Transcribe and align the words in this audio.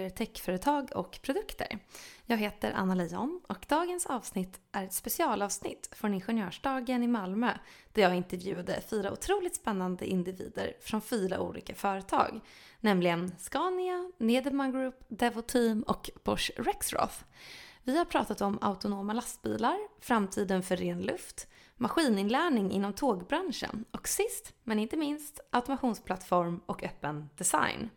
bygger 0.00 0.10
techföretag 0.10 0.90
och 0.94 1.18
produkter. 1.22 1.78
Jag 2.26 2.36
heter 2.36 2.72
Anna 2.72 2.94
Leijon 2.94 3.40
och 3.48 3.66
dagens 3.68 4.06
avsnitt 4.06 4.60
är 4.72 4.84
ett 4.84 4.92
specialavsnitt 4.92 5.88
från 5.92 6.14
Ingenjörsdagen 6.14 7.02
i 7.02 7.06
Malmö 7.06 7.52
där 7.92 8.02
jag 8.02 8.14
intervjuade 8.14 8.80
fyra 8.90 9.12
otroligt 9.12 9.54
spännande 9.56 10.06
individer 10.06 10.72
från 10.80 11.02
fyra 11.02 11.40
olika 11.40 11.74
företag. 11.74 12.40
Nämligen 12.80 13.32
Scania, 13.38 14.12
Nederman 14.18 14.72
Group, 14.72 15.04
Devoteam 15.08 15.82
och 15.82 16.10
Bosch 16.24 16.50
Rexroth. 16.56 17.24
Vi 17.82 17.98
har 17.98 18.04
pratat 18.04 18.40
om 18.40 18.58
autonoma 18.60 19.12
lastbilar, 19.12 19.78
framtiden 20.00 20.62
för 20.62 20.76
ren 20.76 21.02
luft, 21.02 21.48
maskininlärning 21.76 22.70
inom 22.70 22.92
tågbranschen 22.92 23.84
och 23.90 24.08
sist 24.08 24.54
men 24.64 24.78
inte 24.78 24.96
minst 24.96 25.40
automationsplattform 25.50 26.60
och 26.66 26.84
öppen 26.84 27.28
design. 27.36 27.90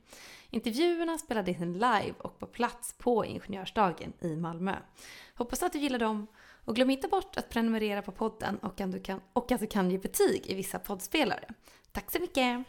Intervjuerna 0.53 1.17
spelades 1.17 1.62
in 1.62 1.73
live 1.73 2.13
och 2.17 2.39
på 2.39 2.45
plats 2.45 2.95
på 2.98 3.25
Ingenjörsdagen 3.25 4.13
i 4.21 4.35
Malmö. 4.35 4.76
Hoppas 5.35 5.63
att 5.63 5.73
du 5.73 5.79
gillar 5.79 5.99
dem 5.99 6.27
och 6.66 6.76
glöm 6.76 6.89
inte 6.89 7.07
bort 7.07 7.38
att 7.38 7.49
prenumerera 7.49 8.02
på 8.02 8.12
podden 8.12 8.57
och 8.57 8.81
att 8.81 8.91
du 8.91 8.99
kan, 8.99 9.21
och 9.34 9.52
att 9.52 9.59
du 9.59 9.67
kan 9.67 9.91
ge 9.91 9.98
betyg 9.98 10.43
i 10.48 10.53
vissa 10.53 10.79
poddspelare. 10.79 11.45
Tack 11.91 12.12
så 12.12 12.20
mycket! 12.20 12.66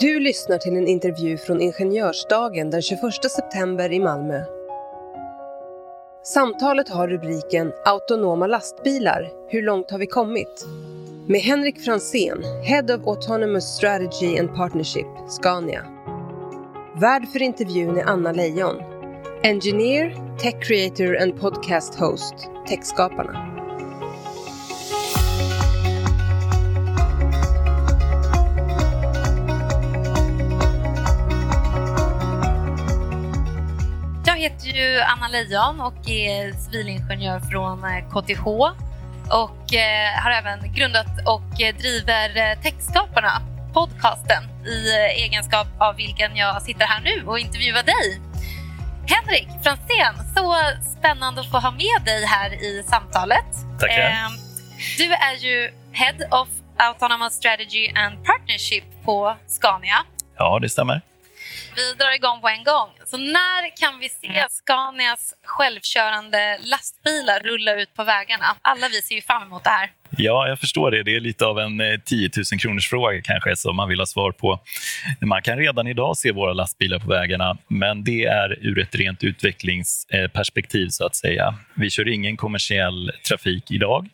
Du 0.00 0.20
lyssnar 0.20 0.58
till 0.58 0.76
en 0.76 0.88
intervju 0.88 1.36
från 1.36 1.60
Ingenjörsdagen 1.60 2.70
den 2.70 2.82
21 2.82 3.00
september 3.30 3.92
i 3.92 4.00
Malmö. 4.00 4.44
Samtalet 6.24 6.88
har 6.88 7.08
rubriken 7.08 7.72
Autonoma 7.84 8.46
lastbilar, 8.46 9.32
hur 9.48 9.62
långt 9.62 9.90
har 9.90 9.98
vi 9.98 10.06
kommit? 10.06 10.66
Med 11.30 11.40
Henrik 11.40 11.84
Fransén, 11.84 12.42
Head 12.64 12.90
of 12.90 13.06
Autonomous 13.06 13.64
Strategy 13.64 14.38
and 14.38 14.54
Partnership, 14.54 15.06
Scania. 15.28 15.84
Värd 17.00 17.28
för 17.28 17.42
intervjun 17.42 17.96
är 17.96 18.04
Anna 18.04 18.32
Leijon. 18.32 18.76
Engineer, 19.42 20.36
Tech 20.38 20.54
Creator 20.62 21.22
and 21.22 21.40
Podcast 21.40 21.94
Host, 21.94 22.34
Techskaparna. 22.68 23.46
Jag 34.26 34.36
heter 34.36 34.66
ju 34.66 35.00
Anna 35.00 35.28
Leijon 35.28 35.80
och 35.80 36.10
är 36.10 36.52
civilingenjör 36.52 37.40
från 37.40 37.84
eh, 37.84 38.08
KTH 38.08 38.46
och 39.30 39.74
eh, 39.74 40.22
har 40.22 40.30
även 40.30 40.72
grundat 40.74 41.06
och 41.26 41.60
eh, 41.60 41.74
driver 41.76 42.36
eh, 42.36 42.62
Techskaparna, 42.62 43.42
podcasten, 43.72 44.42
i 44.66 44.90
egenskap 45.16 45.66
av 45.78 45.96
vilken 45.96 46.36
jag 46.36 46.62
sitter 46.62 46.84
här 46.84 47.00
nu 47.00 47.26
och 47.26 47.38
intervjuar 47.38 47.82
dig. 47.82 48.20
Henrik 49.06 49.48
Fransén, 49.62 50.14
så 50.36 50.54
spännande 50.98 51.40
att 51.40 51.50
få 51.50 51.58
ha 51.58 51.70
med 51.70 52.04
dig 52.04 52.24
här 52.26 52.52
i 52.52 52.82
samtalet. 52.86 53.46
Tackar. 53.80 54.28
Du 54.98 55.12
är 55.12 55.34
ju 55.34 55.70
Head 55.92 56.40
of 56.40 56.48
Autonomous 56.76 57.32
Strategy 57.32 57.92
and 57.94 58.24
Partnership 58.24 58.84
på 59.04 59.36
Scania. 59.46 59.96
Ja, 60.38 60.58
det 60.58 60.68
stämmer. 60.68 61.00
Vi 61.80 61.94
drar 61.98 62.14
igång 62.14 62.40
på 62.40 62.48
en 62.48 62.64
gång. 62.64 62.88
Så 63.06 63.16
när 63.16 63.76
kan 63.76 63.98
vi 63.98 64.08
se 64.08 64.46
Scanias 64.50 65.34
självkörande 65.44 66.58
lastbilar 66.62 67.40
rulla 67.40 67.74
ut 67.80 67.94
på 67.94 68.04
vägarna? 68.04 68.46
Alla 68.62 68.88
vi 68.88 69.02
ser 69.02 69.14
ju 69.14 69.22
fram 69.22 69.42
emot 69.42 69.64
det 69.64 69.70
här. 69.70 69.90
Ja, 70.10 70.48
jag 70.48 70.58
förstår 70.58 70.90
det. 70.90 71.02
Det 71.02 71.16
är 71.16 71.20
lite 71.20 71.46
av 71.46 71.58
en 71.58 71.78
10 72.04 72.30
000 72.52 72.60
kronors 72.60 72.88
fråga 72.88 73.22
kanske 73.22 73.56
som 73.56 73.76
man 73.76 73.88
vill 73.88 73.98
ha 73.98 74.06
svar 74.06 74.32
på. 74.32 74.60
Man 75.20 75.42
kan 75.42 75.58
redan 75.58 75.86
idag 75.86 76.16
se 76.16 76.32
våra 76.32 76.52
lastbilar 76.52 76.98
på 76.98 77.08
vägarna, 77.08 77.56
men 77.68 78.04
det 78.04 78.24
är 78.24 78.58
ur 78.60 78.78
ett 78.78 78.94
rent 78.94 79.24
utvecklingsperspektiv 79.24 80.88
så 80.88 81.06
att 81.06 81.16
säga. 81.16 81.54
Vi 81.74 81.90
kör 81.90 82.08
ingen 82.08 82.36
kommersiell 82.36 83.12
trafik 83.28 83.70
idag 83.70 84.08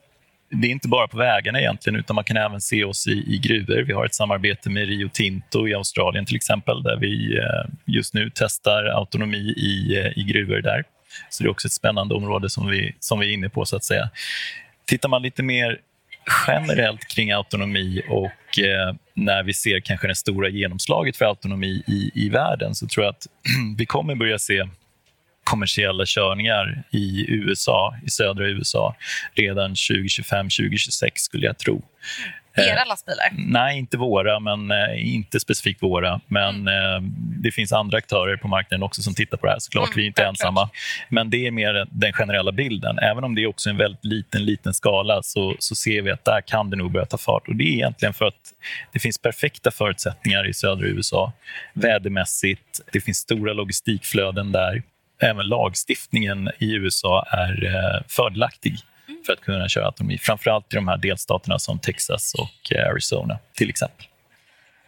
det 0.50 0.66
är 0.66 0.70
inte 0.70 0.88
bara 0.88 1.08
på 1.08 1.18
vägarna 1.18 1.60
egentligen, 1.60 1.98
utan 1.98 2.14
man 2.14 2.24
kan 2.24 2.36
även 2.36 2.60
se 2.60 2.84
oss 2.84 3.06
i, 3.06 3.34
i 3.34 3.38
gruvor. 3.38 3.82
Vi 3.82 3.92
har 3.92 4.06
ett 4.06 4.14
samarbete 4.14 4.70
med 4.70 4.88
Rio 4.88 5.08
Tinto 5.08 5.68
i 5.68 5.74
Australien 5.74 6.26
till 6.26 6.36
exempel, 6.36 6.82
där 6.82 6.96
vi 6.96 7.38
eh, 7.38 7.70
just 7.84 8.14
nu 8.14 8.30
testar 8.34 8.84
autonomi 8.84 9.54
i, 9.56 9.98
eh, 9.98 10.18
i 10.18 10.24
gruvor 10.24 10.60
där. 10.60 10.84
Så 11.30 11.42
det 11.42 11.46
är 11.46 11.50
också 11.50 11.66
ett 11.66 11.72
spännande 11.72 12.14
område 12.14 12.50
som 12.50 12.66
vi, 12.66 12.96
som 13.00 13.18
vi 13.18 13.30
är 13.30 13.34
inne 13.34 13.48
på, 13.48 13.64
så 13.64 13.76
att 13.76 13.84
säga. 13.84 14.10
Tittar 14.84 15.08
man 15.08 15.22
lite 15.22 15.42
mer 15.42 15.78
generellt 16.46 17.08
kring 17.08 17.32
autonomi 17.32 18.02
och 18.08 18.58
eh, 18.58 18.94
när 19.14 19.42
vi 19.42 19.54
ser 19.54 19.80
kanske 19.80 20.08
det 20.08 20.14
stora 20.14 20.48
genomslaget 20.48 21.16
för 21.16 21.24
autonomi 21.24 21.82
i, 21.86 22.10
i 22.14 22.28
världen 22.28 22.74
så 22.74 22.86
tror 22.86 23.04
jag 23.04 23.10
att 23.10 23.26
vi 23.78 23.86
kommer 23.86 24.14
börja 24.14 24.38
se 24.38 24.68
kommersiella 25.46 26.04
körningar 26.06 26.82
i 26.90 27.26
USA, 27.28 27.94
i 28.06 28.10
södra 28.10 28.48
USA 28.48 28.96
redan 29.34 29.74
2025-2026 29.74 31.10
skulle 31.14 31.46
jag 31.46 31.58
tro. 31.58 31.82
Era 32.56 32.84
lastbilar? 32.84 33.28
Nej, 33.32 33.78
inte 33.78 33.96
våra, 33.96 34.40
men 34.40 34.70
eh, 34.70 35.14
inte 35.14 35.40
specifikt 35.40 35.82
våra. 35.82 36.20
Men 36.26 36.54
mm. 36.54 36.94
eh, 36.94 37.10
det 37.42 37.50
finns 37.50 37.72
andra 37.72 37.98
aktörer 37.98 38.36
på 38.36 38.48
marknaden 38.48 38.82
också 38.82 39.02
som 39.02 39.14
tittar 39.14 39.36
på 39.36 39.46
det 39.46 39.52
här. 39.52 39.58
såklart. 39.58 39.86
Mm, 39.86 39.96
vi 39.96 40.02
är 40.02 40.06
inte 40.06 40.24
ensamma. 40.24 40.70
Men 41.08 41.30
det 41.30 41.46
är 41.46 41.50
mer 41.50 41.86
den 41.90 42.12
generella 42.12 42.52
bilden. 42.52 42.98
Även 42.98 43.24
om 43.24 43.34
det 43.34 43.42
är 43.42 43.46
också 43.46 43.70
en 43.70 43.76
väldigt 43.76 44.04
liten, 44.04 44.44
liten 44.44 44.74
skala 44.74 45.22
så, 45.22 45.56
så 45.58 45.74
ser 45.74 46.02
vi 46.02 46.10
att 46.10 46.24
där 46.24 46.40
kan 46.40 46.70
det 46.70 46.76
nog 46.76 46.92
börja 46.92 47.06
ta 47.06 47.18
fart. 47.18 47.48
Och 47.48 47.56
Det 47.56 47.64
är 47.64 47.72
egentligen 47.72 48.14
för 48.14 48.24
att 48.24 48.52
det 48.92 48.98
finns 48.98 49.18
perfekta 49.18 49.70
förutsättningar 49.70 50.48
i 50.48 50.54
södra 50.54 50.86
USA. 50.86 51.32
Vädermässigt, 51.72 52.80
det 52.92 53.00
finns 53.00 53.18
stora 53.18 53.52
logistikflöden 53.52 54.52
där 54.52 54.82
även 55.18 55.46
lagstiftningen 55.46 56.50
i 56.58 56.74
USA 56.74 57.26
är 57.30 57.64
eh, 57.64 58.02
fördelaktig 58.08 58.78
för 59.26 59.32
att 59.32 59.40
kunna 59.40 59.68
köra 59.68 59.86
autonomi. 59.86 60.18
Framförallt 60.18 60.72
i 60.72 60.76
de 60.76 60.88
här 60.88 60.96
delstaterna 60.96 61.58
som 61.58 61.78
Texas 61.78 62.34
och 62.34 62.72
eh, 62.72 62.90
Arizona 62.90 63.38
till 63.54 63.70
exempel. 63.70 64.06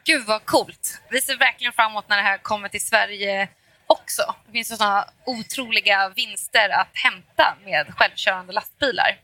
Gud 0.05 0.27
vad 0.27 0.45
coolt. 0.45 1.01
Vi 1.11 1.21
ser 1.21 1.37
verkligen 1.37 1.73
fram 1.73 1.91
emot 1.91 2.09
när 2.09 2.17
det 2.17 2.23
här 2.23 2.39
kommer 2.39 2.69
till 2.69 2.81
Sverige 2.81 3.49
också. 3.87 4.35
Det 4.47 4.53
finns 4.53 4.69
sådana 4.69 5.05
otroliga 5.27 6.13
vinster 6.17 6.69
att 6.69 6.91
hämta 6.93 7.57
med 7.65 7.87
självkörande 7.95 8.53
lastbilar. 8.53 9.19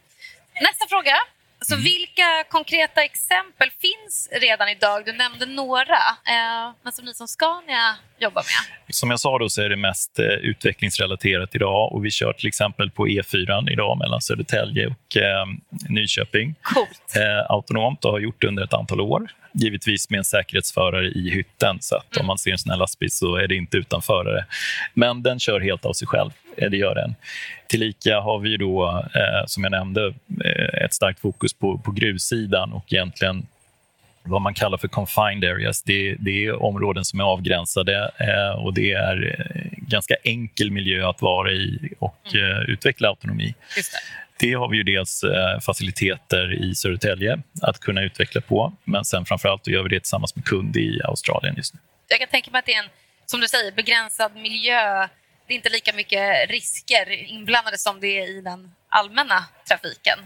Nästa 0.61 0.87
fråga. 0.89 1.15
Så 1.65 1.75
mm. 1.75 1.85
vilka 1.85 2.45
konkreta 2.49 3.05
exempel 3.05 3.71
finns 3.71 4.29
redan 4.33 4.69
idag? 4.69 5.05
Du 5.05 5.13
nämnde 5.13 5.47
några, 5.47 6.03
eh, 6.35 6.75
men 6.83 6.93
som 6.93 7.05
ni 7.05 7.15
som 7.15 7.29
Scania 7.29 7.97
jobbar 8.19 8.43
med? 8.43 8.95
Som 8.95 9.11
jag 9.11 9.21
sa 9.21 9.39
då 9.39 9.49
så 9.49 9.63
är 9.63 9.69
det 9.69 9.77
mest 9.77 10.19
eh, 10.19 10.25
utvecklingsrelaterat 10.25 11.55
idag 11.55 11.93
och 11.93 12.05
vi 12.05 12.11
kör 12.11 12.33
till 12.33 12.49
exempel 12.49 12.91
på 12.91 13.07
E4 13.07 13.71
idag 13.71 13.99
mellan 13.99 14.21
Södertälje 14.21 14.87
och 14.87 15.17
eh, 15.17 15.47
Nyköping. 15.89 16.55
Coolt. 16.63 17.13
Autonomt 17.49 18.05
och 18.05 18.11
har 18.11 18.21
gjort 18.21 18.41
det 18.41 18.49
under 18.49 18.65
ett 18.65 18.75
antal 18.75 19.01
år. 19.01 19.29
Givetvis 19.57 20.11
med 20.11 20.19
en 20.19 20.25
säkerhetsförare 20.25 21.07
i 21.07 21.31
hytten 21.31 21.79
så 21.81 21.97
att 21.97 22.17
mm. 22.17 22.21
om 22.21 22.27
man 22.27 22.39
ser 22.39 22.53
en 22.53 22.59
sån 22.59 22.71
här 22.71 22.79
lastbil 22.79 23.11
så 23.11 23.37
är 23.37 23.49
det 23.49 23.55
inte 23.55 23.77
utan 23.77 24.03
förare. 24.03 24.45
Men 24.95 25.23
den 25.23 25.39
kör 25.39 25.61
helt 25.61 25.85
av 25.85 25.93
sig 25.93 26.09
själv. 26.09 26.31
Eh, 26.57 26.71
det 26.71 26.77
gör 26.77 26.95
den. 26.95 27.15
Tillika 27.67 28.21
har 28.21 28.39
vi 28.39 28.57
då, 28.57 29.05
eh, 29.15 29.47
som 29.47 29.63
jag 29.63 29.71
nämnde, 29.71 30.15
eh, 30.45 30.85
ett 30.85 30.95
starkt 30.95 31.21
fokus 31.21 31.53
på, 31.53 31.79
på 31.79 31.91
gruvsidan 31.91 32.73
och 32.73 32.93
egentligen 32.93 33.47
vad 34.23 34.43
man 34.43 34.55
kallar 34.55 34.79
för 34.79 34.89
confined 34.89 35.45
areas. 35.45 35.83
Det, 35.83 36.17
det 36.19 36.45
är 36.45 36.63
områden 36.63 37.05
som 37.05 37.21
är 37.21 37.25
avgränsade 37.25 38.11
eh, 38.19 38.65
och 38.65 38.75
det 38.75 38.93
är 38.93 39.47
ganska 39.77 40.15
enkel 40.25 40.71
miljö 40.71 41.09
att 41.09 41.23
vara 41.23 41.53
i 41.53 41.93
och 41.99 42.35
mm. 42.35 42.51
eh, 42.51 42.59
utveckla 42.59 43.09
autonomi. 43.09 43.55
Det. 44.49 44.55
har 44.55 44.69
vi 44.69 44.77
ju 44.77 44.83
dels 44.83 45.23
eh, 45.23 45.61
faciliteter 45.61 46.65
i 46.65 46.75
Södertälje 46.75 47.39
att 47.63 47.81
kunna 47.81 48.03
utveckla 48.03 48.41
på 48.41 48.73
men 48.85 49.05
sen 49.05 49.25
framförallt 49.25 49.67
gör 49.67 49.83
vi 49.83 49.89
det 49.89 50.01
tillsammans 50.01 50.37
med 50.37 50.45
kund 50.45 50.77
i 50.77 51.01
Australien 51.05 51.55
just 51.57 51.75
nu. 51.75 51.81
Jag 52.09 52.19
kan 52.19 52.29
tänka 52.29 52.51
mig 52.51 52.59
att 52.59 52.67
det 52.67 52.75
är 52.75 52.83
en, 52.83 52.91
som 53.27 53.41
du 53.41 53.49
säger, 53.49 53.73
begränsad 53.73 54.37
miljö. 54.37 55.09
Det 55.47 55.55
är 55.55 55.57
inte 55.57 55.69
lika 55.69 55.93
mycket 55.93 56.51
risker 56.51 57.11
inblandade 57.11 57.79
som 57.79 58.01
det 58.01 58.19
är 58.19 58.39
i 58.39 58.41
den 58.41 58.73
allmänna 58.89 59.45
trafiken. 59.69 60.19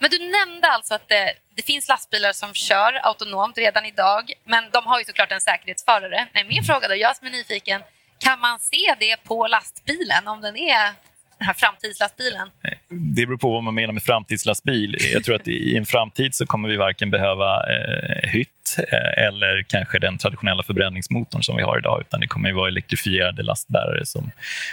Men 0.00 0.10
du 0.10 0.18
nämnde 0.18 0.68
alltså 0.68 0.94
att 0.94 1.08
det, 1.08 1.32
det, 1.54 1.62
finns 1.62 1.88
lastbilar 1.88 2.32
som 2.32 2.54
kör 2.54 2.92
autonomt 3.02 3.58
redan 3.58 3.84
idag, 3.84 4.32
men 4.44 4.64
de 4.72 4.86
har 4.86 4.98
ju 4.98 5.04
såklart 5.04 5.32
en 5.32 5.40
säkerhetsförare. 5.40 6.28
Nej, 6.32 6.44
min 6.44 6.64
fråga 6.64 6.88
då, 6.88 6.94
jag 6.94 7.16
som 7.16 7.26
är 7.26 7.30
nyfiken, 7.30 7.82
kan 8.18 8.40
man 8.40 8.58
se 8.60 8.94
det 8.98 9.16
på 9.24 9.46
lastbilen 9.46 10.28
om 10.28 10.40
den 10.40 10.56
är 10.56 10.92
den 11.38 11.46
här 11.46 11.54
framtidslastbilen? 11.54 12.50
Det 12.92 13.26
beror 13.26 13.36
på 13.36 13.50
vad 13.50 13.62
man 13.62 13.74
menar 13.74 13.92
med 13.92 14.02
framtidslastbil. 14.02 14.96
Jag 15.12 15.24
tror 15.24 15.34
att 15.34 15.48
i 15.48 15.76
en 15.76 15.86
framtid 15.86 16.34
så 16.34 16.46
kommer 16.46 16.68
vi 16.68 16.76
varken 16.76 17.10
behöva 17.10 17.56
eh, 17.56 18.30
hytt 18.30 18.78
eh, 18.78 19.24
eller 19.26 19.62
kanske 19.68 19.98
den 19.98 20.18
traditionella 20.18 20.62
förbränningsmotorn 20.62 21.42
som 21.42 21.56
vi 21.56 21.62
har 21.62 21.78
idag, 21.78 22.00
utan 22.00 22.20
det 22.20 22.26
kommer 22.26 22.48
ju 22.48 22.54
vara 22.54 22.68
elektrifierade 22.68 23.42
lastbärare 23.42 24.06
som, 24.06 24.30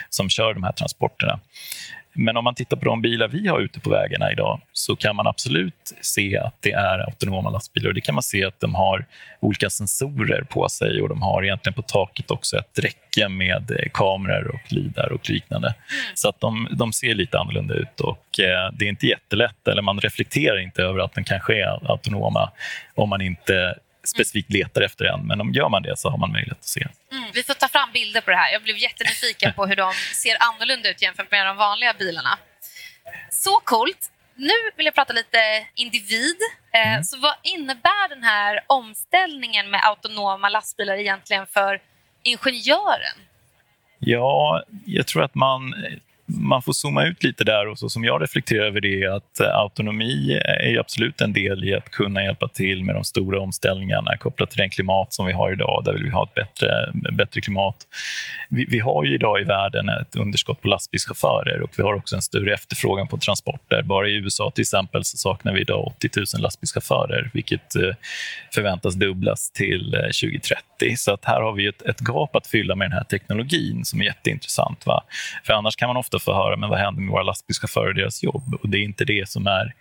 som 0.10 0.30
kör 0.30 0.54
de 0.54 0.64
här 0.64 0.72
transporterna. 0.72 1.40
Men 2.22 2.38
om 2.38 2.44
man 2.44 2.56
tittar 2.56 2.78
på 2.78 2.86
de 2.86 3.02
bilar 3.02 3.28
vi 3.28 3.48
har 3.48 3.60
ute 3.60 3.80
på 3.80 3.90
vägarna 3.90 4.32
idag 4.32 4.62
så 4.72 4.96
kan 4.96 5.16
man 5.16 5.28
absolut 5.28 5.94
se 6.02 6.38
att 6.38 6.56
det 6.60 6.72
är 6.72 7.00
autonoma 7.00 7.50
lastbilar. 7.50 7.94
Det 7.94 8.02
kan 8.02 8.16
man 8.16 8.24
se 8.24 8.46
att 8.46 8.60
de 8.60 8.76
har 8.76 9.06
olika 9.40 9.70
sensorer 9.70 10.44
på 10.44 10.70
sig 10.70 11.02
och 11.02 11.10
de 11.10 11.22
har 11.22 11.44
egentligen 11.44 11.74
på 11.74 11.82
taket 11.82 12.32
också 12.32 12.58
ett 12.58 12.80
räcke 12.80 13.30
med 13.30 13.72
eh, 13.72 13.90
kameror 13.94 14.48
och 14.48 14.74
lidar 14.74 15.12
och 15.12 15.30
liknande. 15.30 15.68
Mm. 15.68 15.78
Så 16.16 16.30
att 16.30 16.40
de, 16.40 16.68
de 16.72 16.94
ser 16.94 17.16
lite 17.16 17.40
annorlunda 17.40 17.74
ut 17.74 18.00
och 18.00 18.40
eh, 18.40 18.72
det 18.74 18.86
är 18.86 18.90
inte 18.90 19.08
jättelätt, 19.08 19.68
eller 19.68 19.82
man 19.82 20.00
reflekterar 20.00 20.60
inte 20.60 20.84
över 20.84 21.00
att 21.00 21.14
de 21.14 21.24
kanske 21.24 21.54
är 21.62 21.92
autonoma 21.92 22.52
om 22.96 23.10
man 23.10 23.22
inte 23.22 23.76
specifikt 24.04 24.54
letar 24.54 24.82
efter 24.82 25.06
en. 25.06 25.28
Men 25.28 25.42
om 25.42 25.54
gör 25.54 25.70
man 25.70 25.84
det 25.84 25.98
så 25.98 26.10
har 26.10 26.18
man 26.18 26.32
möjlighet 26.32 26.60
att 26.60 26.66
se. 26.66 26.88
Mm, 27.12 27.24
vi 27.34 27.44
får 27.44 27.54
ta 27.54 27.68
fram 27.68 27.90
bilder 27.94 28.22
på 28.22 28.32
det 28.32 28.38
här. 28.38 28.52
Jag 28.52 28.64
blev 28.64 28.78
jättenyfiken 28.78 29.54
på 29.54 29.66
hur 29.66 29.76
de 29.76 29.94
ser 30.16 30.38
annorlunda 30.40 30.90
ut 30.90 31.02
jämfört 31.02 31.32
med 31.32 31.46
de 31.46 31.58
vanliga 31.58 31.94
bilarna. 31.94 32.38
Så 33.30 33.60
coolt! 33.64 34.12
Nu 34.36 34.54
vill 34.76 34.86
jag 34.86 34.96
prata 34.96 35.14
lite 35.14 35.68
individ. 35.76 36.38
Eh, 36.74 36.94
mm. 36.94 37.04
Så 37.04 37.20
vad 37.20 37.36
innebär 37.44 38.10
den 38.10 38.24
här 38.24 38.60
omställningen 38.68 39.70
med 39.70 39.82
autonoma 39.84 40.50
lastbilar 40.50 40.96
egentligen 40.96 41.48
för 41.48 41.82
ingenjören? 42.24 43.18
Ja, 44.00 44.64
jag 44.86 45.08
tror 45.08 45.24
att 45.24 45.36
man 45.36 45.74
man 46.30 46.62
får 46.62 46.74
zooma 46.74 47.06
ut 47.06 47.24
lite 47.24 47.44
där 47.44 47.68
och 47.68 47.80
så 47.80 47.90
som 47.90 48.04
jag 48.04 48.22
reflekterar 48.22 48.66
över 48.66 48.82
det 48.82 49.04
är 49.04 49.10
att 49.10 49.40
eh, 49.40 49.56
autonomi 49.56 50.40
är 50.46 50.80
absolut 50.80 51.22
en 51.22 51.34
del 51.34 51.64
i 51.64 51.76
att 51.76 51.90
kunna 51.90 52.24
hjälpa 52.24 52.48
till 52.48 52.84
med 52.84 52.96
de 52.96 53.04
stora 53.04 53.40
omställningarna 53.40 54.18
kopplat 54.18 54.50
till 54.50 54.58
den 54.58 54.70
klimat 54.70 55.14
som 55.14 55.26
vi 55.26 55.34
har 55.34 55.52
idag. 55.52 55.82
Där 55.86 55.94
vill 55.94 56.04
vi 56.04 56.10
ha 56.10 56.24
ett 56.24 56.34
bättre, 56.34 56.92
bättre 57.12 57.42
klimat. 57.42 57.76
Vi, 58.50 58.66
vi 58.66 58.80
har 58.80 59.04
ju 59.04 59.14
idag 59.14 59.42
i 59.42 59.44
världen 59.44 59.90
ett 59.90 60.16
underskott 60.16 60.62
på 60.62 60.68
lastbilschaufförer 60.68 61.62
och 61.62 61.72
vi 61.78 61.84
har 61.84 61.94
också 61.94 62.16
en 62.16 62.22
större 62.22 62.54
efterfrågan 62.54 63.08
på 63.08 63.18
transporter. 63.18 63.82
Bara 63.82 64.08
i 64.08 64.16
USA 64.16 64.52
till 64.52 64.62
exempel 64.62 65.04
så 65.04 65.18
saknar 65.18 65.54
vi 65.54 65.62
idag 65.62 65.88
80 65.88 66.10
000 66.16 66.26
lastbilschaufförer 66.42 67.30
vilket 67.34 67.76
eh, 67.76 67.96
förväntas 68.54 68.96
dubblas 68.96 69.52
till 69.52 69.94
eh, 69.94 70.00
2030. 70.00 70.96
Så 70.98 71.14
att 71.14 71.26
här 71.26 71.42
har 71.42 71.54
vi 71.54 71.68
ett, 71.68 71.82
ett 71.82 72.02
gap 72.02 72.36
att 72.36 72.48
fylla 72.48 72.76
med 72.76 72.86
den 72.86 72.98
här 72.98 73.04
teknologin 73.04 73.86
som 73.86 74.02
är 74.02 74.06
jätteintressant. 74.06 74.86
Va? 74.86 75.04
För 75.44 75.54
annars 75.54 75.76
kan 75.76 75.88
man 75.88 75.98
ofta 75.98 76.19
få 76.20 76.34
höra 76.34 76.58
men 76.58 76.70
vad 76.70 76.80
händer 76.80 77.02
med 77.02 77.12
våra 77.12 77.24
lastbilschaufförer 77.24 77.88
och 77.88 77.96
deras 77.96 78.24
jobb. 78.24 78.56
Och 78.62 78.70
Det 78.70 78.78
är 78.78 78.84
inte 78.84 79.06
det 79.06 79.30
som 79.30 79.48
är, 79.48 79.74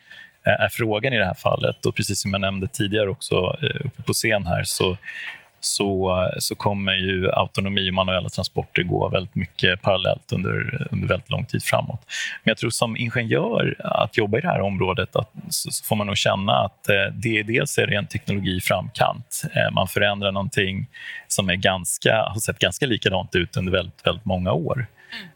eh, 0.47 0.65
är 0.65 0.69
frågan 0.69 1.13
i 1.13 1.19
det 1.19 1.25
här 1.25 1.35
fallet. 1.35 1.87
Och 1.87 1.95
Precis 1.95 2.21
som 2.21 2.31
jag 2.31 2.41
nämnde 2.41 2.69
tidigare 2.69 3.11
också 3.11 3.57
eh, 3.63 3.87
uppe 3.87 4.03
på 4.03 4.13
scen 4.13 4.47
här 4.47 4.65
så, 4.65 4.97
så, 5.61 6.31
så 6.39 6.55
kommer 6.55 6.93
ju 6.93 7.31
autonomi 7.33 7.91
och 7.91 7.95
manuella 7.95 8.29
transporter 8.29 8.83
gå 8.83 9.09
väldigt 9.09 9.35
mycket 9.35 9.83
parallellt 9.83 10.33
under, 10.33 10.87
under 10.91 11.09
väldigt 11.09 11.31
lång 11.31 11.45
tid 11.45 11.63
framåt. 11.63 12.01
Men 12.45 12.51
jag 12.51 12.57
tror 12.59 12.71
som 12.71 12.97
ingenjör 12.97 13.77
att 13.79 14.17
jobba 14.17 14.39
i 14.39 14.41
det 14.41 14.49
här 14.49 14.61
området 14.61 15.17
att, 15.17 15.33
så 15.49 15.85
får 15.85 15.97
man 15.97 16.07
nog 16.07 16.17
känna 16.17 16.53
att 16.53 16.89
eh, 16.89 17.13
det 17.13 17.43
dels 17.43 17.79
är 17.79 17.87
ren 17.87 18.07
teknologi 18.07 18.61
framkant. 18.61 19.43
Eh, 19.55 19.75
man 19.75 19.89
förändrar 19.89 20.33
någonting 20.33 20.87
som 21.29 21.51
är 21.51 21.57
ganska, 21.57 22.15
har 22.15 22.41
sett 22.41 22.59
ganska 22.59 22.87
likadant 22.87 23.35
ut 23.35 23.57
under 23.57 23.73
väldigt, 23.73 24.07
väldigt 24.07 24.25
många 24.25 24.53
år. 24.53 24.87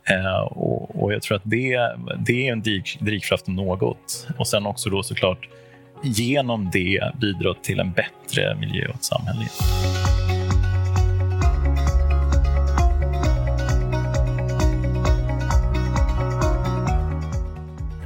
Eh, 0.05 0.41
och, 0.41 1.03
och, 1.03 1.13
Jag 1.13 1.23
tror 1.23 1.37
att 1.37 1.43
det, 1.45 1.79
det 2.19 2.49
är 2.49 2.53
en 2.53 2.63
drivkraft 3.01 3.49
om 3.49 3.57
något. 3.57 4.29
Och 4.39 4.49
sen 4.49 4.67
också 4.67 4.91
då 4.91 5.03
såklart 5.03 5.49
genom 6.03 6.71
det 6.71 7.13
bidra 7.21 7.55
till 7.55 7.81
en 7.81 7.93
bättre 7.93 8.55
miljö 8.55 8.89
åt 8.89 9.05
samhället. 9.05 9.53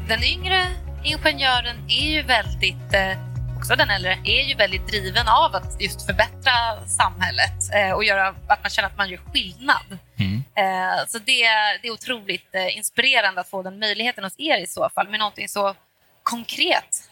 Den 0.09 0.23
yngre 0.25 0.67
ingenjören 1.05 1.77
är 1.89 2.11
ju 2.11 2.23
väldigt 2.23 2.95
eh 2.95 3.36
också 3.67 3.77
den 3.77 3.91
äldre, 3.91 4.19
är 4.25 4.43
ju 4.43 4.55
väldigt 4.55 4.87
driven 4.87 5.29
av 5.29 5.55
att 5.55 5.81
just 5.81 6.07
förbättra 6.07 6.87
samhället 6.87 7.75
eh, 7.75 7.93
och 7.93 8.05
göra 8.05 8.29
att 8.29 8.63
man 8.63 8.71
känner 8.71 8.89
att 8.89 8.97
man 8.99 9.09
gör 9.09 9.19
skillnad. 9.33 9.99
Mm. 10.19 10.45
Eh, 10.55 11.07
så 11.09 11.19
det, 11.19 11.43
det 11.83 11.89
är 11.89 11.91
otroligt 11.91 12.55
eh, 12.55 12.77
inspirerande 12.77 13.41
att 13.41 13.49
få 13.49 13.63
den 13.63 13.79
möjligheten 13.79 14.25
hos 14.25 14.35
er 14.39 14.59
i 14.59 14.67
så 14.67 14.89
fall 14.95 15.09
med 15.09 15.19
någonting 15.19 15.49
så 15.49 15.75
konkret. 16.23 17.11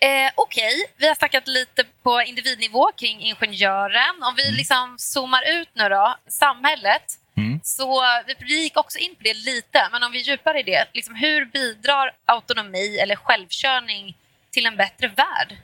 Eh, 0.00 0.30
Okej, 0.34 0.74
okay. 0.74 0.94
vi 0.96 1.08
har 1.08 1.14
snackat 1.14 1.48
lite 1.48 1.84
på 2.02 2.22
individnivå 2.22 2.90
kring 2.96 3.20
ingenjören. 3.20 4.22
Om 4.22 4.34
vi 4.36 4.46
mm. 4.46 4.56
liksom 4.56 4.94
zoomar 4.98 5.42
ut 5.60 5.68
nu 5.72 5.88
då, 5.88 6.16
samhället. 6.28 7.04
Mm. 7.36 7.60
Så 7.62 8.02
vi 8.38 8.62
gick 8.62 8.76
också 8.76 8.98
in 8.98 9.14
på 9.14 9.22
det 9.22 9.34
lite, 9.34 9.88
men 9.92 10.02
om 10.02 10.12
vi 10.12 10.18
djupar 10.18 10.58
i 10.58 10.62
det. 10.62 10.88
Liksom, 10.94 11.14
hur 11.14 11.44
bidrar 11.44 12.10
autonomi 12.26 12.98
eller 12.98 13.16
självkörning 13.16 14.16
till 14.56 14.66
en 14.66 14.76
bättre 14.76 15.08
värld? 15.08 15.56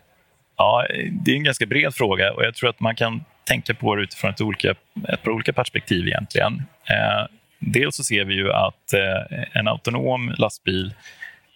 Ja, 0.57 0.87
det 1.25 1.31
är 1.31 1.37
en 1.37 1.45
ganska 1.45 1.67
bred 1.67 1.95
fråga 1.95 2.33
och 2.33 2.45
jag 2.45 2.55
tror 2.55 2.71
att 2.71 2.81
man 2.81 2.95
kan 2.95 3.25
tänka 3.45 3.75
på 3.75 3.95
det 3.97 4.03
utifrån 4.03 4.31
ett, 4.31 4.41
olika, 4.41 4.71
ett 5.09 5.23
par 5.23 5.31
olika 5.31 5.53
perspektiv 5.53 6.07
egentligen. 6.07 6.63
Eh, 6.85 7.27
dels 7.59 7.97
så 7.97 8.05
ser 8.05 8.25
vi 8.25 8.35
ju 8.35 8.53
att 8.53 8.93
eh, 8.93 9.39
en 9.53 9.69
autonom 9.69 10.35
lastbil 10.39 10.95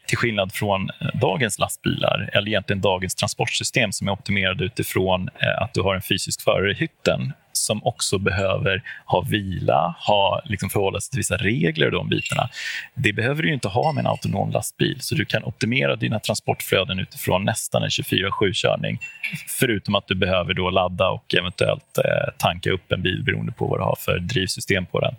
till 0.07 0.19
skillnad 0.19 0.53
från 0.53 0.91
eh, 1.01 1.21
dagens 1.21 1.59
lastbilar, 1.59 2.31
eller 2.33 2.49
egentligen 2.49 2.81
dagens 2.81 3.15
transportsystem 3.15 3.93
som 3.93 4.09
är 4.09 4.13
optimerade 4.13 4.65
utifrån 4.65 5.29
eh, 5.39 5.63
att 5.63 5.75
du 5.75 5.81
har 5.81 5.95
en 5.95 6.03
fysisk 6.03 6.43
förare 6.43 6.71
i 6.71 6.75
hytten 6.75 7.33
som 7.57 7.85
också 7.85 8.19
behöver 8.19 8.83
ha 9.05 9.21
vila, 9.21 9.97
ha, 9.99 10.43
liksom 10.45 10.71
förhålla 10.71 11.01
sig 11.01 11.11
till 11.11 11.19
vissa 11.19 11.37
regler 11.37 11.87
och 11.87 11.93
de 11.93 12.09
bitarna. 12.09 12.49
Det 12.95 13.13
behöver 13.13 13.43
du 13.43 13.53
inte 13.53 13.69
ha 13.69 13.93
med 13.93 14.01
en 14.01 14.07
autonom 14.07 14.51
lastbil, 14.51 14.97
så 15.01 15.15
du 15.15 15.25
kan 15.25 15.45
optimera 15.45 15.97
dina 15.97 16.21
transportflöden 16.21 16.99
utifrån 16.99 17.45
nästan 17.45 17.83
en 17.83 17.89
24-7-körning. 17.89 18.99
Förutom 19.61 19.95
att 19.95 20.07
du 20.09 20.15
behöver 20.15 20.55
då 20.55 20.71
ladda 20.71 21.09
och 21.09 21.35
eventuellt 21.35 21.99
eh, 21.99 22.35
tanka 22.39 22.71
upp 22.71 22.93
en 22.93 23.03
bil 23.03 23.23
beroende 23.25 23.53
på 23.53 23.67
vad 23.67 23.79
du 23.79 23.83
har 23.83 23.97
för 23.99 24.19
drivsystem 24.19 24.87
på 24.87 25.01
den. 25.01 25.15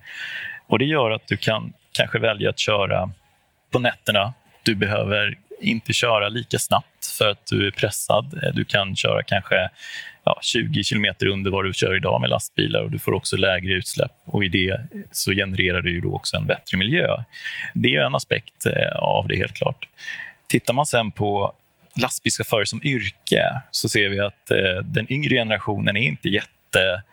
Och 0.67 0.79
Det 0.79 0.85
gör 0.85 1.11
att 1.11 1.27
du 1.27 1.37
kan 1.37 1.73
kanske 1.91 2.19
välja 2.19 2.49
att 2.49 2.59
köra 2.59 3.09
på 3.71 3.79
nätterna. 3.79 4.33
Du 4.63 4.75
behöver 4.75 5.37
inte 5.59 5.93
köra 5.93 6.29
lika 6.29 6.59
snabbt 6.59 7.05
för 7.17 7.29
att 7.29 7.45
du 7.45 7.67
är 7.67 7.71
pressad. 7.71 8.39
Eh, 8.43 8.53
du 8.53 8.65
kan 8.65 8.95
köra 8.95 9.23
kanske 9.23 9.69
ja, 10.23 10.39
20 10.41 10.83
kilometer 10.83 11.27
under 11.27 11.51
vad 11.51 11.65
du 11.65 11.73
kör 11.73 11.95
idag 11.95 12.21
med 12.21 12.29
lastbilar 12.29 12.81
och 12.81 12.91
du 12.91 12.99
får 12.99 13.13
också 13.13 13.37
lägre 13.37 13.73
utsläpp. 13.73 14.11
Och 14.25 14.43
I 14.45 14.47
det 14.47 14.81
så 15.11 15.31
genererar 15.31 15.81
det 15.81 15.89
ju 15.89 16.01
då 16.01 16.13
också 16.13 16.37
en 16.37 16.45
bättre 16.45 16.77
miljö. 16.77 17.23
Det 17.73 17.95
är 17.95 18.01
en 18.01 18.15
aspekt 18.15 18.65
eh, 18.65 18.97
av 18.97 19.27
det, 19.27 19.35
helt 19.35 19.53
klart. 19.53 19.87
Tittar 20.47 20.73
man 20.73 20.85
sen 20.85 21.11
på 21.11 21.53
lastbilschaufförer 22.01 22.65
som 22.65 22.81
yrke 22.83 23.61
så 23.71 23.89
ser 23.89 24.09
vi 24.09 24.19
att 24.19 24.51
eh, 24.51 24.83
den 24.83 25.11
yngre 25.13 25.35
generationen 25.35 25.97
är 25.97 26.01
inte 26.01 26.29
jätte 26.29 27.03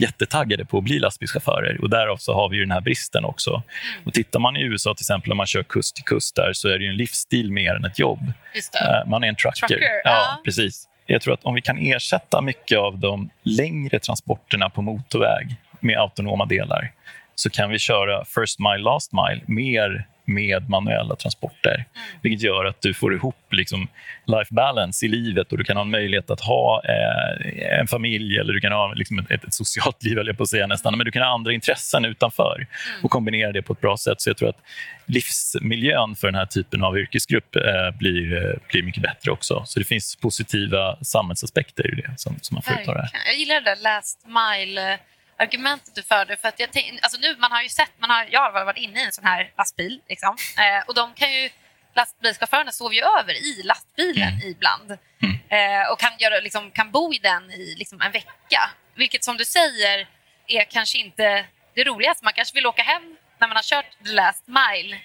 jättetaggade 0.00 0.64
på 0.64 0.78
att 0.78 0.84
bli 0.84 0.98
lastbilschaufförer. 0.98 1.78
Och 1.82 1.90
därav 1.90 2.16
så 2.16 2.34
har 2.34 2.48
vi 2.48 2.58
den 2.58 2.70
här 2.70 2.80
bristen 2.80 3.24
också. 3.24 3.62
Och 4.04 4.14
tittar 4.14 4.40
man 4.40 4.56
i 4.56 4.62
USA 4.62 4.94
till 4.94 5.02
exempel, 5.02 5.32
om 5.32 5.36
man 5.36 5.46
kör 5.46 5.62
kust 5.62 5.94
till 5.94 6.04
kust 6.04 6.36
där, 6.36 6.52
så 6.52 6.68
är 6.68 6.78
det 6.78 6.86
en 6.86 6.96
livsstil 6.96 7.52
mer 7.52 7.74
än 7.74 7.84
ett 7.84 7.98
jobb. 7.98 8.32
Eh, 8.54 9.08
man 9.10 9.24
är 9.24 9.28
en 9.28 9.36
trucker. 9.36 9.66
trucker 9.66 9.84
ja, 10.04 10.10
ja, 10.10 10.40
precis. 10.44 10.88
Jag 11.06 11.22
tror 11.22 11.34
att 11.34 11.44
om 11.44 11.54
vi 11.54 11.60
kan 11.60 11.78
ersätta 11.78 12.40
mycket 12.40 12.78
av 12.78 12.98
de 12.98 13.30
längre 13.42 13.98
transporterna 13.98 14.70
på 14.70 14.82
motorväg 14.82 15.56
med 15.80 15.98
autonoma 15.98 16.46
delar 16.46 16.92
så 17.34 17.50
kan 17.50 17.70
vi 17.70 17.78
köra 17.78 18.24
first 18.24 18.58
mile, 18.58 18.78
last 18.78 19.12
mile 19.12 19.40
mer 19.46 20.06
med 20.28 20.68
manuella 20.68 21.16
transporter. 21.16 21.74
Mm. 21.74 21.86
Vilket 22.22 22.42
gör 22.42 22.64
att 22.64 22.82
du 22.82 22.94
får 22.94 23.14
ihop 23.14 23.36
liksom 23.50 23.88
life 24.26 24.54
balance 24.54 25.06
i 25.06 25.08
livet 25.08 25.52
och 25.52 25.58
du 25.58 25.64
kan 25.64 25.76
ha 25.76 25.84
en 25.84 25.90
möjlighet 25.90 26.30
att 26.30 26.40
ha 26.40 26.82
eh, 26.84 27.78
en 27.80 27.86
familj 27.86 28.38
eller 28.38 28.52
du 28.52 28.60
kan 28.60 28.72
ha 28.72 28.92
liksom 28.94 29.18
ett, 29.18 29.30
ett, 29.30 29.54
socialt 29.54 30.02
liv, 30.04 30.18
jag 30.18 30.36
på 30.36 30.42
att 30.42 30.48
säga 30.48 30.66
nästan. 30.66 30.96
Men 30.98 31.04
du 31.04 31.10
kan 31.10 31.22
ha 31.22 31.34
andra 31.34 31.52
intressen 31.52 32.04
utanför 32.04 32.56
mm. 32.56 33.04
och 33.04 33.10
kombinera 33.10 33.52
det 33.52 33.62
på 33.62 33.72
ett 33.72 33.80
bra 33.80 33.96
sätt. 33.96 34.20
Så 34.20 34.30
jag 34.30 34.36
tror 34.36 34.48
att 34.48 34.60
livsmiljön 35.06 36.16
för 36.16 36.26
den 36.26 36.34
här 36.34 36.46
typen 36.46 36.84
av 36.84 36.98
yrkesgrupp 36.98 37.56
eh, 37.56 37.90
blir, 37.98 38.36
eh, 38.36 38.52
blir 38.70 38.82
mycket 38.82 39.02
bättre 39.02 39.30
också. 39.30 39.62
Så 39.66 39.78
det 39.78 39.84
finns 39.84 40.16
positiva 40.16 40.96
samhällsaspekter 41.02 41.92
i 41.92 42.00
det 42.00 42.10
som, 42.16 42.36
som 42.40 42.54
man 42.54 42.62
får 42.62 42.84
ta 42.84 43.08
Jag 43.26 43.36
gillar 43.38 43.60
det 43.60 43.74
där 43.74 43.82
last 43.82 44.26
mile 44.26 44.98
argumentet 45.38 45.94
du 45.94 46.02
förde. 46.02 46.36
För 46.36 46.48
att 46.48 46.60
jag 46.60 46.68
tänk, 46.72 47.02
alltså 47.02 47.20
nu, 47.20 47.36
man 47.36 47.52
har 47.52 47.62
ju 47.62 47.68
sett, 47.68 47.92
man 47.98 48.10
har, 48.10 48.26
jag 48.30 48.52
har 48.52 48.64
varit 48.64 48.78
inne 48.78 49.00
i 49.00 49.04
en 49.04 49.12
sån 49.12 49.24
här 49.24 49.52
lastbil 49.58 50.00
liksom, 50.08 50.36
eh, 50.58 50.88
och 50.88 50.94
de 50.94 51.14
kan 51.14 51.32
ju, 51.32 51.50
lastbilschaufförerna 51.94 52.72
sover 52.72 52.94
ju 52.94 53.02
över 53.02 53.32
i 53.32 53.62
lastbilen 53.62 54.28
mm. 54.28 54.48
ibland 54.48 54.90
mm. 55.22 55.38
Eh, 55.50 55.92
och 55.92 56.00
kan, 56.00 56.12
göra, 56.18 56.40
liksom, 56.40 56.70
kan 56.70 56.90
bo 56.90 57.14
i 57.14 57.18
den 57.18 57.50
i 57.50 57.74
liksom, 57.78 58.00
en 58.00 58.12
vecka. 58.12 58.70
Vilket 58.94 59.24
som 59.24 59.36
du 59.36 59.44
säger 59.44 60.08
är 60.46 60.64
kanske 60.64 60.98
inte 60.98 61.46
det 61.74 61.84
roligaste. 61.84 62.24
Man 62.24 62.32
kanske 62.32 62.54
vill 62.54 62.66
åka 62.66 62.82
hem 62.82 63.16
när 63.38 63.48
man 63.48 63.56
har 63.56 63.62
kört 63.62 63.86
the 64.04 64.12
last 64.12 64.44
mile. 64.46 64.98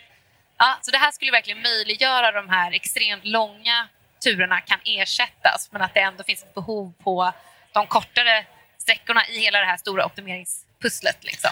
Ja, 0.57 0.77
så 0.81 0.91
det 0.91 0.97
här 0.97 1.11
skulle 1.11 1.31
verkligen 1.31 1.61
möjliggöra 1.61 2.31
de 2.31 2.49
här 2.49 2.71
extremt 2.71 3.25
långa 3.25 3.87
turerna 4.23 4.61
kan 4.61 4.79
ersättas 4.85 5.69
men 5.71 5.81
att 5.81 5.93
det 5.93 5.99
ändå 5.99 6.23
finns 6.23 6.43
ett 6.43 6.53
behov 6.53 6.93
på 7.03 7.33
de 7.73 7.87
kortare 7.87 8.45
sträckorna 8.83 9.27
i 9.27 9.39
hela 9.39 9.59
det 9.59 9.65
här 9.65 9.77
stora 9.77 10.05
optimeringspusslet. 10.05 11.17
Liksom. 11.23 11.51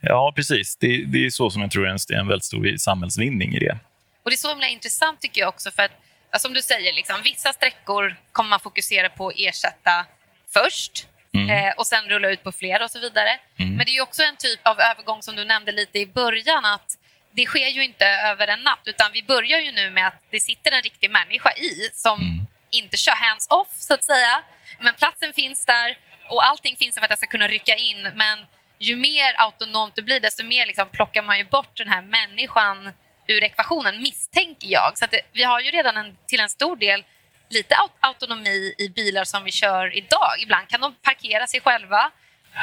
Ja, 0.00 0.32
precis. 0.36 0.76
Det, 0.76 1.04
det 1.06 1.26
är 1.26 1.30
så 1.30 1.50
som 1.50 1.62
jag 1.62 1.70
tror 1.70 1.86
är 1.86 2.14
en, 2.14 2.28
väldigt 2.28 2.44
stor 2.44 2.76
samhällsvinning 2.76 3.54
i 3.54 3.58
det. 3.58 3.78
Och 4.22 4.30
Det 4.30 4.34
är 4.34 4.36
så 4.36 4.48
himla 4.48 4.68
intressant 4.68 5.20
tycker 5.20 5.40
jag 5.40 5.48
också 5.48 5.70
för 5.70 5.82
att 5.82 6.40
som 6.40 6.52
du 6.52 6.62
säger, 6.62 6.92
liksom, 6.92 7.16
vissa 7.24 7.52
sträckor 7.52 8.16
kommer 8.32 8.50
man 8.50 8.60
fokusera 8.60 9.08
på 9.08 9.28
att 9.28 9.34
ersätta 9.36 10.06
först 10.52 11.06
mm. 11.34 11.50
eh, 11.50 11.72
och 11.76 11.86
sen 11.86 12.04
rulla 12.04 12.30
ut 12.30 12.42
på 12.42 12.52
fler 12.52 12.82
och 12.82 12.90
så 12.90 13.00
vidare. 13.00 13.30
Mm. 13.58 13.74
Men 13.76 13.86
det 13.86 13.96
är 13.96 14.02
också 14.02 14.22
en 14.22 14.36
typ 14.36 14.60
av 14.62 14.80
övergång 14.80 15.22
som 15.22 15.36
du 15.36 15.44
nämnde 15.44 15.72
lite 15.72 15.98
i 15.98 16.06
början 16.06 16.64
att 16.64 16.98
det 17.30 17.46
sker 17.46 17.68
ju 17.68 17.84
inte 17.84 18.06
över 18.06 18.46
en 18.48 18.60
natt 18.60 18.84
utan 18.84 19.12
vi 19.12 19.22
börjar 19.22 19.60
ju 19.60 19.72
nu 19.72 19.90
med 19.90 20.06
att 20.06 20.22
det 20.30 20.40
sitter 20.40 20.72
en 20.72 20.82
riktig 20.82 21.10
människa 21.10 21.52
i 21.52 21.90
som 21.94 22.20
mm. 22.20 22.46
inte 22.70 22.96
kör 22.96 23.12
hands-off 23.12 23.68
så 23.70 23.94
att 23.94 24.04
säga. 24.04 24.42
Men 24.80 24.94
platsen 24.94 25.32
finns 25.32 25.66
där 25.66 25.98
och 26.28 26.46
allting 26.46 26.76
finns 26.76 26.94
för 26.94 27.04
att 27.04 27.10
jag 27.10 27.18
ska 27.18 27.26
kunna 27.26 27.48
rycka 27.48 27.76
in. 27.76 28.02
Men 28.14 28.38
ju 28.78 28.96
mer 28.96 29.34
autonomt 29.36 29.96
det 29.96 30.02
blir 30.02 30.20
desto 30.20 30.44
mer 30.44 30.66
liksom 30.66 30.88
plockar 30.88 31.22
man 31.22 31.38
ju 31.38 31.44
bort 31.44 31.76
den 31.76 31.88
här 31.88 32.02
människan 32.02 32.92
ur 33.26 33.44
ekvationen, 33.44 34.02
misstänker 34.02 34.68
jag. 34.68 34.98
Så 34.98 35.06
det, 35.10 35.20
vi 35.32 35.42
har 35.42 35.60
ju 35.60 35.70
redan 35.70 35.96
en, 35.96 36.16
till 36.26 36.40
en 36.40 36.48
stor 36.48 36.76
del 36.76 37.04
lite 37.48 37.76
autonomi 38.00 38.74
i 38.78 38.88
bilar 38.88 39.24
som 39.24 39.44
vi 39.44 39.52
kör 39.52 39.96
idag. 39.96 40.30
Ibland 40.38 40.68
kan 40.68 40.80
de 40.80 40.94
parkera 40.94 41.46
sig 41.46 41.60
själva 41.60 42.10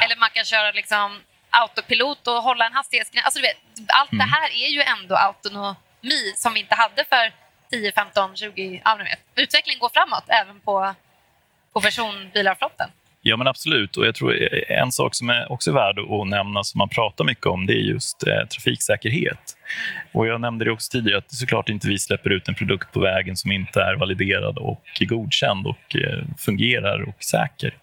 eller 0.00 0.16
man 0.16 0.30
kan 0.30 0.44
köra 0.44 0.70
liksom 0.72 1.20
autopilot 1.50 2.28
och 2.28 2.42
hålla 2.42 2.66
en 2.66 2.72
hastighetsgräns. 2.72 3.24
Alltså, 3.24 3.40
allt 3.88 4.12
mm. 4.12 4.26
det 4.26 4.34
här 4.34 4.50
är 4.50 4.68
ju 4.68 4.82
ändå 4.82 5.16
autonomi 5.16 6.32
som 6.36 6.54
vi 6.54 6.60
inte 6.60 6.74
hade 6.74 7.04
för 7.04 7.32
10, 7.70 7.92
15, 7.92 8.36
20... 8.36 8.82
Ja, 8.84 8.94
vet. 8.96 9.20
Utvecklingen 9.34 9.78
går 9.78 9.88
framåt 9.88 10.24
även 10.28 10.60
på, 10.60 10.94
på 11.72 11.80
personbilarflottan. 11.80 12.90
Ja, 13.24 13.36
men 13.36 13.46
absolut. 13.46 13.96
Och 13.96 14.06
jag 14.06 14.14
tror 14.14 14.42
eh, 14.42 14.80
En 14.80 14.92
sak 14.92 15.14
som 15.14 15.30
är 15.30 15.52
också 15.52 15.72
värd 15.72 15.98
att 15.98 16.28
nämna, 16.28 16.64
som 16.64 16.78
man 16.78 16.88
pratar 16.88 17.24
mycket 17.24 17.46
om, 17.46 17.66
det 17.66 17.72
är 17.72 17.82
just 17.82 18.26
eh, 18.26 18.46
trafiksäkerhet. 18.48 19.56
Och 20.12 20.26
Jag 20.26 20.40
nämnde 20.40 20.64
det 20.64 20.70
också 20.70 20.90
tidigare, 20.90 21.18
att 21.18 21.32
såklart 21.32 21.68
inte 21.68 21.88
vi 21.88 21.98
släpper 21.98 22.30
ut 22.30 22.48
en 22.48 22.54
produkt 22.54 22.92
på 22.92 23.00
vägen 23.00 23.36
som 23.36 23.52
inte 23.52 23.80
är 23.80 23.94
validerad 23.94 24.58
och 24.58 24.84
godkänd 25.00 25.66
och 25.66 25.96
eh, 25.96 26.24
fungerar 26.38 27.02
och 27.02 27.22
säker. 27.24 27.74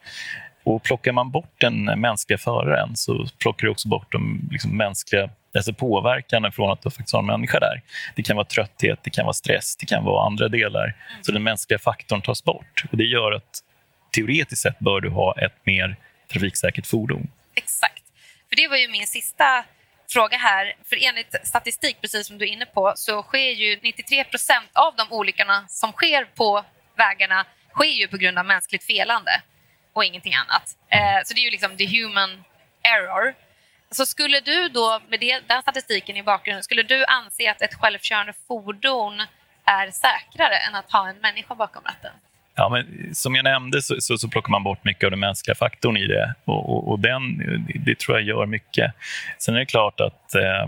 Och 0.63 0.83
Plockar 0.83 1.11
man 1.11 1.31
bort 1.31 1.53
den 1.57 1.83
mänskliga 1.85 2.37
föraren 2.37 2.95
så 2.95 3.25
plockar 3.41 3.67
du 3.67 3.71
också 3.71 3.87
bort 3.89 4.11
de 4.11 4.49
liksom, 4.51 4.77
mänskliga 4.77 5.29
alltså 5.55 5.73
påverkan 5.73 6.51
från 6.51 6.71
att 6.71 6.81
du 6.81 6.89
faktiskt 6.89 7.13
har 7.13 7.19
en 7.19 7.25
människa 7.25 7.59
där. 7.59 7.81
Det 8.15 8.23
kan 8.23 8.35
vara 8.35 8.45
trötthet, 8.45 8.99
det 9.03 9.09
kan 9.09 9.25
vara 9.25 9.33
stress, 9.33 9.75
det 9.75 9.85
kan 9.85 10.03
vara 10.03 10.25
andra 10.25 10.47
delar. 10.47 10.95
Så 11.21 11.31
den 11.31 11.43
mänskliga 11.43 11.79
faktorn 11.79 12.21
tas 12.21 12.43
bort. 12.43 12.83
Och 12.91 12.97
Det 12.97 13.03
gör 13.03 13.31
att 13.31 13.63
teoretiskt 14.11 14.61
sett 14.61 14.79
bör 14.79 15.01
du 15.01 15.09
ha 15.09 15.35
ett 15.39 15.65
mer 15.65 15.95
trafiksäkert 16.31 16.87
fordon. 16.87 17.27
Exakt. 17.55 18.03
För 18.49 18.55
Det 18.55 18.67
var 18.67 18.77
ju 18.77 18.87
min 18.87 19.07
sista 19.07 19.65
fråga 20.09 20.37
här. 20.37 20.75
För 20.85 20.97
enligt 21.01 21.35
statistik, 21.43 22.01
precis 22.01 22.27
som 22.27 22.37
du 22.37 22.45
är 22.45 22.49
inne 22.49 22.65
på, 22.65 22.93
så 22.95 23.23
sker 23.23 23.51
ju 23.51 23.79
93 23.83 24.23
procent 24.23 24.69
av 24.73 24.95
de 24.95 25.11
olyckorna 25.11 25.65
som 25.67 25.91
sker 25.91 26.25
på 26.25 26.65
vägarna 26.97 27.45
sker 27.73 27.99
ju 28.01 28.07
på 28.07 28.17
grund 28.17 28.39
av 28.39 28.45
mänskligt 28.45 28.83
felande 28.83 29.41
och 29.93 30.05
ingenting 30.05 30.33
annat. 30.33 30.77
Eh, 30.89 31.23
så 31.25 31.33
det 31.33 31.39
är 31.39 31.43
ju 31.43 31.51
liksom 31.51 31.77
the 31.77 31.85
human 31.85 32.43
error. 32.81 33.35
Så 33.91 34.05
skulle 34.05 34.39
du 34.39 34.69
då, 34.69 35.01
med 35.09 35.19
det, 35.19 35.39
den 35.47 35.61
statistiken 35.61 36.17
i 36.17 36.23
bakgrunden, 36.23 36.63
skulle 36.63 36.83
du 36.83 37.05
anse 37.05 37.51
att 37.51 37.61
ett 37.61 37.73
självkörande 37.73 38.33
fordon 38.47 39.21
är 39.65 39.91
säkrare 39.91 40.57
än 40.57 40.75
att 40.75 40.91
ha 40.91 41.09
en 41.09 41.17
människa 41.17 41.55
bakom 41.55 41.83
ratten? 41.83 42.11
Ja, 42.59 42.69
men 42.69 43.15
som 43.15 43.35
jag 43.35 43.43
nämnde 43.43 43.81
så, 43.81 43.95
så, 43.99 44.17
så, 44.17 44.27
plockar 44.27 44.51
man 44.51 44.63
bort 44.63 44.83
mycket 44.83 45.03
av 45.03 45.11
den 45.11 45.19
mänskliga 45.19 45.55
faktorn 45.55 45.97
i 45.97 46.07
det. 46.07 46.33
Och, 46.45 46.69
och, 46.69 46.91
och 46.91 46.99
den, 46.99 47.37
det 47.85 47.99
tror 47.99 48.17
jag 48.17 48.27
gör 48.27 48.45
mycket. 48.45 48.93
Sen 49.37 49.55
är 49.55 49.59
det 49.59 49.65
klart 49.65 49.99
att 49.99 50.35
eh, 50.35 50.67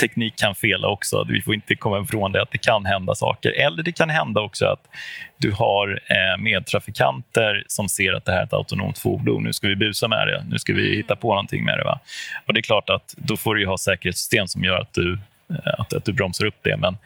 teknik 0.00 0.36
kan 0.36 0.54
fela 0.54 0.88
också. 0.88 1.26
Vi 1.28 1.42
får 1.42 1.54
inte 1.54 1.74
komma 1.74 2.00
ifrån 2.00 2.32
det 2.32 2.42
att 2.42 2.50
det 2.50 2.58
kan 2.58 2.84
hända 2.86 3.14
saker. 3.14 3.50
Eller 3.50 3.82
det 3.82 3.92
kan 3.92 4.10
hända 4.10 4.40
också 4.40 4.66
att 4.66 4.88
du 5.36 5.52
har 5.52 6.00
eh, 6.06 6.42
medtrafikanter 6.42 7.64
som 7.66 7.88
ser 7.88 8.12
att 8.12 8.24
det 8.24 8.32
här 8.32 8.40
är 8.40 8.44
ett 8.44 8.52
autonomt 8.52 8.98
fordon. 8.98 9.42
Nu 9.42 9.52
ska 9.52 9.68
vi 9.68 9.76
busa 9.76 10.08
med 10.08 10.26
det. 10.26 10.44
Nu 10.48 10.58
ska 10.58 10.72
vi 10.72 10.96
hitta 10.96 11.16
på 11.16 11.28
någonting 11.28 11.64
med 11.64 11.78
det. 11.78 11.84
Va? 11.84 12.00
Och 12.46 12.54
det 12.54 12.60
är 12.60 12.62
klart 12.62 12.90
att 12.90 13.14
då 13.16 13.36
får 13.36 13.54
du 13.54 13.66
ha 13.66 13.78
säkerhetssystem 13.78 14.46
som 14.46 14.64
gör 14.64 14.78
att 14.78 14.94
du, 14.94 15.18
eh, 15.50 15.74
att, 15.78 15.94
att 15.94 16.04
du 16.04 16.12
bromsar 16.12 16.46
upp 16.46 16.58
det. 16.62 16.76
Men 16.76 16.96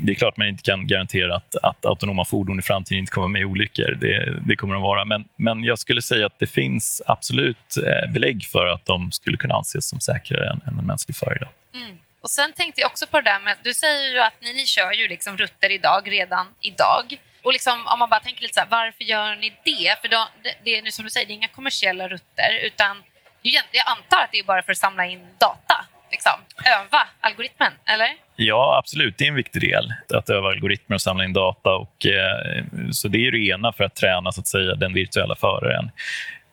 det 0.00 0.12
är 0.12 0.14
klart 0.14 0.36
man 0.36 0.46
inte 0.46 0.62
kan 0.62 0.86
garantera 0.86 1.36
att, 1.36 1.56
att 1.62 1.86
autonoma 1.86 2.24
fordon 2.24 2.58
i 2.58 2.62
framtiden 2.62 2.98
inte 2.98 3.12
kommer 3.12 3.28
med 3.28 3.44
olyckor. 3.44 3.98
Det, 4.00 4.38
det 4.46 4.56
kommer 4.56 4.74
de 4.74 4.82
vara. 4.82 5.04
Men, 5.04 5.24
men 5.36 5.64
jag 5.64 5.78
skulle 5.78 6.02
säga 6.02 6.26
att 6.26 6.38
det 6.38 6.46
finns 6.46 7.02
absolut 7.06 7.76
eh, 7.76 8.12
belägg 8.12 8.44
för 8.44 8.66
att 8.66 8.86
de 8.86 9.12
skulle 9.12 9.36
kunna 9.36 9.54
anses 9.54 9.88
som 9.88 10.00
säkrare 10.00 10.50
än, 10.50 10.60
än 10.66 10.78
en 10.78 10.86
mänsklig 10.86 11.16
förare. 11.16 11.48
Mm. 11.74 11.98
Och 12.22 12.30
Sen 12.30 12.52
tänkte 12.52 12.80
jag 12.80 12.90
också 12.90 13.06
på 13.06 13.20
det 13.20 13.30
där 13.30 13.40
med, 13.40 13.56
du 13.62 13.74
säger 13.74 14.12
ju 14.12 14.18
att 14.18 14.34
ni, 14.40 14.52
ni 14.52 14.66
kör 14.66 14.92
ju 14.92 15.08
liksom 15.08 15.36
rutter 15.36 15.70
idag, 15.70 16.12
redan 16.12 16.46
idag. 16.60 17.18
Och 17.42 17.52
liksom, 17.52 17.86
om 17.86 17.98
man 17.98 18.10
bara 18.10 18.20
tänker 18.20 18.42
lite 18.42 18.54
så 18.54 18.60
här, 18.60 18.68
varför 18.70 19.04
gör 19.04 19.36
ni 19.36 19.52
det? 19.64 20.00
För 20.00 20.08
då, 20.08 20.28
det, 20.42 20.54
det 20.64 20.78
är 20.78 20.82
nu 20.82 20.90
som 20.90 21.04
du 21.04 21.10
säger, 21.10 21.26
det 21.26 21.32
är 21.32 21.34
inga 21.34 21.48
kommersiella 21.48 22.08
rutter 22.08 22.50
utan 22.62 23.02
jag 23.42 23.84
antar 23.86 24.24
att 24.24 24.32
det 24.32 24.38
är 24.38 24.44
bara 24.44 24.62
för 24.62 24.72
att 24.72 24.78
samla 24.78 25.06
in 25.06 25.26
data 25.38 25.86
liksom, 26.12 26.32
öva 26.64 27.08
algoritmen, 27.20 27.72
eller? 27.84 28.08
Ja, 28.36 28.78
absolut. 28.78 29.18
Det 29.18 29.24
är 29.24 29.28
en 29.28 29.34
viktig 29.34 29.62
del, 29.62 29.92
att 30.14 30.30
öva 30.30 30.48
algoritmer 30.48 30.94
och 30.94 31.00
samla 31.02 31.24
in 31.24 31.32
data. 31.32 31.70
Och, 31.74 32.06
eh, 32.06 32.64
så 32.92 33.08
Det 33.08 33.26
är 33.26 33.32
det 33.32 33.46
ena 33.46 33.72
för 33.72 33.84
att 33.84 33.94
träna 33.94 34.32
så 34.32 34.40
att 34.40 34.46
säga, 34.46 34.74
den 34.74 34.94
virtuella 34.94 35.36
föraren. 35.36 35.90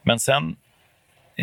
Men 0.01 0.20
sen 0.20 0.56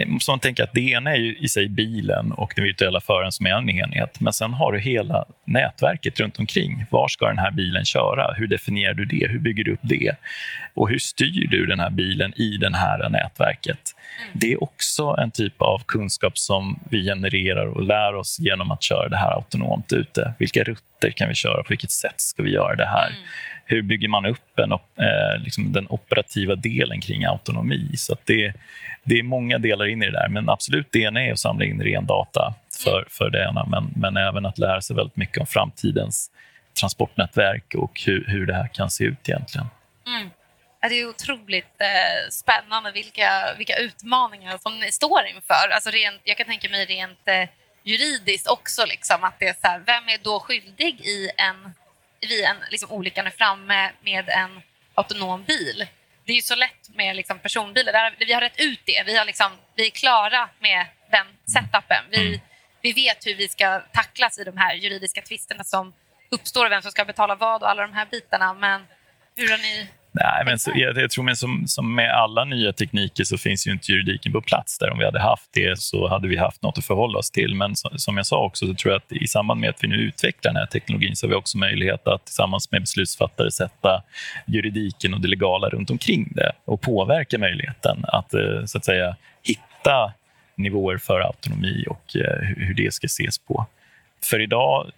måste 0.06 0.30
man 0.30 0.40
tänka 0.40 0.64
att 0.64 0.72
det 0.72 0.90
ena 0.90 1.10
är 1.10 1.16
ju 1.16 1.36
i 1.36 1.48
sig 1.48 1.68
bilen 1.68 2.32
och 2.32 2.52
den 2.56 2.64
virtuella 2.64 3.00
föraren 3.00 3.32
som 3.32 3.46
är 3.46 3.50
en 3.50 3.70
enhet. 3.70 4.20
Men 4.20 4.32
sen 4.32 4.52
har 4.52 4.72
du 4.72 4.78
hela 4.78 5.24
nätverket 5.44 6.20
runt 6.20 6.38
omkring. 6.38 6.86
Var 6.90 7.08
ska 7.08 7.26
den 7.26 7.38
här 7.38 7.50
bilen 7.50 7.84
köra? 7.84 8.34
Hur 8.36 8.46
definierar 8.46 8.94
du 8.94 9.04
det? 9.04 9.26
Hur 9.30 9.38
bygger 9.38 9.64
du 9.64 9.72
upp 9.72 9.80
det? 9.82 10.16
Och 10.74 10.88
hur 10.88 10.98
styr 10.98 11.48
du 11.50 11.66
den 11.66 11.80
här 11.80 11.90
bilen 11.90 12.32
i 12.36 12.56
det 12.56 12.76
här 12.76 13.08
nätverket? 13.08 13.94
Mm. 14.20 14.30
Det 14.32 14.52
är 14.52 14.62
också 14.62 15.16
en 15.18 15.30
typ 15.30 15.62
av 15.62 15.82
kunskap 15.86 16.38
som 16.38 16.78
vi 16.90 17.04
genererar 17.04 17.66
och 17.66 17.82
lär 17.82 18.14
oss 18.14 18.38
genom 18.40 18.70
att 18.70 18.82
köra 18.82 19.08
det 19.08 19.16
här 19.16 19.30
autonomt 19.30 19.92
ute. 19.92 20.34
Vilka 20.38 20.62
rutter 20.62 21.10
kan 21.10 21.28
vi 21.28 21.34
köra? 21.34 21.62
På 21.62 21.68
vilket 21.68 21.90
sätt 21.90 22.20
ska 22.20 22.42
vi 22.42 22.50
göra 22.50 22.76
det 22.76 22.86
här? 22.86 23.16
Hur 23.68 23.82
bygger 23.82 24.08
man 24.08 24.26
upp 24.26 24.58
en, 24.58 24.72
eh, 24.72 25.42
liksom 25.44 25.72
den 25.72 25.86
operativa 25.88 26.54
delen 26.54 27.00
kring 27.00 27.24
autonomi? 27.24 27.90
Så 27.96 28.16
det, 28.24 28.52
det 29.04 29.18
är 29.18 29.22
många 29.22 29.58
delar 29.58 29.86
in 29.86 30.02
i 30.02 30.06
det 30.06 30.12
där. 30.12 30.28
Men 30.28 30.48
absolut, 30.48 30.86
det 30.90 30.98
ena 30.98 31.22
är 31.22 31.32
att 31.32 31.38
samla 31.38 31.64
in 31.64 31.82
ren 31.82 32.06
data 32.06 32.54
för, 32.84 33.06
för 33.10 33.30
det 33.30 33.44
ena, 33.44 33.66
men, 33.66 33.92
men 33.96 34.16
även 34.16 34.46
att 34.46 34.58
lära 34.58 34.80
sig 34.80 34.96
väldigt 34.96 35.16
mycket 35.16 35.38
om 35.38 35.46
framtidens 35.46 36.30
transportnätverk 36.80 37.74
och 37.74 38.00
hur, 38.06 38.24
hur 38.28 38.46
det 38.46 38.54
här 38.54 38.68
kan 38.68 38.90
se 38.90 39.04
ut 39.04 39.28
egentligen. 39.28 39.66
Mm. 40.06 40.30
Det 40.80 41.00
är 41.00 41.08
otroligt 41.08 41.80
eh, 41.80 42.30
spännande 42.30 42.92
vilka, 42.92 43.54
vilka 43.58 43.76
utmaningar 43.76 44.58
som 44.58 44.78
ni 44.78 44.92
står 44.92 45.26
inför. 45.34 45.68
Alltså 45.74 45.90
rent, 45.90 46.20
jag 46.24 46.36
kan 46.36 46.46
tänka 46.46 46.68
mig 46.68 46.84
rent 46.84 47.28
eh, 47.28 47.48
juridiskt 47.82 48.48
också, 48.48 48.86
liksom, 48.86 49.24
att 49.24 49.38
det 49.38 49.48
är 49.48 49.52
så 49.52 49.68
här, 49.68 49.78
vem 49.78 50.08
är 50.08 50.18
då 50.24 50.40
skyldig 50.40 51.00
i 51.00 51.30
en 51.36 51.74
vid 52.26 52.44
en 52.44 52.56
liksom, 52.70 52.90
olyckan 52.90 53.26
är 53.26 53.30
framme 53.30 53.92
med 54.02 54.28
en 54.28 54.62
autonom 54.94 55.44
bil. 55.44 55.86
Det 56.24 56.32
är 56.32 56.36
ju 56.36 56.42
så 56.42 56.54
lätt 56.54 56.88
med 56.94 57.16
liksom, 57.16 57.38
personbilar. 57.38 57.92
Där, 57.92 58.14
vi 58.18 58.32
har 58.32 58.40
rätt 58.40 58.60
ut 58.60 58.80
det. 58.84 59.02
Vi, 59.06 59.16
har 59.16 59.24
liksom, 59.24 59.52
vi 59.74 59.86
är 59.86 59.90
klara 59.90 60.48
med 60.58 60.86
den 61.10 61.26
setupen. 61.44 62.04
Vi, 62.10 62.26
mm. 62.26 62.40
vi 62.80 62.92
vet 62.92 63.26
hur 63.26 63.34
vi 63.34 63.48
ska 63.48 63.80
tacklas 63.80 64.38
i 64.38 64.44
de 64.44 64.56
här 64.56 64.74
juridiska 64.74 65.22
tvisterna 65.22 65.64
som 65.64 65.92
uppstår, 66.30 66.68
vem 66.68 66.82
som 66.82 66.90
ska 66.90 67.04
betala 67.04 67.34
vad 67.34 67.62
och 67.62 67.70
alla 67.70 67.82
de 67.82 67.92
här 67.92 68.06
bitarna. 68.06 68.54
Men 68.54 68.86
hur 69.36 69.50
har 69.50 69.58
ni 69.58 69.88
Nej, 70.20 70.44
men 70.44 70.58
så, 70.58 70.70
jag, 70.74 70.96
jag 70.96 71.10
tror 71.10 71.24
men 71.24 71.36
som, 71.36 71.64
som 71.66 71.94
med 71.94 72.10
alla 72.10 72.44
nya 72.44 72.72
tekniker 72.72 73.24
så 73.24 73.38
finns 73.38 73.66
ju 73.66 73.72
inte 73.72 73.92
juridiken 73.92 74.32
på 74.32 74.40
plats 74.40 74.78
där. 74.78 74.90
Om 74.90 74.98
vi 74.98 75.04
hade 75.04 75.20
haft 75.20 75.50
det 75.52 75.78
så 75.78 76.08
hade 76.08 76.28
vi 76.28 76.36
haft 76.36 76.62
något 76.62 76.78
att 76.78 76.84
förhålla 76.84 77.18
oss 77.18 77.30
till. 77.30 77.54
Men 77.54 77.76
så, 77.76 77.90
som 77.96 78.16
jag 78.16 78.26
sa 78.26 78.44
också 78.44 78.66
så 78.66 78.74
tror 78.74 78.92
jag 78.92 78.96
att 78.96 79.12
i 79.12 79.26
samband 79.26 79.60
med 79.60 79.70
att 79.70 79.84
vi 79.84 79.88
nu 79.88 79.96
utvecklar 79.96 80.52
den 80.52 80.60
här 80.60 80.66
teknologin 80.66 81.16
så 81.16 81.26
har 81.26 81.28
vi 81.28 81.34
också 81.34 81.58
möjlighet 81.58 82.08
att 82.08 82.24
tillsammans 82.24 82.70
med 82.70 82.80
beslutsfattare 82.80 83.50
sätta 83.50 84.02
juridiken 84.46 85.14
och 85.14 85.20
det 85.20 85.28
legala 85.28 85.68
runt 85.68 85.90
omkring 85.90 86.32
det 86.34 86.52
och 86.64 86.80
påverka 86.80 87.38
möjligheten 87.38 88.04
att, 88.08 88.34
eh, 88.34 88.64
så 88.66 88.78
att 88.78 88.84
säga, 88.84 89.16
hitta 89.42 90.12
nivåer 90.56 90.98
för 90.98 91.20
autonomi 91.20 91.84
och 91.88 92.16
eh, 92.16 92.38
hur 92.40 92.74
det 92.74 92.94
ska 92.94 93.04
ses 93.04 93.38
på. 93.38 93.66
För 94.24 94.40
idag 94.40 94.90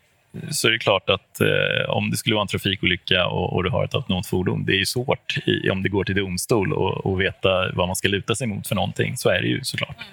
så 0.51 0.69
är 0.69 0.73
det 0.73 0.79
klart 0.79 1.11
att 1.11 1.41
eh, 1.41 1.91
om 1.91 2.11
det 2.11 2.17
skulle 2.17 2.35
vara 2.35 2.43
en 2.43 2.49
trafikolycka 2.49 3.27
och, 3.27 3.53
och 3.53 3.65
du 3.65 3.71
har 3.71 3.85
ett 3.85 3.95
autonomt 3.95 4.27
fordon, 4.27 4.65
det 4.65 4.81
är 4.81 4.85
svårt 4.85 5.39
i, 5.47 5.71
om 5.71 5.83
det 5.83 5.89
går 5.89 6.05
till 6.05 6.15
domstol 6.15 6.73
och, 6.73 7.07
och 7.07 7.21
veta 7.21 7.73
vad 7.73 7.87
man 7.87 7.97
ska 7.97 8.09
luta 8.09 8.35
sig 8.35 8.47
mot 8.47 8.69
för 8.69 8.75
någonting. 8.75 9.17
Så 9.17 9.29
är 9.29 9.41
det 9.43 9.49
ju 9.49 9.65
såklart. 9.65 9.97
Mm. 9.97 10.09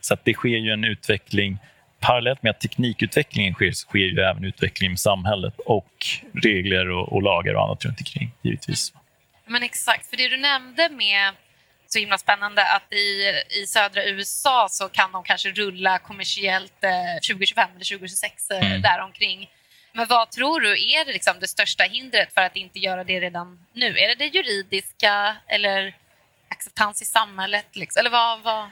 Så 0.00 0.16
det 0.24 0.34
sker 0.34 0.48
ju 0.48 0.70
en 0.70 0.84
utveckling 0.84 1.58
Parallellt 2.00 2.42
med 2.42 2.50
att 2.50 2.60
teknikutvecklingen 2.60 3.54
sker, 3.54 3.72
så 3.72 3.86
sker 3.88 3.98
ju 3.98 4.20
även 4.20 4.44
utveckling 4.44 4.90
med 4.90 5.00
samhället 5.00 5.54
och 5.66 6.06
regler 6.42 6.90
och, 6.90 7.12
och 7.12 7.22
lagar 7.22 7.54
och 7.54 7.64
annat 7.64 7.84
runt 7.84 8.00
omkring, 8.00 8.30
givetvis. 8.42 8.92
Mm. 8.92 9.02
Men 9.52 9.62
exakt, 9.62 10.10
för 10.10 10.16
det 10.16 10.28
du 10.28 10.36
nämnde 10.36 10.88
med 10.88 11.32
så 11.86 11.98
himla 11.98 12.18
spännande 12.18 12.62
att 12.72 12.92
i, 12.92 13.32
i 13.62 13.66
södra 13.66 14.04
USA 14.04 14.66
så 14.70 14.88
kan 14.88 15.12
de 15.12 15.22
kanske 15.24 15.50
rulla 15.50 15.98
kommersiellt 15.98 16.84
eh, 16.84 17.20
2025 17.28 17.70
eller 17.70 17.98
2026 17.98 18.50
eh, 18.50 18.66
Mm. 18.66 18.82
däromkring. 18.82 19.50
Men 19.92 20.06
vad 20.08 20.30
tror 20.30 20.60
du 20.60 20.70
är 20.70 21.04
det, 21.04 21.12
liksom, 21.12 21.34
det 21.40 21.48
största 21.48 21.84
hindret 21.84 22.34
för 22.34 22.40
att 22.40 22.56
inte 22.56 22.78
göra 22.78 23.04
det 23.04 23.20
redan 23.20 23.58
nu? 23.72 23.98
Är 23.98 24.08
det 24.08 24.14
det 24.14 24.26
juridiska 24.26 25.36
eller 25.46 25.94
acceptans 26.48 27.02
i 27.02 27.04
samhället? 27.04 27.66
Liksom? 27.72 28.00
Eller 28.00 28.10
vad, 28.10 28.42
vad? 28.42 28.68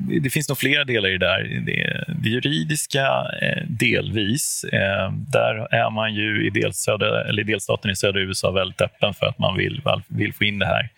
det, 0.00 0.20
det 0.20 0.30
finns 0.30 0.48
nog 0.48 0.58
flera 0.58 0.84
delar 0.84 1.08
i 1.08 1.18
det 1.18 1.26
där. 1.26 1.62
Det, 1.66 2.04
det 2.22 2.28
juridiska 2.28 3.06
eh, 3.42 3.62
delvis. 3.68 4.64
Eh, 4.64 5.12
där 5.12 5.74
är 5.74 5.90
man 5.90 6.14
ju 6.14 6.46
i, 6.46 6.50
delsödra, 6.50 7.24
eller 7.24 7.42
i 7.42 7.44
delstaten 7.44 7.90
i 7.90 7.96
södra 7.96 8.20
USA 8.20 8.50
väldigt 8.50 8.80
öppen 8.80 9.14
för 9.14 9.26
att 9.26 9.38
man 9.38 9.56
vill, 9.56 9.82
vill 10.08 10.34
få 10.34 10.44
in 10.44 10.58
det 10.58 10.66
här. 10.66 10.88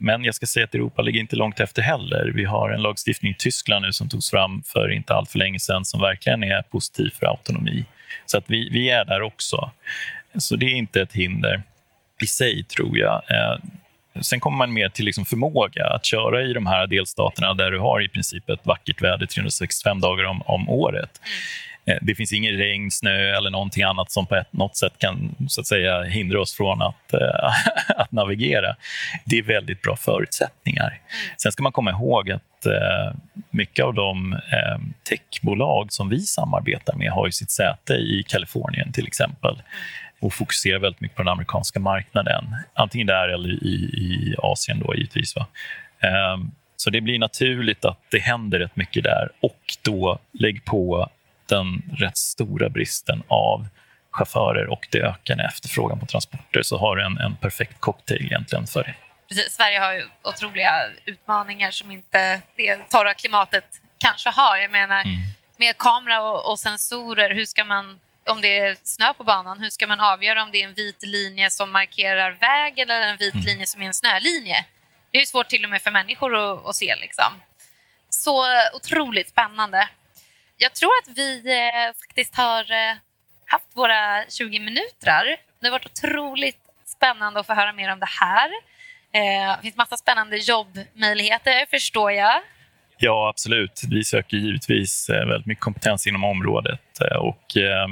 Men 0.00 0.24
jag 0.24 0.34
ska 0.34 0.46
säga 0.46 0.64
att 0.64 0.74
Europa 0.74 1.02
ligger 1.02 1.20
inte 1.20 1.36
långt 1.36 1.60
efter 1.60 1.82
heller. 1.82 2.32
Vi 2.34 2.44
har 2.44 2.70
en 2.70 2.82
lagstiftning 2.82 3.32
i 3.32 3.34
Tyskland 3.38 3.84
nu 3.84 3.92
som 3.92 4.08
togs 4.08 4.30
fram 4.30 4.62
för 4.62 4.90
inte 4.90 5.14
allt 5.14 5.30
för 5.30 5.38
länge 5.38 5.58
sedan 5.58 5.84
som 5.84 6.00
verkligen 6.00 6.42
är 6.42 6.62
positiv 6.62 7.10
för 7.18 7.26
autonomi. 7.26 7.84
Så 8.30 8.38
att 8.38 8.44
vi, 8.46 8.68
vi 8.68 8.90
är 8.90 9.04
där 9.04 9.22
också. 9.22 9.70
Så 10.38 10.56
det 10.56 10.66
är 10.66 10.74
inte 10.74 11.00
ett 11.02 11.12
hinder 11.12 11.62
i 12.22 12.26
sig, 12.26 12.64
tror 12.64 12.98
jag. 12.98 13.22
Eh, 13.30 13.58
Sen 14.22 14.40
kommer 14.40 14.56
man 14.56 14.72
mer 14.72 14.88
till 14.88 15.04
liksom 15.04 15.24
förmåga 15.24 15.86
att 15.86 16.04
köra 16.04 16.42
i 16.42 16.52
de 16.52 16.66
här 16.66 16.86
delstaterna 16.86 17.54
där 17.54 17.70
du 17.70 17.78
har 17.78 18.00
i 18.04 18.08
princip 18.08 18.50
ett 18.50 18.66
vackert 18.66 19.02
väder 19.02 19.26
365 19.26 20.00
dagar 20.00 20.24
om, 20.24 20.42
om 20.42 20.68
året. 20.68 21.20
Eh, 21.86 21.96
Det 22.02 22.14
finns 22.14 22.32
ingen 22.32 22.56
regn, 22.56 22.90
snö 22.90 23.36
eller 23.36 23.50
någonting 23.50 23.82
annat 23.82 24.10
som 24.10 24.26
på 24.26 24.36
ett, 24.36 24.52
något 24.52 24.76
sätt 24.76 24.92
kan 24.98 25.34
så 25.48 25.60
att 25.60 25.66
säga, 25.66 26.02
hindra 26.02 26.40
oss 26.40 26.56
från 26.56 26.82
att, 26.82 27.14
eh, 27.14 27.54
att 28.00 28.12
navigera. 28.12 28.76
Det 29.24 29.38
är 29.38 29.42
väldigt 29.42 29.82
bra 29.82 29.96
förutsättningar. 29.96 31.00
Sen 31.42 31.52
ska 31.52 31.62
man 31.62 31.72
komma 31.72 31.90
ihåg 31.90 32.30
att 32.30 32.42
eh, 32.66 33.12
mycket 33.50 33.84
av 33.84 33.94
de 33.94 34.32
eh, 34.32 34.78
techbolag 35.08 35.92
som 35.92 36.08
vi 36.08 36.20
samarbetar 36.20 36.94
med 36.94 37.10
har 37.10 37.26
ju 37.26 37.32
sitt 37.32 37.50
säte 37.50 37.94
i 37.94 38.24
Kalifornien 38.28 38.92
till 38.92 39.06
exempel 39.06 39.62
och 40.20 40.34
fokuserar 40.34 40.78
väldigt 40.78 41.00
mycket 41.00 41.16
på 41.16 41.22
den 41.22 41.32
amerikanska 41.32 41.80
marknaden. 41.80 42.56
Antingen 42.74 43.06
där 43.06 43.28
eller 43.28 43.48
i, 43.48 43.74
i 43.74 44.34
Asien 44.38 44.80
då 44.80 44.94
givetvis. 44.94 45.36
Va? 45.36 45.46
Eh, 46.00 46.38
så 46.76 46.90
det 46.90 47.00
blir 47.00 47.18
naturligt 47.18 47.84
att 47.84 47.98
det 48.10 48.18
händer 48.18 48.58
rätt 48.58 48.76
mycket 48.76 49.04
där 49.04 49.28
och 49.40 49.60
då 49.82 50.18
lägg 50.32 50.64
på 50.64 51.10
den 51.48 51.82
rätt 51.92 52.16
stora 52.16 52.68
bristen 52.68 53.22
av 53.28 53.68
chaufförer 54.10 54.66
och 54.66 54.88
det 54.90 55.02
ökande 55.02 55.44
efterfrågan 55.44 55.98
på 55.98 56.06
transporter 56.06 56.62
så 56.62 56.78
har 56.78 56.96
du 56.96 57.04
en, 57.04 57.18
en 57.18 57.36
perfekt 57.36 57.80
cocktail 57.80 58.24
egentligen 58.24 58.66
för 58.66 58.82
det. 58.82 58.94
Precis, 59.30 59.52
Sverige 59.54 59.78
har 59.78 59.92
ju 59.92 60.08
otroliga 60.22 60.72
utmaningar 61.04 61.70
som 61.70 61.90
inte 61.90 62.40
det 62.56 62.76
torra 62.90 63.14
klimatet 63.14 63.64
kanske 63.98 64.30
har. 64.30 64.56
Jag 64.56 64.70
menar, 64.70 65.00
Mm. 65.00 65.16
med 65.56 65.78
kamera 65.78 66.22
och, 66.22 66.50
och 66.50 66.58
sensorer, 66.60 67.34
hur 67.34 67.44
ska 67.44 67.64
man 67.64 68.00
om 68.28 68.40
det 68.40 68.58
är 68.58 68.76
snö 68.82 69.12
på 69.14 69.24
banan, 69.24 69.60
hur 69.60 69.70
ska 69.70 69.86
man 69.86 70.00
avgöra 70.00 70.42
om 70.42 70.50
det 70.50 70.62
är 70.62 70.68
en 70.68 70.74
vit 70.74 71.02
linje 71.02 71.50
som 71.50 71.72
markerar 71.72 72.30
vägen 72.30 72.90
eller 72.90 73.06
en 73.08 73.16
vit 73.16 73.34
Mm. 73.34 73.46
linje 73.46 73.66
som 73.66 73.82
är 73.82 73.86
en 73.86 73.94
snölinje? 73.94 74.64
Det 75.10 75.18
är 75.18 75.20
ju 75.20 75.26
svårt 75.26 75.48
till 75.48 75.64
och 75.64 75.70
med 75.70 75.82
för 75.82 75.90
människor 75.90 76.36
att, 76.36 76.66
att 76.66 76.76
se. 76.76 76.96
Liksom. 76.96 77.42
Så 78.10 78.44
otroligt 78.74 79.28
spännande. 79.28 79.88
Jag 80.56 80.74
tror 80.74 80.90
att 81.02 81.16
vi 81.16 81.38
eh, 81.58 81.92
faktiskt 82.00 82.34
har 82.36 82.72
eh, 82.72 82.94
haft 83.46 83.66
våra 83.72 84.24
20 84.28 84.58
minuter. 84.58 85.36
Det 85.60 85.66
har 85.66 85.70
varit 85.70 85.86
otroligt 85.86 86.60
spännande 86.84 87.40
att 87.40 87.46
få 87.46 87.54
höra 87.54 87.72
mer 87.72 87.92
om 87.92 88.00
det 88.00 88.08
här. 88.20 88.50
Eh, 89.12 89.56
det 89.56 89.62
finns 89.62 89.76
massa 89.76 89.96
spännande 89.96 90.36
jobbmöjligheter, 90.36 91.66
förstår 91.70 92.12
jag. 92.12 92.40
Ja, 93.02 93.28
absolut. 93.28 93.82
Vi 93.90 94.04
söker 94.04 94.36
givetvis 94.36 95.08
eh, 95.08 95.26
väldigt 95.26 95.46
mycket 95.46 95.62
kompetens 95.64 96.06
inom 96.06 96.24
området. 96.24 96.80
Eh, 97.00 97.16
Och, 97.16 97.56
eh, 97.56 97.86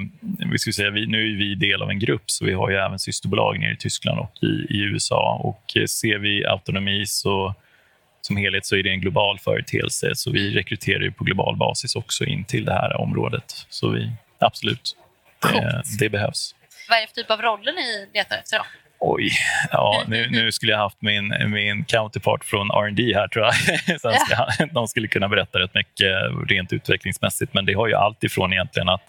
vi 0.52 0.58
skulle 0.58 0.72
säga, 0.74 0.90
vi, 0.90 1.06
nu 1.06 1.32
är 1.32 1.36
vi 1.38 1.54
del 1.54 1.82
av 1.82 1.90
en 1.90 1.98
grupp, 1.98 2.22
så 2.26 2.44
vi 2.44 2.52
har 2.52 2.70
ju 2.70 2.76
även 2.76 2.98
systerbolag 2.98 3.60
nere 3.60 3.72
i 3.72 3.76
Tyskland 3.76 4.18
och 4.20 4.32
i, 4.42 4.46
i 4.46 4.80
USA. 4.80 5.40
Och 5.42 5.76
eh, 5.76 5.84
ser 5.84 6.18
vi 6.18 6.46
autonomi 6.46 7.06
så, 7.06 7.54
som 8.20 8.36
helhet 8.36 8.66
så 8.66 8.76
är 8.76 8.82
det 8.82 8.90
en 8.90 9.00
global 9.00 9.38
företeelse. 9.38 10.14
Så 10.14 10.30
vi 10.30 10.54
rekryterar 10.54 11.00
ju 11.00 11.12
på 11.12 11.24
global 11.24 11.56
basis 11.56 11.96
också 11.96 12.24
in 12.24 12.44
till 12.44 12.64
det 12.64 12.72
här 12.72 12.96
området. 13.00 13.66
Så 13.68 13.90
vi, 13.90 14.10
absolut, 14.38 14.96
det, 15.42 15.82
det 15.98 16.08
behövs. 16.08 16.54
Vad 16.88 16.98
är 16.98 17.02
det 17.02 17.06
för 17.08 17.14
typ 17.14 17.30
av 17.30 17.42
roller 17.42 17.72
ni 17.72 18.08
letar 18.14 18.36
efter? 18.36 18.58
Då? 18.58 18.64
Oj, 19.00 19.30
ja, 19.70 20.02
nu, 20.06 20.28
nu 20.30 20.52
skulle 20.52 20.72
jag 20.72 20.78
haft 20.78 21.02
min, 21.02 21.34
min 21.50 21.84
counterpart 21.84 22.44
från 22.44 22.70
R&D 22.70 23.12
här 23.14 23.28
tror 23.28 23.44
jag. 23.44 23.52
Han 24.02 24.48
ska, 24.48 24.66
de 24.66 24.88
skulle 24.88 25.08
kunna 25.08 25.28
berätta 25.28 25.58
rätt 25.58 25.74
mycket 25.74 26.12
rent 26.48 26.72
utvecklingsmässigt. 26.72 27.54
Men 27.54 27.66
det 27.66 27.72
har 27.72 27.88
ju 27.88 27.94
allt 27.94 28.24
ifrån 28.24 28.52
egentligen 28.52 28.88
att, 28.88 29.02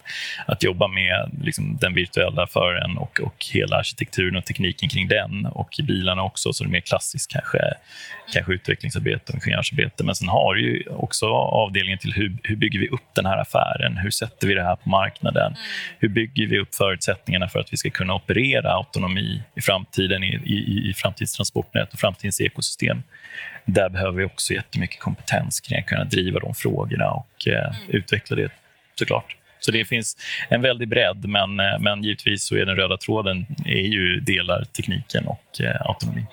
att 0.46 0.62
jobba 0.62 0.88
med 0.88 1.30
liksom, 1.42 1.76
den 1.80 1.94
virtuella 1.94 2.46
föraren 2.46 2.98
och, 2.98 3.20
och 3.20 3.44
hela 3.52 3.76
arkitekturen 3.76 4.36
och 4.36 4.44
tekniken 4.44 4.88
kring 4.88 5.08
den. 5.08 5.46
Och 5.46 5.78
i 5.78 5.82
bilarna 5.82 6.22
också, 6.22 6.52
så 6.52 6.64
det 6.64 6.68
är 6.68 6.72
mer 6.72 6.80
klassiskt 6.80 7.30
kanske, 7.30 7.58
kanske 8.32 8.52
utvecklingsarbete 8.52 9.32
och 9.32 9.34
ingenjörsarbete. 9.34 10.04
Men 10.04 10.14
sen 10.14 10.28
har 10.28 10.54
du 10.54 10.60
ju 10.62 10.84
också 10.88 11.26
avdelningen 11.26 11.98
till 11.98 12.12
hur, 12.12 12.36
hur 12.42 12.56
bygger 12.56 12.78
vi 12.78 12.88
upp 12.88 13.14
den 13.14 13.26
här 13.26 13.38
affären? 13.38 13.96
Hur 13.96 14.10
sätter 14.10 14.46
vi 14.48 14.54
det 14.54 14.62
här 14.62 14.76
på 14.76 14.88
marknaden? 14.88 15.54
Hur 15.98 16.08
bygger 16.08 16.46
vi 16.46 16.58
upp 16.58 16.74
förutsättningarna 16.74 17.48
för 17.48 17.58
att 17.58 17.72
vi 17.72 17.76
ska 17.76 17.90
kunna 17.90 18.14
operera 18.14 18.72
autonomi 18.72 19.42
i 19.54 19.60
framtiden 19.60 19.79
i, 19.98 20.54
i, 20.54 20.90
i 20.90 20.94
framtidens 20.96 21.32
transportnät 21.32 21.92
och 21.92 21.98
framtidens 21.98 22.40
ekosystem? 22.40 23.02
Där 23.64 23.88
behöver 23.88 24.18
vi 24.18 24.24
också 24.24 24.54
jättemycket 24.54 25.00
kompetens 25.00 25.60
kring 25.60 25.78
att 25.78 25.86
kunna 25.86 26.04
driva 26.04 26.38
de 26.40 26.54
frågorna 26.54 27.10
och 27.10 27.48
eh, 27.48 27.72
utveckla 27.88 28.36
det 28.36 28.50
såklart. 28.94 29.36
Så 29.60 29.70
det 29.70 29.84
finns 29.84 30.16
en 30.48 30.62
väldig 30.62 30.88
bredd, 30.88 31.24
men, 31.28 31.60
eh, 31.60 31.78
men 31.80 32.02
givetvis 32.04 32.44
så 32.44 32.56
är 32.56 32.66
den 32.66 32.76
röda 32.76 32.96
tråden 32.96 33.46
är 33.66 33.86
ju 33.86 34.20
delar 34.20 34.64
tekniken 34.64 35.26
och 35.26 35.60
eh, 35.60 35.80
autonomi. 35.80 36.26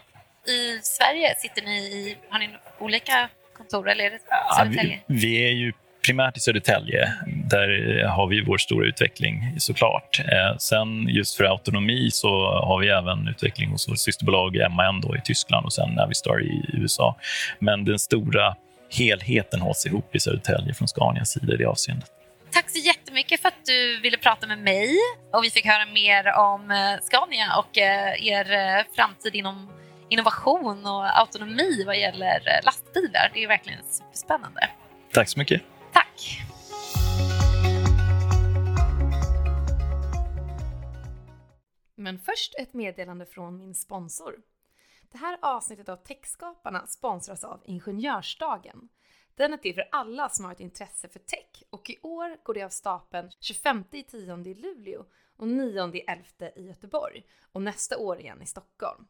I 0.47 0.79
Sverige, 0.83 1.35
sitter 1.37 1.61
ni 1.61 1.77
i, 1.77 2.15
har 2.29 2.39
ni 2.39 2.49
olika 2.79 3.29
kontor 3.57 3.89
eller 3.89 4.03
är 4.03 4.09
det 4.09 4.19
Ja, 4.29 4.55
Södertälje? 4.57 4.99
vi, 5.07 5.15
vi 5.19 5.47
är 5.47 5.51
ju 5.51 5.73
primärt 6.07 6.37
i 6.37 6.39
Södertälje. 6.39 7.13
Där 7.49 8.03
har 8.07 8.27
vi 8.27 8.43
vår 8.43 8.57
stora 8.57 8.87
utveckling 8.87 9.55
såklart. 9.57 10.19
Eh, 10.19 10.57
sen 10.57 11.07
just 11.09 11.37
för 11.37 11.43
autonomi 11.43 12.11
så 12.11 12.29
har 12.51 12.79
vi 12.79 12.89
även 12.89 13.27
utveckling 13.27 13.69
hos 13.69 13.89
vårt 13.89 13.99
systerbolag 13.99 14.71
MAN 14.71 15.01
då 15.01 15.15
i 15.15 15.21
Tyskland 15.23 15.65
och 15.65 15.73
sen 15.73 15.89
Navistar 15.89 16.41
i 16.43 16.65
USA. 16.73 17.17
Men 17.59 17.85
den 17.85 17.99
stora 17.99 18.55
helheten 18.91 19.61
hålls 19.61 19.85
ihop 19.85 20.15
i 20.15 20.19
Södertälje 20.19 20.73
från 20.73 20.87
Scanias 20.87 21.29
sida 21.29 21.53
i 21.53 21.57
det 21.57 21.65
avseendet. 21.65 22.07
Tack 22.51 22.69
så 22.69 22.79
jättemycket 22.79 23.41
för 23.41 23.47
att 23.47 23.65
du 23.65 23.99
ville 23.99 24.17
prata 24.17 24.47
med 24.47 24.59
mig 24.59 24.89
och 25.33 25.43
vi 25.43 25.49
fick 25.49 25.65
höra 25.65 25.85
mer 25.85 26.33
om 26.37 26.71
eh, 26.71 27.01
Scania 27.01 27.57
och 27.57 27.77
eh, 27.77 28.27
er 28.27 28.47
framtid 28.95 29.35
inom 29.35 29.69
innovation 30.09 30.85
och 30.85 31.19
autonomi 31.19 31.83
vad 31.85 31.99
gäller 31.99 32.41
lastbilar. 32.63 33.31
Det 33.33 33.43
är 33.43 33.47
verkligen 33.47 33.79
superspännande. 33.89 34.69
Tack 35.13 35.29
så 35.29 35.39
mycket. 35.39 35.61
Tack! 35.93 36.41
Men 41.95 42.19
först 42.19 42.55
ett 42.59 42.73
meddelande 42.73 43.25
från 43.25 43.57
min 43.57 43.75
sponsor. 43.75 44.41
Det 45.11 45.17
här 45.17 45.39
avsnittet 45.41 45.89
av 45.89 45.95
Techskaparna 45.95 46.87
sponsras 46.87 47.43
av 47.43 47.61
Ingenjörsdagen. 47.65 48.89
Den 49.35 49.53
är 49.53 49.57
till 49.57 49.75
för 49.75 49.89
alla 49.91 50.29
som 50.29 50.45
har 50.45 50.51
ett 50.51 50.59
intresse 50.59 51.09
för 51.09 51.19
tech 51.19 51.63
och 51.69 51.89
i 51.89 51.99
år 52.01 52.43
går 52.43 52.53
det 52.53 52.63
av 52.63 52.69
stapeln 52.69 53.31
25 53.39 53.83
i 53.91 54.03
10 54.03 54.37
i 54.45 54.53
Luleå 54.53 55.05
och 55.37 55.47
9 55.47 56.03
11 56.07 56.23
i 56.55 56.67
Göteborg 56.67 57.25
och 57.51 57.61
nästa 57.61 57.97
år 57.97 58.19
igen 58.19 58.41
i 58.41 58.45
Stockholm. 58.45 59.07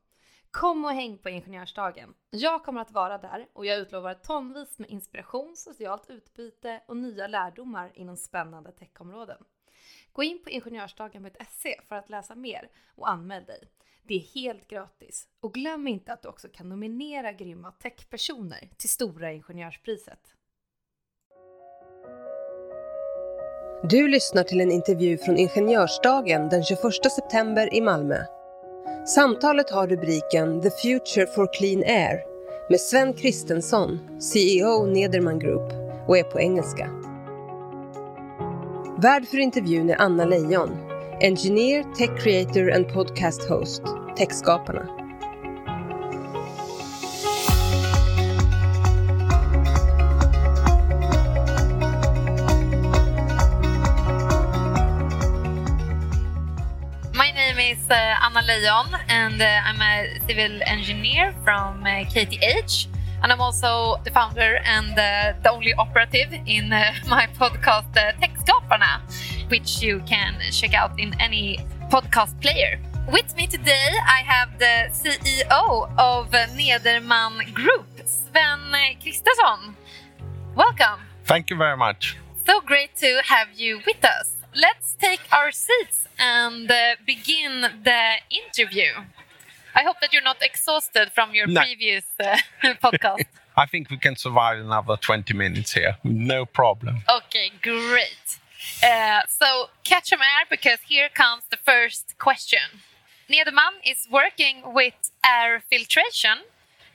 Kom 0.60 0.86
och 0.86 0.92
häng 0.92 1.18
på 1.18 1.30
Ingenjörsdagen. 1.30 2.14
Jag 2.30 2.64
kommer 2.64 2.82
att 2.82 2.92
vara 2.92 3.18
där 3.18 3.48
och 3.54 3.66
jag 3.66 3.78
utlovar 3.78 4.14
tonvis 4.14 4.80
med 4.80 4.90
inspiration, 4.90 5.56
socialt 5.56 6.10
utbyte 6.10 6.82
och 6.88 6.98
nya 6.98 7.28
lärdomar 7.28 7.92
inom 7.96 8.18
spännande 8.18 8.72
techområden. 8.72 9.38
Gå 10.14 10.24
in 10.24 10.44
på 10.44 10.50
ingenjörsdagen.se 10.50 11.82
för 11.88 11.96
att 11.96 12.10
läsa 12.10 12.36
mer 12.36 12.70
och 12.96 13.10
anmäl 13.10 13.46
dig. 13.46 13.64
Det 14.04 14.14
är 14.16 14.20
helt 14.20 14.68
gratis. 14.68 15.28
Och 15.40 15.54
glöm 15.54 15.88
inte 15.88 16.14
att 16.14 16.22
du 16.22 16.28
också 16.28 16.48
kan 16.54 16.70
nominera 16.70 17.32
grymma 17.32 17.72
techpersoner 17.72 18.70
till 18.78 18.90
Stora 18.90 19.32
Ingenjörspriset. 19.32 20.20
Du 23.84 24.08
lyssnar 24.08 24.44
till 24.44 24.62
en 24.62 24.72
intervju 24.72 25.18
från 25.18 25.38
Ingenjörsdagen 25.38 26.50
den 26.50 26.64
21 26.64 26.82
september 27.16 27.74
i 27.74 27.82
Malmö. 27.82 28.37
Samtalet 29.16 29.70
har 29.70 29.88
rubriken 29.88 30.62
The 30.62 30.70
Future 30.70 31.28
for 31.28 31.48
Clean 31.54 31.84
Air 31.84 32.24
med 32.70 32.82
Sven 32.82 33.14
Kristensson, 33.14 34.00
CEO 34.22 34.86
Nederman 34.86 35.40
Group 35.40 35.74
och 36.08 36.18
är 36.18 36.24
på 36.24 36.40
engelska. 36.40 36.90
Värd 39.02 39.28
för 39.28 39.38
intervjun 39.38 39.90
är 39.90 40.02
Anna 40.02 40.26
Leijon, 40.26 40.70
Engineer, 41.22 41.84
Tech 41.98 42.24
Creator 42.24 42.72
and 42.72 42.94
Podcast 42.94 43.50
Host, 43.50 43.82
Techskaparna. 44.18 45.07
Uh, 58.58 58.60
Leijon, 58.60 59.00
and 59.08 59.42
uh, 59.42 59.62
I'm 59.66 59.82
a 59.82 60.20
civil 60.28 60.62
engineer 60.66 61.34
from 61.44 61.84
uh, 61.84 62.06
KTH. 62.06 62.88
And 63.22 63.32
I'm 63.32 63.42
also 63.42 63.98
the 64.04 64.12
founder 64.12 64.60
and 64.64 64.98
uh, 64.98 65.34
the 65.44 65.52
only 65.52 65.74
operative 65.74 66.34
in 66.46 66.72
uh, 66.72 66.94
my 67.08 67.28
podcast, 67.28 67.96
uh, 67.98 68.14
Techskaparna, 68.22 69.02
which 69.50 69.82
you 69.82 70.02
can 70.06 70.40
check 70.52 70.74
out 70.74 71.00
in 71.00 71.14
any 71.20 71.60
podcast 71.90 72.40
player. 72.42 72.80
With 73.12 73.36
me 73.36 73.48
today, 73.48 73.94
I 74.06 74.22
have 74.26 74.58
the 74.60 74.90
CEO 74.92 75.90
of 75.98 76.32
Nederman 76.32 77.54
Group, 77.54 77.86
Sven 78.06 78.72
Kristersson. 79.02 79.76
Welcome. 80.56 81.02
Thank 81.26 81.50
you 81.50 81.58
very 81.58 81.78
much. 81.78 82.18
So 82.46 82.62
great 82.62 82.96
to 82.98 83.22
have 83.24 83.50
you 83.56 83.82
with 83.86 84.04
us. 84.04 84.37
Let's 84.60 84.96
take 85.00 85.22
our 85.32 85.52
seats 85.52 86.08
and 86.18 86.70
uh, 86.72 86.96
begin 87.06 87.62
the 87.84 88.16
interview. 88.32 88.92
I 89.76 89.84
hope 89.84 89.98
that 90.02 90.12
you're 90.12 90.24
not 90.24 90.42
exhausted 90.42 91.12
from 91.14 91.36
your 91.36 91.46
No. 91.46 91.62
previous 91.62 92.06
uh, 92.20 92.38
podcast. 92.84 93.26
I 93.56 93.68
think 93.68 93.92
we 93.92 93.98
can 93.98 94.16
survive 94.16 94.58
another 94.60 94.98
20 94.98 95.34
minutes 95.36 95.74
here. 95.74 95.98
No 96.04 96.46
problem. 96.46 97.04
Okay, 97.08 97.52
great. 97.62 98.40
Uh, 98.84 99.22
so 99.30 99.70
catch 99.84 100.10
some 100.10 100.22
air 100.22 100.46
because 100.50 100.80
here 100.88 101.10
comes 101.14 101.44
the 101.52 101.58
first 101.58 102.18
question. 102.18 102.82
Nederman 103.30 103.74
is 103.86 104.08
working 104.12 104.64
with 104.74 104.96
air 105.24 105.62
filtration 105.70 106.40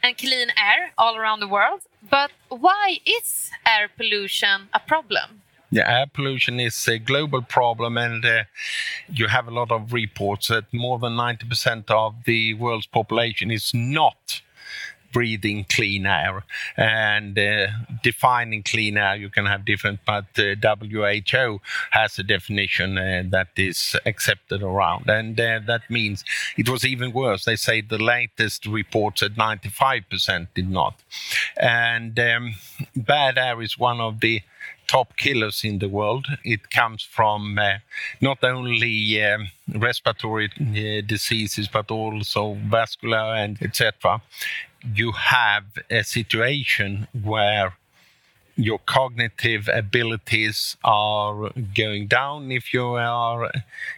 and 0.02 0.18
clean 0.18 0.48
air 0.56 0.92
all 0.98 1.16
around 1.16 1.38
the 1.38 1.46
world, 1.48 1.82
but 2.10 2.32
why 2.48 2.98
is 3.06 3.50
air 3.64 3.88
pollution 3.96 4.68
a 4.74 4.80
problem? 4.80 5.41
Yeah, 5.72 5.90
air 5.90 6.06
pollution 6.12 6.60
is 6.60 6.86
a 6.86 6.98
global 6.98 7.40
problem, 7.40 7.96
and 7.96 8.22
uh, 8.22 8.44
you 9.08 9.28
have 9.28 9.48
a 9.48 9.50
lot 9.50 9.70
of 9.70 9.94
reports 9.94 10.48
that 10.48 10.64
more 10.70 10.98
than 10.98 11.14
90% 11.16 11.90
of 11.90 12.14
the 12.26 12.52
world's 12.52 12.86
population 12.86 13.50
is 13.50 13.72
not 13.72 14.42
breathing 15.14 15.64
clean 15.70 16.04
air. 16.04 16.44
And 16.76 17.38
uh, 17.38 17.68
defining 18.02 18.62
clean 18.62 18.98
air, 18.98 19.16
you 19.16 19.30
can 19.30 19.46
have 19.46 19.64
different, 19.64 20.00
but 20.06 20.26
uh, 20.38 20.56
WHO 20.60 21.60
has 21.90 22.18
a 22.18 22.22
definition 22.22 22.98
uh, 22.98 23.22
that 23.30 23.48
is 23.56 23.96
accepted 24.04 24.62
around. 24.62 25.08
And 25.08 25.40
uh, 25.40 25.60
that 25.66 25.88
means 25.88 26.22
it 26.58 26.68
was 26.68 26.84
even 26.84 27.12
worse. 27.14 27.46
They 27.46 27.56
say 27.56 27.80
the 27.80 27.98
latest 27.98 28.66
report 28.66 29.20
said 29.20 29.36
95% 29.36 30.48
did 30.54 30.68
not. 30.70 30.96
And 31.56 32.18
um, 32.20 32.56
bad 32.94 33.38
air 33.38 33.62
is 33.62 33.78
one 33.78 34.00
of 34.00 34.20
the 34.20 34.42
top 34.92 35.16
killers 35.16 35.64
in 35.64 35.78
the 35.78 35.88
world. 35.88 36.26
It 36.44 36.70
comes 36.70 37.02
from 37.02 37.58
uh, 37.58 37.78
not 38.20 38.44
only 38.44 39.22
um, 39.22 39.48
respiratory 39.74 40.50
uh, 40.60 41.00
diseases 41.06 41.66
but 41.66 41.90
also 41.90 42.58
vascular 42.66 43.34
and 43.42 43.56
etc. 43.62 44.20
You 44.94 45.12
have 45.12 45.64
a 45.90 46.02
situation 46.04 47.08
where 47.22 47.72
your 48.56 48.80
cognitive 48.80 49.66
abilities 49.72 50.76
are 50.84 51.50
going 51.74 52.06
down 52.06 52.52
if 52.52 52.74
you 52.74 52.84
are 52.84 53.50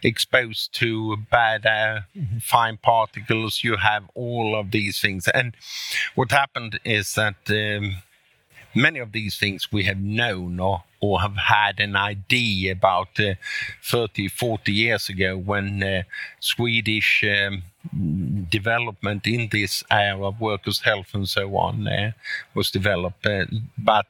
exposed 0.04 0.72
to 0.74 1.16
bad 1.30 1.66
air, 1.66 2.06
fine 2.40 2.76
particles. 2.76 3.64
You 3.64 3.76
have 3.76 4.04
all 4.14 4.54
of 4.54 4.70
these 4.70 5.00
things. 5.00 5.26
And 5.26 5.56
what 6.14 6.30
happened 6.30 6.78
is 6.84 7.14
that 7.14 7.34
um, 7.48 7.96
many 8.74 8.98
of 8.98 9.12
these 9.12 9.38
things 9.38 9.72
we 9.72 9.84
have 9.84 9.98
known 9.98 10.60
or, 10.60 10.84
or 11.00 11.20
have 11.20 11.36
had 11.36 11.80
an 11.80 11.96
idea 11.96 12.72
about 12.72 13.20
uh, 13.20 13.34
30, 13.82 14.28
40 14.28 14.72
years 14.72 15.08
ago 15.08 15.36
when 15.36 15.82
uh, 15.82 16.02
Swedish 16.40 17.24
um, 17.24 17.62
development 18.50 19.26
in 19.26 19.48
this 19.50 19.84
area 19.90 20.22
of 20.22 20.40
workers' 20.40 20.80
health 20.80 21.14
and 21.14 21.28
so 21.28 21.56
on 21.56 21.86
uh, 21.86 22.12
was 22.54 22.70
developed. 22.70 23.26
Uh, 23.26 23.46
but 23.78 24.06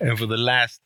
over 0.00 0.26
the 0.26 0.36
last 0.36 0.80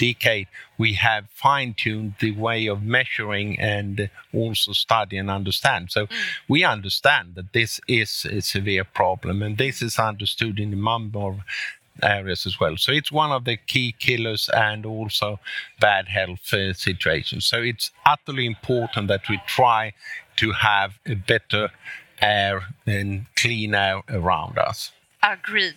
decade, 0.00 0.48
we 0.78 0.94
have 0.94 1.28
fine 1.30 1.74
tuned 1.74 2.14
the 2.20 2.32
way 2.32 2.66
of 2.66 2.82
measuring 2.82 3.60
and 3.60 4.08
also 4.32 4.72
study 4.72 5.18
and 5.18 5.30
understand. 5.30 5.90
So 5.90 6.08
we 6.48 6.64
understand 6.64 7.34
that 7.34 7.52
this 7.52 7.80
is 7.86 8.26
a 8.30 8.40
severe 8.40 8.84
problem, 8.84 9.42
and 9.42 9.58
this 9.58 9.82
is 9.82 9.98
understood 9.98 10.58
in 10.58 10.72
a 10.72 10.76
number 10.76 11.20
of 11.20 11.36
areas 12.02 12.46
as 12.46 12.58
well. 12.60 12.76
So 12.76 12.92
it's 12.92 13.12
one 13.12 13.32
of 13.32 13.44
the 13.44 13.56
key 13.56 13.94
killers 13.98 14.48
and 14.54 14.86
also 14.86 15.40
bad 15.78 16.08
health 16.08 16.52
uh, 16.52 16.72
situations. 16.72 17.44
So 17.44 17.62
it's 17.62 17.90
utterly 18.06 18.46
important 18.46 19.08
that 19.08 19.28
we 19.28 19.40
try 19.46 19.92
to 20.36 20.52
have 20.52 20.98
a 21.06 21.14
better 21.14 21.70
air 22.20 22.68
and 22.86 23.26
clean 23.36 23.74
air 23.74 24.02
around 24.08 24.58
us. 24.58 24.92
Agreed. 25.22 25.76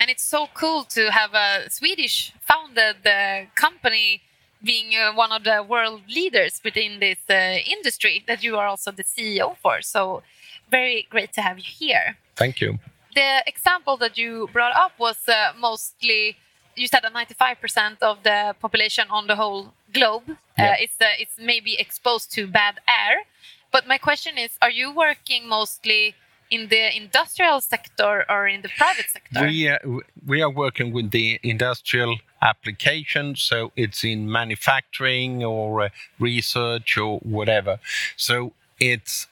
And 0.00 0.10
it's 0.10 0.24
so 0.24 0.48
cool 0.54 0.84
to 0.84 1.10
have 1.10 1.34
a 1.34 1.70
Swedish 1.70 2.32
founded 2.40 3.06
uh, 3.06 3.46
company 3.54 4.22
being 4.62 4.96
uh, 4.96 5.12
one 5.12 5.30
of 5.30 5.44
the 5.44 5.62
world 5.62 6.02
leaders 6.08 6.60
within 6.64 6.98
this 7.00 7.18
uh, 7.28 7.58
industry 7.66 8.24
that 8.26 8.42
you 8.42 8.56
are 8.56 8.66
also 8.66 8.90
the 8.90 9.04
CEO 9.04 9.56
for. 9.62 9.82
So 9.82 10.22
very 10.70 11.06
great 11.10 11.32
to 11.34 11.42
have 11.42 11.58
you 11.58 11.64
here. 11.66 12.16
Thank 12.36 12.60
you. 12.60 12.78
The 13.14 13.42
example 13.46 13.96
that 13.98 14.18
you 14.18 14.48
brought 14.52 14.74
up 14.74 14.92
was 14.98 15.28
uh, 15.28 15.52
mostly 15.58 16.36
you 16.76 16.88
said 16.88 17.02
that 17.02 17.12
95% 17.14 18.02
of 18.02 18.22
the 18.22 18.54
population 18.60 19.06
on 19.10 19.26
the 19.26 19.36
whole 19.36 19.72
globe 19.92 20.24
Yeah. 20.58 20.72
uh, 20.72 20.84
is 20.84 20.90
uh, 21.00 21.22
is 21.22 21.28
maybe 21.38 21.72
exposed 21.78 22.32
to 22.34 22.46
bad 22.46 22.74
air. 22.88 23.24
But 23.72 23.86
my 23.86 23.98
question 23.98 24.38
is, 24.38 24.50
are 24.62 24.70
you 24.70 24.92
working 24.94 25.48
mostly 25.48 26.14
in 26.50 26.68
the 26.68 26.96
industrial 26.96 27.60
sector 27.60 28.24
or 28.28 28.46
in 28.48 28.62
the 28.62 28.68
private 28.78 29.08
sector? 29.10 29.40
We 29.46 29.68
uh, 29.68 29.78
we 30.26 30.42
are 30.42 30.50
working 30.50 30.92
with 30.92 31.10
the 31.10 31.38
industrial 31.42 32.18
application, 32.40 33.36
so 33.36 33.72
it's 33.76 34.04
in 34.04 34.30
manufacturing 34.30 35.44
or 35.44 35.82
uh, 35.82 35.88
research 36.18 36.98
or 36.98 37.18
whatever. 37.20 37.78
So 38.16 38.52
it's 38.78 39.26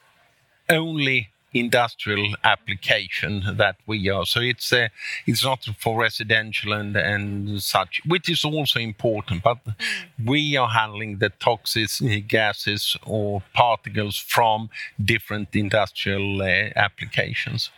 only 0.69 1.32
industrial 1.55 2.35
application 2.45 3.43
that 3.57 3.77
we 3.87 4.09
are. 4.09 4.25
So 4.25 4.41
it's 4.41 4.73
uh, 4.73 4.89
it's 5.27 5.45
not 5.45 5.65
for 5.79 6.01
residential 6.01 6.73
and 6.73 6.97
and 6.97 7.63
such, 7.63 8.01
which 8.07 8.29
is 8.29 8.45
also 8.45 8.81
important. 8.81 9.43
But 9.43 9.59
we 10.25 10.57
are 10.57 10.69
handling 10.69 11.19
the 11.19 11.31
toxic 11.31 11.91
gases 12.29 12.97
or 13.07 13.43
particles 13.55 14.17
from 14.17 14.71
different 15.03 15.55
industrial 15.55 16.43
uh, 16.43 16.71
applications. 16.77 17.71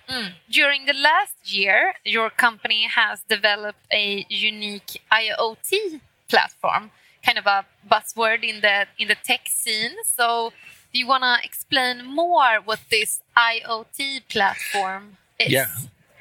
During 0.51 0.87
the 0.87 0.95
last 0.95 1.53
year, 1.53 1.95
your 2.05 2.31
company 2.31 2.87
has 2.87 3.23
developed 3.29 3.85
a 3.93 4.27
unique 4.29 5.03
IoT 5.13 6.01
platform, 6.29 6.91
kind 7.25 7.39
of 7.39 7.47
a 7.47 7.65
buzzword 7.91 8.43
in 8.45 8.61
the 8.61 8.87
in 8.99 9.09
the 9.09 9.17
tech 9.25 9.43
scene. 9.49 9.97
So, 10.05 10.53
do 10.95 11.01
you 11.01 11.09
want 11.09 11.25
to 11.25 11.37
explain 11.45 12.07
more 12.07 12.61
what 12.65 12.79
this 12.89 13.21
IoT 13.37 14.29
platform 14.29 15.17
is? 15.41 15.51
Yeah. 15.51 15.67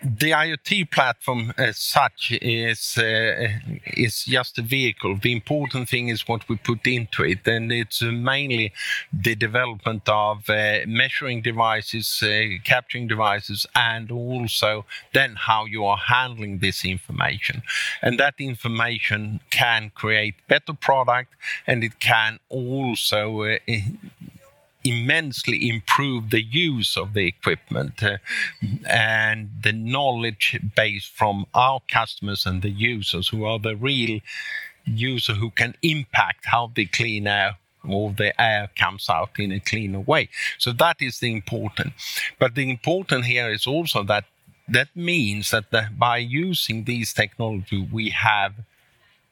The 0.03 0.31
IoT 0.31 0.91
platform 0.91 1.53
as 1.57 1.77
such 1.77 2.38
is 2.41 2.97
uh, 2.97 3.47
is 3.86 4.25
just 4.25 4.57
a 4.57 4.62
vehicle. 4.62 5.15
The 5.15 5.31
important 5.31 5.88
thing 5.88 6.09
is 6.09 6.27
what 6.27 6.49
we 6.49 6.57
put 6.57 6.86
into 6.86 7.23
it, 7.23 7.47
and 7.47 7.71
it's 7.71 8.01
mainly 8.01 8.73
the 9.13 9.36
development 9.36 10.09
of 10.09 10.49
uh, 10.49 10.79
measuring 10.88 11.41
devices, 11.41 12.21
uh, 12.21 12.59
capturing 12.65 13.07
devices, 13.07 13.65
and 13.75 14.12
also 14.12 14.83
then 15.13 15.36
how 15.38 15.63
you 15.63 15.86
are 15.86 16.01
handling 16.17 16.59
this 16.59 16.83
information. 16.83 17.62
And 18.01 18.19
that 18.19 18.33
information 18.39 19.39
can 19.51 19.91
create 19.95 20.36
better 20.49 20.73
product, 20.73 21.29
and 21.65 21.81
it 21.81 22.01
can 22.01 22.39
also 22.49 23.43
uh, 23.43 23.57
immensely 24.84 25.69
improve 25.69 26.30
the 26.30 26.41
use 26.41 26.98
of 26.98 27.13
the 27.13 27.26
equipment 27.26 28.04
uh, 28.04 28.17
and 28.86 29.50
the 29.63 29.72
knowledge 29.72 30.60
base 30.76 31.06
from 31.06 31.46
our 31.54 31.82
customers 31.88 32.46
and 32.46 32.62
the 32.62 32.69
users 32.69 33.30
who 33.30 33.46
are 33.46 33.60
the 33.60 33.76
real 33.76 34.19
user 34.86 35.34
who 35.34 35.50
can 35.50 35.76
impact 35.82 36.46
how 36.46 36.72
the 36.76 36.86
clean 36.86 37.28
air 37.28 37.56
or 37.88 38.12
the 38.12 38.39
air 38.41 38.69
comes 38.78 39.10
out 39.10 39.32
in 39.38 39.52
a 39.52 39.60
cleaner 39.60 40.00
way. 40.00 40.30
So 40.58 40.72
that 40.74 41.02
is 41.02 41.19
the 41.19 41.32
important. 41.32 41.93
But 42.39 42.56
the 42.56 42.69
important 42.69 43.26
here 43.26 43.52
is 43.52 43.67
also 43.67 44.04
that 44.04 44.26
that 44.67 44.88
means 44.96 45.52
that 45.52 45.72
the, 45.72 45.89
by 45.98 46.17
using 46.17 46.86
these 46.86 47.13
technology 47.13 47.88
we 47.91 48.10
have 48.10 48.54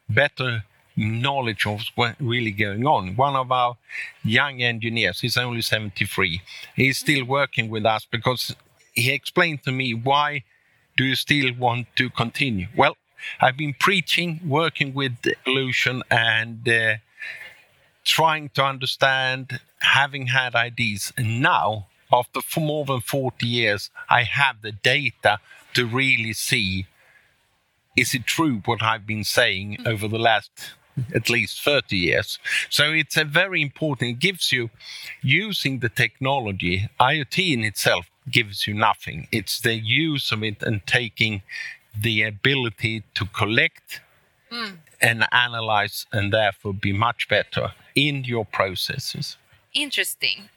better 0.10 0.64
knowledge 1.02 1.66
of 1.66 1.82
what's 1.96 2.20
really 2.20 2.52
going 2.52 2.86
on. 2.86 3.16
One 3.16 3.36
of 3.36 3.52
our 3.52 3.78
young 4.24 4.62
engineers, 4.62 5.22
he's 5.22 5.38
only 5.38 5.62
73, 5.62 6.42
he's 6.76 7.00
still 7.00 7.26
working 7.26 7.70
with 7.70 7.86
us 7.86 8.06
because 8.10 8.56
he 8.94 9.12
explained 9.12 9.64
to 9.64 9.72
me 9.72 9.94
why 9.94 10.44
do 10.98 11.04
you 11.04 11.16
still 11.16 11.54
want 11.58 11.88
to 11.96 12.10
continue? 12.10 12.68
Well, 12.76 12.98
I've 13.40 13.58
been 13.58 13.76
preaching, 13.80 14.40
working 14.46 14.94
with 14.94 15.14
pollution 15.44 16.04
and 16.10 16.68
uh, 16.68 16.96
trying 18.04 18.50
to 18.50 18.64
understand 18.64 19.60
having 19.80 20.28
had 20.28 20.56
ideas, 20.56 21.14
and 21.18 21.42
now 21.42 21.88
after 22.12 22.42
more 22.60 22.86
than 22.86 23.00
40 23.00 23.46
years, 23.46 23.90
I 24.10 24.24
have 24.24 24.62
the 24.62 24.72
data 24.72 25.40
to 25.74 25.86
really 25.86 26.34
see 26.34 26.88
is 27.96 28.14
it 28.14 28.26
true 28.26 28.62
what 28.66 28.82
I've 28.82 29.06
been 29.06 29.24
saying 29.24 29.80
over 29.86 30.08
the 30.08 30.20
last 30.20 30.74
at 31.14 31.30
least 31.30 31.62
30 31.62 31.98
years. 31.98 32.40
So 32.70 32.92
it's 32.92 33.18
a 33.18 33.24
very 33.24 33.62
important, 33.62 34.10
it 34.10 34.20
gives 34.20 34.52
you 34.52 34.70
using 35.22 35.80
the 35.80 35.90
technology, 35.90 36.90
IoT 37.00 37.54
in 37.54 37.64
itself 37.64 38.06
gives 38.30 38.68
you 38.68 38.74
nothing. 38.74 39.28
It's 39.32 39.60
the 39.60 39.76
use 39.76 40.32
of 40.32 40.44
it 40.44 40.62
and 40.62 40.86
taking 40.86 41.42
the 42.00 42.24
ability 42.24 43.04
to 43.16 43.26
collect 43.26 44.02
and 45.02 45.26
analyze 45.32 46.06
and 46.12 46.32
therefore 46.32 46.74
be 46.74 46.94
much 46.94 47.28
better 47.28 47.72
in 47.96 48.24
your 48.24 48.46
processes. 48.46 49.38
Interesting. 49.74 50.50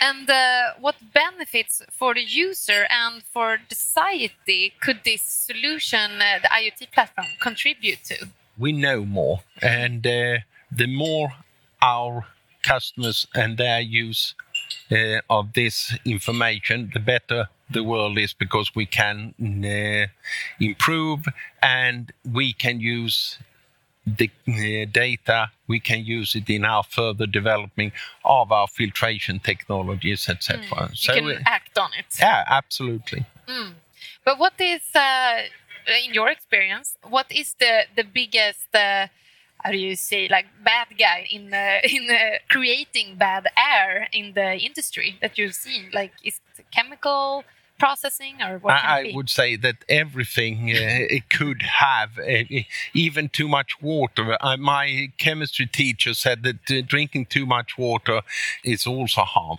And 0.00 0.28
uh, 0.28 0.74
what 0.80 0.96
benefits 1.14 1.82
for 1.90 2.14
the 2.14 2.22
user 2.22 2.86
and 2.90 3.22
for 3.22 3.58
the 3.68 3.74
society 3.74 4.74
could 4.80 5.00
this 5.04 5.22
solution, 5.22 6.20
uh, 6.20 6.40
the 6.42 6.48
IoT 6.48 6.92
platform, 6.92 7.28
contribute 7.40 8.04
to? 8.04 8.28
We 8.62 8.70
know 8.72 9.04
more. 9.04 9.40
And 9.60 10.06
uh, 10.06 10.38
the 10.70 10.86
more 10.86 11.28
our 11.82 12.26
customers 12.62 13.26
and 13.34 13.58
their 13.58 13.80
use 13.80 14.34
uh, 14.90 15.20
of 15.28 15.52
this 15.54 15.92
information 16.04 16.90
the 16.94 17.00
better 17.00 17.48
the 17.68 17.82
world 17.82 18.16
is 18.18 18.32
because 18.32 18.68
we 18.74 18.86
can 18.86 19.34
uh, 19.40 20.06
improve 20.60 21.20
and 21.60 22.12
we 22.38 22.52
can 22.52 22.78
use 22.78 23.38
the 24.06 24.30
uh, 24.48 24.86
data. 24.92 25.50
We 25.66 25.80
can 25.80 26.04
use 26.04 26.36
it 26.36 26.48
in 26.48 26.64
our 26.64 26.84
further 26.84 27.26
development 27.26 27.94
of 28.24 28.52
our 28.52 28.68
filtration 28.68 29.40
technologies 29.40 30.28
etc 30.28 30.90
you 30.92 31.12
can 31.14 31.42
act 31.46 31.76
on 31.78 31.90
it. 31.98 32.06
yeah 32.20 32.44
absolutely. 32.46 33.26
But 34.24 34.38
what 34.38 34.54
is, 34.60 34.82
uh, 34.94 35.42
in 35.86 36.14
your 36.14 36.28
experience, 36.28 36.96
what 37.08 37.26
is 37.30 37.54
the 37.58 37.84
the 37.96 38.04
biggest, 38.04 38.74
uh, 38.74 39.06
how 39.62 39.70
do 39.70 39.78
you 39.78 39.96
say, 39.96 40.28
like 40.28 40.46
bad 40.64 40.88
guy 40.98 41.26
in 41.30 41.52
uh, 41.52 41.80
in 41.84 42.10
uh, 42.10 42.38
creating 42.48 43.16
bad 43.16 43.46
air 43.56 44.08
in 44.12 44.34
the 44.34 44.56
industry 44.58 45.18
that 45.20 45.38
you've 45.38 45.54
seen? 45.54 45.90
Like, 45.92 46.12
is 46.24 46.40
it 46.58 46.66
chemical 46.70 47.44
processing 47.78 48.40
or 48.40 48.58
what? 48.58 48.74
I, 48.74 49.00
it 49.00 49.12
I 49.12 49.16
would 49.16 49.30
say 49.30 49.56
that 49.56 49.76
everything 49.88 50.70
uh, 50.70 50.74
it 51.16 51.30
could 51.30 51.62
have, 51.62 52.18
uh, 52.18 52.44
even 52.94 53.28
too 53.28 53.48
much 53.48 53.80
water. 53.82 54.36
Uh, 54.40 54.56
my 54.56 55.08
chemistry 55.18 55.66
teacher 55.66 56.14
said 56.14 56.42
that 56.44 56.70
uh, 56.70 56.82
drinking 56.86 57.26
too 57.26 57.46
much 57.46 57.76
water 57.76 58.22
is 58.64 58.86
also 58.86 59.22
harm. 59.22 59.58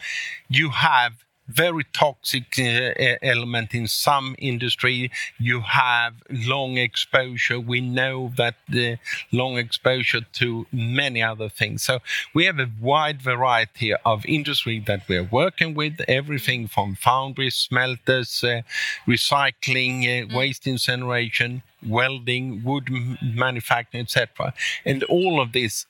You 0.49 0.69
have 0.69 1.13
very 1.47 1.85
toxic 1.93 2.57
uh, 2.57 2.93
element 3.21 3.73
in 3.73 3.87
some 3.87 4.35
industry. 4.37 5.11
You 5.37 5.61
have 5.61 6.15
long 6.29 6.77
exposure. 6.77 7.59
We 7.59 7.81
know 7.81 8.31
that 8.37 8.55
the 8.69 8.97
long 9.31 9.57
exposure 9.57 10.21
to 10.21 10.65
many 10.71 11.21
other 11.21 11.49
things. 11.49 11.83
So 11.83 11.99
we 12.33 12.45
have 12.45 12.59
a 12.59 12.69
wide 12.79 13.21
variety 13.21 13.93
of 13.93 14.25
industry 14.25 14.79
that 14.87 15.07
we're 15.07 15.23
working 15.23 15.73
with 15.73 16.01
everything 16.07 16.67
from 16.67 16.95
foundries 16.95 17.55
smelters 17.55 18.43
uh, 18.43 18.61
recycling 19.07 20.03
uh, 20.05 20.35
waste 20.35 20.67
incineration 20.67 21.61
welding 21.85 22.63
wood 22.63 22.89
manufacturing 23.21 24.03
etc 24.03 24.53
and 24.85 25.03
all 25.03 25.41
of 25.41 25.51
this 25.51 25.85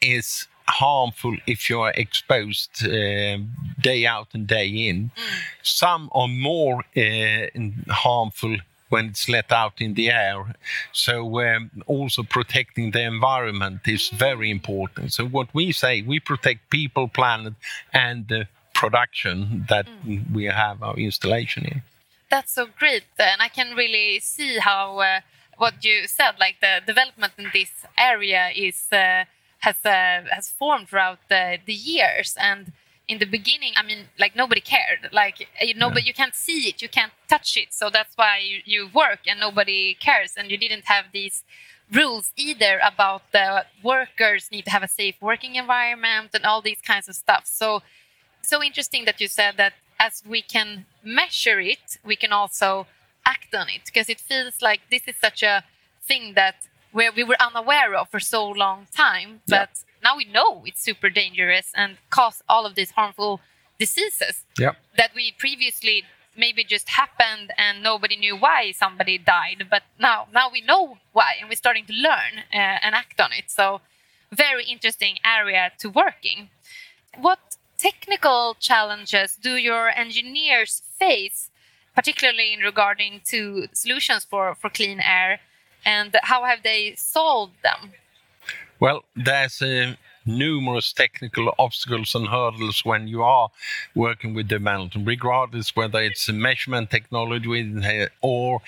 is 0.00 0.46
harmful 0.66 1.36
if 1.46 1.68
you 1.68 1.80
are 1.80 1.92
exposed 1.96 2.86
um 2.86 3.50
day 3.80 4.06
out 4.06 4.28
and 4.34 4.46
day 4.46 4.68
in. 4.68 5.10
Some 5.62 6.08
are 6.12 6.28
more 6.28 6.84
uh, 6.96 7.46
harmful 7.88 8.56
when 8.88 9.06
it's 9.06 9.28
let 9.28 9.50
out 9.50 9.80
in 9.80 9.94
the 9.94 10.10
air. 10.10 10.54
So 10.92 11.40
um, 11.40 11.70
also 11.86 12.22
protecting 12.22 12.92
the 12.92 13.02
environment 13.02 13.80
is 13.86 14.08
very 14.08 14.50
important. 14.50 15.12
So 15.12 15.26
what 15.26 15.48
we 15.52 15.72
say, 15.72 16.02
we 16.02 16.20
protect 16.20 16.70
people, 16.70 17.08
planet, 17.08 17.54
and 17.92 18.28
the 18.28 18.46
production 18.72 19.66
that 19.68 19.86
we 20.32 20.44
have 20.44 20.82
our 20.82 20.96
installation 20.96 21.64
in. 21.64 21.82
That's 22.30 22.52
so 22.52 22.66
great, 22.78 23.04
and 23.18 23.40
I 23.40 23.48
can 23.48 23.76
really 23.76 24.20
see 24.20 24.58
how 24.58 24.98
uh, 24.98 25.20
what 25.56 25.84
you 25.84 26.06
said, 26.06 26.32
like 26.38 26.56
the 26.60 26.80
development 26.84 27.34
in 27.38 27.50
this 27.52 27.70
area, 27.98 28.50
is 28.54 28.86
uh, 28.92 29.24
has 29.64 29.76
uh, 29.84 30.28
has 30.36 30.46
formed 30.60 30.88
throughout 30.88 31.20
the, 31.28 31.58
the 31.64 31.78
years. 31.92 32.36
And 32.38 32.72
in 33.06 33.18
the 33.18 33.30
beginning, 33.38 33.72
I 33.76 33.82
mean, 33.82 34.02
like 34.18 34.34
nobody 34.42 34.60
cared. 34.60 35.02
Like 35.12 35.48
you 35.60 35.74
know, 35.74 35.90
but 35.90 36.04
you 36.08 36.14
can't 36.14 36.34
see 36.34 36.60
it, 36.70 36.82
you 36.82 36.88
can't 36.88 37.12
touch 37.28 37.56
it, 37.56 37.68
so 37.80 37.90
that's 37.96 38.14
why 38.16 38.38
you, 38.38 38.58
you 38.64 38.88
work, 39.02 39.20
and 39.26 39.40
nobody 39.40 39.94
cares. 39.94 40.32
And 40.38 40.50
you 40.50 40.58
didn't 40.64 40.86
have 40.94 41.06
these 41.12 41.44
rules 41.92 42.32
either 42.36 42.80
about 42.92 43.22
the 43.32 43.66
workers 43.82 44.48
need 44.50 44.64
to 44.64 44.70
have 44.70 44.82
a 44.82 44.88
safe 44.88 45.16
working 45.20 45.54
environment 45.56 46.30
and 46.34 46.44
all 46.44 46.62
these 46.62 46.80
kinds 46.80 47.08
of 47.08 47.14
stuff. 47.14 47.44
So 47.46 47.82
so 48.42 48.62
interesting 48.62 49.04
that 49.06 49.20
you 49.20 49.28
said 49.28 49.56
that 49.56 49.74
as 49.98 50.22
we 50.26 50.42
can 50.42 50.86
measure 51.02 51.60
it, 51.60 51.98
we 52.04 52.16
can 52.16 52.32
also 52.32 52.86
act 53.24 53.54
on 53.54 53.68
it 53.68 53.82
because 53.86 54.08
it 54.08 54.20
feels 54.20 54.60
like 54.60 54.80
this 54.90 55.02
is 55.06 55.16
such 55.16 55.42
a 55.42 55.64
thing 56.06 56.34
that 56.34 56.56
where 56.96 57.12
we 57.18 57.24
were 57.24 57.36
unaware 57.48 57.92
of 58.00 58.08
for 58.08 58.20
so 58.20 58.40
long 58.64 58.86
time, 59.04 59.30
but 59.48 59.70
now 60.06 60.16
we 60.16 60.24
know 60.36 60.62
it's 60.68 60.80
super 60.90 61.10
dangerous 61.10 61.68
and 61.74 61.90
cause 62.16 62.38
all 62.48 62.64
of 62.66 62.74
these 62.78 62.92
harmful 62.92 63.40
diseases 63.78 64.44
Yeah. 64.64 64.74
that 64.96 65.10
we 65.18 65.24
previously 65.44 65.96
maybe 66.44 66.62
just 66.64 66.88
happened 67.02 67.48
and 67.64 67.82
nobody 67.82 68.16
knew 68.16 68.36
why 68.36 68.60
somebody 68.72 69.16
died, 69.18 69.60
but 69.74 69.82
now 69.98 70.18
now 70.38 70.46
we 70.56 70.60
know 70.70 70.82
why 71.16 71.30
and 71.38 71.48
we're 71.48 71.64
starting 71.64 71.86
to 71.86 71.92
learn 72.08 72.32
uh, 72.52 72.84
and 72.84 72.92
act 72.94 73.18
on 73.20 73.30
it. 73.40 73.46
So 73.58 73.80
very 74.46 74.64
interesting 74.74 75.14
area 75.38 75.64
to 75.82 75.86
work 76.02 76.20
in. 76.32 76.48
What 77.26 77.42
technical 77.78 78.42
challenges 78.68 79.36
do 79.48 79.52
your 79.70 79.84
engineers 80.04 80.82
face, 81.02 81.50
particularly 81.98 82.52
in 82.54 82.60
regarding 82.60 83.12
to 83.32 83.66
solutions 83.72 84.22
for, 84.24 84.54
for 84.60 84.70
clean 84.70 85.00
air, 85.00 85.40
and 85.84 86.16
how 86.22 86.44
have 86.44 86.62
they 86.62 86.94
solved 86.96 87.54
them? 87.62 87.92
Well, 88.80 89.04
there's 89.14 89.62
uh, 89.62 89.94
numerous 90.26 90.92
technical 90.92 91.54
obstacles 91.58 92.14
and 92.14 92.28
hurdles 92.28 92.84
when 92.84 93.08
you 93.08 93.22
are 93.22 93.50
working 93.94 94.34
with 94.34 94.48
development, 94.48 95.06
regardless 95.06 95.76
whether 95.76 96.02
it's 96.02 96.28
a 96.28 96.32
measurement 96.32 96.90
technology 96.90 98.06
or 98.20 98.60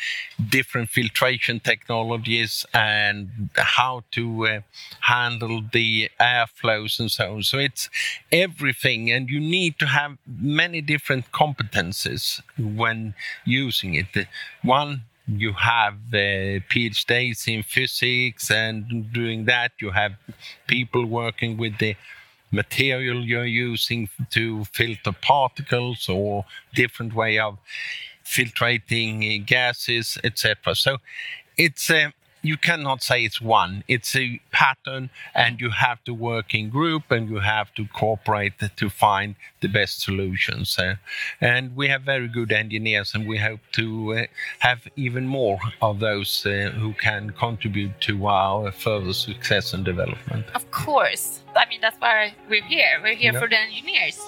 different 0.48 0.90
filtration 0.90 1.60
technologies 1.60 2.64
and 2.74 3.50
how 3.54 4.04
to 4.12 4.46
uh, 4.46 4.60
handle 5.00 5.62
the 5.72 6.10
airflows 6.20 7.00
and 7.00 7.10
so 7.10 7.34
on. 7.34 7.42
So 7.42 7.58
it's 7.58 7.88
everything, 8.30 9.10
and 9.10 9.28
you 9.28 9.40
need 9.40 9.78
to 9.78 9.86
have 9.86 10.18
many 10.26 10.80
different 10.80 11.32
competences 11.32 12.40
when 12.58 13.14
using 13.44 13.94
it. 13.94 14.28
One 14.62 15.02
you 15.26 15.52
have 15.52 15.94
uh, 16.12 16.62
PhDs 16.70 17.48
in 17.48 17.62
physics, 17.62 18.50
and 18.50 19.12
doing 19.12 19.44
that, 19.46 19.72
you 19.80 19.90
have 19.90 20.14
people 20.66 21.04
working 21.06 21.56
with 21.56 21.78
the 21.78 21.96
material 22.52 23.24
you're 23.24 23.44
using 23.44 24.08
to 24.30 24.64
filter 24.66 25.12
particles 25.12 26.08
or 26.08 26.44
different 26.74 27.14
way 27.14 27.38
of 27.38 27.58
filtrating 28.24 29.44
gases, 29.46 30.18
etc. 30.22 30.74
So 30.74 30.98
it's 31.56 31.90
uh, 31.90 32.10
you 32.46 32.56
cannot 32.56 33.02
say 33.02 33.24
it's 33.24 33.40
one. 33.40 33.84
It's 33.88 34.14
a 34.16 34.40
pattern, 34.52 35.10
and 35.34 35.60
you 35.60 35.70
have 35.70 36.02
to 36.04 36.14
work 36.14 36.54
in 36.54 36.70
group, 36.70 37.10
and 37.10 37.28
you 37.28 37.40
have 37.40 37.74
to 37.74 37.86
cooperate 37.86 38.54
to 38.76 38.90
find 38.90 39.34
the 39.60 39.68
best 39.68 40.02
solutions. 40.02 40.78
Uh, 40.78 40.96
and 41.40 41.74
we 41.76 41.88
have 41.88 42.02
very 42.02 42.28
good 42.28 42.52
engineers, 42.52 43.14
and 43.14 43.26
we 43.26 43.38
hope 43.38 43.60
to 43.72 44.14
uh, 44.14 44.22
have 44.60 44.88
even 44.96 45.26
more 45.26 45.58
of 45.82 46.00
those 46.00 46.46
uh, 46.46 46.70
who 46.76 46.92
can 46.94 47.30
contribute 47.30 48.00
to 48.00 48.26
our 48.26 48.72
further 48.72 49.12
success 49.12 49.72
and 49.72 49.84
development. 49.84 50.46
Of 50.54 50.70
course. 50.70 51.42
I 51.56 51.66
mean, 51.68 51.80
that's 51.80 51.98
why 51.98 52.34
we're 52.48 52.62
here. 52.64 53.00
We're 53.02 53.14
here 53.14 53.32
for 53.32 53.48
the 53.48 53.58
engineers. 53.58 54.18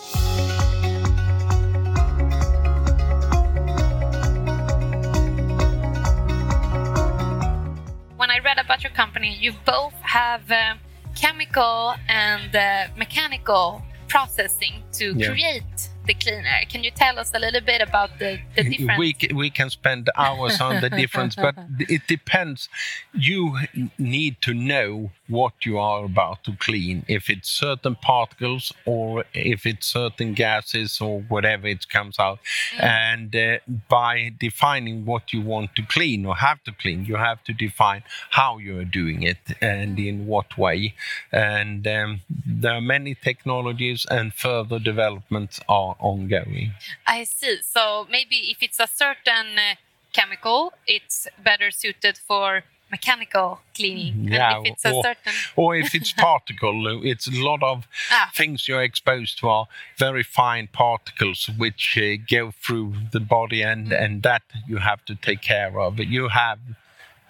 I 8.39 8.41
read 8.41 8.59
about 8.59 8.85
your 8.85 8.93
company, 8.93 9.35
you 9.35 9.53
both 9.67 9.95
have 10.03 10.49
uh, 10.49 10.75
chemical 11.17 11.95
and 12.09 12.55
uh, 12.55 12.87
mechanical 12.97 13.83
processing 14.07 14.83
to 14.93 15.13
Yeah. 15.17 15.29
create 15.31 15.88
the 16.09 16.15
clean 16.15 16.45
air. 16.45 16.65
Can 16.69 16.83
you 16.83 16.91
tell 16.91 17.19
us 17.19 17.31
a 17.35 17.39
little 17.39 17.61
bit 17.61 17.81
about 17.81 18.19
the, 18.19 18.41
the 18.57 18.65
difference? 18.71 18.99
We, 18.99 19.17
we 19.35 19.51
can 19.51 19.71
spend 19.71 20.11
hours 20.17 20.61
on 20.61 20.81
the 20.81 20.91
difference, 21.03 21.37
but 21.37 21.55
it 21.79 22.03
depends. 22.09 22.69
You 23.13 23.59
need 23.99 24.43
to 24.43 24.55
know 24.55 25.11
what 25.29 25.67
you 25.67 25.79
are 25.79 26.05
about 26.05 26.43
to 26.45 26.57
clean, 26.57 27.05
if 27.07 27.29
it's 27.29 27.51
certain 27.51 27.95
particles 27.95 28.73
or 28.87 29.25
if 29.35 29.67
it's 29.67 29.87
certain 29.87 30.33
gases 30.33 31.01
or 31.01 31.21
whatever 31.29 31.67
it 31.67 31.89
comes 31.89 32.19
out. 32.19 32.39
And 32.79 33.35
uh, 33.37 33.59
by 33.89 34.33
defining 34.41 35.05
what 35.05 35.33
you 35.33 35.43
want 35.43 35.77
to 35.77 35.83
clean 35.83 36.25
or 36.25 36.37
have 36.37 36.65
to 36.65 36.73
clean, 36.73 37.05
you 37.05 37.17
have 37.17 37.45
to 37.45 37.53
define 37.53 38.03
how 38.31 38.57
you 38.59 38.79
are 38.79 38.85
doing 38.85 39.23
it 39.23 39.39
and 39.61 39.99
in 39.99 40.27
what 40.27 40.57
way. 40.57 40.95
And 41.31 41.87
um, 41.87 42.21
there 42.47 42.73
are 42.73 42.81
many 42.81 43.15
technologies 43.15 44.07
and 44.11 44.33
further 44.33 44.79
developments 44.79 45.61
are 45.69 45.97
ongoing. 46.01 46.73
I 47.07 47.25
see. 47.25 47.59
So 47.63 48.07
maybe 48.11 48.37
if 48.51 48.63
it's 48.63 48.81
a 48.81 48.87
certain 48.87 49.59
uh, 49.59 49.75
chemical, 50.13 50.73
it's 50.87 51.27
better 51.43 51.71
suited 51.71 52.19
for 52.19 52.63
mechanical 52.91 53.61
cleaning. 53.77 54.29
Yeah, 54.33 54.61
if 54.61 54.67
it's 54.73 54.85
a 54.87 54.93
or- 54.95 55.03
certain 55.03 55.33
or 55.57 55.77
if 55.77 55.95
it's 55.95 56.13
particle, 56.29 57.05
it's 57.05 57.27
a 57.27 57.43
lot 57.45 57.63
of 57.63 57.87
Ah. 58.11 58.31
things 58.35 58.67
you're 58.67 58.83
exposed 58.83 59.39
to 59.41 59.49
are 59.49 59.67
very 59.99 60.23
fine 60.23 60.69
particles 60.73 61.51
which 61.59 61.99
uh, 61.99 62.17
go 62.31 62.51
through 62.51 62.95
the 63.13 63.21
body, 63.21 63.63
and 63.63 63.93
and 63.93 64.23
that 64.23 64.43
you 64.67 64.79
have 64.79 65.05
to 65.05 65.15
take 65.15 65.43
care 65.43 65.79
of. 65.79 65.99
You 65.99 66.29
have 66.29 66.59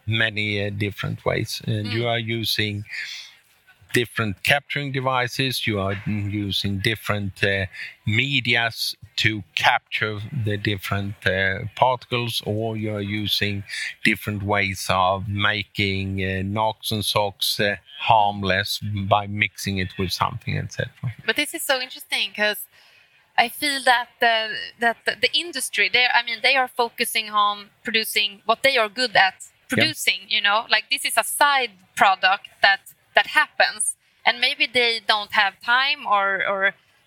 many 0.06 0.64
uh, 0.64 0.70
different 0.70 1.24
ways, 1.24 1.60
and 1.66 1.86
you 1.88 2.06
are 2.06 2.18
using 2.20 2.84
different 3.92 4.42
capturing 4.42 4.92
devices. 4.92 5.66
You 5.66 5.80
are 5.80 5.94
using 6.06 6.80
different 6.80 7.42
uh, 7.42 7.66
medias 8.06 8.94
to 9.16 9.42
capture 9.54 10.20
the 10.44 10.56
different 10.56 11.14
uh, 11.26 11.60
particles, 11.76 12.42
or 12.46 12.76
you 12.76 12.94
are 12.94 13.00
using 13.00 13.64
different 14.04 14.42
ways 14.42 14.86
of 14.88 15.28
making 15.28 16.24
uh, 16.24 16.42
NOx 16.44 16.90
and 16.90 17.04
SOx 17.04 17.60
uh, 17.60 17.76
harmless 18.00 18.80
by 19.08 19.26
mixing 19.26 19.78
it 19.78 19.88
with 19.98 20.12
something, 20.12 20.56
etc. 20.56 20.90
But 21.26 21.36
this 21.36 21.54
is 21.54 21.62
so 21.62 21.80
interesting 21.80 22.30
because 22.30 22.58
I 23.36 23.48
feel 23.48 23.80
that 23.84 24.08
the, 24.20 24.54
that 24.80 24.96
the, 25.04 25.14
the 25.20 25.32
industry, 25.32 25.88
they 25.92 26.06
I 26.06 26.24
mean, 26.24 26.38
they 26.42 26.56
are 26.56 26.68
focusing 26.68 27.30
on 27.30 27.70
producing 27.84 28.42
what 28.44 28.62
they 28.62 28.76
are 28.76 28.88
good 28.88 29.14
at 29.16 29.34
producing. 29.68 30.20
You 30.28 30.40
know, 30.40 30.64
like 30.68 30.84
this 30.90 31.04
is 31.04 31.14
a 31.16 31.24
side 31.24 31.70
product 31.96 32.48
that 32.62 32.80
that 33.18 33.28
happens, 33.42 33.96
and 34.24 34.34
maybe 34.40 34.64
they 34.78 35.00
don't 35.12 35.32
have 35.32 35.52
time 35.76 36.00
or 36.06 36.26
or 36.52 36.60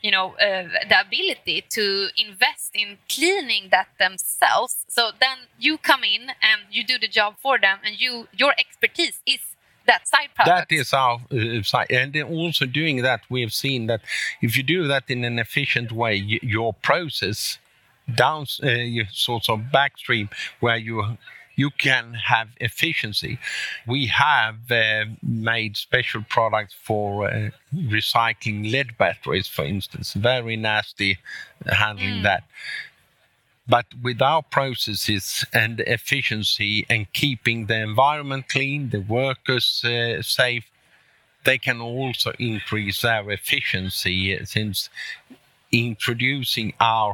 you 0.06 0.12
know 0.16 0.28
uh, 0.48 0.68
the 0.92 0.98
ability 1.08 1.58
to 1.78 1.86
invest 2.26 2.68
in 2.82 2.98
cleaning 3.14 3.64
that 3.76 3.90
themselves. 4.04 4.74
So 4.96 5.04
then 5.24 5.38
you 5.66 5.74
come 5.78 6.04
in 6.16 6.24
and 6.50 6.60
you 6.76 6.84
do 6.84 6.98
the 7.06 7.12
job 7.20 7.32
for 7.42 7.56
them, 7.66 7.78
and 7.86 7.94
you 8.04 8.12
your 8.42 8.54
expertise 8.64 9.18
is 9.26 9.42
that 9.88 10.02
side 10.08 10.32
product. 10.36 10.70
That 10.70 10.76
is 10.82 10.94
our 10.94 11.16
uh, 11.32 11.64
side. 11.64 11.90
And 12.02 12.10
also 12.40 12.66
doing 12.66 12.98
that, 13.08 13.22
we 13.30 13.40
have 13.46 13.54
seen 13.54 13.88
that 13.88 14.02
if 14.42 14.58
you 14.58 14.64
do 14.64 14.88
that 14.94 15.06
in 15.14 15.24
an 15.24 15.40
efficient 15.40 15.90
way, 15.92 16.16
your 16.58 16.74
process 16.90 17.58
down, 18.24 18.46
uh, 18.64 18.68
you 18.96 19.06
sort 19.12 19.50
of 19.50 19.58
backstream 19.74 20.28
where 20.60 20.78
you 20.78 21.18
you 21.62 21.70
can 21.88 22.06
have 22.34 22.48
efficiency. 22.70 23.34
We 23.94 24.02
have 24.08 24.60
uh, 24.72 25.06
made 25.52 25.74
special 25.88 26.24
products 26.36 26.76
for 26.88 27.06
uh, 27.28 27.50
recycling 27.98 28.60
lead 28.74 28.90
batteries, 29.04 29.48
for 29.56 29.66
instance. 29.76 30.08
Very 30.32 30.56
nasty 30.72 31.12
handling 31.84 32.24
that. 32.30 32.44
But 33.76 33.88
with 34.08 34.20
our 34.32 34.44
processes 34.58 35.26
and 35.64 35.76
efficiency 35.98 36.74
and 36.94 37.02
keeping 37.22 37.60
the 37.68 37.80
environment 37.92 38.44
clean, 38.56 38.82
the 38.96 39.04
workers 39.22 39.68
uh, 39.86 40.22
safe, 40.22 40.66
they 41.48 41.58
can 41.68 41.80
also 41.82 42.30
increase 42.54 43.02
their 43.02 43.24
efficiency 43.40 44.20
uh, 44.36 44.46
since 44.56 44.90
introducing 45.72 46.70
our 46.80 47.12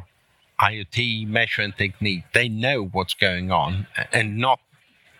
IoT 0.59 1.27
measuring 1.27 1.73
technique, 1.73 2.23
they 2.33 2.49
know 2.49 2.85
what's 2.85 3.13
going 3.13 3.51
on 3.51 3.87
and 4.11 4.37
not 4.37 4.59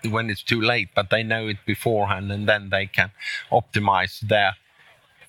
when 0.10 0.30
it's 0.30 0.44
too 0.44 0.62
late, 0.62 0.90
but 0.96 1.10
they 1.10 1.24
know 1.24 1.48
it 1.48 1.58
beforehand 1.66 2.32
and 2.32 2.48
then 2.48 2.70
they 2.70 2.86
can 2.88 3.12
optimize 3.52 4.20
their 4.22 4.56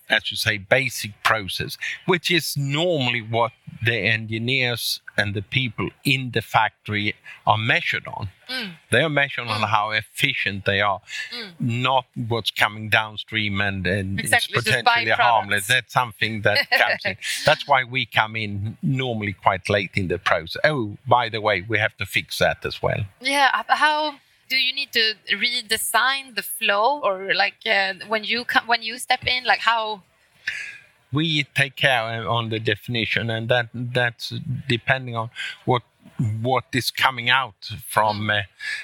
as 0.08 0.30
you 0.30 0.36
say, 0.36 0.58
basic 0.58 1.12
process, 1.22 1.76
which 2.06 2.30
is 2.30 2.56
normally 2.56 3.20
what 3.22 3.52
the 3.84 3.96
engineers 3.96 5.00
and 5.16 5.34
the 5.34 5.42
people 5.42 5.90
in 6.04 6.30
the 6.32 6.42
factory 6.42 7.14
are 7.46 7.58
measured 7.58 8.06
on. 8.06 8.30
They 8.90 9.02
are 9.02 9.10
measured 9.10 9.48
on 9.48 9.60
how 9.62 9.90
efficient 9.90 10.64
they 10.64 10.80
are, 10.80 11.00
not 11.60 12.06
what's 12.28 12.50
coming 12.50 12.88
downstream 12.88 13.60
and, 13.60 13.86
and 13.86 14.18
Exactly, 14.18 14.56
it's 14.56 14.66
potentially 14.66 15.10
harmless. 15.10 15.66
That's 15.66 15.92
something 15.92 16.40
that 16.42 16.70
comes 16.78 17.04
in. 17.04 17.16
That's 17.44 17.68
why 17.68 17.84
we 17.84 18.06
come 18.06 18.36
in 18.36 18.78
normally 18.82 19.34
quite 19.34 19.68
late 19.68 19.90
in 19.94 20.08
the 20.08 20.18
process. 20.18 20.60
Oh, 20.64 20.96
by 21.06 21.28
the 21.28 21.42
way, 21.42 21.62
we 21.68 21.78
have 21.78 21.96
to 21.98 22.06
fix 22.06 22.38
that 22.38 22.64
as 22.64 22.82
well. 22.82 23.04
Yeah, 23.20 23.50
how 23.68 24.14
do 24.48 24.56
you 24.56 24.72
need 24.74 24.92
to 24.92 25.14
redesign 25.32 26.34
the 26.34 26.42
flow, 26.42 27.00
or 27.02 27.34
like 27.34 27.54
uh, 27.66 27.94
when 28.08 28.24
you 28.24 28.44
come 28.44 28.66
when 28.66 28.82
you 28.82 28.98
step 28.98 29.26
in, 29.26 29.44
like 29.44 29.60
how? 29.60 30.02
we 31.10 31.44
take 31.54 31.74
care 31.76 32.28
on 32.28 32.50
the 32.50 32.60
definition 32.60 33.30
and 33.30 33.48
that 33.48 33.68
that's 33.72 34.34
depending 34.68 35.16
on 35.16 35.30
what 35.64 35.82
what 36.42 36.64
is 36.74 36.90
coming 36.90 37.30
out 37.30 37.70
from 37.86 38.28
uh, 38.28 38.42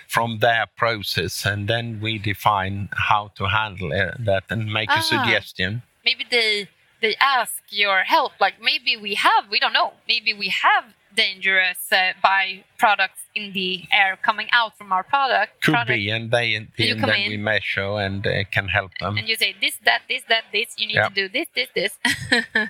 from 0.08 0.38
their 0.38 0.64
process 0.76 1.44
and 1.44 1.68
then 1.68 2.00
we 2.00 2.18
define 2.18 2.88
how 3.10 3.30
to 3.36 3.44
handle 3.48 3.92
uh, 3.92 4.12
that 4.18 4.44
and 4.48 4.72
make 4.72 4.88
Ah. 4.90 5.00
a 5.00 5.02
suggestion 5.02 5.82
Maybe 6.04 6.24
they 6.30 6.68
they 7.02 7.14
ask 7.20 7.62
your 7.68 8.04
help. 8.04 8.32
Like 8.40 8.54
maybe 8.60 8.96
we 8.96 9.14
have, 9.16 9.48
we 9.50 9.58
don't 9.60 9.72
know. 9.74 9.92
Maybe 10.08 10.32
we 10.32 10.48
have 10.48 10.84
dangerous 11.14 11.92
uh, 11.92 12.12
byproducts 12.24 13.22
in 13.34 13.52
the 13.52 13.84
air 13.92 14.18
coming 14.22 14.48
out 14.52 14.76
from 14.76 14.92
our 14.92 15.02
product. 15.02 15.62
could 15.62 15.72
product, 15.74 15.88
be 15.96 16.10
and 16.10 16.30
they 16.30 16.54
and, 16.54 16.68
you 16.76 16.92
and 16.92 17.00
come 17.00 17.10
then 17.10 17.20
in. 17.20 17.30
we 17.30 17.36
measure 17.36 17.98
and 18.00 18.26
uh, 18.26 18.44
can 18.50 18.68
help 18.68 18.90
them 19.00 19.16
and 19.18 19.28
you 19.28 19.36
say 19.36 19.54
this, 19.60 19.76
that, 19.84 20.02
this, 20.08 20.22
that, 20.28 20.44
this. 20.52 20.74
You 20.76 20.86
need 20.88 20.94
Yeah. 20.96 21.08
to 21.08 21.14
do 21.14 21.28
this, 21.28 21.48
this, 21.54 21.68
this. 21.74 21.98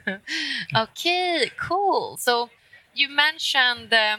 okay, 0.76 1.50
cool. 1.58 2.16
So 2.18 2.50
you 2.94 3.08
mentioned 3.08 3.92
uh, 3.92 4.18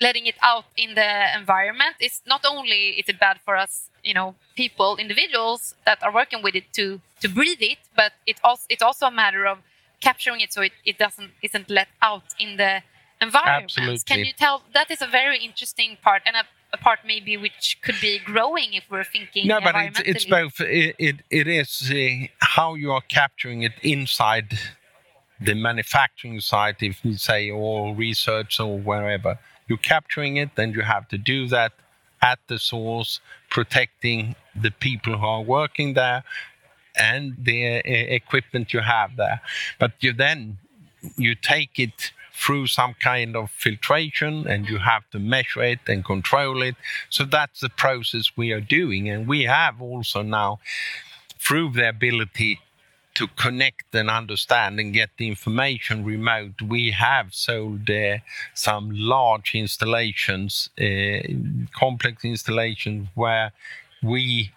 letting 0.00 0.26
it 0.26 0.36
out 0.42 0.64
in 0.76 0.94
the 0.94 1.36
environment. 1.38 1.96
It's 2.00 2.22
not 2.26 2.44
only 2.48 2.90
is 3.00 3.08
it 3.08 3.18
bad 3.20 3.38
for 3.44 3.56
us, 3.56 3.90
you 4.02 4.14
know, 4.14 4.34
people, 4.56 4.96
individuals 4.96 5.74
that 5.84 6.02
are 6.02 6.12
working 6.12 6.42
with 6.42 6.54
it 6.54 6.72
to 6.74 7.00
to 7.20 7.28
breathe 7.28 7.62
it, 7.62 7.78
but 7.96 8.12
it 8.26 8.36
also 8.44 8.64
it's 8.68 8.82
also 8.82 9.06
a 9.06 9.10
matter 9.10 9.46
of 9.46 9.58
capturing 10.00 10.40
it 10.40 10.52
so 10.52 10.60
it, 10.62 10.72
it 10.84 10.98
doesn't 10.98 11.30
isn't 11.42 11.70
let 11.70 11.88
out 12.02 12.24
in 12.38 12.56
the 12.58 12.82
environment. 13.20 14.04
Can 14.06 14.20
you 14.20 14.32
tell 14.32 14.62
that 14.74 14.90
is 14.90 15.02
a 15.02 15.06
very 15.06 15.38
interesting 15.38 15.96
part 16.02 16.22
and 16.26 16.36
a, 16.36 16.44
a 16.72 16.76
part 16.76 17.00
maybe 17.06 17.36
which 17.36 17.78
could 17.82 17.96
be 18.00 18.18
growing 18.18 18.74
if 18.74 18.84
we're 18.90 19.04
thinking 19.04 19.46
no 19.46 19.60
but 19.60 19.74
it's, 19.76 20.00
it's 20.00 20.24
both 20.24 20.60
it, 20.60 20.94
it, 20.98 21.16
it 21.30 21.48
is 21.48 21.90
uh, 21.90 22.26
how 22.40 22.74
you 22.74 22.92
are 22.92 23.02
capturing 23.08 23.62
it 23.62 23.72
inside 23.82 24.58
the 25.40 25.54
manufacturing 25.54 26.40
site 26.40 26.82
if 26.82 27.04
you 27.04 27.16
say 27.16 27.50
or 27.50 27.94
research 27.94 28.60
or 28.60 28.78
wherever. 28.78 29.38
You're 29.68 29.78
capturing 29.78 30.36
it 30.36 30.50
then 30.56 30.72
you 30.72 30.82
have 30.82 31.08
to 31.08 31.18
do 31.18 31.48
that 31.48 31.72
at 32.22 32.38
the 32.48 32.58
source 32.58 33.20
protecting 33.50 34.34
the 34.54 34.70
people 34.70 35.18
who 35.18 35.26
are 35.26 35.42
working 35.42 35.94
there 35.94 36.24
and 36.98 37.36
the 37.38 37.76
uh, 37.76 37.80
equipment 37.84 38.72
you 38.72 38.80
have 38.80 39.16
there. 39.16 39.40
But 39.78 39.92
you 40.00 40.12
then 40.12 40.58
you 41.16 41.34
take 41.34 41.78
it 41.78 42.12
through 42.36 42.66
some 42.66 42.94
kind 42.94 43.34
of 43.34 43.50
filtration 43.50 44.46
and 44.46 44.68
you 44.68 44.78
have 44.78 45.08
to 45.10 45.18
measure 45.18 45.62
it 45.62 45.80
and 45.88 46.04
control 46.04 46.62
it. 46.62 46.76
So 47.08 47.24
that's 47.24 47.60
the 47.60 47.70
process 47.70 48.36
we 48.36 48.52
are 48.52 48.60
doing. 48.60 49.08
And 49.08 49.26
we 49.26 49.44
have 49.44 49.80
also 49.80 50.22
now, 50.22 50.58
through 51.38 51.72
the 51.72 51.88
ability 51.88 52.60
to 53.14 53.26
connect 53.28 53.94
and 53.94 54.10
understand 54.10 54.78
and 54.78 54.92
get 54.92 55.08
the 55.16 55.26
information 55.26 56.04
remote, 56.04 56.60
we 56.60 56.90
have 56.90 57.34
sold 57.34 57.88
uh, 57.88 58.18
some 58.52 58.90
large 58.92 59.54
installations, 59.54 60.68
uh, 60.78 61.20
complex 61.74 62.22
installations 62.22 63.08
where 63.14 63.52
we 64.02 64.52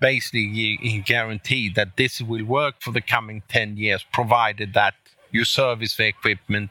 basically 0.00 1.02
guarantee 1.04 1.68
that 1.68 1.96
this 1.96 2.20
will 2.20 2.44
work 2.44 2.76
for 2.80 2.92
the 2.92 3.00
coming 3.00 3.42
10 3.48 3.76
years, 3.76 4.04
provided 4.12 4.72
that 4.74 4.94
you 5.36 5.44
service 5.44 5.96
the 5.96 6.06
equipment, 6.06 6.70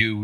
you 0.00 0.14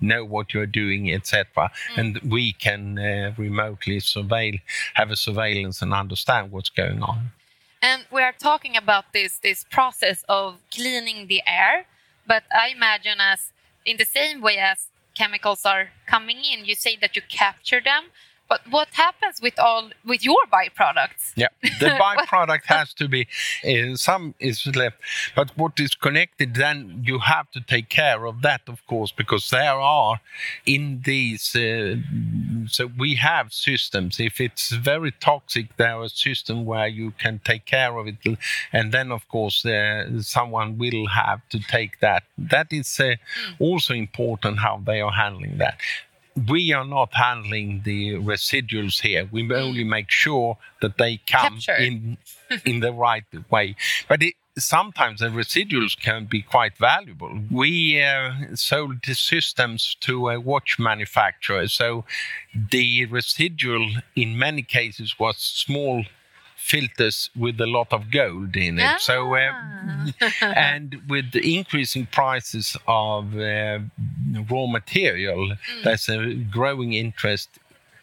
know 0.00 0.24
what 0.34 0.46
you're 0.52 0.72
doing, 0.82 1.02
etc. 1.12 1.70
And 1.96 2.10
we 2.36 2.52
can 2.52 2.82
uh, 2.98 3.34
remotely 3.36 3.98
surveil, 4.12 4.60
have 4.94 5.10
a 5.10 5.16
surveillance 5.16 5.82
and 5.82 5.92
understand 5.92 6.52
what's 6.52 6.72
going 6.82 7.02
on. 7.02 7.18
And 7.80 8.00
we 8.10 8.22
are 8.22 8.34
talking 8.50 8.76
about 8.76 9.04
this 9.12 9.32
this 9.38 9.64
process 9.76 10.18
of 10.28 10.46
cleaning 10.76 11.28
the 11.32 11.42
air, 11.46 11.86
but 12.26 12.42
I 12.64 12.66
imagine 12.78 13.18
as 13.32 13.40
in 13.90 13.96
the 14.02 14.08
same 14.18 14.40
way 14.40 14.56
as 14.58 14.78
chemicals 15.14 15.62
are 15.72 15.84
coming 16.06 16.38
in, 16.52 16.64
you 16.64 16.74
say 16.74 16.96
that 17.02 17.16
you 17.16 17.22
capture 17.42 17.82
them. 17.90 18.02
But 18.48 18.62
what 18.70 18.88
happens 18.92 19.42
with 19.42 19.58
all 19.58 19.90
with 20.04 20.24
your 20.24 20.42
byproducts? 20.50 21.32
Yeah, 21.36 21.48
the 21.62 21.90
byproduct 22.00 22.64
has 22.66 22.94
to 22.94 23.08
be 23.08 23.28
uh, 23.64 23.96
some 23.96 24.34
is 24.40 24.66
left, 24.74 24.96
but 25.36 25.50
what 25.56 25.78
is 25.78 25.94
connected, 25.94 26.54
then 26.54 27.02
you 27.04 27.18
have 27.18 27.50
to 27.50 27.60
take 27.60 27.88
care 27.90 28.24
of 28.24 28.40
that, 28.42 28.62
of 28.66 28.86
course, 28.86 29.12
because 29.12 29.50
there 29.50 29.78
are 29.78 30.20
in 30.64 31.02
these. 31.04 31.54
Uh, 31.54 31.96
so 32.68 32.90
we 32.98 33.16
have 33.16 33.52
systems. 33.52 34.18
If 34.18 34.40
it's 34.40 34.70
very 34.70 35.12
toxic, 35.12 35.76
there 35.76 36.02
is 36.02 36.12
a 36.12 36.16
system 36.16 36.64
where 36.64 36.88
you 36.88 37.12
can 37.18 37.40
take 37.44 37.66
care 37.66 37.98
of 37.98 38.06
it, 38.06 38.16
and 38.72 38.92
then 38.92 39.12
of 39.12 39.28
course 39.28 39.64
uh, 39.66 40.22
someone 40.22 40.78
will 40.78 41.06
have 41.08 41.46
to 41.50 41.58
take 41.60 42.00
that. 42.00 42.22
That 42.38 42.72
is 42.72 42.98
uh, 42.98 43.16
also 43.58 43.92
important 43.92 44.60
how 44.60 44.80
they 44.84 45.00
are 45.00 45.12
handling 45.12 45.58
that 45.58 45.78
we 46.46 46.72
are 46.72 46.84
not 46.84 47.14
handling 47.14 47.82
the 47.84 48.14
residuals 48.14 49.00
here. 49.00 49.28
We 49.30 49.52
only 49.52 49.84
make 49.84 50.10
sure 50.10 50.58
that 50.80 50.98
they 50.98 51.20
come 51.26 51.54
Capture. 51.54 51.74
in 51.74 52.18
in 52.64 52.80
the 52.80 52.92
right 52.92 53.24
way. 53.50 53.76
But 54.08 54.22
it, 54.22 54.34
sometimes 54.56 55.20
the 55.20 55.26
residuals 55.26 55.98
can 55.98 56.26
be 56.26 56.42
quite 56.42 56.76
valuable. 56.76 57.40
We 57.50 58.02
uh, 58.02 58.54
sold 58.54 59.02
the 59.06 59.14
systems 59.14 59.96
to 60.00 60.30
a 60.30 60.40
watch 60.40 60.78
manufacturer, 60.78 61.68
so 61.68 62.04
the 62.54 63.06
residual 63.06 63.88
in 64.16 64.38
many 64.38 64.62
cases 64.62 65.18
was 65.18 65.36
small 65.38 66.04
filters 66.68 67.30
with 67.34 67.58
a 67.60 67.66
lot 67.66 67.92
of 67.92 68.10
gold 68.10 68.54
in 68.54 68.78
it. 68.78 69.00
So, 69.00 69.34
uh, 69.34 69.52
and 70.42 71.00
with 71.08 71.32
the 71.32 71.56
increasing 71.56 72.06
prices 72.06 72.76
of 72.86 73.34
uh, 73.36 73.78
raw 74.50 74.66
material, 74.66 75.52
there's 75.82 76.08
a 76.08 76.34
growing 76.34 76.92
interest 76.92 77.48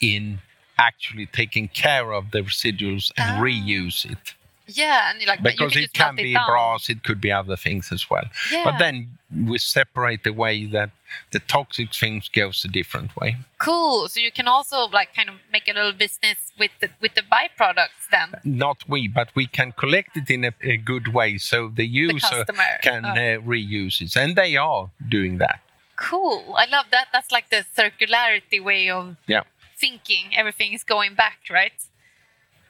in 0.02 0.40
actually 0.78 1.28
taking 1.28 1.68
care 1.68 2.12
of 2.12 2.32
the 2.32 2.42
residuals 2.42 3.12
and 3.18 3.42
reuse 3.42 4.04
it. 4.12 4.34
Yeah, 4.68 5.12
and 5.12 5.24
like 5.28 5.44
because 5.44 5.78
it 5.78 5.94
can 5.94 6.16
be 6.16 6.34
brass, 6.34 6.90
it 6.90 7.04
could 7.04 7.22
be 7.22 7.32
other 7.32 7.56
things 7.56 7.92
as 7.92 8.10
well. 8.10 8.26
Yeah. 8.52 8.64
But 8.64 8.80
then 8.80 9.18
we 9.48 9.60
separate 9.60 10.24
the 10.24 10.34
way 10.34 10.66
that 10.66 10.90
the 11.32 11.40
toxic 11.40 11.94
things 11.94 12.30
goes 12.30 12.64
a 12.66 12.68
different 12.68 13.16
way. 13.16 13.38
Cool. 13.58 14.08
So 14.10 14.20
you 14.20 14.32
can 14.32 14.48
also 14.48 14.88
like 14.88 15.14
kind 15.16 15.30
of 15.30 15.36
make 15.52 15.68
a 15.68 15.74
little 15.74 15.94
business 15.94 16.38
with 16.60 16.72
the 16.82 16.90
with 17.02 17.14
the 17.16 17.22
byproducts 17.24 18.06
then. 18.12 18.34
Not 18.44 18.78
we, 18.88 19.08
but 19.08 19.30
we 19.36 19.48
can 19.48 19.72
collect 19.74 20.16
it 20.18 20.30
in 20.30 20.44
a, 20.46 20.52
a 20.62 20.78
good 20.78 21.08
way 21.14 21.38
so 21.38 21.70
the 21.70 21.86
user 21.86 22.20
customer. 22.20 22.78
can 22.82 23.06
Oh. 23.06 23.10
uh, 23.10 23.40
reuse 23.42 24.02
it, 24.02 24.16
and 24.16 24.36
they 24.36 24.56
are 24.58 24.90
doing 25.10 25.38
that. 25.40 25.60
Cool. 25.96 26.56
I 26.58 26.66
love 26.66 26.88
that. 26.92 27.08
That's 27.14 27.32
like 27.32 27.50
the 27.50 27.64
circularity 27.78 28.62
way 28.64 28.90
of 28.90 29.16
Yeah. 29.28 29.44
thinking. 29.78 30.36
Everything 30.36 30.74
is 30.74 30.84
going 30.84 31.16
back, 31.16 31.40
right? 31.50 31.74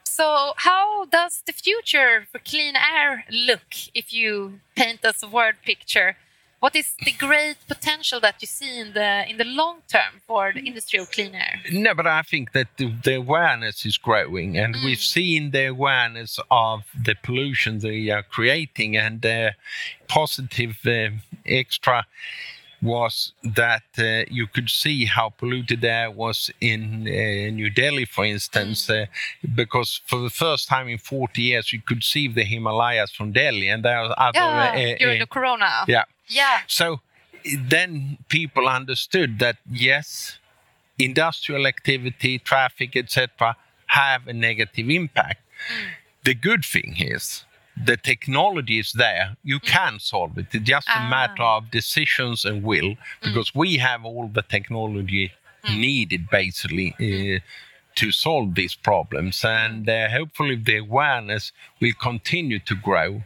So, 0.04 0.54
how 0.56 1.04
does 1.06 1.42
the 1.46 1.52
future 1.52 2.26
for 2.32 2.38
clean 2.38 2.74
air 2.76 3.24
look 3.30 3.68
if 3.94 4.12
you 4.12 4.60
paint 4.74 5.04
us 5.04 5.22
a 5.22 5.28
word 5.28 5.56
picture? 5.64 6.16
What 6.66 6.74
is 6.74 6.94
the 7.04 7.12
great 7.12 7.58
potential 7.68 8.18
that 8.22 8.42
you 8.42 8.48
see 8.48 8.80
in 8.80 8.92
the 8.92 9.10
in 9.30 9.36
the 9.36 9.44
long 9.44 9.76
term 9.86 10.14
for 10.26 10.52
the 10.52 10.62
industry 10.70 10.98
of 10.98 11.08
clean 11.12 11.32
air? 11.32 11.60
No, 11.70 11.94
but 11.94 12.08
I 12.08 12.22
think 12.22 12.50
that 12.56 12.66
the, 12.76 12.92
the 13.04 13.14
awareness 13.24 13.86
is 13.86 13.96
growing, 13.96 14.58
and 14.58 14.74
we've 14.84 15.06
seen 15.16 15.52
the 15.52 15.66
awareness 15.66 16.40
of 16.50 16.82
the 17.06 17.14
pollution 17.22 17.78
they 17.78 18.10
are 18.10 18.24
creating, 18.24 18.96
and 18.96 19.22
the 19.22 19.54
positive 20.08 20.76
uh, 20.84 21.10
extra 21.60 22.04
was 22.82 23.32
that 23.44 23.88
uh, 23.98 24.24
you 24.28 24.48
could 24.48 24.68
see 24.68 25.04
how 25.04 25.28
polluted 25.30 25.84
air 25.84 26.10
was 26.10 26.50
in 26.60 27.06
uh, 27.06 27.50
New 27.60 27.70
Delhi, 27.70 28.06
for 28.06 28.24
instance, 28.24 28.90
uh, 28.90 29.06
because 29.54 30.00
for 30.06 30.18
the 30.18 30.30
first 30.30 30.66
time 30.66 30.88
in 30.88 30.98
40 30.98 31.42
years 31.42 31.72
you 31.72 31.80
could 31.80 32.02
see 32.02 32.26
the 32.26 32.42
Himalayas 32.42 33.12
from 33.12 33.30
Delhi, 33.30 33.68
and 33.68 33.84
there 33.84 33.98
are 33.98 34.14
other. 34.18 34.38
Yeah, 34.40 34.94
uh, 34.94 34.98
during 34.98 35.22
uh, 35.22 35.24
the 35.24 35.28
corona. 35.28 35.84
yeah. 35.86 36.04
Yeah. 36.28 36.60
So 36.66 37.00
then 37.58 38.18
people 38.28 38.68
understood 38.68 39.38
that 39.38 39.56
yes, 39.70 40.38
industrial 40.98 41.66
activity, 41.66 42.38
traffic, 42.38 42.96
etc., 42.96 43.56
have 43.86 44.26
a 44.26 44.32
negative 44.32 44.90
impact. 44.90 45.40
Mm. 45.40 45.86
The 46.24 46.34
good 46.34 46.64
thing 46.64 46.96
is 46.98 47.44
the 47.76 47.96
technology 47.96 48.78
is 48.78 48.92
there. 48.92 49.36
You 49.44 49.60
mm. 49.60 49.66
can 49.66 50.00
solve 50.00 50.38
it. 50.38 50.46
It's 50.52 50.64
just 50.64 50.88
a 50.88 50.98
ah. 50.98 51.08
matter 51.08 51.42
of 51.42 51.70
decisions 51.70 52.44
and 52.44 52.62
will, 52.62 52.96
because 53.22 53.50
mm. 53.50 53.60
we 53.60 53.76
have 53.76 54.04
all 54.04 54.28
the 54.28 54.42
technology 54.42 55.32
needed 55.68 56.28
basically. 56.30 56.94
Uh, 57.00 57.40
to 57.96 58.12
solve 58.12 58.54
these 58.54 58.74
problems. 58.74 59.44
And 59.44 59.88
uh, 59.88 60.08
hopefully, 60.08 60.56
the 60.56 60.78
awareness 60.78 61.52
will 61.80 61.94
continue 62.00 62.58
to 62.60 62.74
grow, 62.74 63.22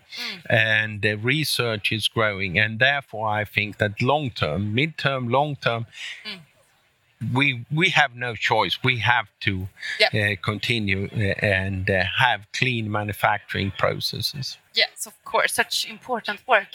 and 0.49 1.03
the 1.03 1.15
research 1.17 1.93
is 1.93 2.09
growing. 2.09 2.59
And 2.59 2.79
therefore, 2.79 3.29
I 3.29 3.45
think 3.45 3.79
that 3.79 4.01
long 4.01 4.31
term, 4.31 4.75
mid 4.75 4.97
term, 4.97 5.29
long 5.29 5.57
term, 5.57 5.87
we 7.35 7.65
we 7.71 7.91
have 7.91 8.15
no 8.15 8.35
choice. 8.35 8.79
We 8.83 8.99
have 9.01 9.27
to 9.41 9.69
Yep. 10.01 10.15
uh, 10.15 10.41
continue 10.43 11.09
uh, 11.13 11.45
and 11.45 11.91
uh, 11.91 12.05
have 12.19 12.47
clean 12.53 12.91
manufacturing 12.91 13.73
processes. 13.77 14.57
Yes, 14.75 15.07
of 15.07 15.23
course, 15.25 15.53
such 15.55 15.87
important 15.91 16.41
work. 16.49 16.69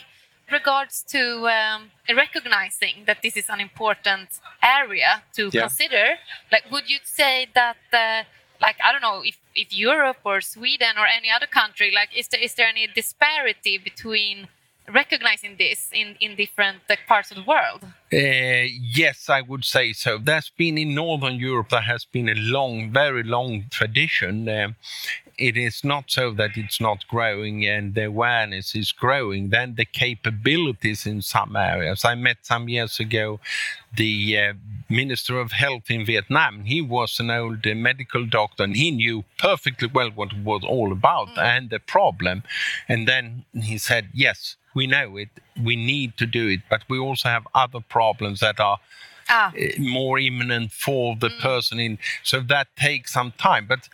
Regards 0.51 1.03
to 1.09 1.47
um, 1.47 1.91
recognizing 2.15 3.03
that 3.07 3.17
this 3.23 3.35
is 3.35 3.49
an 3.49 3.59
important 3.59 4.29
area 4.61 5.23
to 5.33 5.49
Yeah. 5.51 5.61
consider, 5.61 6.17
like, 6.51 6.69
would 6.71 6.87
you 6.89 6.99
say 7.03 7.47
that, 7.55 7.77
uh, 7.91 8.23
like, 8.61 8.77
I 8.83 8.91
don't 8.91 9.01
know, 9.01 9.21
if, 9.23 9.37
if 9.55 9.73
Europe 9.73 10.19
or 10.23 10.41
Sweden 10.41 10.97
or 10.97 11.07
any 11.07 11.31
other 11.31 11.47
country, 11.47 11.91
like, 11.91 12.09
is 12.15 12.27
there 12.27 12.39
is 12.41 12.53
there 12.55 12.67
any 12.67 12.87
disparity 12.87 13.77
between 13.79 14.47
recognizing 14.87 15.57
this 15.57 15.89
in 15.91 16.15
in 16.19 16.35
different 16.35 16.81
uh, 16.89 16.95
parts 17.07 17.31
of 17.31 17.37
the 17.37 17.43
world? 17.43 17.81
Uh, 18.13 18.69
yes, 19.01 19.29
I 19.29 19.41
would 19.41 19.65
say 19.65 19.93
so. 19.93 20.19
There's 20.19 20.51
been 20.57 20.77
in 20.77 20.93
Northern 20.93 21.37
Europe, 21.39 21.69
there 21.69 21.81
has 21.93 22.05
been 22.05 22.29
a 22.29 22.35
long, 22.35 22.91
very 22.93 23.23
long 23.23 23.65
tradition. 23.71 24.47
Um, 24.47 24.75
it 25.37 25.57
is 25.57 25.83
not 25.83 26.05
so 26.07 26.31
that 26.31 26.51
it's 26.55 26.79
not 26.79 27.07
growing 27.07 27.65
and 27.65 27.93
the 27.95 28.05
awareness 28.05 28.75
is 28.75 28.91
growing, 28.91 29.49
then 29.49 29.75
the 29.75 29.85
capabilities 29.85 31.05
in 31.05 31.21
some 31.21 31.55
areas. 31.55 32.05
I 32.05 32.15
met 32.15 32.37
some 32.43 32.69
years 32.69 32.99
ago 32.99 33.39
the 33.95 34.37
uh, 34.37 34.53
Minister 34.89 35.39
of 35.39 35.51
Health 35.51 35.89
in 35.89 36.05
Vietnam. 36.05 36.63
He 36.63 36.81
was 36.81 37.19
an 37.19 37.31
old 37.31 37.65
uh, 37.65 37.75
medical 37.75 38.25
doctor 38.25 38.63
and 38.63 38.75
he 38.75 38.91
knew 38.91 39.23
perfectly 39.37 39.89
well 39.93 40.09
what 40.11 40.33
it 40.33 40.43
was 40.43 40.63
all 40.63 40.91
about 40.91 41.29
and 41.37 41.69
the 41.69 41.79
problem. 41.79 42.43
And 42.87 43.07
then 43.07 43.45
he 43.53 43.77
said, 43.77 44.09
Yes, 44.13 44.55
we 44.73 44.87
know 44.87 45.17
it, 45.17 45.29
we 45.61 45.75
need 45.75 46.17
to 46.17 46.25
do 46.25 46.47
it, 46.49 46.61
but 46.69 46.81
we 46.89 46.99
also 46.99 47.29
have 47.29 47.47
other 47.55 47.79
problems 47.79 48.41
that 48.41 48.59
are 48.59 48.79
Ah, 49.29 49.51
uh, 49.51 49.79
more 49.79 50.19
imminent 50.19 50.71
for 50.71 51.15
the 51.15 51.29
person 51.41 51.79
in 51.79 51.97
so 52.23 52.39
that 52.41 52.67
takes 52.75 53.13
some 53.13 53.31
time. 53.37 53.65
But 53.67 53.89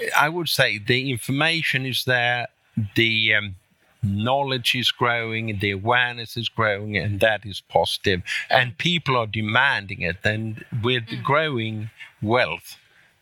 uh, 0.00 0.06
i 0.24 0.28
would 0.28 0.48
say 0.48 0.78
the 0.78 1.10
information 1.10 1.86
is 1.86 2.04
there 2.04 2.46
the 2.94 3.34
um, 3.34 3.56
knowledge 4.02 4.74
is 4.74 4.90
growing 4.92 5.58
the 5.58 5.70
awareness 5.72 6.36
is 6.36 6.48
growing 6.48 6.96
and 6.96 7.20
that 7.20 7.44
is 7.44 7.60
positive. 7.60 8.22
And 8.50 8.76
people 8.78 9.16
are 9.16 9.26
demanding 9.26 10.02
it 10.02 10.18
and 10.24 10.64
with 10.82 11.08
the 11.08 11.16
growing 11.16 11.90
wealth. 12.22 12.76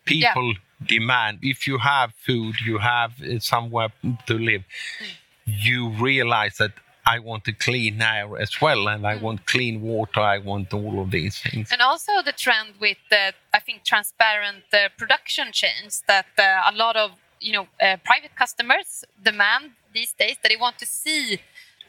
People 0.05 0.53
demand 0.85 1.39
if 1.41 1.65
you 1.67 1.77
have 1.79 2.13
food 2.25 2.55
you 2.65 2.77
have 2.79 3.11
uh, 3.23 3.39
somewhere 3.39 3.89
to 4.27 4.33
live 4.37 4.63
you 5.45 5.89
realize 5.89 6.57
that 6.57 6.73
I 7.05 7.19
want 7.19 7.47
a 7.47 7.53
clean 7.53 8.01
air 8.01 8.37
as 8.37 8.59
well, 8.61 8.87
and 8.87 9.05
I 9.05 9.15
want 9.17 9.45
clean 9.45 9.81
water. 9.81 10.21
I 10.21 10.39
want 10.39 10.73
all 10.73 11.01
of 11.01 11.11
these 11.11 11.39
things. 11.39 11.71
And 11.71 11.81
also 11.81 12.11
the 12.23 12.31
trend 12.31 12.73
with 12.79 12.97
the, 13.09 13.33
I 13.53 13.59
think, 13.59 13.83
transparent 13.83 14.63
uh, 14.73 14.89
production 14.97 15.51
chains 15.51 16.03
that 16.07 16.27
uh, 16.37 16.71
a 16.71 16.73
lot 16.75 16.95
of 16.95 17.11
you 17.39 17.53
know 17.53 17.67
uh, 17.81 17.97
private 18.03 18.35
customers 18.35 19.03
demand 19.23 19.71
these 19.93 20.13
days 20.13 20.37
that 20.41 20.49
they 20.49 20.55
want 20.55 20.77
to 20.79 20.85
see 20.85 21.39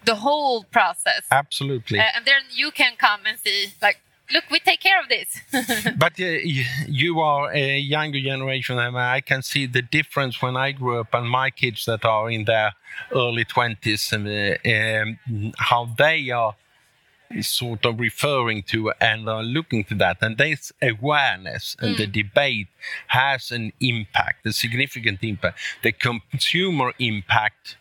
the 0.04 0.16
whole 0.16 0.64
process, 0.64 1.22
Absolutely. 1.30 1.98
uh, 1.98 2.04
and 2.14 2.24
then 2.24 2.42
you 2.54 2.70
can 2.70 2.92
come 2.96 3.20
and 3.26 3.38
see 3.38 3.72
like, 3.82 3.98
look, 4.32 4.44
we 4.50 4.60
take 4.60 4.80
care 4.80 5.00
of 5.00 5.08
this. 5.08 5.40
but 5.98 6.18
uh, 6.20 6.24
you 6.86 7.20
are 7.20 7.52
a 7.52 7.78
younger 7.78 8.20
generation, 8.20 8.78
and 8.78 8.98
I 8.98 9.20
can 9.20 9.42
see 9.42 9.66
the 9.66 9.82
difference 9.82 10.40
when 10.42 10.56
I 10.56 10.72
grew 10.72 11.00
up 11.00 11.14
and 11.14 11.28
my 11.28 11.50
kids 11.50 11.84
that 11.86 12.04
are 12.04 12.30
in 12.30 12.44
their 12.44 12.74
early 13.12 13.44
20s 13.44 14.12
and 14.12 14.26
uh, 14.26 15.42
um, 15.42 15.52
how 15.58 15.88
they 15.96 16.30
are 16.30 16.56
sort 17.40 17.84
of 17.84 17.98
referring 17.98 18.62
to 18.62 18.92
and 19.00 19.28
are 19.28 19.42
looking 19.42 19.84
to 19.84 19.94
that. 19.96 20.18
And 20.20 20.38
this 20.38 20.72
awareness 20.80 21.76
and 21.80 21.96
the 21.96 22.06
debate 22.06 22.68
has 23.08 23.50
an 23.50 23.72
impact, 23.80 24.46
a 24.46 24.52
significant 24.52 25.22
impact. 25.22 25.58
The 25.82 25.92
consumer 25.92 26.92
impact 26.98 27.76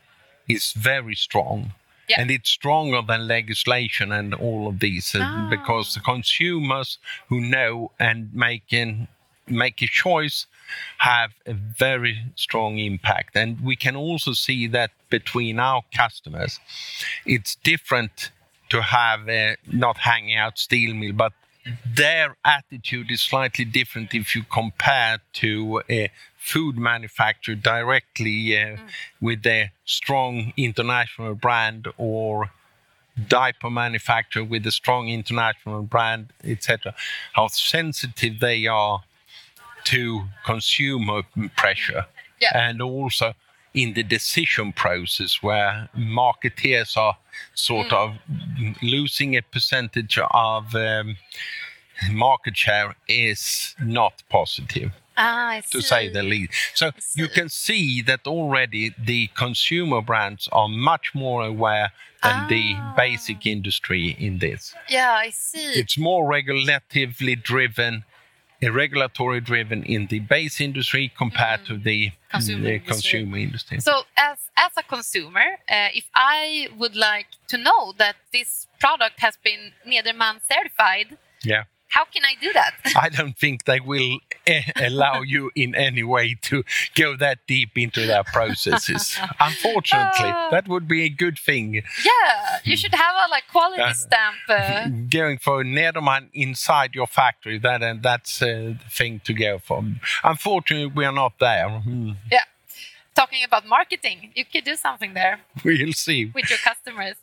is 0.48 0.74
very 0.74 1.16
strong. 1.16 1.74
Yeah. 2.10 2.22
And 2.22 2.30
it's 2.32 2.50
stronger 2.50 3.02
than 3.02 3.28
legislation 3.28 4.12
and 4.12 4.34
all 4.34 4.68
of 4.68 4.80
these 4.80 5.16
uh, 5.16 5.20
Ah. 5.22 5.48
because 5.50 5.94
the 5.94 6.02
consumers 6.02 7.00
who 7.30 7.42
know 7.42 7.92
and 8.00 8.34
make 8.34 8.72
an, 8.72 9.08
make 9.48 9.82
a 9.82 9.88
choice 9.88 10.48
have 10.98 11.32
a 11.46 11.54
very 11.54 12.16
strong 12.36 12.80
impact. 12.80 13.36
And 13.36 13.60
we 13.62 13.76
can 13.76 13.96
also 13.96 14.34
see 14.34 14.68
that 14.68 14.92
between 15.10 15.60
our 15.60 15.84
customers, 15.94 16.60
it's 17.26 17.56
different 17.64 18.32
to 18.70 18.82
have 18.82 19.30
uh, 19.30 19.56
not 19.72 19.98
hanging 19.98 20.38
out 20.38 20.58
steel 20.58 20.94
mill, 20.96 21.14
but 21.14 21.34
their 21.86 22.38
attitude 22.46 23.10
is 23.12 23.22
slightly 23.22 23.66
different 23.66 24.14
if 24.14 24.36
you 24.36 24.44
compare 24.44 25.20
to 25.34 25.82
a 25.90 26.12
food 26.38 26.78
manufacturer 26.78 27.56
directly 27.56 28.58
uh, 28.58 28.78
with 29.20 29.46
a 29.48 29.72
strong 29.84 30.54
international 30.58 31.34
brand 31.34 31.88
or 31.98 32.52
diaper 33.28 33.70
manufacturer 33.70 34.44
with 34.44 34.66
a 34.68 34.72
strong 34.72 35.08
international 35.10 35.82
brand, 35.84 36.28
etc. 36.44 36.94
How 37.34 37.48
sensitive 37.48 38.40
they 38.40 38.68
are 38.68 39.04
to 39.86 40.26
consumer 40.46 41.24
pressure, 41.56 42.06
Yeah. 42.42 42.52
and 42.68 42.82
also 42.82 43.34
in 43.76 43.94
the 43.94 44.04
decision 44.04 44.72
process 44.74 45.44
where 45.44 45.90
marketeers 45.96 46.96
are 46.98 47.18
sort 47.54 47.92
of 47.92 48.16
losing 48.82 49.36
a 49.36 49.42
percentage 49.42 50.18
of 50.32 50.74
um, 50.76 51.18
market 52.12 52.56
share 52.58 52.96
is 53.08 53.76
not 53.80 54.24
positive 54.30 54.92
Ah, 55.18 55.62
to 55.72 55.82
say 55.82 56.10
the 56.10 56.24
least. 56.24 56.52
So 56.74 56.92
you 57.16 57.30
can 57.30 57.48
see 57.48 58.02
that 58.02 58.28
already 58.28 58.94
the 59.12 59.28
consumer 59.34 60.02
brands 60.02 60.50
are 60.52 60.68
much 60.68 61.16
more 61.16 61.42
aware 61.46 61.92
than 62.24 62.48
the 62.50 62.74
Ah. 62.76 62.94
basic 62.98 63.46
industry 63.46 64.16
in 64.20 64.40
this. 64.40 64.74
Yeah, 64.90 65.14
I 65.26 65.30
see. 65.32 65.80
It's 65.80 65.98
more 65.98 66.28
regulatively 66.28 67.36
driven, 67.38 68.04
regulatory 68.62 69.42
driven 69.42 69.84
in 69.84 70.08
the 70.08 70.20
base 70.20 70.60
industry 70.62 71.12
compared 71.18 71.66
to 71.66 71.78
the, 71.78 72.12
Mm. 72.12 72.14
Consumer 72.32 72.64
the 72.64 72.74
industry. 72.76 72.94
consumer 72.94 73.38
industry. 73.38 73.80
So, 73.80 74.04
as 74.18 74.38
as 74.58 74.72
a 74.78 74.84
consumer, 74.84 75.48
uh, 75.70 75.90
if 75.94 76.06
I 76.14 76.68
would 76.78 76.96
like 76.96 77.28
to 77.48 77.58
know 77.58 77.94
that 77.98 78.16
this 78.34 78.68
product 78.80 79.20
has 79.22 79.38
been 79.38 79.72
Nederman 79.88 80.42
certified, 80.52 81.18
yeah. 81.44 81.64
How 81.96 82.06
can 82.14 82.24
I 82.32 82.34
do 82.46 82.50
that? 82.60 82.74
I 83.06 83.10
don't 83.18 83.38
think 83.44 83.64
they 83.72 83.80
will 83.92 84.20
eh, 84.48 84.64
allow 84.90 85.22
you 85.34 85.44
in 85.56 85.70
any 85.88 86.04
way 86.16 86.28
to 86.50 86.64
go 87.02 87.08
that 87.26 87.38
deep 87.48 87.72
into 87.86 88.02
their 88.12 88.24
processes. 88.38 89.04
Unfortunately, 89.50 90.32
Ah. 90.38 90.50
that 90.52 90.66
would 90.68 90.88
be 90.96 91.02
a 91.10 91.10
good 91.24 91.38
thing. 91.50 91.68
yeah, 92.12 92.60
you 92.70 92.76
should 92.82 92.94
have 93.06 93.16
a 93.26 93.28
like 93.36 93.46
quality 93.56 93.82
Uh, 93.82 93.94
stamp. 93.94 94.38
Uh, 94.50 94.88
Going 95.20 95.38
for 95.48 95.64
Nederman 95.64 96.24
inside 96.34 96.90
your 97.00 97.08
factory, 97.08 97.58
that 97.60 97.82
and 97.82 97.98
that's 98.10 98.42
uh, 98.42 98.48
the 98.82 98.90
thing 99.00 99.14
to 99.28 99.34
go 99.34 99.60
for. 99.68 99.80
Unfortunately, 100.24 100.92
we 101.00 101.04
are 101.10 101.16
not 101.24 101.34
there. 101.40 101.70
Hmm. 101.88 102.12
yeah. 102.32 102.46
Talking 103.16 103.44
about 103.46 103.64
marketing, 103.78 104.18
you 104.36 104.44
could 104.52 104.66
do 104.66 104.76
something 104.76 105.14
there. 105.14 105.36
We'll 105.64 105.94
see. 105.94 106.22
with 106.36 106.50
your 106.50 106.60
customers. 106.70 107.16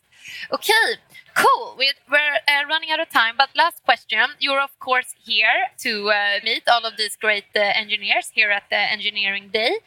Okay, 0.52 0.86
cool. 1.34 1.76
We're, 1.78 1.92
uh, 2.10 2.68
running 2.68 2.90
out 2.90 3.00
of 3.00 3.10
time, 3.10 3.34
but 3.36 3.50
last 3.54 3.82
question. 3.84 4.30
You're, 4.38 4.60
of 4.60 4.78
course, 4.78 5.14
here 5.24 5.68
to 5.78 6.10
uh, 6.10 6.40
meet 6.44 6.62
all 6.68 6.84
of 6.84 6.96
these 6.96 7.16
great 7.16 7.44
uh, 7.56 7.60
engineers 7.60 8.30
here 8.32 8.50
at 8.50 8.64
the 8.70 8.76
Engineering 8.76 9.50
Day. 9.52 9.78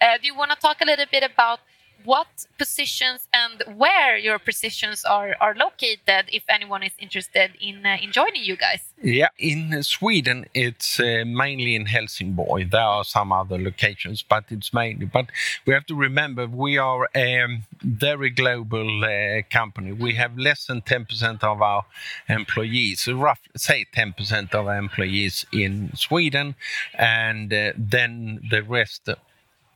Uh, 0.00 0.18
do 0.20 0.26
you 0.26 0.34
want 0.36 0.50
to 0.50 0.56
talk 0.56 0.80
a 0.80 0.84
little 0.84 1.06
bit 1.10 1.22
about 1.22 1.60
what 2.04 2.46
positions 2.58 3.28
and 3.32 3.78
where 3.78 4.16
your 4.16 4.38
positions 4.38 5.04
are, 5.04 5.34
are 5.40 5.54
located 5.54 6.26
if 6.32 6.44
anyone 6.48 6.82
is 6.82 6.92
interested 6.98 7.52
in, 7.60 7.84
uh, 7.84 7.96
in 8.02 8.12
joining 8.12 8.44
you 8.44 8.56
guys? 8.56 8.80
Yeah, 9.02 9.28
in 9.38 9.82
Sweden, 9.82 10.46
it's 10.54 11.00
uh, 11.00 11.24
mainly 11.26 11.74
in 11.74 11.86
Helsingborg. 11.86 12.70
There 12.70 12.80
are 12.80 13.04
some 13.04 13.32
other 13.32 13.58
locations, 13.58 14.22
but 14.22 14.44
it's 14.50 14.72
mainly. 14.72 15.06
But 15.06 15.26
we 15.66 15.74
have 15.74 15.86
to 15.86 15.94
remember 15.94 16.46
we 16.46 16.78
are 16.78 17.08
a 17.14 17.60
very 17.82 18.30
global 18.30 19.04
uh, 19.04 19.42
company. 19.50 19.92
We 19.92 20.14
have 20.14 20.38
less 20.38 20.66
than 20.66 20.82
10% 20.82 21.42
of 21.42 21.62
our 21.62 21.84
employees, 22.28 23.08
roughly 23.08 23.52
say 23.56 23.86
10% 23.94 24.54
of 24.54 24.66
our 24.66 24.76
employees 24.76 25.46
in 25.52 25.94
Sweden, 25.94 26.54
and 26.94 27.52
uh, 27.52 27.72
then 27.76 28.40
the 28.50 28.62
rest 28.62 29.08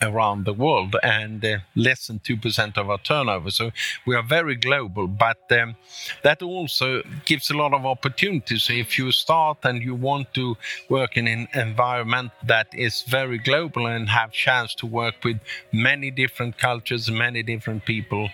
around 0.01 0.45
the 0.45 0.53
world 0.53 0.97
and 1.03 1.45
uh, 1.45 1.59
less 1.75 2.07
than 2.07 2.19
2% 2.21 2.77
of 2.77 2.91
our 2.91 2.99
turnover. 2.99 3.51
So 3.51 3.71
we 4.07 4.15
are 4.15 4.23
very 4.23 4.57
global, 4.57 5.07
but 5.07 5.39
um, 5.51 5.77
that 6.23 6.43
also 6.43 7.03
gives 7.25 7.51
a 7.51 7.57
lot 7.57 7.75
of 7.75 7.85
opportunities. 7.85 8.65
So 8.65 8.73
if 8.73 8.99
you 8.99 9.13
start 9.13 9.59
and 9.65 9.83
you 9.83 9.95
want 9.95 10.35
to 10.35 10.57
work 10.89 11.17
in 11.17 11.27
an 11.27 11.49
environment 11.55 12.33
that 12.45 12.69
is 12.73 13.03
very 13.03 13.39
global 13.39 13.87
and 13.87 14.09
have 14.09 14.33
chance 14.33 14.75
to 14.77 14.87
work 14.87 15.25
with 15.25 15.41
many 15.73 16.11
different 16.11 16.59
cultures, 16.59 17.11
many 17.11 17.43
different 17.43 17.85
people, 17.85 18.31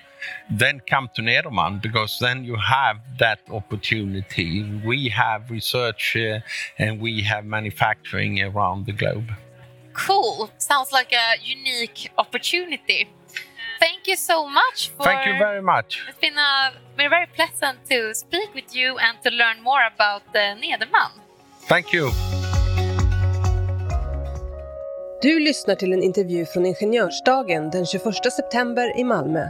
then 0.50 0.80
come 0.88 1.08
to 1.14 1.22
Nederman 1.22 1.82
because 1.82 2.18
then 2.18 2.44
you 2.44 2.56
have 2.56 2.98
that 3.18 3.40
opportunity. 3.50 4.62
We 4.84 5.08
have 5.10 5.50
research 5.50 6.16
uh, 6.16 6.40
and 6.78 7.00
we 7.00 7.22
have 7.22 7.44
manufacturing 7.44 8.42
around 8.42 8.86
the 8.86 8.92
globe. 8.92 9.30
Cool. 9.94 10.50
Sounds 10.58 10.92
like 10.92 11.12
a 11.12 11.38
unique 11.42 12.10
opportunity. 12.18 13.08
Thank 13.80 14.06
you 14.06 14.16
so 14.16 14.48
much 14.48 14.90
for 14.96 15.04
Thank 15.04 15.26
you 15.26 15.38
very 15.38 15.62
much. 15.62 16.04
It's 16.08 16.20
been 16.20 16.38
uh, 16.38 16.70
been 16.96 17.10
very 17.10 17.26
pleasant 17.26 17.78
to 17.90 18.14
speak 18.14 18.54
with 18.54 18.74
you 18.76 18.98
and 18.98 19.18
to 19.22 19.30
learn 19.30 19.62
more 19.62 19.82
about 19.94 20.22
uh, 20.34 20.54
Nederman. 20.62 21.10
Thank 21.68 21.92
you. 21.92 22.10
Du 25.22 25.38
lyssnar 25.40 25.74
till 25.74 25.92
en 25.92 26.02
intervju 26.02 26.46
från 26.46 26.66
Ingenjörsdagen 26.66 27.70
den 27.70 27.86
21 27.86 28.32
september 28.32 28.98
i 28.98 29.04
Malmö. 29.04 29.48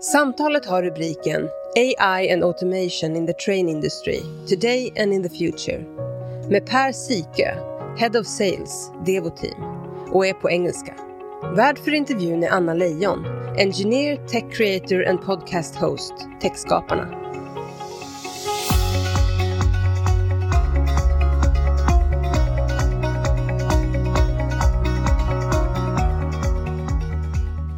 Samtalet 0.00 0.66
har 0.66 0.82
rubriken 0.82 1.48
AI 1.76 2.32
and 2.32 2.44
automation 2.44 3.16
in 3.16 3.26
the 3.26 3.32
train 3.32 3.68
industry, 3.68 4.20
today 4.48 4.92
and 4.96 5.12
in 5.12 5.22
the 5.22 5.28
future 5.28 5.84
med 6.48 6.66
Per 6.66 6.92
Sikö, 6.92 7.73
Head 7.96 8.16
of 8.16 8.26
Sales, 8.26 8.92
Devo 9.06 9.30
Team 9.30 9.64
och 10.12 10.26
är 10.26 10.32
på 10.32 10.50
engelska. 10.50 10.94
Värd 11.56 11.78
för 11.78 11.94
intervjun 11.94 12.42
är 12.42 12.50
Anna 12.50 12.74
Leijon, 12.74 13.26
Engineer, 13.58 14.16
Tech 14.26 14.44
Creator 14.52 15.06
and 15.08 15.22
Podcast 15.22 15.76
Host, 15.76 16.12
Techskaparna. 16.40 17.06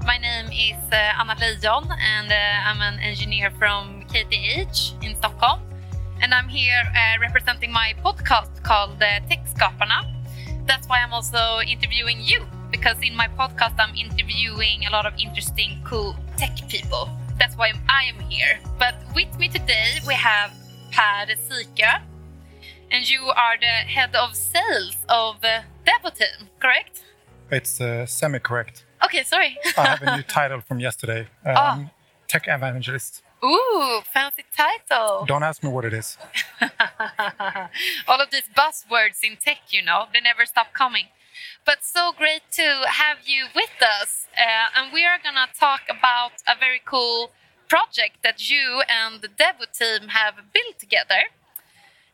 My 0.06 0.18
name 0.18 0.48
is 0.52 0.92
uh, 0.92 1.20
Anna 1.20 1.34
Leijon 1.34 1.90
and 1.90 2.32
uh, 2.32 2.70
I'm 2.70 2.80
an 2.80 2.98
engineer 3.00 3.50
from 3.58 4.02
KTH 4.08 5.04
in 5.04 5.16
Stockholm. 5.16 5.75
And 6.22 6.32
I'm 6.34 6.48
here 6.48 6.82
uh, 6.94 7.20
representing 7.20 7.70
my 7.72 7.94
podcast 8.04 8.62
called 8.62 9.02
uh, 9.02 9.20
Techskaparna. 9.30 10.06
That's 10.66 10.88
why 10.88 10.98
I'm 11.02 11.12
also 11.12 11.60
interviewing 11.66 12.20
you 12.20 12.44
because 12.70 12.96
in 13.02 13.14
my 13.14 13.28
podcast 13.28 13.74
I'm 13.78 13.94
interviewing 13.94 14.86
a 14.86 14.90
lot 14.90 15.06
of 15.06 15.12
interesting, 15.18 15.80
cool 15.84 16.16
tech 16.36 16.56
people. 16.68 17.08
That's 17.38 17.56
why 17.56 17.72
I 17.88 18.04
am 18.04 18.18
here. 18.28 18.58
But 18.78 18.94
with 19.14 19.38
me 19.38 19.48
today 19.48 19.98
we 20.06 20.14
have 20.14 20.52
Per 20.90 21.26
Sikö, 21.48 22.00
and 22.90 23.08
you 23.08 23.20
are 23.36 23.56
the 23.60 23.66
head 23.66 24.14
of 24.16 24.34
sales 24.34 24.96
of 25.08 25.36
uh, 25.44 25.60
Devoteam, 25.86 26.48
correct? 26.58 27.02
It's 27.50 27.80
uh, 27.80 28.06
semi 28.06 28.38
correct. 28.38 28.84
Okay, 29.04 29.22
sorry. 29.22 29.56
I 29.76 29.86
have 29.86 30.02
a 30.02 30.16
new 30.16 30.22
title 30.38 30.60
from 30.62 30.80
yesterday 30.80 31.28
um, 31.44 31.54
Ah. 31.56 31.90
Tech 32.26 32.44
Evangelist. 32.48 33.22
Ooh, 33.44 34.00
fancy 34.12 34.44
title. 34.56 35.24
Don't 35.26 35.42
ask 35.42 35.62
me 35.62 35.70
what 35.70 35.84
it 35.84 35.92
is. 35.92 36.16
All 38.08 38.20
of 38.20 38.30
these 38.30 38.48
buzzwords 38.56 39.22
in 39.22 39.36
tech, 39.36 39.58
you 39.70 39.82
know, 39.82 40.06
they 40.12 40.20
never 40.20 40.46
stop 40.46 40.72
coming. 40.72 41.06
But 41.64 41.84
so 41.84 42.12
great 42.16 42.42
to 42.52 42.84
have 42.88 43.18
you 43.26 43.46
with 43.54 43.82
us. 43.82 44.26
Uh, 44.36 44.68
and 44.76 44.92
we 44.92 45.04
are 45.04 45.18
going 45.22 45.34
to 45.34 45.58
talk 45.58 45.82
about 45.88 46.32
a 46.48 46.58
very 46.58 46.80
cool 46.84 47.30
project 47.68 48.22
that 48.22 48.48
you 48.50 48.82
and 48.88 49.20
the 49.20 49.28
Devoteam 49.28 50.08
have 50.08 50.36
built 50.52 50.78
together. 50.78 51.24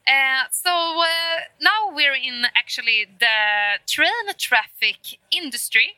Uh, 0.07 0.45
so 0.51 0.71
uh, 0.71 1.05
now 1.61 1.95
we're 1.95 2.15
in 2.15 2.45
actually 2.57 3.07
the 3.21 3.79
train 3.87 4.27
traffic 4.37 5.19
industry, 5.31 5.95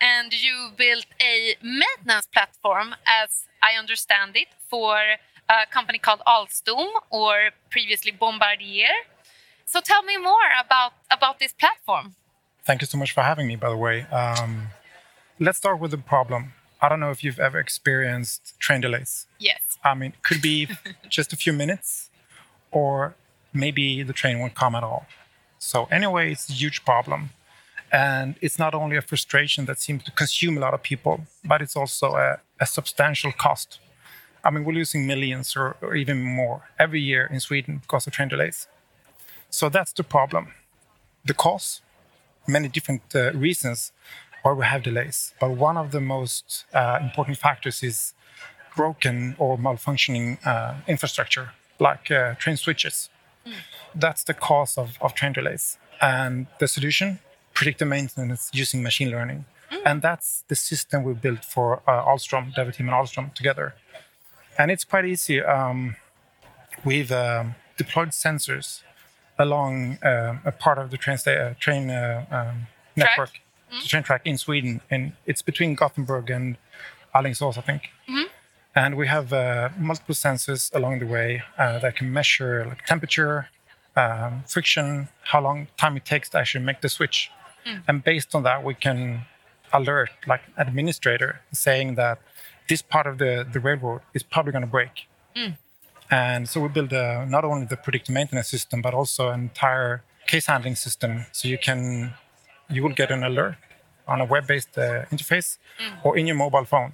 and 0.00 0.32
you 0.32 0.70
built 0.76 1.06
a 1.20 1.54
maintenance 1.62 2.26
platform, 2.26 2.96
as 3.06 3.46
I 3.62 3.78
understand 3.78 4.32
it, 4.34 4.48
for 4.74 4.98
a 5.48 5.66
company 5.70 5.98
called 6.06 6.20
Alstom 6.26 6.88
or 7.10 7.34
previously 7.70 8.10
Bombardier. 8.10 8.94
So 9.66 9.80
tell 9.80 10.02
me 10.10 10.16
more 10.30 10.48
about 10.64 10.92
about 11.16 11.38
this 11.38 11.52
platform. 11.62 12.06
Thank 12.66 12.78
you 12.82 12.88
so 12.92 12.98
much 12.98 13.12
for 13.16 13.22
having 13.30 13.46
me, 13.46 13.56
by 13.64 13.70
the 13.74 13.80
way. 13.86 13.96
Um, 14.20 14.52
let's 15.38 15.58
start 15.58 15.78
with 15.82 15.92
the 15.96 16.02
problem. 16.14 16.42
I 16.82 16.88
don't 16.88 17.00
know 17.04 17.12
if 17.16 17.20
you've 17.24 17.42
ever 17.48 17.58
experienced 17.66 18.42
train 18.64 18.80
delays. 18.86 19.12
Yes. 19.50 19.62
I 19.90 19.94
mean, 19.98 20.10
it 20.16 20.22
could 20.28 20.42
be 20.52 20.56
just 21.18 21.32
a 21.36 21.38
few 21.44 21.52
minutes, 21.52 22.10
or 22.80 23.14
maybe 23.52 24.02
the 24.02 24.16
train 24.20 24.36
won't 24.40 24.56
come 24.62 24.74
at 24.80 24.84
all. 24.90 25.06
So 25.70 25.76
anyway, 25.98 26.24
it's 26.32 26.48
a 26.50 26.56
huge 26.62 26.78
problem. 26.90 27.20
And 27.92 28.28
it's 28.46 28.58
not 28.64 28.72
only 28.74 28.96
a 29.02 29.04
frustration 29.12 29.66
that 29.68 29.78
seems 29.86 30.02
to 30.08 30.10
consume 30.22 30.54
a 30.58 30.60
lot 30.66 30.74
of 30.74 30.82
people, 30.82 31.14
but 31.50 31.58
it's 31.64 31.76
also 31.76 32.06
a, 32.26 32.40
a 32.64 32.66
substantial 32.66 33.32
cost. 33.46 33.78
I 34.44 34.50
mean, 34.50 34.64
we're 34.64 34.74
losing 34.74 35.06
millions 35.06 35.56
or, 35.56 35.76
or 35.80 35.94
even 35.94 36.22
more 36.22 36.68
every 36.78 37.00
year 37.00 37.26
in 37.32 37.40
Sweden 37.40 37.78
because 37.78 38.06
of 38.06 38.12
train 38.12 38.28
delays. 38.28 38.68
So 39.50 39.68
that's 39.68 39.92
the 39.92 40.04
problem. 40.04 40.48
The 41.24 41.34
cause, 41.34 41.80
many 42.46 42.68
different 42.68 43.02
uh, 43.14 43.32
reasons 43.32 43.92
why 44.42 44.52
we 44.52 44.64
have 44.66 44.82
delays. 44.82 45.32
But 45.40 45.52
one 45.52 45.76
of 45.76 45.90
the 45.90 46.00
most 46.00 46.66
uh, 46.74 46.98
important 47.00 47.38
factors 47.38 47.82
is 47.82 48.12
broken 48.76 49.34
or 49.38 49.56
malfunctioning 49.56 50.44
uh, 50.46 50.74
infrastructure, 50.86 51.52
like 51.78 52.10
uh, 52.10 52.34
train 52.34 52.56
switches. 52.56 53.08
That's 53.94 54.24
the 54.24 54.34
cause 54.34 54.76
of, 54.76 54.98
of 55.00 55.14
train 55.14 55.32
delays. 55.32 55.78
And 56.00 56.46
the 56.58 56.68
solution, 56.68 57.20
predictive 57.54 57.88
maintenance 57.88 58.50
using 58.52 58.82
machine 58.82 59.10
learning. 59.10 59.46
And 59.84 60.02
that's 60.02 60.44
the 60.48 60.56
system 60.56 61.04
we 61.04 61.14
built 61.14 61.44
for 61.44 61.82
uh, 61.86 62.04
Alstom, 62.04 62.54
Devoteam 62.54 62.80
and 62.80 62.90
Alstom 62.90 63.34
together. 63.34 63.74
And 64.58 64.70
it's 64.70 64.84
quite 64.84 65.04
easy. 65.04 65.42
Um, 65.42 65.96
we've 66.84 67.12
um, 67.12 67.54
deployed 67.76 68.10
sensors 68.10 68.82
along 69.38 69.98
um, 70.02 70.40
a 70.44 70.52
part 70.52 70.78
of 70.78 70.90
the 70.90 70.96
train, 70.96 71.18
sta- 71.18 71.32
uh, 71.32 71.54
train 71.58 71.90
uh, 71.90 72.24
um, 72.30 72.66
network, 72.96 73.30
the 73.82 73.88
train 73.88 74.02
track 74.04 74.22
in 74.24 74.38
Sweden. 74.38 74.80
And 74.90 75.12
it's 75.26 75.42
between 75.42 75.74
Gothenburg 75.74 76.30
and 76.30 76.56
Alingsås, 77.14 77.58
I 77.58 77.62
think. 77.62 77.82
And 78.76 78.96
we 78.96 79.06
have 79.06 79.32
uh, 79.32 79.68
multiple 79.78 80.14
sensors 80.14 80.72
along 80.74 80.98
the 81.00 81.06
way 81.06 81.42
uh, 81.58 81.78
that 81.80 81.96
can 81.96 82.12
measure 82.12 82.64
like 82.66 82.84
temperature, 82.86 83.48
um, 83.96 84.42
friction, 84.48 85.08
how 85.22 85.40
long 85.40 85.68
time 85.76 85.96
it 85.96 86.04
takes 86.04 86.28
to 86.30 86.38
actually 86.38 86.64
make 86.64 86.80
the 86.80 86.88
switch. 86.88 87.30
And 87.88 88.04
based 88.04 88.34
on 88.34 88.42
that, 88.42 88.62
we 88.62 88.74
can 88.74 89.22
alert 89.72 90.10
like 90.26 90.42
administrator 90.56 91.40
saying 91.52 91.94
that 91.94 92.18
this 92.68 92.82
part 92.82 93.06
of 93.06 93.18
the, 93.18 93.46
the 93.52 93.60
railroad 93.60 94.02
is 94.14 94.22
probably 94.22 94.52
going 94.52 94.62
to 94.62 94.70
break. 94.70 95.08
And 96.10 96.48
so 96.48 96.60
we 96.60 96.68
build 96.68 96.92
uh, 96.92 97.24
not 97.24 97.44
only 97.44 97.66
the 97.66 97.76
predictive 97.76 98.14
maintenance 98.14 98.48
system, 98.48 98.82
but 98.82 98.94
also 98.94 99.30
an 99.30 99.40
entire 99.40 100.02
case 100.26 100.46
handling 100.46 100.76
system. 100.76 101.26
So 101.32 101.48
you 101.48 101.58
can, 101.58 102.14
you 102.70 102.82
will 102.82 102.94
get 102.94 103.10
an 103.10 103.22
alert 103.24 103.56
on 104.06 104.20
a 104.20 104.24
web-based 104.24 104.76
uh, 104.78 105.04
interface 105.10 105.58
or 106.04 106.16
in 106.18 106.26
your 106.26 106.36
mobile 106.36 106.64
phone 106.64 106.92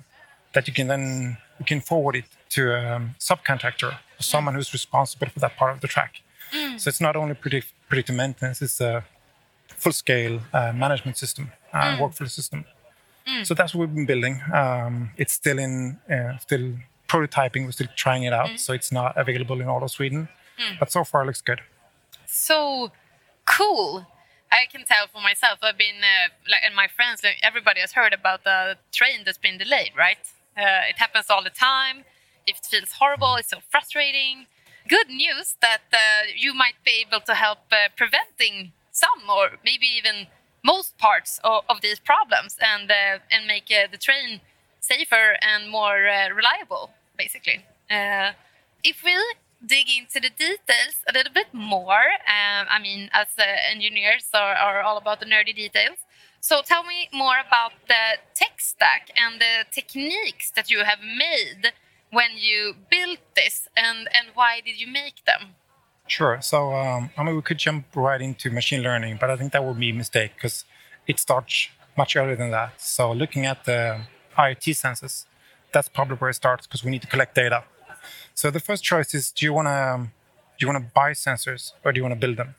that 0.52 0.66
you 0.66 0.74
can 0.74 0.88
then 0.88 1.36
you 1.58 1.64
can 1.66 1.80
forward 1.80 2.16
it 2.16 2.24
to 2.50 2.72
a 2.72 2.96
um, 2.96 3.14
subcontractor 3.18 3.92
or 3.92 4.22
someone 4.22 4.54
who's 4.54 4.72
responsible 4.72 5.28
for 5.28 5.38
that 5.40 5.56
part 5.56 5.72
of 5.74 5.80
the 5.80 5.88
track. 5.88 6.22
So 6.78 6.88
it's 6.88 7.00
not 7.00 7.14
only 7.16 7.34
predict, 7.34 7.68
predictive 7.88 8.16
maintenance; 8.16 8.60
it's 8.62 8.80
a 8.80 9.04
full-scale 9.76 10.40
uh, 10.52 10.72
management 10.72 11.16
system, 11.16 11.52
uh, 11.72 11.96
workflow 11.98 12.28
system. 12.28 12.64
So 13.44 13.54
that's 13.54 13.74
what 13.74 13.80
we've 13.88 13.94
been 13.94 14.06
building. 14.06 14.40
Um, 14.52 15.10
it's 15.16 15.32
still 15.32 15.58
in 15.58 15.98
uh, 16.10 16.38
still 16.38 16.66
prototyping. 17.08 17.64
We're 17.64 17.72
still 17.72 17.92
trying 17.96 18.22
it 18.24 18.32
out, 18.32 18.58
so 18.64 18.72
it's 18.72 18.92
not 18.92 19.16
available 19.16 19.60
in 19.60 19.68
all 19.68 19.82
of 19.82 19.90
Sweden. 19.90 20.28
But 20.78 20.92
so 20.92 21.04
far, 21.04 21.22
it 21.22 21.26
looks 21.26 21.40
good. 21.50 21.60
so 22.26 22.92
cool. 23.46 24.06
I 24.52 24.66
can 24.72 24.84
tell 24.84 25.06
for 25.12 25.20
myself. 25.20 25.58
I've 25.62 25.78
been 25.78 26.00
uh, 26.02 26.28
like, 26.50 26.62
and 26.66 26.74
my 26.74 26.88
friends, 26.88 27.22
like, 27.22 27.38
everybody 27.42 27.80
has 27.80 27.92
heard 27.92 28.12
about 28.12 28.42
the 28.44 28.76
train 28.92 29.18
that's 29.24 29.38
been 29.38 29.58
delayed, 29.58 29.92
right? 29.96 30.18
Uh, 30.56 30.90
it 30.90 30.98
happens 30.98 31.26
all 31.30 31.42
the 31.42 31.50
time. 31.50 32.04
It 32.46 32.56
feels 32.70 32.92
horrible. 33.00 33.36
It's 33.36 33.50
so 33.50 33.58
frustrating. 33.70 34.46
Good 34.88 35.08
news 35.08 35.56
that 35.60 35.82
uh, 35.92 35.98
you 36.36 36.52
might 36.52 36.78
be 36.84 37.04
able 37.06 37.20
to 37.30 37.34
help 37.34 37.60
uh, 37.70 37.88
preventing 37.96 38.72
some, 38.90 39.20
or 39.30 39.50
maybe 39.64 39.86
even 39.86 40.26
most 40.62 40.96
parts 40.98 41.40
of, 41.44 41.64
of 41.68 41.80
these 41.80 41.98
problems, 41.98 42.56
and 42.60 42.90
uh, 42.90 43.18
and 43.30 43.46
make 43.46 43.70
uh, 43.70 43.88
the 43.90 43.98
train 43.98 44.40
safer 44.80 45.36
and 45.42 45.70
more 45.70 46.08
uh, 46.08 46.28
reliable, 46.30 46.90
basically. 47.16 47.64
If 48.82 49.02
we 49.04 49.14
dig 49.64 49.86
into 49.90 50.20
the 50.20 50.30
details 50.30 50.96
a 51.08 51.12
little 51.12 51.32
bit 51.32 51.52
more, 51.52 52.06
um, 52.26 52.66
I 52.70 52.78
mean, 52.80 53.10
as 53.12 53.28
uh, 53.38 53.44
engineers 53.70 54.26
are, 54.32 54.54
are 54.54 54.80
all 54.82 54.96
about 54.96 55.20
the 55.20 55.26
nerdy 55.26 55.54
details. 55.54 55.98
So 56.40 56.62
tell 56.64 56.82
me 56.84 57.08
more 57.12 57.36
about 57.46 57.72
the 57.86 58.18
tech 58.34 58.60
stack 58.60 59.10
and 59.14 59.40
the 59.40 59.66
techniques 59.70 60.50
that 60.52 60.70
you 60.70 60.84
have 60.84 61.00
made 61.00 61.72
when 62.10 62.30
you 62.36 62.74
built 62.90 63.20
this, 63.36 63.68
and 63.76 64.08
and 64.16 64.28
why 64.34 64.60
did 64.64 64.80
you 64.80 64.86
make 64.86 65.24
them? 65.26 65.54
Sure. 66.10 66.40
So, 66.42 66.74
um, 66.74 67.10
I 67.16 67.22
mean, 67.22 67.36
we 67.36 67.42
could 67.42 67.58
jump 67.58 67.84
right 67.94 68.20
into 68.20 68.50
machine 68.50 68.82
learning, 68.82 69.18
but 69.20 69.30
I 69.30 69.36
think 69.36 69.52
that 69.52 69.64
would 69.64 69.78
be 69.78 69.90
a 69.90 69.94
mistake 69.94 70.32
because 70.34 70.64
it 71.06 71.20
starts 71.20 71.68
much 71.96 72.16
earlier 72.16 72.34
than 72.34 72.50
that. 72.50 72.80
So, 72.80 73.12
looking 73.12 73.46
at 73.46 73.64
the 73.64 74.00
IoT 74.36 74.74
sensors, 74.84 75.26
that's 75.72 75.88
probably 75.88 76.16
where 76.16 76.30
it 76.30 76.34
starts 76.34 76.66
because 76.66 76.82
we 76.82 76.90
need 76.90 77.02
to 77.02 77.06
collect 77.06 77.36
data. 77.36 77.62
So, 78.34 78.50
the 78.50 78.58
first 78.58 78.82
choice 78.82 79.14
is: 79.14 79.30
do 79.30 79.46
you 79.46 79.52
want 79.52 79.68
to 79.68 80.08
do 80.58 80.66
you 80.66 80.72
want 80.72 80.84
to 80.84 80.90
buy 80.92 81.12
sensors 81.12 81.74
or 81.84 81.92
do 81.92 81.98
you 81.98 82.02
want 82.02 82.16
to 82.20 82.26
build 82.26 82.38
them? 82.38 82.56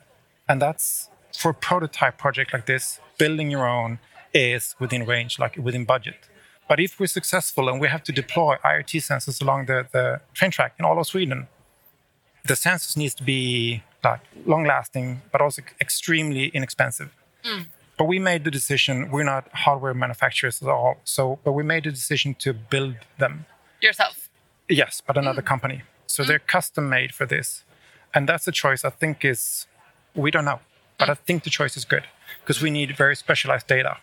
And 0.47 0.62
that's 0.62 1.10
for 1.38 1.52
a 1.52 1.54
prototype 1.54 2.18
project 2.18 2.54
like 2.54 2.68
this. 2.68 3.02
Building 3.18 3.52
your 3.52 3.68
own 3.68 3.99
is 4.34 4.76
within 4.80 5.06
range, 5.06 5.39
like 5.39 5.58
within 5.58 5.84
budget. 5.84 6.30
But 6.70 6.80
if 6.80 7.02
we're 7.02 7.08
successful 7.08 7.68
and 7.68 7.82
we 7.82 7.89
have 7.89 8.04
to 8.04 8.14
deploy 8.14 8.56
IoT 8.64 9.02
sensors 9.10 9.41
along 9.41 9.66
the, 9.66 9.88
the 9.91 10.22
train 10.34 10.52
track 10.52 10.76
in 10.80 10.86
all 10.86 10.97
of 10.97 11.06
Sweden, 11.06 11.49
the 12.46 12.54
sensors 12.54 12.98
needs 12.98 13.14
to 13.16 13.24
be 13.24 13.84
like 14.04 14.22
long 14.46 14.66
lasting, 14.66 15.22
but 15.32 15.42
also 15.42 15.62
extremely 15.80 16.48
inexpensive. 16.48 17.12
Mm. 17.44 17.66
But 17.98 18.06
we 18.06 18.20
made 18.20 18.44
the 18.44 18.52
decision. 18.52 19.12
We're 19.12 19.24
not 19.24 19.48
hardware 19.54 19.94
manufacturers 19.94 20.62
at 20.62 20.70
all. 20.70 20.98
So, 21.04 21.39
but 21.44 21.52
we 21.52 21.64
made 21.64 21.84
the 21.84 21.92
decision 21.92 22.36
to 22.39 22.54
build 22.54 22.96
them. 23.20 23.46
Yourself. 23.82 24.30
Yes, 24.68 25.02
but 25.06 25.18
another 25.18 25.42
mm. 25.42 25.46
company. 25.46 25.84
So 26.08 26.24
mm. 26.24 26.28
they're 26.28 26.39
custom 26.39 26.89
made 26.89 27.14
for 27.14 27.26
this, 27.26 27.64
and 28.14 28.28
that's 28.28 28.48
a 28.48 28.52
choice. 28.52 28.84
I 28.84 28.89
think 28.89 29.24
is 29.24 29.68
we 30.16 30.32
don't 30.32 30.46
know, 30.46 30.60
but 30.98 31.10
I 31.10 31.14
think 31.14 31.44
the 31.44 31.50
choice 31.50 31.78
is 31.78 31.86
good 31.86 32.04
because 32.42 32.62
we 32.62 32.70
need 32.70 32.96
very 32.98 33.16
specialized 33.16 33.68
data. 33.68 33.98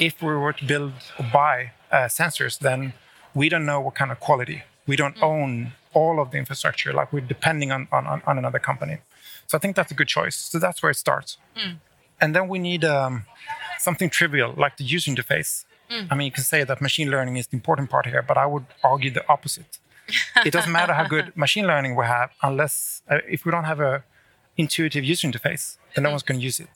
If 0.00 0.22
we 0.22 0.34
were 0.34 0.54
to 0.54 0.64
build 0.64 0.92
or 1.18 1.26
buy 1.32 1.72
uh, 1.90 2.08
sensors, 2.08 2.58
then 2.58 2.94
we 3.34 3.48
don't 3.48 3.66
know 3.66 3.80
what 3.80 3.94
kind 3.94 4.10
of 4.10 4.18
quality. 4.20 4.62
We 4.86 4.96
don't 4.96 5.20
own 5.22 5.72
all 5.92 6.20
of 6.20 6.30
the 6.30 6.38
infrastructure. 6.38 6.92
Like 6.92 7.12
we're 7.12 7.20
depending 7.20 7.72
on, 7.72 7.88
on, 7.92 8.22
on 8.26 8.38
another 8.38 8.58
company. 8.58 8.98
So 9.46 9.58
I 9.58 9.60
think 9.60 9.76
that's 9.76 9.92
a 9.92 9.94
good 9.94 10.08
choice. 10.08 10.36
So 10.36 10.58
that's 10.58 10.82
where 10.82 10.90
it 10.90 10.96
starts. 10.96 11.38
And 12.20 12.34
then 12.34 12.48
we 12.48 12.58
need 12.58 12.84
um, 12.84 13.24
something 13.78 14.08
trivial 14.10 14.54
like 14.56 14.76
the 14.76 14.84
user 14.84 15.10
interface. 15.10 15.64
I 16.10 16.14
mean, 16.14 16.26
you 16.26 16.32
can 16.32 16.44
say 16.44 16.64
that 16.64 16.80
machine 16.80 17.10
learning 17.10 17.36
is 17.36 17.48
the 17.48 17.56
important 17.56 17.90
part 17.90 18.06
here, 18.06 18.22
but 18.22 18.38
I 18.38 18.46
would 18.46 18.64
argue 18.82 19.10
the 19.10 19.24
opposite. 19.28 19.78
it 20.46 20.52
doesn't 20.52 20.72
matter 20.72 20.94
how 20.94 21.04
good 21.06 21.36
machine 21.36 21.66
learning 21.66 21.96
we 21.96 22.04
have 22.06 22.30
unless 22.42 23.02
uh, 23.10 23.18
if 23.28 23.44
we 23.44 23.52
don't 23.52 23.64
have 23.64 23.80
a 23.80 24.02
intuitive 24.56 25.04
user 25.04 25.28
interface, 25.28 25.76
then 25.94 26.04
no 26.04 26.10
one's 26.10 26.22
going 26.22 26.38
to 26.40 26.44
use 26.44 26.60
it. 26.60 26.68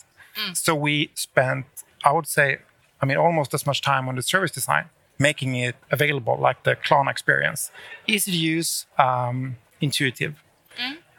So 0.52 0.74
we 0.74 1.10
spent, 1.14 1.64
I 2.04 2.12
would 2.12 2.26
say, 2.26 2.58
I 3.00 3.06
mean, 3.06 3.16
almost 3.16 3.54
as 3.54 3.66
much 3.66 3.80
time 3.80 4.08
on 4.08 4.16
the 4.16 4.22
service 4.22 4.50
design, 4.50 4.86
making 5.18 5.54
it 5.54 5.76
available, 5.90 6.36
like 6.38 6.64
the 6.64 6.76
Klarna 6.76 7.10
experience, 7.10 7.70
easy 8.06 8.30
to 8.32 8.36
use, 8.36 8.86
um, 8.98 9.56
intuitive. 9.80 10.42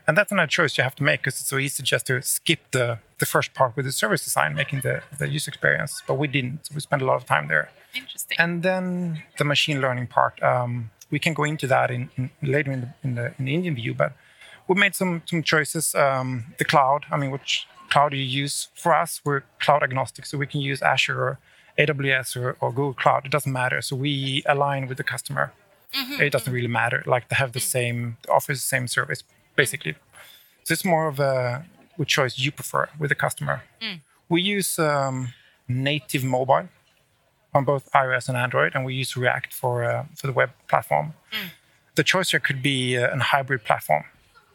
And 0.08 0.18
that's 0.18 0.32
another 0.32 0.48
choice 0.48 0.78
you 0.78 0.86
have 0.86 0.96
to 0.96 1.04
make 1.04 1.20
because 1.20 1.42
it's 1.42 1.50
so 1.50 1.58
easy 1.58 1.84
just 1.84 2.08
to 2.08 2.22
skip 2.22 2.60
the, 2.72 3.00
the 3.20 3.26
first 3.26 3.54
part 3.54 3.76
with 3.76 3.86
the 3.86 3.92
service 3.92 4.24
design, 4.24 4.56
making 4.56 4.80
the, 4.80 5.04
the 5.20 5.28
user 5.28 5.50
experience. 5.50 6.02
But 6.08 6.14
we 6.14 6.28
didn't. 6.28 6.70
We 6.74 6.80
spent 6.80 7.02
a 7.02 7.06
lot 7.06 7.18
of 7.18 7.26
time 7.26 7.50
there. 7.50 7.70
Interesting. 7.94 8.38
And 8.40 8.64
then 8.64 9.24
the 9.38 9.44
machine 9.44 9.82
learning 9.82 10.08
part. 10.08 10.42
Um, 10.42 10.92
we 11.12 11.20
can 11.20 11.34
go 11.34 11.44
into 11.44 11.68
that 11.68 11.92
in, 11.92 12.10
in 12.16 12.30
later 12.42 12.72
in 12.72 12.82
the, 12.82 12.94
in 13.04 13.16
the 13.16 13.34
in 13.38 13.46
the 13.46 13.54
Indian 13.54 13.76
view, 13.76 13.94
but 13.94 14.14
we 14.68 14.76
made 14.76 14.96
some 14.96 15.24
some 15.26 15.44
choices. 15.44 15.94
Um, 15.94 16.54
the 16.58 16.66
cloud. 16.66 17.06
I 17.12 17.18
mean, 17.18 17.32
which 17.32 17.68
cloud 17.90 18.10
do 18.12 18.18
you 18.18 18.24
use? 18.44 18.70
For 18.76 18.94
us, 18.94 19.20
we're 19.26 19.44
cloud 19.60 19.84
agnostic, 19.84 20.26
so 20.26 20.38
we 20.38 20.48
can 20.48 20.62
use 20.62 20.82
Azure 20.82 21.22
or 21.22 21.40
AWS 21.78 22.36
or, 22.36 22.58
or 22.60 22.72
Google 22.72 22.94
Cloud. 22.94 23.26
It 23.26 23.32
doesn't 23.32 23.52
matter. 23.52 23.82
So 23.82 23.96
we 23.96 24.44
align 24.46 24.88
with 24.88 24.98
the 24.98 25.04
customer. 25.04 25.54
It 26.22 26.32
doesn't 26.32 26.52
really 26.52 26.68
matter. 26.68 27.04
Like 27.06 27.30
they 27.30 27.36
have 27.36 27.54
the 27.54 27.60
same, 27.60 28.18
they 28.24 28.32
offer 28.32 28.54
the 28.54 28.60
same 28.60 28.88
service, 28.88 29.24
basically. 29.56 29.96
So 30.64 30.74
it's 30.74 30.86
more 30.86 31.08
of 31.08 31.20
a 31.20 31.66
which 31.96 32.10
choice 32.10 32.38
you 32.38 32.52
prefer 32.52 32.90
with 33.00 33.10
the 33.10 33.16
customer. 33.16 33.64
We 34.30 34.42
use 34.42 34.78
um, 34.80 35.34
native 35.68 36.24
mobile 36.24 36.68
on 37.54 37.64
both 37.64 37.90
iOS 37.94 38.28
and 38.30 38.38
Android, 38.38 38.76
and 38.76 38.84
we 38.86 38.94
use 38.94 39.16
React 39.16 39.54
for 39.54 39.84
uh, 39.84 40.06
for 40.16 40.28
the 40.28 40.34
web 40.34 40.52
platform. 40.68 41.14
The 41.96 42.04
choice 42.04 42.32
here 42.32 42.40
could 42.42 42.62
be 42.62 42.98
uh, 42.98 43.16
a 43.16 43.20
hybrid 43.20 43.64
platform, 43.64 44.04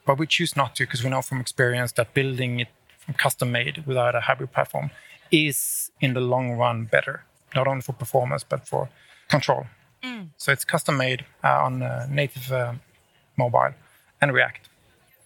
but 0.07 0.19
we 0.19 0.27
choose 0.27 0.55
not 0.57 0.77
to 0.77 0.85
because 0.85 1.03
we 1.03 1.11
know 1.11 1.23
from 1.23 1.41
experience 1.41 1.93
that 1.93 2.15
building 2.15 2.61
it 2.61 2.69
from 2.99 3.15
custom 3.15 3.51
made 3.51 3.85
without 3.87 4.15
a 4.15 4.21
hybrid 4.21 4.53
platform 4.53 4.91
is 5.33 5.91
in 6.01 6.15
the 6.15 6.21
long 6.21 6.53
run 6.53 6.85
better, 6.85 7.25
not 7.57 7.67
only 7.67 7.83
for 7.83 7.93
performance 7.93 8.45
but 8.45 8.69
for 8.69 8.89
control. 9.29 9.67
So 10.37 10.51
it's 10.51 10.65
custom 10.65 10.97
made 10.97 11.25
uh, 11.45 11.65
on 11.65 11.83
uh, 11.83 12.07
native 12.11 12.51
um, 12.53 12.81
mobile, 13.37 13.75
and 14.21 14.33
React. 14.33 14.69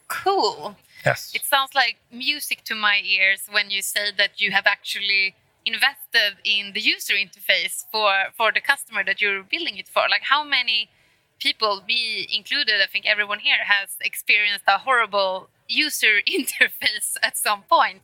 Cool. 0.09 0.77
Yes. 1.05 1.33
It 1.35 1.45
sounds 1.45 1.75
like 1.75 1.97
music 2.13 2.65
to 2.65 2.75
my 2.75 3.01
ears 3.03 3.49
when 3.51 3.71
you 3.71 3.81
say 3.81 4.11
that 4.17 4.41
you 4.41 4.51
have 4.53 4.67
actually 4.67 5.35
invested 5.65 6.37
in 6.45 6.73
the 6.75 6.81
user 6.81 7.15
interface 7.15 7.85
for 7.91 8.13
for 8.37 8.53
the 8.53 8.61
customer 8.61 9.03
that 9.05 9.23
you're 9.23 9.43
building 9.43 9.79
it 9.79 9.89
for. 9.89 10.03
Like 10.11 10.25
how 10.25 10.45
many 10.45 10.91
people, 11.39 11.83
me 11.89 12.27
included, 12.31 12.81
I 12.83 12.87
think 12.87 13.07
everyone 13.07 13.41
here 13.41 13.65
has 13.65 13.97
experienced 14.01 14.65
a 14.69 14.79
horrible 14.79 15.49
user 15.69 16.21
interface 16.39 17.17
at 17.23 17.37
some 17.37 17.63
point, 17.63 18.03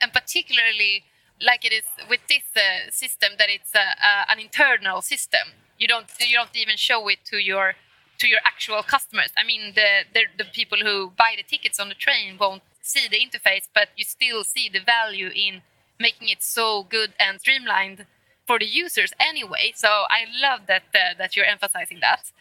and 0.00 0.12
particularly 0.12 1.04
like 1.40 1.64
it 1.64 1.72
is 1.72 1.84
with 2.08 2.20
this 2.28 2.44
uh, 2.56 2.90
system 2.90 3.32
that 3.38 3.48
it's 3.48 3.74
a, 3.74 3.78
a, 3.78 4.32
an 4.32 4.38
internal 4.38 5.02
system. 5.02 5.52
You 5.78 5.88
don't 5.88 6.06
you 6.20 6.36
don't 6.36 6.54
even 6.56 6.76
show 6.76 7.06
it 7.08 7.18
to 7.26 7.38
your 7.38 7.74
to 8.18 8.28
your 8.28 8.40
actual 8.44 8.82
customers. 8.82 9.30
I 9.36 9.44
mean, 9.44 9.72
the, 9.74 10.04
the 10.14 10.22
the 10.38 10.44
people 10.44 10.78
who 10.78 11.12
buy 11.16 11.34
the 11.36 11.42
tickets 11.42 11.78
on 11.78 11.88
the 11.88 11.94
train 11.94 12.38
won't 12.38 12.62
see 12.82 13.08
the 13.08 13.18
interface, 13.18 13.68
but 13.74 13.88
you 13.96 14.04
still 14.04 14.44
see 14.44 14.68
the 14.72 14.80
value 14.80 15.30
in 15.34 15.62
making 15.98 16.28
it 16.28 16.42
so 16.42 16.84
good 16.84 17.12
and 17.18 17.40
streamlined 17.40 18.06
for 18.46 18.58
the 18.58 18.66
users 18.66 19.12
anyway. 19.18 19.72
So 19.74 19.88
I 20.08 20.24
love 20.40 20.60
that 20.68 20.84
uh, 20.94 21.14
that 21.18 21.36
you're 21.36 21.46
emphasizing 21.46 22.00
that. 22.00 22.32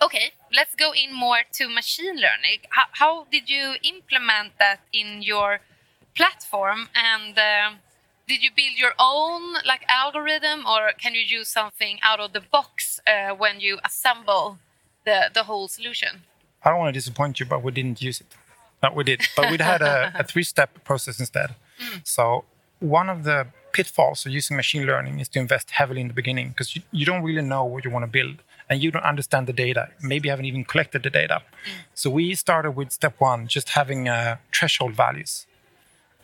Okay, 0.00 0.30
let's 0.54 0.76
go 0.76 0.92
in 0.92 1.12
more 1.12 1.40
to 1.54 1.68
machine 1.68 2.14
learning. 2.14 2.60
How, 2.70 2.84
how 2.92 3.26
did 3.32 3.50
you 3.50 3.74
implement 3.82 4.52
that 4.60 4.80
in 4.92 5.22
your 5.22 5.58
platform 6.14 6.88
and 6.94 7.36
uh, 7.36 7.70
did 8.28 8.42
you 8.42 8.50
build 8.54 8.76
your 8.76 8.92
own 8.98 9.54
like 9.64 9.82
algorithm 9.88 10.66
or 10.66 10.92
can 11.02 11.14
you 11.14 11.22
use 11.22 11.48
something 11.48 11.98
out 12.02 12.20
of 12.20 12.32
the 12.34 12.40
box 12.40 13.00
uh, 13.06 13.34
when 13.34 13.58
you 13.58 13.78
assemble 13.84 14.58
the, 15.04 15.30
the 15.32 15.44
whole 15.44 15.66
solution? 15.66 16.22
I 16.62 16.70
don't 16.70 16.78
want 16.78 16.94
to 16.94 16.98
disappoint 17.00 17.40
you 17.40 17.46
but 17.46 17.62
we 17.62 17.72
didn't 17.72 18.00
use 18.02 18.20
it. 18.20 18.26
No 18.82 18.92
we 18.92 19.04
did. 19.04 19.22
But 19.34 19.50
we 19.50 19.56
had 19.56 19.82
a, 19.82 20.12
a 20.14 20.24
three-step 20.30 20.84
process 20.84 21.18
instead. 21.18 21.54
Mm. 21.82 22.06
so 22.06 22.44
one 22.80 23.08
of 23.08 23.24
the 23.24 23.46
pitfalls 23.72 24.26
of 24.26 24.32
using 24.32 24.56
machine 24.56 24.84
learning 24.84 25.20
is 25.20 25.28
to 25.28 25.38
invest 25.38 25.70
heavily 25.70 26.00
in 26.00 26.08
the 26.08 26.14
beginning 26.14 26.48
because 26.50 26.74
you, 26.76 26.82
you 26.90 27.06
don't 27.06 27.22
really 27.22 27.42
know 27.42 27.64
what 27.64 27.84
you 27.84 27.90
want 27.90 28.04
to 28.04 28.10
build 28.10 28.36
and 28.68 28.82
you 28.82 28.90
don't 28.90 29.04
understand 29.04 29.46
the 29.46 29.52
data. 29.52 29.88
Maybe 30.02 30.26
you 30.26 30.30
haven't 30.30 30.44
even 30.44 30.64
collected 30.64 31.02
the 31.02 31.10
data. 31.10 31.40
Mm. 31.40 31.70
so 31.94 32.10
we 32.10 32.34
started 32.34 32.72
with 32.72 32.92
step 32.92 33.14
one 33.18 33.46
just 33.46 33.70
having 33.70 34.06
uh, 34.08 34.36
threshold 34.52 34.94
values. 34.94 35.46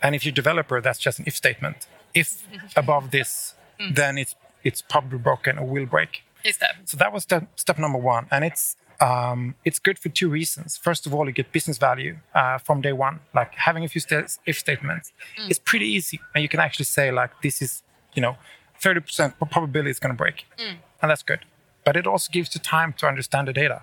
And 0.03 0.15
if 0.15 0.25
you're 0.25 0.33
a 0.33 0.43
developer 0.43 0.83
that's 0.83 0.99
just 0.99 1.19
an 1.19 1.25
if 1.27 1.35
statement 1.35 1.87
if 2.15 2.43
above 2.77 3.11
this, 3.11 3.55
mm. 3.81 3.95
then 3.95 4.19
it's 4.19 4.35
it's 4.63 4.83
probably 4.83 5.19
broken 5.19 5.59
or 5.59 5.67
will 5.67 5.87
break. 5.87 6.23
Is 6.45 6.59
that? 6.59 6.77
So 6.85 6.97
that 6.97 7.13
was 7.13 7.23
step, 7.23 7.47
step 7.59 7.79
number 7.79 7.99
one, 7.99 8.27
and 8.31 8.45
it's 8.45 8.77
um, 9.01 9.55
it's 9.65 9.79
good 9.79 9.99
for 9.99 10.09
two 10.09 10.29
reasons. 10.29 10.77
First 10.77 11.07
of 11.07 11.15
all, 11.15 11.27
you 11.27 11.33
get 11.33 11.53
business 11.53 11.79
value 11.79 12.19
uh, 12.35 12.59
from 12.59 12.81
day 12.81 12.93
one. 12.93 13.21
Like 13.35 13.55
having 13.55 13.85
a 13.85 13.89
few 13.89 14.01
st- 14.01 14.39
if 14.47 14.59
statements 14.59 15.13
mm. 15.39 15.51
is 15.51 15.59
pretty 15.59 15.87
easy, 15.87 16.21
and 16.35 16.43
you 16.43 16.49
can 16.49 16.61
actually 16.61 16.85
say 16.85 17.11
like 17.11 17.31
this 17.43 17.61
is 17.61 17.83
you 18.15 18.23
know 18.23 18.37
30% 18.81 19.35
probability 19.51 19.91
it's 19.91 19.99
going 19.99 20.15
to 20.15 20.17
break, 20.17 20.47
mm. 20.59 20.77
and 21.01 21.11
that's 21.11 21.23
good. 21.23 21.41
But 21.85 21.97
it 21.97 22.07
also 22.07 22.31
gives 22.31 22.55
you 22.55 22.61
time 22.61 22.95
to 22.95 23.07
understand 23.07 23.49
the 23.49 23.53
data 23.53 23.83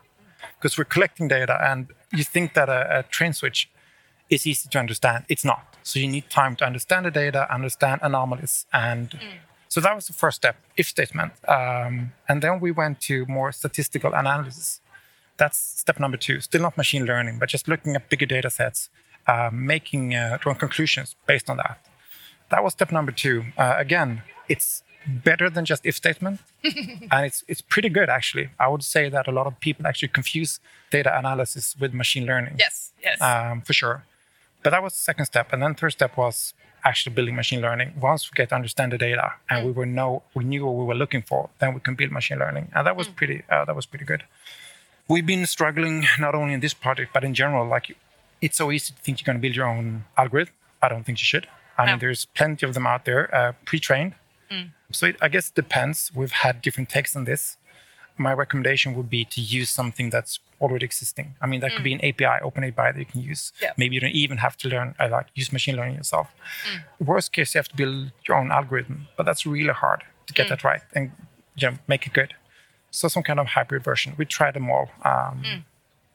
because 0.57 0.77
we're 0.77 0.85
collecting 0.85 1.27
data, 1.27 1.57
and 1.61 1.87
you 2.11 2.23
think 2.23 2.53
that 2.53 2.69
a, 2.69 2.99
a 2.99 3.03
train 3.03 3.33
switch 3.33 3.69
is 4.29 4.47
easy 4.47 4.69
to 4.69 4.79
understand. 4.79 5.25
It's 5.29 5.45
not. 5.45 5.70
So 5.83 5.99
you 5.99 6.07
need 6.07 6.29
time 6.29 6.55
to 6.57 6.65
understand 6.65 7.05
the 7.05 7.11
data, 7.11 7.51
understand 7.53 8.01
anomalies, 8.03 8.65
and 8.73 9.09
mm. 9.09 9.19
so 9.67 9.81
that 9.81 9.95
was 9.95 10.07
the 10.07 10.13
first 10.13 10.37
step, 10.37 10.55
if 10.77 10.87
statement. 10.87 11.33
Um, 11.47 12.13
and 12.29 12.41
then 12.41 12.59
we 12.59 12.71
went 12.71 13.01
to 13.01 13.25
more 13.25 13.51
statistical 13.51 14.13
analysis. 14.13 14.81
That's 15.37 15.57
step 15.57 15.99
number 15.99 16.17
two. 16.17 16.39
Still 16.39 16.61
not 16.61 16.77
machine 16.77 17.05
learning, 17.05 17.39
but 17.39 17.49
just 17.49 17.67
looking 17.67 17.95
at 17.95 18.09
bigger 18.09 18.25
data 18.25 18.49
sets, 18.49 18.89
uh, 19.27 19.49
making 19.51 20.13
uh, 20.13 20.37
drawing 20.39 20.59
conclusions 20.59 21.15
based 21.25 21.49
on 21.49 21.57
that. 21.57 21.79
That 22.49 22.63
was 22.63 22.73
step 22.73 22.91
number 22.91 23.11
two. 23.11 23.45
Uh, 23.57 23.75
again, 23.77 24.21
it's 24.49 24.83
better 25.07 25.49
than 25.49 25.65
just 25.65 25.85
if 25.85 25.95
statement, 25.95 26.39
and 26.63 27.25
it's 27.25 27.43
it's 27.47 27.61
pretty 27.61 27.89
good 27.89 28.09
actually. 28.09 28.49
I 28.59 28.67
would 28.67 28.83
say 28.83 29.09
that 29.09 29.27
a 29.27 29.31
lot 29.31 29.47
of 29.47 29.59
people 29.59 29.87
actually 29.87 30.09
confuse 30.09 30.59
data 30.91 31.17
analysis 31.17 31.75
with 31.79 31.93
machine 31.93 32.25
learning. 32.25 32.55
Yes, 32.59 32.91
yes, 33.03 33.21
um, 33.21 33.61
for 33.61 33.73
sure. 33.73 34.03
But 34.63 34.71
that 34.71 34.83
was 34.83 34.93
the 34.93 34.99
second 34.99 35.25
step, 35.25 35.51
and 35.53 35.61
then 35.61 35.75
third 35.75 35.91
step 35.91 36.17
was 36.17 36.53
actually 36.83 37.13
building 37.15 37.35
machine 37.35 37.61
learning. 37.61 37.93
Once 37.99 38.29
we 38.29 38.35
get 38.35 38.49
to 38.49 38.55
understand 38.55 38.91
the 38.91 38.97
data 38.97 39.33
and 39.49 39.63
mm. 39.63 39.65
we 39.67 39.71
were 39.71 39.85
know 39.85 40.23
we 40.33 40.43
knew 40.43 40.65
what 40.65 40.75
we 40.75 40.85
were 40.85 40.95
looking 40.95 41.21
for, 41.21 41.49
then 41.59 41.73
we 41.73 41.79
can 41.79 41.95
build 41.95 42.11
machine 42.11 42.39
learning, 42.39 42.71
and 42.75 42.85
that 42.85 42.95
was 42.95 43.07
mm. 43.07 43.15
pretty 43.15 43.43
uh, 43.49 43.65
that 43.65 43.75
was 43.75 43.85
pretty 43.85 44.05
good. 44.05 44.23
We've 45.07 45.25
been 45.25 45.45
struggling 45.45 46.05
not 46.19 46.35
only 46.35 46.53
in 46.53 46.59
this 46.59 46.73
project 46.73 47.11
but 47.13 47.23
in 47.23 47.33
general. 47.33 47.67
Like 47.67 47.95
it's 48.41 48.57
so 48.57 48.71
easy 48.71 48.93
to 48.93 49.01
think 49.01 49.19
you're 49.19 49.25
going 49.25 49.37
to 49.37 49.41
build 49.41 49.55
your 49.55 49.67
own 49.67 50.05
algorithm. 50.17 50.53
I 50.81 50.89
don't 50.89 51.03
think 51.05 51.19
you 51.19 51.25
should. 51.25 51.47
I 51.77 51.85
mean, 51.85 51.99
there's 51.99 52.25
plenty 52.25 52.65
of 52.65 52.73
them 52.73 52.85
out 52.85 53.05
there, 53.05 53.33
uh, 53.33 53.53
pre-trained. 53.65 54.13
Mm. 54.51 54.69
So 54.91 55.07
it, 55.07 55.15
I 55.21 55.29
guess 55.29 55.49
it 55.49 55.55
depends. 55.55 56.11
We've 56.13 56.31
had 56.31 56.61
different 56.61 56.89
takes 56.89 57.15
on 57.15 57.23
this 57.23 57.57
my 58.21 58.33
recommendation 58.33 58.93
would 58.95 59.09
be 59.09 59.25
to 59.25 59.41
use 59.41 59.69
something 59.69 60.09
that's 60.09 60.39
already 60.59 60.85
existing. 60.85 61.35
I 61.41 61.47
mean, 61.47 61.59
that 61.61 61.71
mm. 61.71 61.75
could 61.75 61.83
be 61.83 61.93
an 61.93 62.03
API, 62.05 62.41
open 62.43 62.63
API 62.63 62.91
that 62.93 62.97
you 62.97 63.05
can 63.05 63.21
use. 63.21 63.51
Yeah. 63.61 63.71
Maybe 63.77 63.95
you 63.95 64.01
don't 64.01 64.11
even 64.11 64.37
have 64.37 64.55
to 64.57 64.69
learn, 64.69 64.95
uh, 64.99 65.09
like 65.09 65.27
use 65.33 65.51
machine 65.51 65.75
learning 65.75 65.95
yourself. 65.95 66.27
Mm. 66.99 67.07
Worst 67.07 67.33
case, 67.33 67.53
you 67.53 67.59
have 67.59 67.69
to 67.69 67.75
build 67.75 68.11
your 68.27 68.37
own 68.37 68.51
algorithm, 68.51 69.07
but 69.17 69.25
that's 69.25 69.45
really 69.45 69.73
hard 69.73 70.03
to 70.27 70.33
get 70.33 70.45
mm. 70.45 70.49
that 70.49 70.63
right 70.63 70.81
and 70.93 71.11
you 71.55 71.69
know, 71.69 71.77
make 71.87 72.05
it 72.05 72.13
good. 72.13 72.33
So 72.91 73.07
some 73.07 73.23
kind 73.23 73.39
of 73.39 73.47
hybrid 73.47 73.83
version. 73.83 74.13
We 74.17 74.25
try 74.25 74.51
them 74.51 74.69
all. 74.69 74.89
Um, 75.03 75.43
mm. 75.43 75.63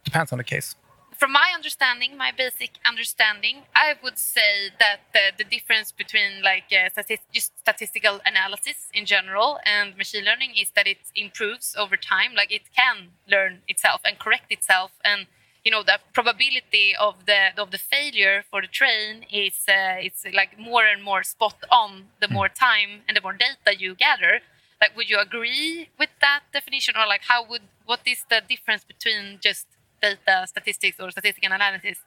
depends 0.04 0.32
on 0.32 0.38
the 0.38 0.44
case 0.44 0.76
from 1.18 1.32
my 1.32 1.50
understanding, 1.54 2.16
my 2.16 2.30
basic 2.36 2.72
understanding, 2.86 3.62
I 3.74 3.94
would 4.02 4.18
say 4.18 4.70
that 4.78 5.00
the, 5.14 5.32
the 5.36 5.44
difference 5.44 5.90
between 5.92 6.42
like 6.42 6.64
uh, 6.70 6.88
stati- 6.90 7.20
just 7.32 7.58
statistical 7.58 8.20
analysis 8.26 8.88
in 8.92 9.06
general 9.06 9.58
and 9.64 9.96
machine 9.96 10.24
learning 10.24 10.52
is 10.56 10.70
that 10.76 10.86
it 10.86 10.98
improves 11.14 11.74
over 11.78 11.96
time. 11.96 12.32
Like 12.34 12.52
it 12.52 12.62
can 12.74 13.08
learn 13.28 13.62
itself 13.68 14.02
and 14.04 14.18
correct 14.18 14.52
itself, 14.52 14.92
and 15.04 15.26
you 15.64 15.70
know 15.70 15.82
the 15.82 15.98
probability 16.12 16.94
of 16.98 17.26
the 17.26 17.50
of 17.56 17.70
the 17.70 17.78
failure 17.78 18.44
for 18.50 18.60
the 18.60 18.68
train 18.68 19.24
is 19.32 19.54
uh, 19.68 19.96
it's 19.98 20.24
like 20.34 20.58
more 20.58 20.84
and 20.84 21.02
more 21.02 21.22
spot 21.22 21.56
on 21.70 22.04
the 22.20 22.28
more 22.28 22.48
time 22.48 23.02
and 23.08 23.16
the 23.16 23.20
more 23.20 23.32
data 23.32 23.78
you 23.78 23.94
gather. 23.94 24.40
Like, 24.80 24.94
would 24.94 25.08
you 25.08 25.18
agree 25.18 25.88
with 25.98 26.10
that 26.20 26.40
definition, 26.52 26.94
or 26.96 27.06
like 27.06 27.22
how 27.28 27.46
would 27.48 27.62
what 27.86 28.00
is 28.06 28.24
the 28.28 28.42
difference 28.46 28.84
between 28.84 29.38
just 29.40 29.66
data 30.00 30.46
statistics 30.46 31.00
or 31.00 31.10
statistical 31.10 31.52
analysis 31.52 31.98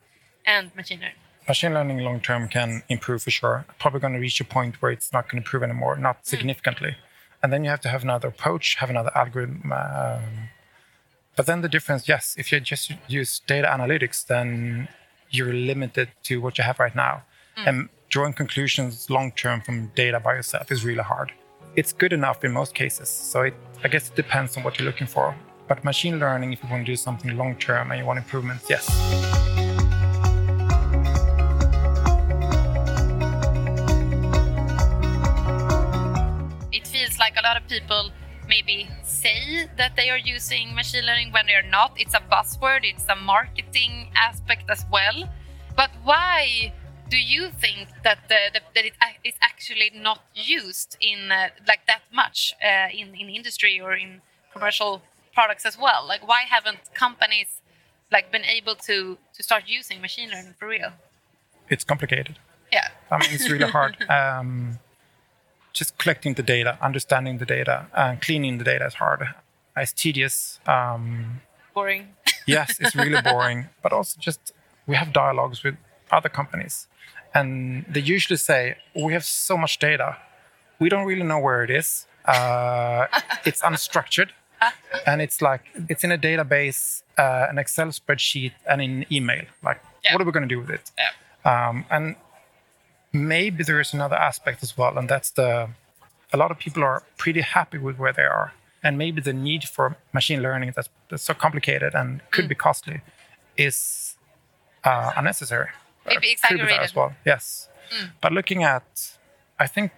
and 0.46 0.74
machine 0.76 1.00
learning? 1.00 1.16
Machine 1.48 1.74
learning 1.74 2.00
long 2.00 2.20
term 2.20 2.48
can 2.48 2.84
improve 2.90 3.24
for 3.24 3.32
sure. 3.32 3.66
Probably 3.80 4.00
going 4.00 4.14
to 4.14 4.20
reach 4.20 4.40
a 4.40 4.46
point 4.46 4.82
where 4.82 4.92
it's 4.92 5.12
not 5.12 5.26
going 5.26 5.42
to 5.42 5.46
improve 5.46 5.64
anymore, 5.64 5.96
not 5.98 6.18
hmm. 6.18 6.24
significantly. 6.24 6.92
Mm. 6.92 6.96
And 7.42 7.54
then 7.54 7.64
you 7.64 7.70
have 7.70 7.82
to 7.82 7.90
have 7.90 8.04
another 8.04 8.28
approach, 8.28 8.76
have 8.76 8.90
another 8.90 9.12
algorithm. 9.16 9.72
Um, 9.72 10.50
but 11.36 11.46
then 11.46 11.62
the 11.62 11.70
difference, 11.70 12.08
yes, 12.08 12.36
if 12.38 12.52
you 12.52 12.60
just 12.60 12.92
use 13.08 13.40
data 13.48 13.68
analytics, 13.68 14.26
then 14.26 14.90
you're 15.32 15.54
limited 15.54 16.10
to 16.24 16.42
what 16.42 16.58
you 16.58 16.64
have 16.66 16.80
right 16.80 16.96
now. 16.96 17.24
Mm. 17.58 17.68
And 17.68 17.90
drawing 18.10 18.34
conclusions 18.34 19.10
long 19.10 19.32
term 19.32 19.62
from 19.62 19.88
data 19.96 20.20
by 20.20 20.34
yourself 20.34 20.72
is 20.72 20.84
really 20.84 21.04
hard. 21.04 21.32
It's 21.76 21.94
good 21.94 22.14
enough 22.14 22.44
in 22.44 22.52
most 22.52 22.76
cases. 22.76 23.10
So 23.10 23.42
it, 23.44 23.54
I 23.84 23.88
guess 23.88 24.10
it 24.10 24.16
depends 24.16 24.58
on 24.58 24.64
what 24.64 24.78
you're 24.78 24.86
looking 24.86 25.08
for. 25.08 25.36
But 25.70 25.84
machine 25.84 26.18
learning, 26.18 26.52
if 26.52 26.64
you 26.64 26.70
want 26.72 26.84
to 26.88 26.92
do 26.92 26.96
something 26.96 27.38
long 27.38 27.56
term 27.56 27.92
and 27.92 28.00
you 28.00 28.06
want 28.06 28.18
improvements, 28.18 28.68
yes. 28.68 28.90
It 36.72 36.88
feels 36.88 37.20
like 37.20 37.36
a 37.38 37.44
lot 37.44 37.56
of 37.56 37.68
people 37.70 38.10
maybe 38.48 38.90
say 39.04 39.70
that 39.78 39.96
they 39.96 40.10
are 40.10 40.18
using 40.18 40.74
machine 40.74 41.06
learning 41.06 41.32
when 41.34 41.46
they 41.46 41.54
are 41.54 41.70
not. 41.70 41.94
It's 41.98 42.16
a 42.16 42.24
buzzword, 42.32 42.80
it's 42.82 43.06
a 43.08 43.16
marketing 43.16 44.10
aspect 44.16 44.72
as 44.72 44.84
well. 44.92 45.30
But 45.76 45.92
why 46.04 46.74
do 47.12 47.18
you 47.18 47.52
think 47.62 47.90
that 48.04 48.28
the, 48.28 48.40
the, 48.54 48.62
that 48.74 48.86
it 48.86 48.94
is 49.24 49.36
actually 49.44 49.92
not 49.94 50.22
used 50.34 50.98
in 51.00 51.32
uh, 51.32 51.50
like 51.68 51.86
that 51.86 52.02
much 52.12 52.56
uh, 52.64 52.90
in 52.92 53.14
in 53.14 53.30
industry 53.30 53.80
or 53.80 53.94
in 53.94 54.22
commercial 54.52 55.02
products 55.34 55.66
as 55.66 55.78
well? 55.78 56.06
Like, 56.08 56.28
why 56.28 56.42
haven't 56.50 56.94
companies 56.94 57.62
like 58.12 58.32
been 58.32 58.46
able 58.46 58.76
to 58.76 59.18
to 59.34 59.44
start 59.44 59.64
using 59.68 60.02
machine 60.02 60.30
learning 60.30 60.56
for 60.60 60.68
real? 60.68 60.92
It's 61.70 61.84
complicated. 61.84 62.38
Yeah, 62.72 62.88
I 63.12 63.18
mean, 63.18 63.30
it's 63.32 63.50
really 63.50 63.70
hard. 63.70 63.98
Um, 64.10 64.80
just 65.74 65.98
collecting 65.98 66.34
the 66.34 66.44
data, 66.44 66.78
understanding 66.82 67.38
the 67.38 67.46
data, 67.46 67.88
and 67.96 68.20
cleaning 68.22 68.58
the 68.58 68.64
data 68.64 68.86
is 68.88 68.96
hard. 68.96 69.22
It's 69.78 69.94
tedious. 69.94 70.60
Um, 70.66 71.42
boring. 71.74 72.08
yes, 72.48 72.80
it's 72.80 72.96
really 72.96 73.22
boring. 73.32 73.68
But 73.84 73.94
also, 73.94 74.18
just 74.20 74.54
we 74.88 74.96
have 74.96 75.14
dialogues 75.14 75.64
with 75.64 75.76
other 76.12 76.30
companies, 76.30 76.88
and 77.34 77.86
they 77.88 78.02
usually 78.02 78.38
say, 78.38 78.78
"We 78.96 79.14
have 79.14 79.24
so 79.24 79.58
much 79.58 79.78
data, 79.80 80.18
we 80.80 80.90
don't 80.90 81.06
really 81.06 81.24
know 81.24 81.40
where 81.40 81.64
it 81.64 81.70
is. 81.70 82.08
Uh, 82.26 83.06
it's 83.46 83.62
unstructured." 83.62 84.30
and 85.06 85.22
it's 85.22 85.42
like 85.42 85.62
it's 85.90 86.04
in 86.04 86.12
a 86.12 86.18
database, 86.18 87.04
uh, 87.18 87.48
an 87.50 87.58
Excel 87.58 87.88
spreadsheet, 87.88 88.54
and 88.68 88.82
in 88.82 89.06
email. 89.12 89.46
Like, 89.64 89.80
Yeah. 90.04 90.14
what 90.14 90.22
are 90.22 90.26
we 90.26 90.32
going 90.32 90.48
to 90.50 90.56
do 90.56 90.60
with 90.62 90.70
it? 90.70 90.92
Yeah. 90.98 91.12
Um, 91.70 91.86
and 91.90 92.16
maybe 93.14 93.64
there 93.64 93.80
is 93.80 93.94
another 93.94 94.16
aspect 94.16 94.64
as 94.64 94.78
well, 94.78 94.98
and 94.98 95.10
that's 95.10 95.32
the 95.32 95.70
a 96.32 96.38
lot 96.38 96.52
of 96.52 96.60
people 96.60 96.84
are 96.84 97.02
pretty 97.18 97.42
happy 97.42 97.78
with 97.80 97.98
where 97.98 98.14
they 98.14 98.24
are, 98.24 98.54
and 98.84 98.98
maybe 98.98 99.22
the 99.22 99.34
need 99.34 99.64
for 99.64 99.96
machine 100.14 100.42
learning 100.44 100.74
that's, 100.76 100.90
that's 101.10 101.24
so 101.24 101.34
complicated 101.34 101.96
and 101.96 102.22
could 102.32 102.46
Mm. 102.46 102.50
be 102.50 102.56
costly 102.56 103.02
is 103.58 104.16
uh, 104.84 105.12
unnecessary. 105.18 105.70
Maybe 106.06 106.32
exaggerated. 106.32 106.80
as 106.80 106.96
well. 106.96 107.14
Yes, 107.26 107.68
but 108.22 108.32
looking 108.32 108.64
at, 108.64 109.18
I 109.60 109.68
think 109.68 109.92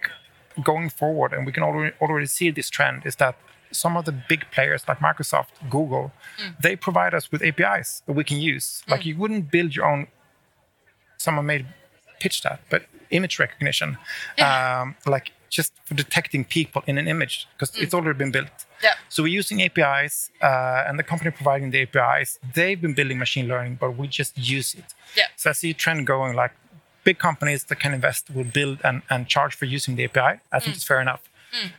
going 0.62 0.88
forward, 0.90 1.32
and 1.32 1.46
we 1.46 1.52
can 1.52 1.62
already 1.62 1.94
already 2.00 2.26
see 2.26 2.50
this 2.50 2.70
trend 2.70 3.04
is 3.06 3.16
that 3.16 3.34
some 3.72 3.96
of 3.96 4.04
the 4.04 4.12
big 4.12 4.46
players 4.52 4.84
like 4.86 4.98
Microsoft, 4.98 5.48
Google, 5.70 6.12
they 6.60 6.76
provide 6.76 7.14
us 7.14 7.32
with 7.32 7.42
APIs 7.42 8.02
that 8.06 8.12
we 8.12 8.24
can 8.24 8.38
use. 8.38 8.82
Like 8.88 9.04
you 9.06 9.16
wouldn't 9.16 9.50
build 9.50 9.74
your 9.74 9.86
own 9.86 10.06
someone 11.22 11.46
made 11.46 11.66
pitch 12.20 12.42
that, 12.42 12.60
but 12.68 12.82
image 13.10 13.38
recognition, 13.38 13.98
um, 14.38 14.96
like 15.06 15.32
just 15.50 15.72
for 15.84 15.94
detecting 15.94 16.44
people 16.44 16.82
in 16.86 16.96
an 16.98 17.06
image, 17.06 17.46
because 17.52 17.76
it's 17.76 17.94
already 17.94 18.18
been 18.18 18.32
built. 18.32 18.50
Yeah. 18.82 18.94
So 19.08 19.22
we're 19.22 19.38
using 19.42 19.62
APIs, 19.62 20.30
uh, 20.40 20.84
and 20.86 20.98
the 20.98 21.02
company 21.02 21.30
providing 21.30 21.70
the 21.70 21.82
APIs, 21.82 22.38
they've 22.54 22.80
been 22.80 22.94
building 22.94 23.18
machine 23.18 23.46
learning, 23.48 23.76
but 23.80 23.90
we 23.96 24.08
just 24.08 24.36
use 24.36 24.74
it. 24.74 24.94
Yeah. 25.16 25.26
So 25.36 25.50
I 25.50 25.52
see 25.52 25.70
a 25.70 25.74
trend 25.74 26.06
going 26.06 26.34
like 26.34 26.52
big 27.04 27.18
companies 27.18 27.64
that 27.64 27.80
can 27.80 27.92
invest 27.92 28.30
will 28.34 28.44
build 28.44 28.78
and, 28.84 29.02
and 29.10 29.28
charge 29.28 29.54
for 29.54 29.66
using 29.66 29.96
the 29.96 30.04
API. 30.04 30.40
I 30.50 30.58
think 30.60 30.76
it's 30.76 30.84
fair 30.84 31.00
enough. 31.00 31.22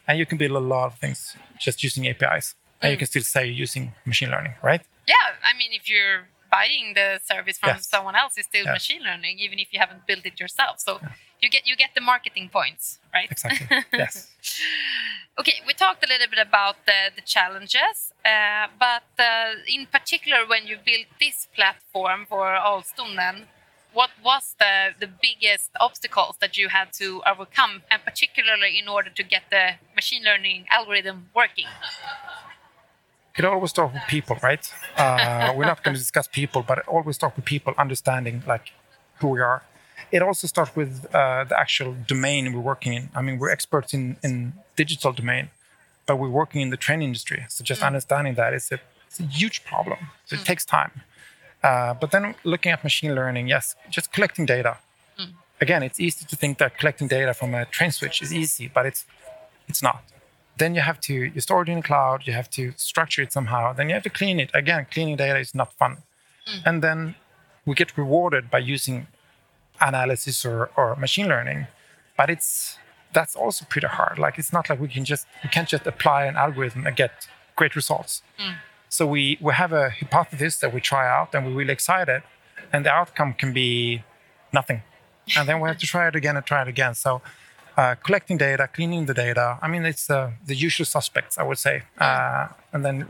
And 0.07 0.19
you 0.19 0.25
can 0.25 0.37
build 0.37 0.51
a 0.51 0.59
lot 0.59 0.85
of 0.87 0.99
things 0.99 1.35
just 1.59 1.83
using 1.83 2.07
APIs. 2.07 2.55
And 2.81 2.91
you 2.91 2.97
can 2.97 3.07
still 3.07 3.23
say 3.23 3.45
you're 3.45 3.55
using 3.55 3.93
machine 4.05 4.29
learning, 4.29 4.55
right? 4.61 4.81
Yeah, 5.07 5.15
I 5.43 5.57
mean, 5.57 5.71
if 5.71 5.89
you're 5.89 6.27
buying 6.51 6.93
the 6.93 7.19
service 7.23 7.57
from 7.57 7.69
Yes. 7.77 7.87
someone 7.87 8.15
else, 8.15 8.37
it's 8.37 8.47
still 8.47 8.65
Yeah. 8.65 8.73
machine 8.73 9.01
learning, 9.03 9.39
even 9.39 9.57
if 9.59 9.67
you 9.73 9.79
haven't 9.79 10.05
built 10.05 10.25
it 10.25 10.39
yourself. 10.39 10.79
So 10.79 11.01
you 11.41 11.49
get 11.49 11.63
you 11.65 11.75
get 11.75 11.91
the 11.95 12.01
marketing 12.01 12.49
points, 12.49 12.99
right? 13.13 13.29
Exactly. 13.31 13.67
yes. 14.03 14.13
Okay, 15.39 15.61
we 15.67 15.73
talked 15.73 16.03
a 16.05 16.07
little 16.07 16.27
bit 16.27 16.39
about 16.39 16.75
the, 16.85 16.99
the 17.15 17.21
challenges, 17.21 17.97
uh, 18.23 18.67
but 18.79 19.07
uh, 19.17 19.55
in 19.67 19.87
particular, 19.87 20.39
when 20.45 20.67
you 20.67 20.77
built 20.85 21.07
this 21.19 21.47
platform 21.55 22.25
for 22.29 22.45
Alstonen, 22.71 23.47
what 23.93 24.09
was 24.23 24.55
the, 24.59 24.89
the 24.99 25.07
biggest 25.07 25.69
obstacles 25.79 26.37
that 26.41 26.57
you 26.57 26.69
had 26.69 26.91
to 26.93 27.21
overcome, 27.25 27.83
and 27.91 28.03
particularly 28.03 28.79
in 28.79 28.87
order 28.87 29.09
to 29.09 29.23
get 29.23 29.43
the 29.49 29.73
machine 29.95 30.23
learning 30.23 30.65
algorithm 30.69 31.29
working? 31.35 31.67
it 33.37 33.45
always 33.45 33.71
starts 33.71 33.93
with 33.93 34.03
people, 34.07 34.37
right? 34.43 34.71
Uh, 34.95 35.53
we're 35.55 35.65
not 35.65 35.83
going 35.83 35.95
to 35.95 35.99
discuss 35.99 36.27
people, 36.27 36.61
but 36.61 36.77
it 36.79 36.87
always 36.87 37.15
starts 37.15 37.35
with 37.35 37.45
people 37.45 37.73
understanding 37.77 38.43
like 38.47 38.73
who 39.19 39.29
we 39.29 39.41
are. 39.41 39.63
It 40.11 40.21
also 40.21 40.45
starts 40.47 40.75
with 40.75 41.07
uh, 41.13 41.43
the 41.45 41.59
actual 41.59 41.95
domain 42.07 42.53
we're 42.53 42.59
working 42.59 42.93
in. 42.93 43.09
I 43.15 43.21
mean, 43.21 43.39
we're 43.39 43.49
experts 43.49 43.93
in, 43.93 44.17
in 44.23 44.53
digital 44.75 45.11
domain, 45.11 45.49
but 46.05 46.17
we're 46.17 46.29
working 46.29 46.61
in 46.61 46.69
the 46.69 46.77
train 46.77 47.01
industry. 47.01 47.45
So 47.49 47.63
just 47.63 47.81
understanding 47.81 48.35
that 48.35 48.53
is 48.53 48.71
a, 48.71 48.79
it's 49.07 49.19
a 49.19 49.23
huge 49.23 49.65
problem. 49.65 49.97
So 50.25 50.35
it 50.35 50.45
takes 50.45 50.65
time. 50.65 51.01
Uh, 51.63 51.93
but 51.93 52.11
then 52.11 52.35
looking 52.43 52.71
at 52.71 52.83
machine 52.83 53.15
learning, 53.15 53.47
yes, 53.47 53.75
just 53.89 54.11
collecting 54.11 54.45
data. 54.45 54.77
Hmm. 55.17 55.31
Again, 55.61 55.81
it's 55.81 55.99
easy 55.99 56.25
to 56.25 56.35
think 56.35 56.57
that 56.57 56.77
collecting 56.77 57.07
data 57.07 57.33
from 57.33 57.55
a 57.55 57.65
train 57.65 57.91
switch 57.91 58.21
is 58.21 58.33
easy, 58.33 58.69
but 58.73 58.85
it's 58.85 59.05
it's 59.67 59.81
not. 59.81 60.03
Then 60.57 60.75
you 60.75 60.81
have 60.81 60.99
to 61.01 61.13
you 61.13 61.39
store 61.39 61.63
it 61.63 61.69
in 61.69 61.77
the 61.77 61.83
cloud 61.83 62.27
you 62.27 62.33
have 62.33 62.49
to 62.51 62.73
structure 62.75 63.21
it 63.23 63.31
somehow 63.31 63.73
then 63.73 63.87
you 63.89 63.95
have 63.95 64.03
to 64.03 64.09
clean 64.09 64.39
it. 64.39 64.51
Again 64.53 64.85
cleaning 64.91 65.15
data 65.15 65.39
is 65.39 65.55
not 65.55 65.73
fun. 65.73 65.97
Hmm. 66.45 66.59
And 66.65 66.83
then 66.83 67.15
we 67.65 67.73
get 67.75 67.97
rewarded 67.97 68.51
by 68.51 68.59
using 68.59 69.07
analysis 69.79 70.45
or, 70.45 70.69
or 70.75 70.95
machine 70.97 71.27
learning 71.27 71.67
but 72.17 72.29
it's 72.29 72.77
that's 73.13 73.35
also 73.35 73.65
pretty 73.69 73.87
hard. 73.87 74.19
Like 74.19 74.37
it's 74.37 74.51
not 74.51 74.69
like 74.69 74.79
we 74.81 74.89
can 74.89 75.05
just 75.05 75.25
we 75.43 75.49
can't 75.49 75.69
just 75.69 75.87
apply 75.87 76.25
an 76.25 76.35
algorithm 76.35 76.85
and 76.85 76.95
get 76.95 77.27
great 77.55 77.75
results 77.75 78.21
hmm. 78.37 78.53
So 78.95 79.01
we 79.13 79.23
we 79.45 79.51
have 79.53 79.73
a 79.83 79.85
hypothesis 80.01 80.53
that 80.61 80.71
we 80.75 80.79
try 80.91 81.05
out 81.17 81.29
and 81.33 81.39
we're 81.45 81.57
really 81.61 81.75
excited 81.79 82.21
and 82.71 82.79
the 82.85 82.93
outcome 82.99 83.31
can 83.41 83.51
be 83.53 84.03
nothing 84.51 84.79
and 85.37 85.43
then 85.47 85.59
we 85.61 85.65
have 85.71 85.79
to 85.85 85.87
try 85.87 86.03
it 86.07 86.15
again 86.15 86.35
and 86.37 86.45
try 86.45 86.61
it 86.65 86.69
again 86.75 86.93
so 87.05 87.21
uh, 87.75 87.95
collecting 87.95 88.37
data, 88.37 88.67
cleaning 88.67 89.05
the 89.05 89.13
data. 89.13 89.57
I 89.61 89.67
mean, 89.67 89.85
it's 89.85 90.09
uh, 90.09 90.31
the 90.45 90.55
usual 90.55 90.85
suspects, 90.85 91.37
I 91.37 91.43
would 91.43 91.57
say. 91.57 91.83
Uh, 91.97 92.47
and 92.71 92.85
then 92.85 93.07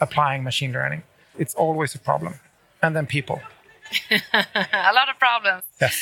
applying 0.00 0.42
machine 0.42 0.72
learning. 0.72 1.02
It's 1.38 1.54
always 1.54 1.94
a 1.94 1.98
problem. 1.98 2.34
And 2.82 2.96
then 2.96 3.06
people. 3.06 3.40
a 4.10 4.92
lot 4.94 5.08
of 5.08 5.18
problems. 5.18 5.64
Yes. 5.80 6.00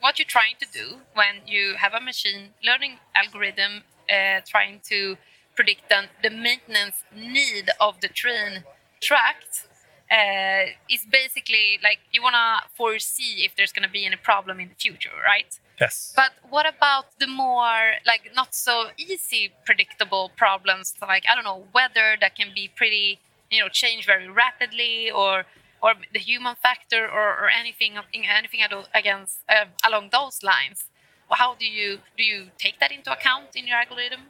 what 0.00 0.18
you're 0.18 0.26
trying 0.26 0.56
to 0.60 0.66
do 0.72 0.96
when 1.14 1.46
you 1.46 1.74
have 1.74 1.94
a 1.94 2.00
machine 2.00 2.50
learning 2.64 2.98
algorithm 3.14 3.82
uh, 4.08 4.40
trying 4.46 4.80
to 4.88 5.16
predict 5.58 5.88
the, 5.88 6.00
the 6.22 6.30
maintenance 6.30 7.02
need 7.12 7.68
of 7.80 8.00
the 8.00 8.06
train 8.06 8.62
tract 9.00 9.66
uh, 10.08 10.64
is 10.88 11.04
basically 11.20 11.80
like 11.82 11.98
you 12.12 12.22
want 12.22 12.36
to 12.42 12.68
foresee 12.76 13.32
if 13.46 13.50
there's 13.56 13.72
going 13.72 13.86
to 13.90 13.94
be 13.98 14.06
any 14.06 14.14
problem 14.30 14.60
in 14.60 14.68
the 14.68 14.78
future, 14.86 15.16
right? 15.32 15.58
Yes. 15.80 16.12
But 16.14 16.32
what 16.48 16.66
about 16.74 17.06
the 17.18 17.26
more 17.26 17.82
like 18.06 18.30
not 18.40 18.54
so 18.54 18.74
easy 18.96 19.52
predictable 19.66 20.30
problems 20.36 20.94
like 21.02 21.24
I 21.30 21.34
don't 21.34 21.48
know 21.50 21.64
weather 21.74 22.08
that 22.20 22.32
can 22.36 22.50
be 22.54 22.70
pretty 22.80 23.18
you 23.50 23.60
know 23.60 23.68
change 23.68 24.06
very 24.06 24.28
rapidly 24.28 25.10
or 25.10 25.44
or 25.82 25.94
the 26.12 26.18
human 26.30 26.54
factor 26.66 27.02
or, 27.04 27.28
or 27.40 27.48
anything 27.60 27.92
anything 28.40 28.60
against 28.94 29.38
uh, 29.48 29.66
along 29.88 30.10
those 30.18 30.36
lines. 30.52 30.78
How 31.30 31.54
do 31.62 31.66
you 31.66 31.98
do 32.16 32.24
you 32.32 32.40
take 32.64 32.76
that 32.80 32.92
into 32.96 33.10
account 33.12 33.50
in 33.54 33.66
your 33.68 33.78
algorithm? 33.78 34.22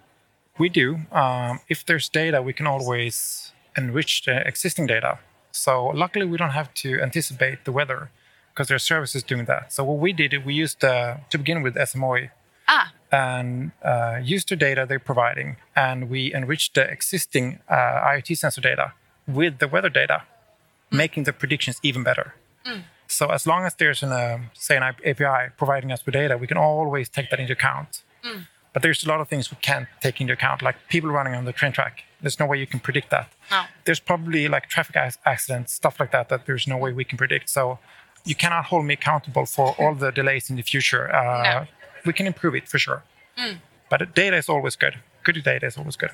We 0.59 0.69
do. 0.69 1.01
Um, 1.13 1.61
if 1.69 1.87
there's 1.87 2.09
data, 2.09 2.43
we 2.43 2.53
can 2.53 2.67
always 2.67 3.53
enrich 3.77 4.25
the 4.25 4.47
existing 4.47 4.87
data. 4.87 5.19
So 5.53 5.87
luckily, 5.87 6.27
we 6.27 6.37
don't 6.37 6.51
have 6.51 6.73
to 6.75 7.01
anticipate 7.01 7.65
the 7.65 7.73
weather 7.73 8.11
because 8.53 8.69
there 8.69 8.77
are 8.77 8.81
services 8.95 9.23
doing 9.23 9.45
that. 9.47 9.73
So 9.73 9.85
what 9.85 9.99
we 9.99 10.13
did, 10.13 10.45
we 10.45 10.55
used 10.55 10.85
uh, 10.85 11.19
to 11.31 11.39
begin 11.39 11.63
with 11.63 11.75
SMHI 11.77 12.31
Ah, 12.69 12.93
and 13.11 13.73
uh, 13.83 14.21
used 14.23 14.51
the 14.51 14.57
data 14.57 14.85
they're 14.87 14.99
providing, 14.99 15.57
and 15.75 16.11
we 16.11 16.35
enriched 16.35 16.75
the 16.75 16.83
existing 16.83 17.61
uh, 17.69 17.75
IoT 18.13 18.37
sensor 18.37 18.61
data 18.61 18.93
with 19.27 19.59
the 19.59 19.67
weather 19.67 19.89
data, 19.89 20.23
making 20.91 21.25
the 21.25 21.33
predictions 21.33 21.81
even 21.83 22.03
better. 22.03 22.35
So 23.07 23.29
as 23.29 23.47
long 23.47 23.65
as 23.65 23.75
there's 23.75 24.03
an 24.03 24.13
uh, 24.13 24.39
say 24.53 24.77
an 24.77 24.83
API 24.83 25.53
providing 25.57 25.91
us 25.93 26.05
with 26.05 26.13
data, 26.13 26.37
we 26.37 26.47
can 26.47 26.59
always 26.59 27.09
take 27.09 27.31
that 27.31 27.41
into 27.41 27.55
account. 27.55 28.03
But 28.79 28.85
there's 28.85 29.03
a 29.03 29.09
lot 29.09 29.21
of 29.21 29.27
things 29.27 29.51
we 29.51 29.57
can't 29.61 29.89
take 30.01 30.21
into 30.21 30.33
account, 30.35 30.63
like 30.63 30.77
people 30.89 31.11
running 31.11 31.35
on 31.35 31.45
the 31.47 31.53
train 31.53 31.73
track. 31.73 32.05
There's 32.21 32.39
no 32.39 32.47
way 32.47 32.61
you 32.61 32.67
can 32.75 32.79
predict 32.79 33.11
that. 33.11 33.27
no. 33.51 33.65
There's 33.87 33.99
probably 33.99 34.47
like 34.47 34.69
traffic 34.69 34.95
accidents, 35.27 35.73
stuff 35.73 35.99
like 35.99 36.13
that, 36.13 36.29
that 36.29 36.47
there's 36.47 36.69
no 36.69 36.77
way 36.77 36.93
we 36.93 37.03
can 37.03 37.19
predict. 37.19 37.51
So 37.51 37.81
you 38.25 38.37
cannot 38.37 38.67
hold 38.67 38.85
me 38.85 38.95
accountable 38.95 39.47
for 39.47 39.75
all 39.81 39.97
the 39.97 40.13
delays 40.13 40.49
in 40.49 40.55
the 40.55 40.63
future. 40.63 41.13
Uh, 41.13 41.43
No. 41.43 41.67
We 42.07 42.13
can 42.13 42.29
improve 42.29 42.55
it 42.55 42.69
for 42.69 42.79
sure. 42.79 43.03
But 43.91 44.15
data 44.15 44.37
is 44.37 44.49
always 44.49 44.77
good. 44.77 44.95
Good 45.25 45.43
data 45.43 45.67
is 45.67 45.77
always 45.77 45.97
good. 45.97 46.13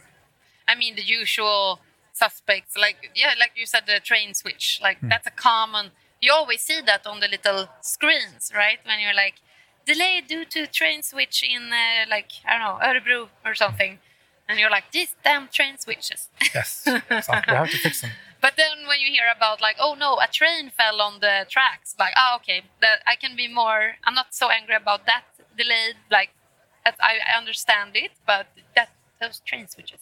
I 0.66 0.74
mean 0.74 0.96
the 0.96 1.04
usual 1.20 1.80
suspects, 2.14 2.78
like 2.78 3.10
yeah, 3.14 3.34
like 3.38 3.52
you 3.60 3.66
said, 3.66 3.82
the 3.86 4.00
train 4.00 4.32
switch. 4.32 4.80
Like 4.82 4.98
that's 5.02 5.26
a 5.26 5.36
common. 5.50 5.90
You 6.22 6.32
always 6.32 6.62
see 6.62 6.80
that 6.90 7.06
on 7.06 7.20
the 7.20 7.28
little 7.28 7.68
screens, 7.82 8.50
right? 8.56 8.78
When 8.86 9.00
you're 9.00 9.20
like 9.26 9.34
delayed 9.86 10.26
due 10.26 10.44
to 10.46 10.66
train 10.66 11.02
switch 11.02 11.42
in 11.42 11.72
uh, 11.72 12.08
like 12.10 12.32
I 12.46 12.58
don't 12.58 12.60
know 12.60 12.78
Örebro 12.84 13.28
or 13.44 13.54
something, 13.54 13.98
and 14.48 14.58
you're 14.58 14.70
like 14.70 14.90
these 14.92 15.14
damn 15.24 15.48
train 15.48 15.78
switches. 15.78 16.28
Yes. 16.54 16.82
so 16.84 16.92
we 16.94 17.00
have 17.00 17.70
to 17.70 17.78
fix 17.78 18.00
them. 18.02 18.10
But 18.40 18.56
then 18.58 18.86
when 18.86 19.00
you 19.00 19.10
hear 19.10 19.32
about 19.34 19.62
like, 19.62 19.76
oh 19.80 19.94
no, 19.94 20.18
a 20.20 20.28
train 20.30 20.70
fell 20.70 21.00
on 21.00 21.20
the 21.20 21.46
tracks, 21.48 21.94
like, 21.98 22.12
oh 22.16 22.36
okay, 22.36 22.62
that 22.82 22.98
I 23.06 23.16
can 23.16 23.34
be 23.36 23.48
more. 23.48 23.96
I'm 24.04 24.14
not 24.14 24.34
so 24.34 24.50
angry 24.50 24.74
about 24.76 25.06
that 25.06 25.24
delayed. 25.56 25.96
Like, 26.10 26.30
I, 26.84 26.92
I 27.00 27.38
understand 27.38 27.92
it, 27.94 28.10
but 28.26 28.46
that 28.76 28.90
those 29.20 29.40
train 29.40 29.66
switches. 29.68 30.00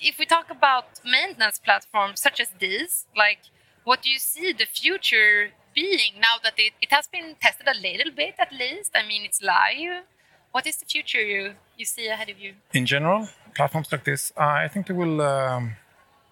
If 0.00 0.18
we 0.18 0.26
talk 0.26 0.50
about 0.50 0.86
maintenance 1.04 1.60
platforms 1.60 2.20
such 2.20 2.40
as 2.40 2.48
these, 2.58 3.06
like, 3.16 3.42
what 3.84 4.02
do 4.02 4.10
you 4.10 4.18
see 4.18 4.52
the 4.52 4.66
future 4.66 5.50
being 5.74 6.12
now 6.20 6.36
that 6.42 6.54
it, 6.56 6.72
it 6.80 6.90
has 6.92 7.06
been 7.06 7.36
tested 7.40 7.66
a 7.68 7.78
little 7.80 8.12
bit 8.12 8.34
at 8.38 8.52
least? 8.52 8.92
I 8.94 9.06
mean, 9.06 9.24
it's 9.24 9.42
live. 9.42 10.04
What 10.52 10.66
is 10.66 10.76
the 10.76 10.86
future 10.86 11.20
you 11.20 11.54
you 11.76 11.84
see 11.84 12.06
ahead 12.06 12.30
of 12.30 12.38
you? 12.38 12.52
In 12.72 12.86
general, 12.86 13.28
platforms 13.54 13.90
like 13.90 14.04
this, 14.04 14.32
uh, 14.36 14.64
I 14.64 14.68
think 14.68 14.86
they 14.86 14.94
will 14.94 15.20
um, 15.20 15.76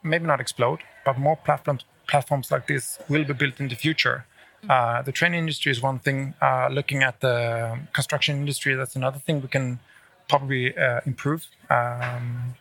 maybe 0.02 0.26
not 0.26 0.40
explode, 0.40 0.80
but 1.04 1.18
more 1.18 1.36
platforms 1.36 1.84
platforms 2.06 2.50
like 2.50 2.66
this 2.66 2.98
will 3.08 3.24
be 3.24 3.32
built 3.32 3.60
in 3.60 3.68
the 3.68 3.76
future. 3.76 4.24
Uh, 4.68 5.02
the 5.02 5.12
train 5.12 5.34
industry 5.34 5.72
is 5.72 5.82
one 5.82 5.98
thing. 5.98 6.34
Uh, 6.40 6.68
looking 6.70 7.02
at 7.02 7.20
the 7.20 7.78
construction 7.92 8.36
industry, 8.36 8.74
that's 8.74 8.96
another 8.96 9.18
thing 9.18 9.40
we 9.40 9.48
can 9.48 9.80
probably 10.28 10.76
uh, 10.76 11.00
improve. 11.04 11.46
Um, 11.68 12.54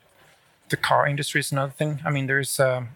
the 0.69 0.77
car 0.77 1.07
industry 1.07 1.39
is 1.39 1.51
another 1.51 1.73
thing. 1.73 1.99
I 2.03 2.09
mean, 2.09 2.25
there's 2.27 2.59
um, 2.59 2.89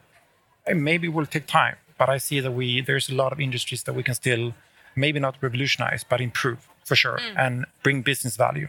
maybe 0.73 1.07
it 1.07 1.13
will 1.13 1.25
take 1.27 1.45
time, 1.45 1.75
but 1.97 2.09
I 2.09 2.17
see 2.17 2.39
that 2.39 2.51
we 2.51 2.81
there's 2.81 3.09
a 3.09 3.15
lot 3.15 3.31
of 3.31 3.39
industries 3.39 3.83
that 3.83 3.93
we 3.93 4.03
can 4.03 4.15
still 4.15 4.53
maybe 4.95 5.19
not 5.19 5.35
revolutionize, 5.41 6.03
but 6.03 6.21
improve 6.21 6.67
for 6.83 6.95
sure 6.95 7.17
mm. 7.17 7.35
and 7.37 7.65
bring 7.83 8.01
business 8.01 8.37
value. 8.37 8.67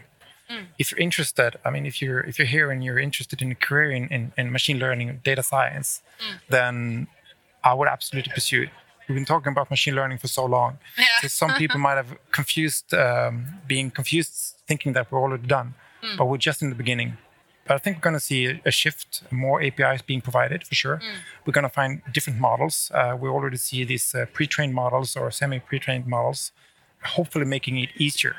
Mm. 0.49 0.65
If 0.79 0.91
you're 0.91 0.99
interested, 0.99 1.57
I 1.65 1.69
mean, 1.69 1.85
if 1.85 2.01
you're 2.01 2.21
if 2.21 2.39
you're 2.39 2.47
here 2.47 2.71
and 2.71 2.83
you're 2.83 2.99
interested 2.99 3.41
in 3.41 3.51
a 3.51 3.55
career 3.55 3.91
in, 3.91 4.07
in, 4.09 4.31
in 4.37 4.51
machine 4.51 4.79
learning, 4.79 5.21
data 5.23 5.43
science, 5.43 6.01
mm. 6.19 6.39
then 6.49 7.07
I 7.63 7.73
would 7.73 7.87
absolutely 7.87 8.31
pursue 8.33 8.63
it. 8.63 8.69
We've 9.07 9.15
been 9.15 9.25
talking 9.25 9.51
about 9.51 9.69
machine 9.69 9.95
learning 9.95 10.17
for 10.17 10.27
so 10.27 10.45
long. 10.45 10.79
Yeah. 10.97 11.05
So 11.21 11.27
some 11.29 11.53
people 11.53 11.79
might 11.79 11.95
have 11.95 12.17
confused, 12.31 12.93
um, 12.93 13.45
being 13.65 13.89
confused, 13.89 14.55
thinking 14.67 14.93
that 14.93 15.09
we're 15.09 15.21
already 15.21 15.47
done, 15.47 15.75
but 16.17 16.25
we're 16.25 16.37
just 16.37 16.61
in 16.61 16.69
the 16.69 16.75
beginning. 16.75 17.17
But 17.67 17.75
I 17.75 17.77
think 17.79 17.97
we're 17.97 18.01
going 18.09 18.13
to 18.15 18.19
see 18.19 18.45
a, 18.47 18.61
a 18.65 18.71
shift, 18.71 19.23
more 19.31 19.61
APIs 19.61 20.01
being 20.01 20.21
provided 20.21 20.65
for 20.65 20.75
sure. 20.75 21.01
We're 21.45 21.53
going 21.53 21.63
to 21.63 21.69
find 21.81 22.01
different 22.13 22.39
models. 22.39 22.91
Uh, 22.93 23.17
we 23.19 23.27
already 23.29 23.57
see 23.57 23.83
these 23.83 24.13
uh, 24.15 24.25
pre-trained 24.33 24.73
models 24.73 25.15
or 25.15 25.29
semi-pre-trained 25.31 26.07
models, 26.07 26.51
hopefully 27.03 27.45
making 27.45 27.77
it 27.77 27.89
easier. 27.97 28.35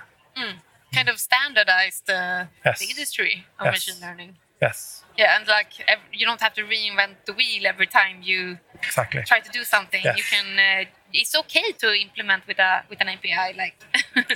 Kind 0.94 1.08
of 1.10 1.18
standardized 1.20 2.08
uh, 2.08 2.46
Yes. 2.64 2.78
the 2.80 2.86
industry 2.86 3.44
of 3.58 3.66
Yes. 3.66 3.74
machine 3.86 4.00
learning. 4.00 4.36
Yes, 4.62 5.04
Yeah, 5.16 5.36
and 5.38 5.46
like 5.46 5.68
ev- 5.86 6.00
you 6.12 6.26
don't 6.26 6.40
have 6.40 6.54
to 6.54 6.62
reinvent 6.62 7.14
the 7.26 7.32
wheel 7.32 7.64
every 7.66 7.86
time 7.86 8.22
you 8.22 8.58
exactly. 8.82 9.22
try 9.22 9.38
to 9.38 9.50
do 9.50 9.62
something. 9.62 10.00
Yes. 10.02 10.16
You 10.18 10.24
can. 10.32 10.46
Uh, 10.58 10.90
it's 11.12 11.34
okay 11.42 11.70
to 11.82 11.88
implement 11.94 12.44
with 12.48 12.58
a 12.58 12.82
with 12.90 13.00
an 13.00 13.08
API. 13.08 13.48
Like 13.56 13.76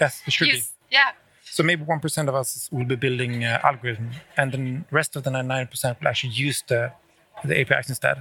Yes, 0.00 0.22
it 0.26 0.32
should 0.32 0.48
be. 0.50 0.62
Yeah. 0.90 1.10
So 1.54 1.62
maybe 1.62 1.82
one 1.84 2.00
percent 2.00 2.26
of 2.30 2.34
us 2.34 2.50
will 2.72 2.88
be 2.94 2.96
building 2.96 3.44
uh, 3.44 3.60
algorithm, 3.62 4.10
and 4.38 4.52
then 4.52 4.64
rest 4.90 5.16
of 5.16 5.22
the 5.24 5.30
ninety-nine 5.30 5.66
percent 5.72 6.00
will 6.00 6.08
actually 6.08 6.32
use 6.48 6.58
the 6.66 6.92
the 7.44 7.54
APIs 7.60 7.88
instead. 7.94 8.16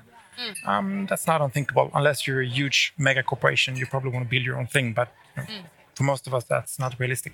Um, 0.66 1.06
that's 1.10 1.28
not 1.28 1.40
unthinkable 1.42 1.88
unless 1.94 2.26
you're 2.26 2.42
a 2.42 2.52
huge 2.60 2.94
mega 2.98 3.24
corporation. 3.24 3.76
You 3.78 3.86
probably 3.86 4.12
want 4.12 4.26
to 4.26 4.30
build 4.30 4.44
your 4.44 4.58
own 4.58 4.68
thing, 4.68 4.88
but 4.94 5.10
you 5.38 5.44
know, 5.44 5.48
for 5.96 6.04
most 6.04 6.28
of 6.28 6.34
us, 6.34 6.44
that's 6.54 6.80
not 6.80 7.00
realistic. 7.00 7.34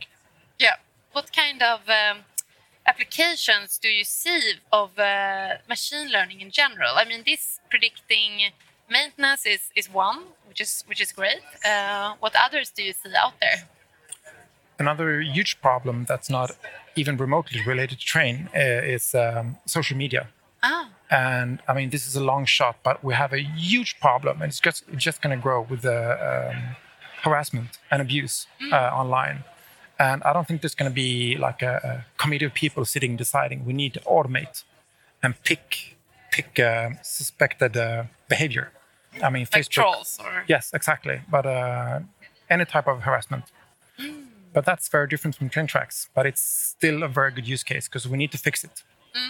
Yeah. 0.59 0.75
What 1.13 1.31
kind 1.41 1.63
of 1.63 1.79
um, 1.89 2.17
applications 2.85 3.79
do 3.79 3.89
you 3.89 4.03
see 4.03 4.41
of 4.71 4.99
uh, 4.99 5.55
machine 5.67 6.11
learning 6.11 6.41
in 6.41 6.51
general? 6.51 6.93
I 6.95 7.05
mean, 7.05 7.23
this 7.25 7.59
predicting 7.71 8.51
maintenance 8.89 9.45
is, 9.45 9.61
is 9.75 9.91
one, 9.91 10.19
which 10.47 10.61
is 10.61 10.83
which 10.87 11.01
is 11.01 11.11
great. 11.11 11.41
Uh, 11.65 12.13
what 12.19 12.33
others 12.35 12.69
do 12.69 12.83
you 12.83 12.93
see 12.93 13.15
out 13.17 13.33
there? 13.39 13.59
Another 14.79 15.21
huge 15.21 15.59
problem 15.61 16.05
that's 16.07 16.29
not 16.29 16.51
even 16.95 17.17
remotely 17.17 17.61
related 17.65 17.99
to 17.99 18.05
train 18.05 18.49
uh, 18.55 18.59
is 18.95 19.15
um, 19.15 19.57
social 19.65 19.97
media. 19.97 20.27
Ah, 20.63 20.89
and 21.09 21.59
I 21.67 21.73
mean 21.73 21.89
this 21.89 22.07
is 22.07 22.15
a 22.15 22.23
long 22.23 22.45
shot, 22.45 22.77
but 22.83 23.03
we 23.03 23.13
have 23.13 23.33
a 23.33 23.41
huge 23.41 23.99
problem, 23.99 24.41
and 24.41 24.49
it's 24.49 24.59
just 24.59 24.83
it's 24.91 25.03
just 25.03 25.21
going 25.21 25.35
to 25.35 25.41
grow 25.41 25.61
with 25.61 25.81
the 25.81 25.99
um, 26.29 26.75
harassment 27.23 27.79
and 27.91 28.01
abuse 28.01 28.47
uh, 28.71 28.75
online. 28.75 29.43
And 29.99 30.21
I 30.23 30.33
don't 30.33 30.47
think 30.47 30.61
there's 30.61 30.75
going 30.75 30.91
to 30.91 30.95
be 30.95 31.37
like 31.37 31.61
a, 31.63 31.73
a 31.83 32.21
committee 32.21 32.45
of 32.45 32.53
people 32.53 32.85
sitting 32.85 33.15
deciding 33.15 33.65
we 33.65 33.73
need 33.73 33.93
to 33.95 33.99
automate 34.01 34.63
and 35.23 35.33
pick 35.43 35.97
pick 36.31 36.59
uh, 36.59 36.89
suspected 37.01 37.75
uh, 37.77 38.03
behavior. 38.29 38.71
I 39.23 39.29
mean, 39.29 39.47
like 39.51 39.63
Facebook. 39.63 39.69
trolls 39.69 40.19
or 40.23 40.43
Yes, 40.47 40.71
exactly. 40.73 41.21
But 41.29 41.45
uh, 41.45 41.99
any 42.49 42.65
type 42.65 42.87
of 42.87 43.01
harassment. 43.01 43.45
But 44.57 44.65
that's 44.65 44.87
very 44.89 45.07
different 45.07 45.35
from 45.37 45.49
train 45.49 45.67
tracks. 45.67 46.09
But 46.15 46.25
it's 46.25 46.41
still 46.41 47.03
a 47.03 47.07
very 47.07 47.31
good 47.31 47.47
use 47.47 47.63
case 47.71 47.87
because 47.87 48.07
we 48.11 48.17
need 48.17 48.31
to 48.31 48.39
fix 48.39 48.63
it 48.63 48.75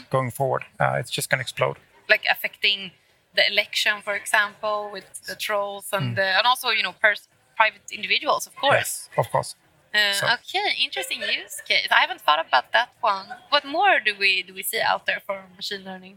going 0.09 0.31
forward. 0.31 0.63
Uh, 0.79 0.95
it's 1.01 1.11
just 1.11 1.29
going 1.29 1.39
to 1.39 1.41
explode. 1.49 1.77
like 2.13 2.23
affecting 2.35 2.91
the 3.35 3.43
election, 3.53 3.93
for 4.07 4.15
example, 4.15 4.77
with 4.95 5.07
the 5.29 5.35
trolls 5.35 5.85
and 5.91 6.17
uh, 6.17 6.37
and 6.37 6.45
also 6.51 6.67
you 6.77 6.83
know 6.85 6.93
pers- 7.03 7.27
private 7.59 7.85
individuals, 7.97 8.47
of 8.47 8.53
course. 8.55 8.75
Yes, 8.81 9.09
of 9.21 9.25
course. 9.33 9.49
Uh, 9.93 10.13
So- 10.19 10.27
Okay, 10.35 10.67
interesting 10.87 11.19
use 11.39 11.55
case. 11.71 11.89
I 11.91 11.99
haven't 12.05 12.21
thought 12.25 12.41
about 12.47 12.65
that 12.77 12.89
one. 13.01 13.27
What 13.53 13.63
more 13.77 13.93
do 14.07 14.11
we 14.23 14.29
do 14.47 14.53
we 14.59 14.63
see 14.71 14.81
out 14.91 15.03
there 15.07 15.21
for 15.27 15.35
machine 15.59 15.83
learning? 15.89 16.15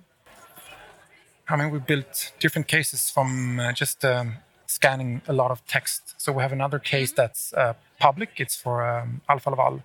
I 1.53 1.57
mean, 1.59 1.71
we 1.75 1.79
built 1.93 2.33
different 2.45 2.67
cases 2.77 3.01
from 3.15 3.29
uh, 3.59 3.73
just 3.83 4.05
um, 4.05 4.29
scanning 4.67 5.11
a 5.27 5.33
lot 5.33 5.51
of 5.51 5.59
text. 5.67 6.01
So 6.23 6.27
we 6.37 6.41
have 6.47 6.53
another 6.61 6.79
case 6.93 7.11
that's 7.21 7.53
uh, 7.63 7.75
public. 8.01 8.31
It's 8.39 8.57
for 8.57 8.75
um, 8.87 9.21
Alfa 9.29 9.51
Laval, 9.51 9.83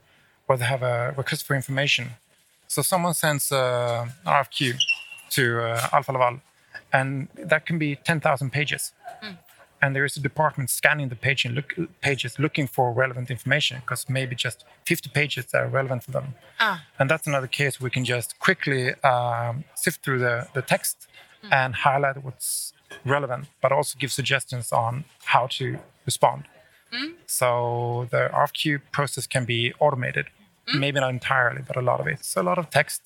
where 0.47 0.57
they 0.57 0.65
have 0.65 0.83
a 0.83 1.13
request 1.15 1.45
for 1.45 1.55
information. 1.55 2.05
So 2.67 2.81
someone 2.81 3.13
sends 3.13 3.51
uh, 3.51 4.07
an 4.25 4.31
RFQ 4.31 4.75
to 5.31 5.43
uh, 5.61 5.87
Alfa 5.93 6.11
Laval, 6.11 6.39
and 6.91 7.27
that 7.35 7.65
can 7.67 7.77
be 7.77 7.95
10,000 7.95 8.51
pages. 8.51 8.93
And 9.81 9.95
there 9.95 10.05
is 10.05 10.17
a 10.17 10.19
department 10.19 10.69
scanning 10.69 11.09
the 11.09 11.15
page 11.15 11.45
and 11.45 11.53
look, 11.53 11.75
pages 12.01 12.39
looking 12.39 12.65
for 12.65 12.91
relevant 12.91 13.29
information 13.29 13.81
because 13.81 14.09
maybe 14.09 14.35
just 14.35 14.65
50 14.85 15.09
pages 15.09 15.53
are 15.53 15.67
relevant 15.67 16.03
for 16.03 16.11
them. 16.11 16.33
Ah. 16.59 16.83
And 16.97 17.07
that's 17.07 17.27
another 17.27 17.47
case 17.47 17.79
we 17.79 17.91
can 17.91 18.03
just 18.03 18.39
quickly 18.39 18.95
um, 19.03 19.63
sift 19.75 20.03
through 20.03 20.19
the, 20.19 20.47
the 20.55 20.63
text 20.63 21.07
and 21.51 21.75
highlight 21.75 22.23
what's 22.23 22.73
relevant, 23.03 23.45
but 23.61 23.71
also 23.71 23.97
give 23.99 24.11
suggestions 24.11 24.71
on 24.71 25.05
how 25.25 25.47
to 25.47 25.77
respond. 26.05 26.45
So 27.27 28.07
the 28.11 28.29
RFQ 28.33 28.81
process 28.91 29.27
can 29.27 29.45
be 29.45 29.73
automated, 29.79 30.25
maybe 30.73 30.99
not 30.99 31.09
entirely, 31.09 31.61
but 31.67 31.75
a 31.77 31.81
lot 31.81 31.99
of 31.99 32.07
it. 32.07 32.23
So 32.23 32.41
a 32.41 32.43
lot 32.51 32.57
of 32.57 32.69
text. 32.69 33.01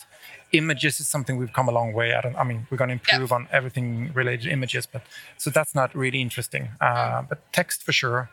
Images 0.51 0.99
is 0.99 1.07
something 1.07 1.37
we've 1.37 1.53
come 1.53 1.67
a 1.69 1.71
long 1.71 1.93
way. 1.93 2.13
I 2.15 2.21
don't. 2.21 2.35
I 2.35 2.43
mean, 2.43 2.65
we're 2.69 2.77
going 2.77 2.87
to 2.89 2.93
improve 2.93 3.31
on 3.31 3.47
everything 3.51 4.11
related 4.13 4.43
to 4.45 4.49
images, 4.51 4.87
but 4.87 5.03
so 5.37 5.51
that's 5.51 5.75
not 5.75 5.93
really 5.95 6.21
interesting. 6.21 6.69
Uh, 6.81 7.21
but 7.29 7.37
text 7.53 7.83
for 7.83 7.91
sure. 7.93 8.29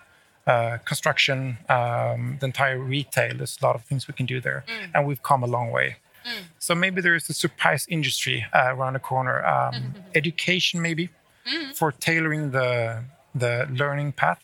Uh, 0.47 0.79
construction, 0.85 1.59
um, 1.69 2.37
the 2.41 2.47
entire 2.47 2.79
retail. 2.79 3.35
There's 3.37 3.59
a 3.61 3.67
lot 3.67 3.75
of 3.75 3.83
things 3.85 4.07
we 4.09 4.15
can 4.15 4.27
do 4.27 4.41
there, 4.41 4.65
and 4.95 5.07
we've 5.07 5.23
come 5.23 5.43
a 5.43 5.47
long 5.47 5.71
way. 5.73 5.97
So 6.59 6.75
maybe 6.75 7.01
there 7.03 7.17
is 7.17 7.29
a 7.29 7.33
surprise 7.35 7.85
industry 7.91 8.47
uh, 8.55 8.69
around 8.75 8.93
the 8.95 9.01
corner. 9.01 9.45
Um, 9.45 9.95
education, 10.15 10.81
maybe, 10.81 11.11
for 11.75 11.91
tailoring 11.93 12.53
the 12.53 13.03
the 13.35 13.67
learning 13.71 14.13
path. 14.13 14.41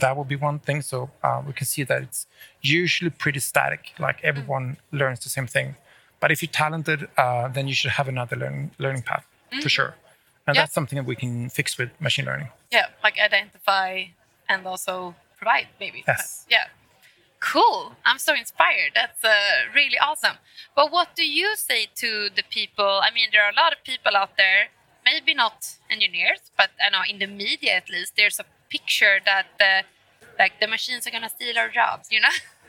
That 0.00 0.16
would 0.16 0.28
be 0.28 0.36
one 0.36 0.58
thing. 0.58 0.82
So 0.82 1.10
uh, 1.22 1.42
we 1.46 1.52
can 1.52 1.66
see 1.66 1.82
that 1.84 2.02
it's 2.02 2.26
usually 2.62 3.10
pretty 3.10 3.40
static. 3.40 3.92
Like 3.98 4.18
everyone 4.22 4.76
learns 4.92 5.20
the 5.20 5.28
same 5.28 5.46
thing. 5.46 5.76
But 6.20 6.30
if 6.32 6.42
you're 6.42 6.50
talented, 6.50 7.08
uh, 7.16 7.48
then 7.48 7.68
you 7.68 7.74
should 7.74 7.92
have 7.92 8.08
another 8.08 8.36
learning 8.36 8.70
learning 8.78 9.02
path 9.02 9.24
for 9.62 9.68
sure. 9.68 9.94
And 10.46 10.54
Yeah. 10.56 10.62
that's 10.62 10.74
something 10.74 10.96
that 10.96 11.04
we 11.06 11.16
can 11.16 11.50
fix 11.50 11.76
with 11.78 11.90
machine 12.00 12.24
learning. 12.26 12.48
Yeah, 12.72 12.86
like 13.04 13.16
identify 13.18 13.90
and 14.48 14.66
also 14.66 15.14
provide, 15.36 15.68
maybe. 15.78 16.04
Yes. 16.08 16.46
Yeah. 16.50 16.66
Cool. 17.40 17.94
I'm 18.04 18.18
so 18.18 18.34
inspired. 18.34 18.92
That's 18.94 19.22
uh, 19.22 19.30
really 19.74 19.98
awesome. 19.98 20.36
But 20.74 20.90
what 20.90 21.14
do 21.14 21.24
you 21.24 21.54
say 21.54 21.86
to 21.96 22.30
the 22.34 22.42
people? 22.50 23.00
I 23.06 23.10
mean, 23.12 23.28
there 23.32 23.44
are 23.44 23.50
a 23.50 23.54
lot 23.62 23.72
of 23.72 23.84
people 23.84 24.16
out 24.16 24.36
there, 24.36 24.68
maybe 25.04 25.34
not 25.34 25.76
engineers, 25.88 26.50
but 26.56 26.70
I 26.84 26.90
know 26.90 27.02
in 27.08 27.18
the 27.20 27.28
media 27.28 27.74
at 27.76 27.88
least, 27.88 28.14
there's 28.16 28.40
a 28.40 28.44
picture 28.68 29.18
that 29.24 29.46
uh, 29.60 29.82
like 30.38 30.60
the 30.60 30.66
machines 30.66 31.06
are 31.06 31.10
gonna 31.10 31.28
steal 31.28 31.56
our 31.58 31.68
jobs, 31.68 32.08
you 32.10 32.20
know, 32.20 32.34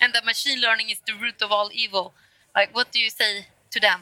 and 0.00 0.14
that 0.14 0.24
machine 0.24 0.60
learning 0.60 0.90
is 0.90 0.98
the 1.06 1.14
root 1.14 1.40
of 1.42 1.50
all 1.52 1.70
evil. 1.72 2.12
Like, 2.54 2.74
what 2.74 2.90
do 2.92 2.98
you 2.98 3.10
say 3.10 3.46
to 3.70 3.80
them? 3.80 4.00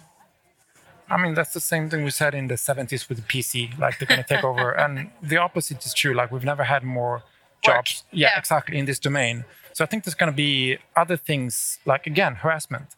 I 1.10 1.16
mean, 1.18 1.34
that's 1.34 1.52
the 1.52 1.60
same 1.60 1.90
thing 1.90 2.02
we 2.04 2.10
said 2.10 2.34
in 2.34 2.46
the 2.48 2.54
70s 2.54 3.08
with 3.08 3.18
the 3.18 3.24
PC, 3.24 3.78
like 3.78 3.98
they're 3.98 4.06
going 4.08 4.22
to 4.22 4.28
take 4.34 4.44
over. 4.44 4.72
And 4.84 5.10
the 5.22 5.36
opposite 5.36 5.84
is 5.84 5.92
true. 5.92 6.14
Like, 6.14 6.32
we've 6.32 6.44
never 6.44 6.64
had 6.64 6.82
more 6.82 7.22
jobs. 7.62 8.04
Yeah, 8.10 8.28
Yeah. 8.28 8.38
exactly, 8.38 8.78
in 8.78 8.86
this 8.86 8.98
domain. 8.98 9.44
So 9.74 9.84
I 9.84 9.86
think 9.86 10.04
there's 10.04 10.14
going 10.14 10.32
to 10.32 10.36
be 10.36 10.78
other 10.96 11.16
things, 11.18 11.78
like, 11.84 12.06
again, 12.06 12.36
harassment, 12.36 12.88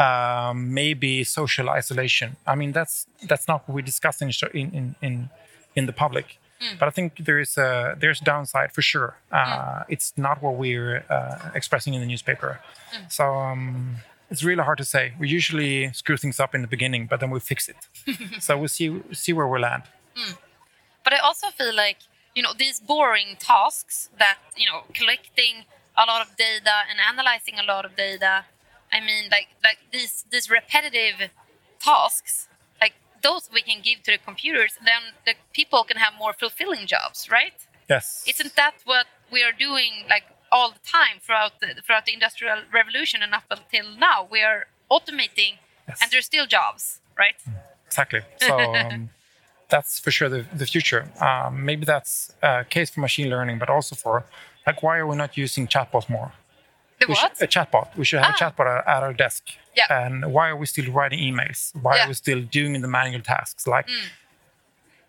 um, 0.00 0.72
maybe 0.74 1.22
social 1.24 1.68
isolation. 1.70 2.36
I 2.46 2.54
mean, 2.56 2.72
that's 2.72 3.06
that's 3.28 3.46
not 3.46 3.68
what 3.68 3.74
we 3.76 3.82
discuss 3.82 4.20
in, 4.22 4.30
in, 4.54 4.70
in, 4.72 4.94
in, 5.02 5.30
in 5.76 5.86
the 5.86 5.92
public. 5.92 6.38
But 6.78 6.88
I 6.88 6.90
think 6.90 7.24
there 7.26 7.38
is 7.38 7.56
a 7.58 7.94
there's 8.00 8.20
downside 8.20 8.72
for 8.72 8.82
sure. 8.82 9.14
Uh, 9.30 9.84
It's 9.88 10.12
not 10.16 10.42
what 10.42 10.54
we're 10.56 11.04
uh, 11.10 11.50
expressing 11.54 11.94
in 11.94 12.00
the 12.00 12.06
newspaper. 12.06 12.60
So 13.08 13.24
um, 13.34 13.96
it's 14.30 14.42
really 14.42 14.62
hard 14.64 14.78
to 14.78 14.84
say. 14.84 15.12
We 15.20 15.28
usually 15.28 15.92
screw 15.92 16.16
things 16.16 16.40
up 16.40 16.54
in 16.54 16.62
the 16.62 16.68
beginning, 16.68 17.06
but 17.10 17.20
then 17.20 17.30
we 17.30 17.40
fix 17.40 17.68
it. 17.68 17.76
so 18.42 18.56
we'll 18.58 18.68
see 18.78 18.88
see 19.12 19.32
where 19.34 19.46
we 19.46 19.58
land. 19.60 19.82
but 21.04 21.12
I 21.12 21.18
also 21.18 21.48
feel 21.58 21.74
like 21.74 21.98
you 22.34 22.42
know 22.42 22.52
these 22.58 22.80
boring 22.80 23.36
tasks 23.38 24.08
that 24.18 24.38
you 24.56 24.66
know 24.70 24.80
collecting 24.94 25.64
a 25.96 26.04
lot 26.10 26.20
of 26.26 26.36
data 26.36 26.74
and 26.90 26.98
analyzing 27.12 27.58
a 27.58 27.62
lot 27.72 27.84
of 27.84 27.96
data. 27.96 28.44
I 28.92 29.00
mean, 29.00 29.24
like 29.30 29.48
like 29.62 29.78
these 29.92 30.24
these 30.32 30.48
repetitive 30.50 31.30
tasks, 31.80 32.48
those 33.22 33.48
we 33.52 33.62
can 33.62 33.80
give 33.82 34.02
to 34.04 34.12
the 34.12 34.18
computers, 34.18 34.72
then 34.84 35.02
the 35.24 35.34
people 35.52 35.84
can 35.84 35.96
have 35.96 36.12
more 36.18 36.32
fulfilling 36.32 36.86
jobs, 36.86 37.28
right? 37.30 37.54
Yes. 37.88 38.24
Isn't 38.26 38.54
that 38.56 38.74
what 38.84 39.06
we 39.30 39.42
are 39.42 39.52
doing 39.52 39.92
like 40.08 40.24
all 40.52 40.70
the 40.70 40.78
time 40.98 41.18
throughout 41.20 41.60
the 41.60 41.68
throughout 41.84 42.04
the 42.06 42.14
industrial 42.14 42.58
revolution 42.72 43.22
and 43.22 43.32
up 43.34 43.44
until 43.50 43.86
now? 43.96 44.26
We 44.30 44.42
are 44.42 44.66
automating, 44.90 45.58
Yes. 45.88 45.98
and 46.02 46.10
there's 46.10 46.26
still 46.26 46.46
jobs, 46.46 47.00
right? 47.18 47.36
exactly. 47.86 48.20
So 48.38 48.58
um, 48.74 49.10
that's 49.68 49.98
for 50.00 50.10
sure 50.10 50.28
the, 50.28 50.44
the 50.52 50.66
future. 50.66 51.08
Um, 51.20 51.64
maybe 51.64 51.84
that's 51.84 52.32
a 52.42 52.64
case 52.68 52.90
for 52.90 53.00
machine 53.00 53.28
learning, 53.30 53.58
but 53.58 53.70
also 53.70 53.94
for 53.94 54.24
like 54.66 54.82
why 54.82 54.98
are 54.98 55.06
we 55.06 55.16
not 55.16 55.36
using 55.36 55.66
chatbots 55.68 56.08
more? 56.08 56.32
The 57.00 57.06
We 57.08 57.14
what? 57.14 57.36
should- 57.38 57.44
a 57.44 57.46
chatbot. 57.46 57.96
We 57.96 58.04
should 58.04 58.20
have 58.20 58.34
Ah. 58.34 58.36
a 58.36 58.42
chatbot 58.50 58.66
at, 58.78 58.86
at 58.88 59.02
our 59.02 59.12
desk. 59.12 59.44
Yeah. 59.76 60.06
And 60.06 60.32
why 60.32 60.48
are 60.48 60.56
we 60.56 60.66
still 60.66 60.90
writing 60.92 61.18
emails? 61.18 61.74
Why 61.80 61.96
Yeah. 61.96 62.04
are 62.04 62.08
we 62.08 62.14
still 62.14 62.40
doing 62.42 62.80
the 62.80 62.88
manual 62.88 63.22
tasks? 63.22 63.66
Like, 63.66 63.88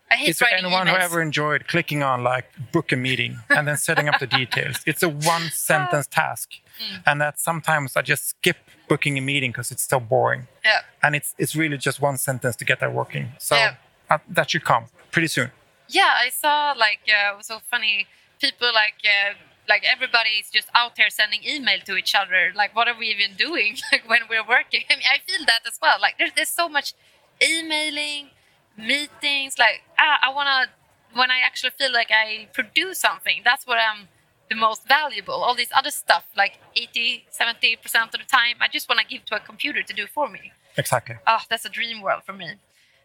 I 0.09 0.15
hate 0.15 0.29
is 0.29 0.39
there 0.39 0.49
anyone 0.53 0.87
who 0.87 0.95
ever 0.95 1.21
enjoyed 1.21 1.67
clicking 1.67 2.01
on 2.01 2.23
like 2.23 2.45
book 2.71 2.91
a 2.91 2.95
meeting 2.95 3.39
and 3.49 3.67
then 3.67 3.75
setting 3.77 4.07
up 4.07 4.19
the 4.19 4.27
details? 4.27 4.77
It's 4.85 5.03
a 5.03 5.09
one 5.09 5.49
sentence 5.69 6.07
task, 6.07 6.49
Mm. 6.79 7.01
and 7.07 7.21
that 7.21 7.39
sometimes 7.39 7.97
I 7.97 8.03
just 8.03 8.29
skip 8.29 8.57
booking 8.87 9.17
a 9.17 9.21
meeting 9.21 9.49
because 9.51 9.71
it's 9.71 9.83
so 9.87 9.99
boring. 9.99 10.47
Yeah. 10.63 10.81
And 11.01 11.15
it's 11.15 11.33
it's 11.39 11.55
really 11.55 11.77
just 11.77 11.99
one 12.01 12.17
sentence 12.17 12.55
to 12.57 12.65
get 12.65 12.79
that 12.81 12.93
working. 12.93 13.31
So 13.39 13.55
Yeah. 13.55 13.75
uh, 14.11 14.19
that 14.29 14.51
should 14.51 14.63
come 14.63 14.85
pretty 15.11 15.27
soon. 15.27 15.49
Yeah, 15.89 16.11
I 16.25 16.29
saw 16.29 16.73
like 16.77 16.99
uh, 17.09 17.33
it 17.33 17.37
was 17.37 17.47
so 17.47 17.59
funny. 17.71 18.05
People 18.39 18.71
like 18.73 18.99
uh, 19.03 19.33
like 19.69 19.83
everybody's 19.85 20.49
just 20.49 20.67
out 20.73 20.95
there 20.95 21.09
sending 21.09 21.41
email 21.47 21.79
to 21.85 21.95
each 21.95 22.15
other. 22.15 22.51
Like, 22.55 22.75
what 22.75 22.87
are 22.87 22.97
we 22.97 23.07
even 23.07 23.35
doing? 23.35 23.77
Like 23.91 24.07
when 24.09 24.21
we're 24.29 24.47
working. 24.47 24.83
I 24.89 24.95
mean, 24.95 25.05
I 25.09 25.19
feel 25.27 25.45
that 25.45 25.61
as 25.67 25.77
well. 25.81 25.97
Like, 26.01 26.17
there's 26.17 26.31
there's 26.35 26.49
so 26.49 26.67
much 26.69 26.93
emailing, 27.41 28.29
meetings. 28.77 29.57
Like, 29.57 29.81
ah, 29.99 30.19
I 30.23 30.29
wanna 30.33 30.67
when 31.13 31.31
I 31.31 31.39
actually 31.39 31.71
feel 31.71 31.91
like 31.91 32.09
I 32.11 32.47
produce 32.53 32.99
something. 32.99 33.41
That's 33.43 33.65
what 33.65 33.77
I'm 33.79 34.07
the 34.49 34.55
most 34.55 34.87
valuable. 34.87 35.33
All 35.35 35.55
this 35.55 35.69
other 35.75 35.91
stuff, 35.91 36.25
like 36.35 36.59
80, 36.75 37.25
70 37.29 37.75
percent 37.77 38.13
of 38.13 38.19
the 38.21 38.25
time, 38.25 38.55
I 38.61 38.67
just 38.67 38.87
want 38.89 39.01
to 39.01 39.05
give 39.07 39.25
to 39.25 39.35
a 39.35 39.39
computer 39.39 39.83
to 39.83 39.93
do 39.93 40.07
for 40.07 40.29
me 40.29 40.51
Exactly. 40.77 41.15
oh, 41.25 41.41
that's 41.49 41.65
a 41.65 41.69
dream 41.69 42.01
world 42.01 42.23
for 42.25 42.33
me. 42.33 42.53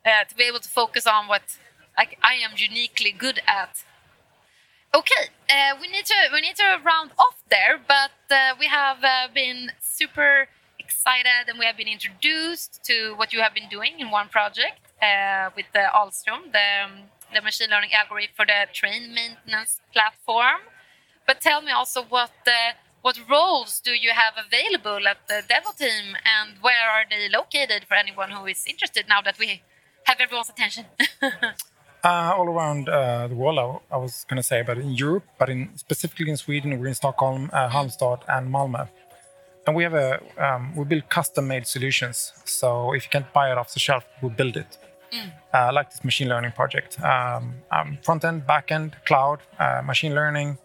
Uh, 0.05 0.25
to 0.29 0.35
be 0.37 0.45
able 0.45 0.61
to 0.61 0.69
focus 0.69 1.07
on 1.07 1.27
what 1.29 1.43
like, 1.97 2.19
I 2.23 2.35
am 2.35 2.53
uniquely 2.57 3.13
good 3.13 3.41
at. 3.47 3.85
Okay, 4.95 5.31
uh, 5.53 5.77
we 5.81 5.89
need 5.89 6.07
to 6.07 6.15
we 6.33 6.41
need 6.41 6.57
to 6.57 6.81
round 6.85 7.11
off 7.19 7.43
there, 7.51 7.79
but 7.87 8.17
uh, 8.31 8.55
we 8.59 8.67
have 8.67 8.99
uh, 9.05 9.29
been 9.35 9.73
super 9.81 10.49
excited 10.79 11.45
and 11.49 11.59
we 11.59 11.67
have 11.67 11.77
been 11.77 11.89
introduced 11.89 12.83
to 12.85 13.15
what 13.17 13.33
you 13.33 13.41
have 13.41 13.55
been 13.55 13.69
doing 13.69 13.95
in 13.99 14.11
one 14.11 14.29
project 14.29 14.81
uh, 15.03 15.51
with 15.57 15.67
the 15.73 15.85
Alstom, 15.95 16.53
the, 16.53 16.69
um, 16.85 16.93
the 17.35 17.41
machine 17.41 17.71
learning 17.71 17.93
algorithm 17.93 18.35
for 18.35 18.47
the 18.47 18.67
train 18.73 19.15
maintenance 19.15 19.81
platform. 19.93 20.61
But 21.27 21.41
tell 21.41 21.61
me 21.63 21.71
also 21.71 22.03
what 22.03 22.33
uh, 22.47 22.73
what 23.03 23.19
roles 23.29 23.81
do 23.81 23.93
you 23.93 24.13
have 24.23 24.35
available 24.47 25.07
at 25.09 25.19
the 25.29 25.43
Devoteam, 25.53 26.15
and 26.25 26.59
where 26.61 26.89
are 26.89 27.05
they 27.09 27.29
located 27.29 27.85
for 27.89 27.95
anyone 27.95 28.31
who 28.31 28.47
is 28.47 28.65
interested? 28.67 29.07
Now 29.09 29.21
that 29.23 29.39
we 29.39 29.63
have 30.05 30.19
everyone's 30.21 30.51
attention. 30.51 30.87
Uh, 32.05 32.35
all 32.37 32.49
around 32.49 32.89
uh, 32.89 33.29
the 33.29 33.35
world, 33.35 33.59
I, 33.59 33.95
I 33.95 33.97
was 33.97 34.25
going 34.29 34.37
to 34.37 34.43
say, 34.43 34.63
but 34.63 34.77
in 34.77 34.91
Europe, 34.91 35.25
but 35.39 35.49
in 35.49 35.71
specifically 35.77 36.31
in 36.31 36.37
Sweden, 36.37 36.79
we're 36.81 36.89
in 36.89 36.95
Stockholm, 36.95 37.49
uh, 37.53 37.69
Halmstad, 37.69 38.23
and 38.29 38.53
Malmö. 38.53 38.89
And 39.67 39.77
we 39.77 39.85
have 39.85 39.95
a 39.95 40.21
um, 40.39 40.75
we 40.75 40.85
build 40.85 41.09
custom-made 41.09 41.67
solutions. 41.69 42.33
So 42.45 42.93
if 42.93 43.05
you 43.05 43.11
can't 43.11 43.33
buy 43.33 43.53
it 43.53 43.59
off 43.59 43.73
the 43.73 43.79
shelf, 43.79 44.05
we 44.21 44.31
build 44.31 44.57
it. 44.57 44.79
Uh, 45.55 45.71
like 45.73 45.91
this 45.91 46.03
machine 46.05 46.29
learning 46.29 46.53
project, 46.53 46.99
um, 47.05 47.55
um, 47.71 47.99
front 48.03 48.25
end, 48.25 48.47
back 48.47 48.73
end, 48.73 48.97
cloud, 49.05 49.41
uh, 49.59 49.83
machine 49.85 50.15
learning, 50.15 50.57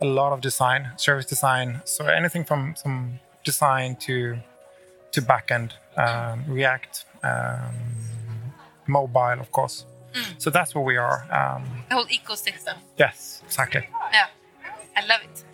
a 0.00 0.06
lot 0.06 0.32
of 0.32 0.40
design, 0.40 0.92
service 0.96 1.26
design. 1.26 1.82
So 1.84 2.06
anything 2.06 2.44
from 2.44 2.74
some 2.76 3.18
design 3.44 3.96
to 4.06 4.38
to 5.12 5.20
back 5.20 5.50
end, 5.50 5.74
um, 5.96 6.44
React, 6.48 7.04
um, 7.24 7.74
mobile, 8.86 9.40
of 9.40 9.50
course. 9.50 9.84
So 10.38 10.50
that's 10.50 10.74
where 10.74 10.84
we 10.84 10.96
are. 10.96 11.18
Um, 11.30 11.64
the 11.88 11.94
whole 11.94 12.06
ecosystem. 12.06 12.74
yes, 12.98 13.42
exactly. 13.46 13.88
Yeah, 14.12 14.28
I 14.96 15.06
love 15.06 15.20
it. 15.24 15.44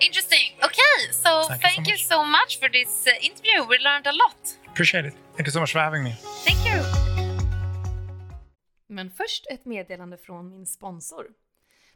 Interesting. 0.00 0.52
Okay, 0.64 1.12
so 1.12 1.30
Thank 1.48 1.62
thank, 1.62 1.88
you 1.88 1.96
so 1.96 2.14
you, 2.22 2.30
much. 2.30 2.58
so 2.58 2.58
much 2.58 2.58
for 2.60 2.68
this 2.68 3.06
uh, 3.06 3.12
interview. 3.28 3.58
We 3.68 3.78
learned 3.78 4.06
a 4.06 4.12
lot. 4.12 4.58
Appreciate 4.72 5.06
it. 5.06 5.14
Thank 5.36 5.46
you 5.46 5.52
so 5.52 5.60
much 5.60 5.72
for 5.72 5.80
having 5.80 6.02
me. 6.04 6.14
Thank 6.46 6.66
you. 6.66 6.82
Men 8.86 9.10
först 9.10 9.46
ett 9.50 9.64
meddelande 9.64 10.18
från 10.18 10.48
min 10.48 10.66
sponsor. 10.66 11.26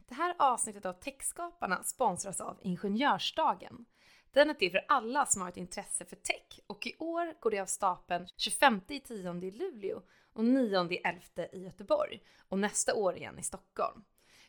Det 0.07 0.15
här 0.15 0.35
avsnittet 0.39 0.85
av 0.85 0.93
Techskaparna 0.93 1.83
sponsras 1.83 2.41
av 2.41 2.57
Ingenjörsdagen. 2.61 3.85
Den 4.33 4.49
är 4.49 4.53
till 4.53 4.71
för 4.71 4.85
alla 4.87 5.25
som 5.25 5.41
har 5.41 5.49
ett 5.49 5.57
intresse 5.57 6.05
för 6.05 6.15
tech 6.15 6.59
och 6.67 6.87
i 6.87 6.95
år 6.99 7.33
går 7.39 7.51
det 7.51 7.59
av 7.59 7.65
stapeln 7.65 8.27
25 8.37 8.81
i 8.87 8.99
10 8.99 9.43
i 9.43 9.51
Luleå 9.51 10.01
och 10.33 10.43
9-11 10.43 11.47
i 11.51 11.63
Göteborg 11.63 12.23
och 12.47 12.59
nästa 12.59 12.95
år 12.95 13.15
igen 13.15 13.39
i 13.39 13.43
Stockholm. 13.43 14.03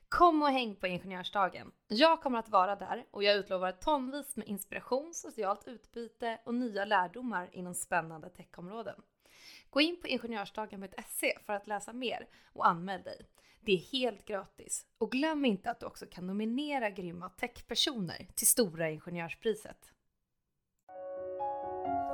Kom 0.09 0.43
och 0.43 0.49
häng 0.49 0.77
på 0.77 0.87
Ingenjörsdagen. 0.87 1.73
Jag 1.89 2.23
kommer 2.23 2.39
att 2.39 2.49
vara 2.49 2.77
där 2.77 3.07
och 3.11 3.25
jag 3.25 3.37
utlovar 3.37 3.73
tonvis 3.73 4.37
med 4.37 4.49
inspiration, 4.49 5.15
socialt 5.15 5.69
utbyte 5.69 6.41
och 6.45 6.55
nya 6.55 6.85
lärdomar 6.85 7.51
inom 7.53 7.75
spännande 7.75 8.31
techområden. 8.31 9.03
Gå 9.71 9.81
in 9.81 10.01
på 10.01 10.09
ingenjörsdagen.se 10.09 11.39
för 11.47 11.53
att 11.53 11.67
läsa 11.67 11.93
mer 11.93 12.29
och 12.53 12.67
anmäl 12.69 13.03
dig. 13.03 13.27
Det 13.61 13.73
är 13.73 13.79
helt 13.79 14.25
gratis. 14.25 14.87
Och 14.99 15.13
glöm 15.13 15.45
inte 15.45 15.71
att 15.71 15.81
du 15.81 15.87
också 15.87 16.07
kan 16.07 16.27
nominera 16.27 16.91
grymma 16.91 17.29
techpersoner 17.29 18.27
till 18.35 18.47
Stora 18.47 18.91
Ingenjörspriset. 18.91 19.93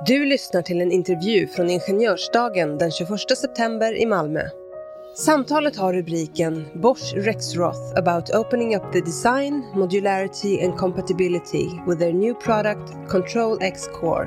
Du 0.05 0.25
lyssnar 0.25 0.61
till 0.61 0.81
en 0.81 0.91
intervju 0.91 1.47
från 1.47 1.69
Ingenjörsdagen 1.69 2.77
den 2.77 2.91
21 2.91 3.37
september 3.37 4.01
i 4.01 4.05
Malmö. 4.05 4.41
Samtalet 5.15 5.77
har 5.77 5.93
rubriken 5.93 6.65
Bosch 6.75 7.13
Rexroth 7.15 7.97
about 7.97 8.35
opening 8.35 8.75
up 8.75 8.93
the 8.93 9.01
design, 9.01 9.63
modularity 9.75 10.65
and 10.65 10.77
compatibility 10.77 11.65
with 11.87 11.99
their 11.99 12.13
new 12.13 12.33
product 12.33 13.09
Control 13.09 13.57
X 13.61 13.87
Core 13.87 14.25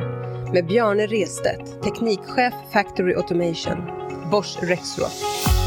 med 0.53 0.67
Bjarne 0.67 1.07
Restedt, 1.07 1.83
teknikchef 1.83 2.55
Factory 2.73 3.15
Automation, 3.15 3.79
Bosch 4.31 4.63
Rexroth. 4.63 5.60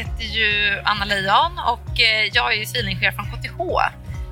Heter 0.00 0.24
ju 0.24 0.80
Anna 0.84 1.04
Lejon 1.04 1.58
och 1.58 2.00
eh, 2.00 2.24
jag 2.32 2.52
är 2.52 2.56
ju 2.56 2.66
civilingenjör 2.66 3.10
från 3.12 3.26
KTH. 3.26 3.60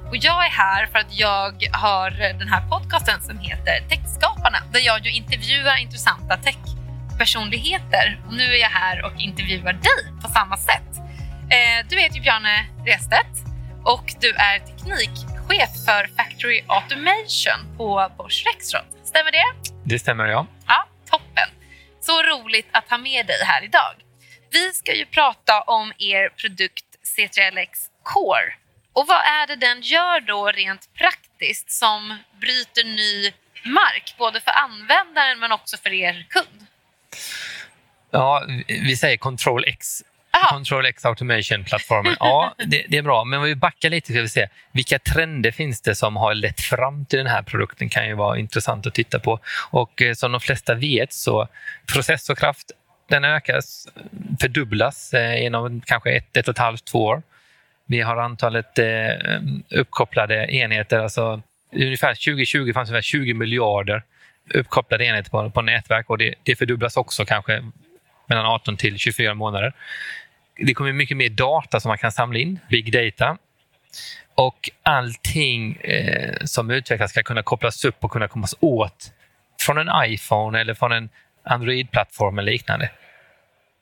Och 0.09 0.17
jag 0.17 0.47
är 0.47 0.51
här 0.51 0.87
för 0.87 0.99
att 0.99 1.19
jag 1.19 1.69
har 1.73 2.11
den 2.39 2.49
här 2.49 2.69
podcasten 2.69 3.21
som 3.23 3.39
heter 3.39 3.81
Techskaparna 3.89 4.59
där 4.73 4.81
jag 4.81 5.07
ju 5.07 5.11
intervjuar 5.13 5.77
intressanta 5.77 6.37
techpersonligheter. 6.37 8.21
Och 8.27 8.35
nu 8.35 8.43
är 8.45 8.61
jag 8.61 8.69
här 8.69 9.05
och 9.05 9.13
intervjuar 9.21 9.73
dig 9.73 10.03
på 10.23 10.29
samma 10.29 10.57
sätt. 10.57 10.91
Eh, 11.51 11.87
Du 11.91 12.01
heter 12.01 12.21
Bjarne 12.21 12.67
Restedt 12.87 13.35
och 13.85 14.15
du 14.21 14.31
är 14.35 14.59
teknikchef 14.59 15.71
för 15.87 16.17
Factory 16.17 16.61
Automation 16.67 17.77
på 17.77 18.11
Bosch 18.19 18.45
Rexroth. 18.47 18.87
Stämmer 19.05 19.33
det? 19.33 19.45
Det 19.85 19.99
stämmer, 19.99 20.25
ja. 20.27 20.47
Ja, 20.67 20.87
toppen. 21.11 21.49
Så 22.01 22.23
roligt 22.23 22.69
att 22.73 22.91
ha 22.91 22.99
med 22.99 23.27
dig 23.27 23.37
här 23.45 23.65
idag. 23.65 23.93
Vi 24.51 24.73
ska 24.73 24.95
ju 24.95 25.07
prata 25.07 25.61
om 25.61 25.93
er 25.99 26.29
produkt 26.29 26.85
C3LX 27.17 27.69
Core. 28.03 28.55
Och 28.93 29.07
vad 29.07 29.21
är 29.21 29.47
det 29.47 29.57
den 29.57 29.81
gör 29.81 30.21
då 30.21 30.47
rent 30.47 30.95
praktiskt 30.95 31.71
som 31.71 32.19
bryter 32.41 32.85
ny 32.85 33.33
mark, 33.65 34.15
både 34.19 34.41
för 34.41 34.51
användaren 34.51 35.39
men 35.39 35.53
också 35.53 35.77
för 35.77 35.93
er 35.93 36.27
kund? 36.29 36.67
ja 38.11 38.45
vi 38.67 38.97
säger 38.97 39.17
Control 39.17 39.65
X. 39.67 40.03
Aha. 40.31 40.51
Control 40.51 40.87
X 40.87 41.05
Automation-plattformen. 41.05 42.17
Ja, 42.21 42.55
det, 42.59 42.85
det 42.89 42.97
är 42.97 43.03
bra. 43.03 43.25
Men 43.25 43.39
om 43.39 43.45
vi 43.45 43.55
backar 43.55 43.91
lite 43.91 44.13
ska 44.13 44.21
vi 44.21 44.29
se 44.29 44.49
vilka 44.73 44.99
trender 44.99 45.51
finns 45.51 45.81
det 45.81 45.95
som 45.95 46.17
har 46.17 46.35
lett 46.35 46.61
fram 46.61 47.05
till 47.05 47.19
den 47.19 47.27
här 47.27 47.43
produkten 47.43 47.89
kan 47.89 48.07
ju 48.07 48.15
vara 48.15 48.39
intressant 48.39 48.87
att 48.87 48.95
titta 48.95 49.19
på. 49.19 49.41
Och 49.71 50.03
eh, 50.03 50.15
som 50.15 50.33
de 50.33 50.41
flesta 50.41 50.75
vet 50.75 51.13
så 51.13 51.49
processorkraft 51.93 52.71
den 53.09 53.25
ökas, 53.25 53.89
fördubblas 54.41 55.15
eh, 55.15 55.45
inom 55.45 55.81
kanske 55.81 56.11
ett, 56.11 56.37
ett 56.37 56.49
och 56.49 56.53
ett 56.53 56.59
halvt, 56.59 56.85
två 56.85 57.05
år. 57.05 57.23
Vi 57.87 58.01
har 58.01 58.17
antalet 58.17 58.79
eh, 58.79 59.41
uppkopplade 59.71 60.55
enheter, 60.55 60.99
alltså 60.99 61.43
ungefär 61.73 62.15
2020 62.15 62.73
fanns 62.73 62.89
det 62.89 62.93
ungefär 62.93 63.03
20 63.03 63.35
miljarder 63.35 64.03
uppkopplade 64.55 65.05
enheter 65.05 65.31
på, 65.31 65.51
på 65.51 65.63
nätverk 65.63 66.11
och 66.11 66.19
det, 66.19 66.35
det 66.43 66.57
fördubblas 66.57 66.97
också 66.97 67.25
kanske 67.25 67.65
mellan 68.27 68.47
18 68.47 68.77
till 68.77 68.99
24 68.99 69.35
månader. 69.35 69.73
Det 70.57 70.75
kommer 70.75 70.93
mycket 70.93 71.17
mer 71.17 71.29
data 71.29 71.81
som 71.81 71.89
man 71.89 71.99
kan 71.99 72.13
samla 72.13 72.39
in, 72.39 72.59
big 72.71 72.93
data. 72.93 73.39
Och 74.35 74.71
allting 74.83 75.77
eh, 75.77 76.37
som 76.45 76.71
utvecklas 76.71 77.11
ska 77.11 77.23
kunna 77.23 77.43
kopplas 77.43 77.85
upp 77.85 78.05
och 78.05 78.11
kunna 78.11 78.29
kommas 78.29 78.55
åt 78.61 79.13
från 79.61 79.79
en 79.79 79.91
iPhone 80.05 80.61
eller 80.61 80.75
från 80.75 80.93
en 80.93 81.09
Android-plattform 81.49 82.39
eller 82.39 82.53
liknande. 82.53 82.91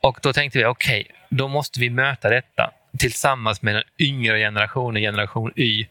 Och 0.03 0.19
då 0.23 0.33
tänkte 0.33 0.59
vi, 0.59 0.65
okej, 0.65 1.01
okay, 1.01 1.17
då 1.29 1.49
måste 1.49 1.81
vi 1.81 1.91
möta 1.91 2.29
detta 2.31 2.71
tillsammans 2.99 3.63
med 3.63 3.75
den 3.75 3.85
yngre 3.99 4.39
generationen, 4.39 5.03
generation 5.03 5.53
Y, 5.57 5.87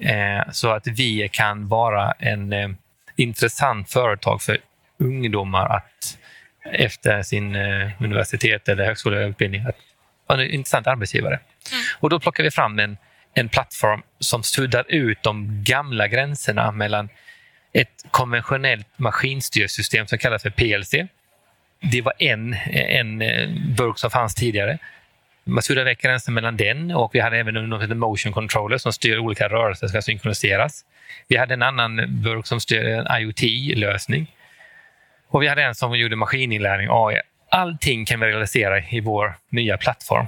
eh, 0.00 0.50
så 0.52 0.70
att 0.70 0.86
vi 0.86 1.28
kan 1.32 1.68
vara 1.68 2.12
en 2.12 2.52
eh, 2.52 2.68
intressant 3.16 3.90
företag 3.90 4.42
för 4.42 4.58
ungdomar 4.98 5.76
att 5.76 6.18
efter 6.72 7.22
sin 7.22 7.56
eh, 7.56 8.02
universitet 8.02 8.68
eller 8.68 8.84
högskoleutbildning 8.84 9.66
att 9.66 9.76
vara 10.26 10.42
en 10.42 10.50
intressant 10.50 10.86
arbetsgivare. 10.86 11.40
Och 11.98 12.10
då 12.10 12.20
plockar 12.20 12.44
vi 12.44 12.50
fram 12.50 12.78
en, 12.78 12.96
en 13.34 13.48
plattform 13.48 14.02
som 14.18 14.42
suddar 14.42 14.84
ut 14.88 15.22
de 15.22 15.64
gamla 15.64 16.08
gränserna 16.08 16.72
mellan 16.72 17.08
ett 17.72 18.04
konventionellt 18.10 18.88
maskinstyrsystem 18.96 20.06
som 20.06 20.18
kallas 20.18 20.42
för 20.42 20.50
PLC. 20.50 20.94
Det 21.80 22.02
var 22.02 22.12
en, 22.18 22.56
en 22.72 23.22
eh, 23.22 23.48
burk 23.76 23.98
som 23.98 24.10
fanns 24.10 24.34
tidigare. 24.34 24.78
Man 25.44 25.62
suddar 25.62 25.84
väck 25.84 26.02
gränsen 26.02 26.34
mellan 26.34 26.56
den 26.56 26.90
och 26.90 27.10
vi 27.14 27.20
hade 27.20 27.38
även 27.38 27.72
heter 27.80 27.94
motion 27.94 28.32
controller 28.32 28.78
som 28.78 28.92
styr 28.92 29.18
olika 29.18 29.48
rörelser 29.48 29.86
som 29.86 29.88
ska 29.88 30.02
synkroniseras. 30.02 30.84
Vi 31.28 31.36
hade 31.36 31.54
en 31.54 31.62
annan 31.62 32.22
burk 32.22 32.46
som 32.46 32.60
styr 32.60 32.84
en 32.84 33.06
IoT-lösning. 33.20 34.26
Och 35.28 35.42
vi 35.42 35.48
hade 35.48 35.62
en 35.62 35.74
som 35.74 35.98
gjorde 35.98 36.16
maskininlärning, 36.16 36.88
AI. 36.90 37.20
Allting 37.50 38.04
kan 38.04 38.20
vi 38.20 38.26
realisera 38.26 38.80
i 38.80 39.00
vår 39.00 39.34
nya 39.48 39.76
plattform. 39.76 40.26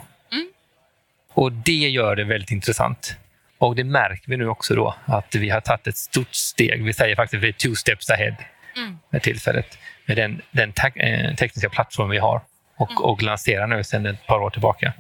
Och 1.33 1.53
det 1.53 1.73
gör 1.73 2.17
det 2.17 2.25
väldigt 2.25 2.51
intressant. 2.51 3.17
Och 3.59 3.77
det 3.77 3.85
märker 3.85 4.31
vi 4.31 4.37
nu 4.37 4.49
också 4.49 4.75
då, 4.75 4.95
att 5.05 5.35
vi 5.35 5.51
har 5.51 5.61
tagit 5.61 5.87
ett 5.87 5.97
stort 5.97 6.35
steg. 6.35 6.85
Vi 6.85 6.93
säger 6.93 7.17
faktiskt 7.17 7.39
att 7.39 7.45
vi 7.45 7.49
är 7.49 7.53
two 7.53 7.75
steps 7.75 8.11
ahead 8.11 8.37
Mm. 8.79 8.99
med 9.11 9.23
tillfället. 9.23 9.79
Med 10.07 10.17
den, 10.17 10.43
den 10.51 10.73
te- 10.73 11.01
eh, 11.01 11.35
tekniska 11.35 11.69
plattform 11.69 12.11
vi 12.11 12.19
har 12.19 12.41
och, 12.77 13.11
och 13.11 13.23
lanserar 13.23 13.67
nu 13.67 13.85
sedan 13.85 14.07
ett 14.07 14.27
par 14.27 14.39
år 14.41 14.51
tillbaka. 14.51 14.93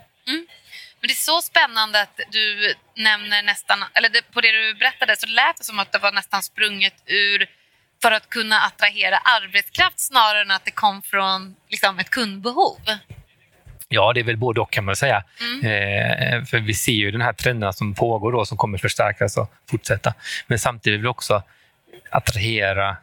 Men 1.00 1.08
det 1.08 1.12
är 1.12 1.14
så 1.32 1.40
spännande 1.40 2.02
att 2.02 2.20
du 2.30 2.74
nämner 2.96 3.42
nästan, 3.42 3.78
eller 3.94 4.08
det, 4.08 4.22
på 4.32 4.40
det 4.40 4.52
du 4.52 4.74
berättade 4.74 5.16
så 5.16 5.26
lät 5.26 5.56
det 5.58 5.64
som 5.64 5.78
att 5.78 5.92
det 5.92 5.98
var 5.98 6.12
nästan 6.12 6.42
sprunget 6.42 6.94
ur 7.06 7.46
för 8.02 8.12
att 8.12 8.28
kunna 8.28 8.60
attrahera 8.60 9.18
arbetskraft 9.18 10.00
snarare 10.00 10.42
än 10.42 10.50
att 10.50 10.64
det 10.64 10.70
kom 10.70 11.02
från 11.02 11.56
liksom, 11.68 11.98
ett 11.98 12.10
kundbehov. 12.10 12.80
Ja, 13.88 14.12
det 14.12 14.20
är 14.20 14.24
väl 14.24 14.36
både 14.36 14.60
och 14.60 14.72
kan 14.72 14.84
man 14.84 14.96
säga. 14.96 15.16
Eh, 15.62 16.44
för 16.44 16.58
vi 16.58 16.74
ser 16.74 16.92
ju 16.92 17.10
den 17.10 17.20
här 17.20 17.32
trenden 17.32 17.72
som 17.72 17.94
pågår 17.94 18.32
då, 18.32 18.44
som 18.44 18.58
kommer 18.58 18.78
förstärkas 18.78 19.36
och 19.36 19.52
fortsätta. 19.70 20.14
Men 20.46 20.58
samtidigt 20.58 20.94
vill 20.94 21.02
vi 21.02 21.08
också 21.08 21.42
attrahera 22.10 22.96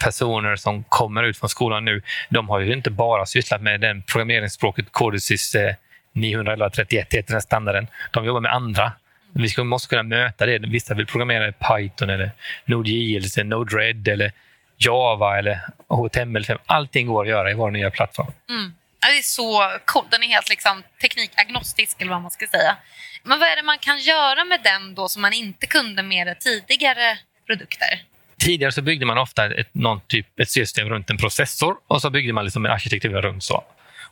personer 0.00 0.56
som 0.56 0.84
kommer 0.84 1.22
ut 1.22 1.38
från 1.38 1.48
skolan 1.48 1.84
nu. 1.84 2.02
De 2.28 2.48
har 2.48 2.60
ju 2.60 2.72
inte 2.72 2.90
bara 2.90 3.26
sysslat 3.26 3.62
med 3.62 3.80
den 3.80 4.02
programmeringsspråket 4.02 4.86
Codesys 4.90 5.54
eh, 5.54 5.74
931 6.12 7.14
heter 7.14 7.32
den 7.32 7.42
standarden. 7.42 7.86
De 8.10 8.24
jobbar 8.24 8.40
med 8.40 8.52
andra. 8.52 8.92
Vi 9.32 9.48
ska, 9.48 9.64
måste 9.64 9.88
kunna 9.88 10.02
möta 10.02 10.46
det. 10.46 10.58
Vissa 10.58 10.94
vill 10.94 11.06
programmera 11.06 11.48
i 11.48 11.52
Python, 11.52 12.10
eller 12.10 12.30
Node.js, 12.64 13.38
eller 13.38 13.44
Node-RED 13.44 14.08
eller 14.08 14.32
Java 14.76 15.38
eller 15.38 15.60
HTML5. 15.88 16.58
Allting 16.66 17.06
går 17.06 17.22
att 17.22 17.28
göra 17.28 17.50
i 17.50 17.54
vår 17.54 17.70
nya 17.70 17.90
plattform. 17.90 18.32
Mm. 18.48 18.74
Ja, 19.00 19.08
det 19.08 19.18
är 19.18 19.22
så 19.22 19.78
coolt. 19.84 20.10
Den 20.10 20.22
är 20.22 20.26
helt 20.28 20.48
liksom, 20.48 20.82
teknikagnostisk, 21.00 22.00
eller 22.00 22.10
vad 22.10 22.22
man 22.22 22.30
ska 22.30 22.46
säga. 22.46 22.76
Men 23.22 23.38
vad 23.38 23.48
är 23.48 23.56
det 23.56 23.62
man 23.62 23.78
kan 23.78 23.98
göra 23.98 24.44
med 24.44 24.60
den 24.62 24.94
då 24.94 25.08
som 25.08 25.22
man 25.22 25.32
inte 25.32 25.66
kunde 25.66 26.02
med 26.02 26.40
tidigare 26.40 27.18
produkter? 27.46 28.02
Tidigare 28.40 28.72
så 28.72 28.82
byggde 28.82 29.06
man 29.06 29.18
ofta 29.18 29.54
ett, 29.54 29.74
någon 29.74 30.00
typ, 30.06 30.40
ett 30.40 30.50
system 30.50 30.88
runt 30.88 31.10
en 31.10 31.16
processor 31.18 31.76
och 31.86 32.00
så 32.02 32.10
byggde 32.10 32.32
man 32.32 32.44
liksom 32.44 32.66
en 32.66 32.72
arkitektur 32.72 33.22
runt 33.22 33.44
så. 33.44 33.64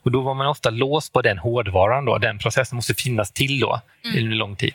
Och 0.03 0.11
då 0.11 0.21
var 0.21 0.35
man 0.35 0.47
ofta 0.47 0.71
låst 0.71 1.13
på 1.13 1.23
den 1.23 1.39
hårdvaran. 1.39 2.05
Då. 2.05 2.19
Den 2.19 2.39
processen 2.39 2.77
måste 2.77 2.95
finnas 2.95 3.33
till 3.33 3.61
då 3.61 3.81
Mm. 4.05 4.25
under 4.25 4.37
lång 4.37 4.57
tid. 4.57 4.75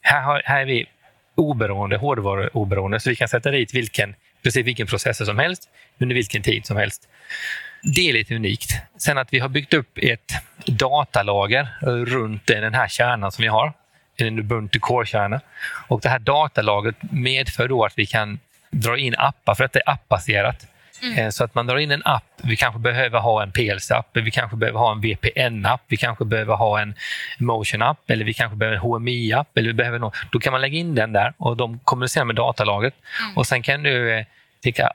Här, 0.00 0.20
har, 0.22 0.42
här 0.44 0.60
är 0.60 0.64
vi 0.64 0.86
oberoende, 1.34 1.96
hårdvaruoberoende, 1.96 3.00
så 3.00 3.10
vi 3.10 3.16
kan 3.16 3.28
sätta 3.28 3.50
dit 3.50 3.74
vilken, 3.74 4.14
precis 4.42 4.66
vilken 4.66 4.86
processor 4.86 5.24
som 5.24 5.38
helst 5.38 5.68
under 6.00 6.14
vilken 6.14 6.42
tid 6.42 6.66
som 6.66 6.76
helst. 6.76 7.08
Det 7.96 8.08
är 8.08 8.12
lite 8.12 8.34
unikt. 8.34 8.70
Sen 8.98 9.18
att 9.18 9.32
vi 9.32 9.38
har 9.38 9.48
byggt 9.48 9.74
upp 9.74 9.98
ett 10.02 10.32
datalager 10.66 11.68
runt 12.06 12.46
den 12.46 12.74
här 12.74 12.88
kärnan 12.88 13.32
som 13.32 13.42
vi 13.42 13.48
har, 13.48 13.72
en 14.16 14.38
Ubuntu 14.38 14.78
Core-kärna. 14.78 15.40
Och 15.88 16.00
det 16.00 16.08
här 16.08 16.18
datalagret 16.18 16.96
medför 17.10 17.68
då 17.68 17.84
att 17.84 17.92
vi 17.96 18.06
kan 18.06 18.38
dra 18.70 18.98
in 18.98 19.14
appar, 19.18 19.54
för 19.54 19.64
att 19.64 19.72
det 19.72 19.82
är 19.86 19.90
appbaserat. 19.92 20.66
Eh, 21.16 21.28
Så 21.28 21.44
att 21.44 21.54
man 21.54 21.66
drar 21.66 21.76
in 21.76 21.90
en 21.90 22.02
app, 22.04 22.24
vi 22.42 22.56
kanske 22.56 22.80
behöver 22.80 23.18
ha 23.18 23.42
en 23.42 23.52
PLC-app, 23.52 24.06
vi 24.12 24.30
kanske 24.30 24.56
behöver 24.56 24.78
ha 24.78 24.92
en 24.92 25.00
VPN-app, 25.00 25.80
vi 25.88 25.96
kanske 25.96 26.24
behöver 26.24 26.54
ha 26.54 26.80
en 26.80 26.94
Motion-app 27.38 28.10
eller 28.10 28.24
vi 28.24 28.34
kanske 28.34 28.56
behöver 28.56 28.76
en 28.76 28.82
HMI-app. 28.82 29.58
Eller 29.58 29.68
vi 29.68 29.74
behöver 29.74 29.98
något. 29.98 30.14
Då 30.32 30.38
kan 30.38 30.52
man 30.52 30.60
lägga 30.60 30.78
in 30.78 30.94
den 30.94 31.12
där 31.12 31.32
och 31.38 31.56
de 31.56 31.78
kommunicerar 31.84 32.24
med 32.24 32.36
datalagret. 32.36 32.94
Och 33.36 33.46
sen 33.46 33.62
kan 33.62 33.82
du 33.82 34.18
eh, 34.18 34.24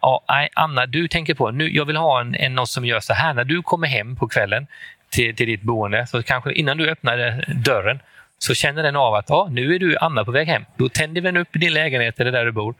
ja, 0.02 0.23
nej, 0.30 0.49
Anna, 0.53 0.85
du 0.85 1.07
tänker 1.07 1.34
på, 1.34 1.52
nu, 1.52 1.76
jag 1.76 1.85
vill 1.85 1.97
ha 1.97 2.22
en, 2.22 2.35
en 2.35 2.56
något 2.56 2.69
som 2.69 2.85
gör 2.85 2.99
så 2.99 3.14
här. 3.14 3.34
När 3.34 3.43
du 3.43 3.61
kommer 3.61 3.88
hem 3.88 4.15
på 4.15 4.27
kvällen 4.27 4.68
till, 5.10 5.35
till 5.35 5.47
ditt 5.47 5.61
boende, 5.61 6.07
så 6.07 6.23
kanske 6.23 6.53
innan 6.53 6.77
du 6.77 6.89
öppnar 6.89 7.18
eh, 7.27 7.56
dörren 7.56 7.99
så 8.38 8.53
känner 8.53 8.84
den 8.84 8.95
av 8.95 9.14
att 9.14 9.26
ja, 9.30 9.47
nu 9.52 9.76
är 9.76 9.80
du 9.80 9.97
Anna 9.97 10.26
på 10.26 10.31
väg 10.31 10.47
hem. 10.47 10.65
Då 10.77 10.89
tänder 10.89 11.22
den 11.22 11.38
upp 11.38 11.56
i 11.56 11.60
din 11.60 11.73
lägenhet 11.73 12.19
eller 12.19 12.31
där 12.31 12.45
du 12.45 12.52
bor 12.52 12.76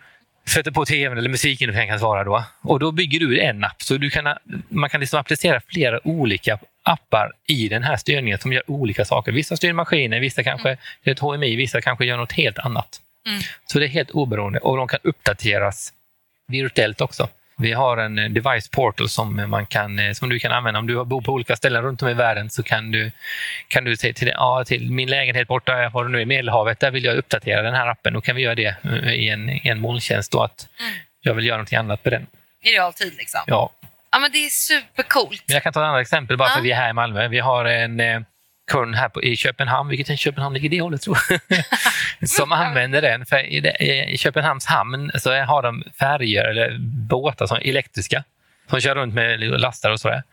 sätter 0.50 0.72
på 0.72 0.86
tvn 0.86 1.18
eller 1.18 1.30
musiken 1.30 1.88
kan 1.88 2.00
svara 2.00 2.24
då. 2.24 2.44
Och 2.62 2.80
då 2.80 2.92
bygger 2.92 3.20
du 3.20 3.42
en 3.42 3.64
app. 3.64 3.82
Så 3.82 3.98
du 3.98 4.10
kan, 4.10 4.38
man 4.70 4.90
kan 4.90 5.00
liksom 5.00 5.20
applicera 5.20 5.62
flera 5.68 6.08
olika 6.08 6.60
appar 6.84 7.32
i 7.48 7.68
den 7.68 7.84
här 7.84 7.98
styrningen 7.98 8.40
som 8.40 8.54
gör 8.54 8.72
olika 8.72 9.06
saker. 9.06 9.32
Vissa 9.32 9.58
styr 9.58 9.74
maskiner, 9.74 10.20
vissa 10.20 10.44
kanske 10.44 10.70
är 11.04 11.12
ett 11.12 11.20
HMI, 11.20 11.56
vissa 11.56 11.82
kanske 11.82 12.06
gör 12.06 12.18
något 12.18 12.32
helt 12.32 12.60
annat. 12.60 13.02
Mm. 13.28 13.40
Så 13.66 13.80
det 13.80 13.86
är 13.86 13.90
helt 13.90 14.12
oberoende 14.12 14.60
och 14.60 14.78
de 14.78 14.88
kan 14.88 15.00
uppdateras 15.04 15.94
virtuellt 16.48 17.02
också. 17.02 17.30
Vi 17.58 17.74
har 17.74 17.98
en 17.98 18.20
eh, 18.20 18.30
device 18.30 18.70
portal 18.70 19.10
som, 19.10 19.50
man 19.50 19.66
kan, 19.66 20.00
eh, 20.00 20.12
som 20.14 20.30
du 20.30 20.40
kan 20.40 20.52
använda. 20.52 20.80
Om 20.80 20.88
du 20.88 21.06
bor 21.06 21.22
på 21.22 21.32
olika 21.32 21.56
ställen 21.56 21.82
runt 21.82 22.02
om 22.02 22.10
i 22.10 22.14
världen 22.14 22.50
så 22.50 22.64
kan 22.64 22.92
du, 22.92 23.12
kan 23.68 23.84
du 23.84 23.98
säga 23.98 24.14
till, 24.14 24.28
ja, 24.28 24.64
till 24.68 24.92
min 24.92 25.10
lägenhet 25.10 25.48
borta 25.48 25.90
var 25.90 26.04
nu 26.04 26.22
i 26.22 26.26
Medelhavet, 26.26 26.80
där 26.80 26.92
vill 26.92 27.04
jag 27.06 27.16
uppdatera 27.18 27.62
den 27.62 27.74
här 27.74 27.88
appen. 27.88 28.14
Då 28.14 28.22
kan 28.22 28.36
vi 28.36 28.42
göra 28.42 28.56
det 28.56 28.76
eh, 28.84 29.14
i 29.14 29.30
en, 29.30 29.50
i 29.50 29.62
en 29.70 29.80
molntjänst. 29.80 30.32
Då, 30.32 30.44
att 30.44 30.68
jag 31.22 31.34
vill 31.34 31.46
göra 31.46 31.58
något 31.58 31.74
annat 31.74 32.06
med 32.06 32.14
den. 32.14 32.28
I 32.62 32.72
realtid 32.72 33.14
liksom. 33.18 33.42
Ja. 33.48 33.72
Ja, 34.12 34.20
men 34.20 34.32
det 34.32 34.46
är 34.46 34.50
supercoolt. 34.50 35.44
Jag 35.46 35.64
kan 35.64 35.74
ta 35.74 35.80
ett 35.80 35.84
annat 35.88 36.02
exempel 36.02 36.38
bara 36.38 36.50
Ja. 36.50 36.56
för 36.56 36.62
vi 36.62 36.72
är 36.72 36.76
här 36.76 36.90
i 36.90 36.94
Malmö. 36.94 37.28
Vi 37.28 37.40
har 37.40 37.66
en 37.66 38.00
kund 38.72 38.96
här 38.96 39.10
på, 39.10 39.24
i 39.24 39.36
Köpenhamn, 39.38 39.90
vilket 39.90 40.10
är 40.10 40.16
Köpenhamn 40.16 40.54
ligger 40.54 40.70
det 40.70 40.82
hållet 40.82 41.02
tror 41.02 41.18
jag, 41.30 41.40
som 42.30 42.52
använder 42.52 43.02
den. 43.02 43.26
För 43.26 43.38
i, 43.38 43.58
I 44.08 44.18
Köpenhamns 44.18 44.66
hamn 44.66 45.12
så 45.16 45.44
har 45.44 45.62
de 45.62 45.84
färger 46.00 46.44
eller 46.44 46.78
båtar 47.10 47.46
som 47.46 47.58
elektriska 47.58 48.24
som 48.70 48.80
kör 48.80 48.96
runt 48.96 49.14
med 49.14 49.40
lastar 49.40 49.92
och 49.92 50.00
sådär. 50.00 50.24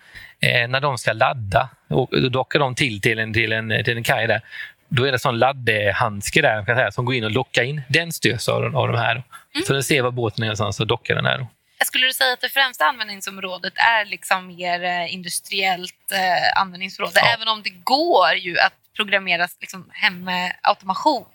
Eh, 0.41 0.69
när 0.69 0.81
de 0.81 0.99
ska 0.99 1.13
ladda, 1.13 1.69
och, 1.89 2.09
då 2.23 2.29
dockar 2.29 2.59
de 2.59 2.75
till 2.75 3.01
till 3.01 3.19
en, 3.19 3.33
till 3.33 3.53
en, 3.53 3.85
till 3.85 3.97
en 3.97 4.03
kaj 4.03 4.27
där. 4.27 4.41
Då 4.89 5.03
är 5.03 5.07
det 5.07 5.15
en 5.15 5.19
sån 5.19 5.39
laddhandske 5.39 6.43
där 6.43 6.65
kan 6.65 6.77
säga, 6.77 6.93
som 6.93 7.05
går 7.05 7.15
in 7.15 7.25
och 7.25 7.31
lockar 7.31 7.63
in. 7.63 7.83
Den 7.89 8.13
styrs 8.13 8.49
av, 8.49 8.77
av 8.77 8.89
de 8.89 8.99
här. 8.99 9.15
Då. 9.15 9.23
Så 9.67 9.73
den 9.73 9.83
ser 9.83 10.03
var 10.03 10.11
båten 10.11 10.43
är 10.43 10.47
någonstans 10.47 10.81
och 10.81 10.87
dockar 10.87 11.15
den 11.15 11.27
här. 11.27 11.39
Då. 11.39 11.47
Skulle 11.85 12.07
du 12.07 12.13
säga 12.13 12.33
att 12.33 12.41
det 12.41 12.49
främsta 12.49 12.85
användningsområdet 12.85 13.73
är 13.77 14.05
liksom 14.05 14.47
mer 14.47 14.85
eh, 14.85 15.15
industriellt 15.15 16.13
eh, 16.13 16.61
användningsområde? 16.61 17.21
Ja. 17.21 17.35
Även 17.37 17.49
om 17.49 17.63
det 17.63 17.71
går 17.71 18.35
ju 18.35 18.59
att 18.59 18.73
programmera 18.97 19.49
liksom, 19.61 19.91
hem 19.93 20.25
med 20.25 20.57
automation. 20.63 21.27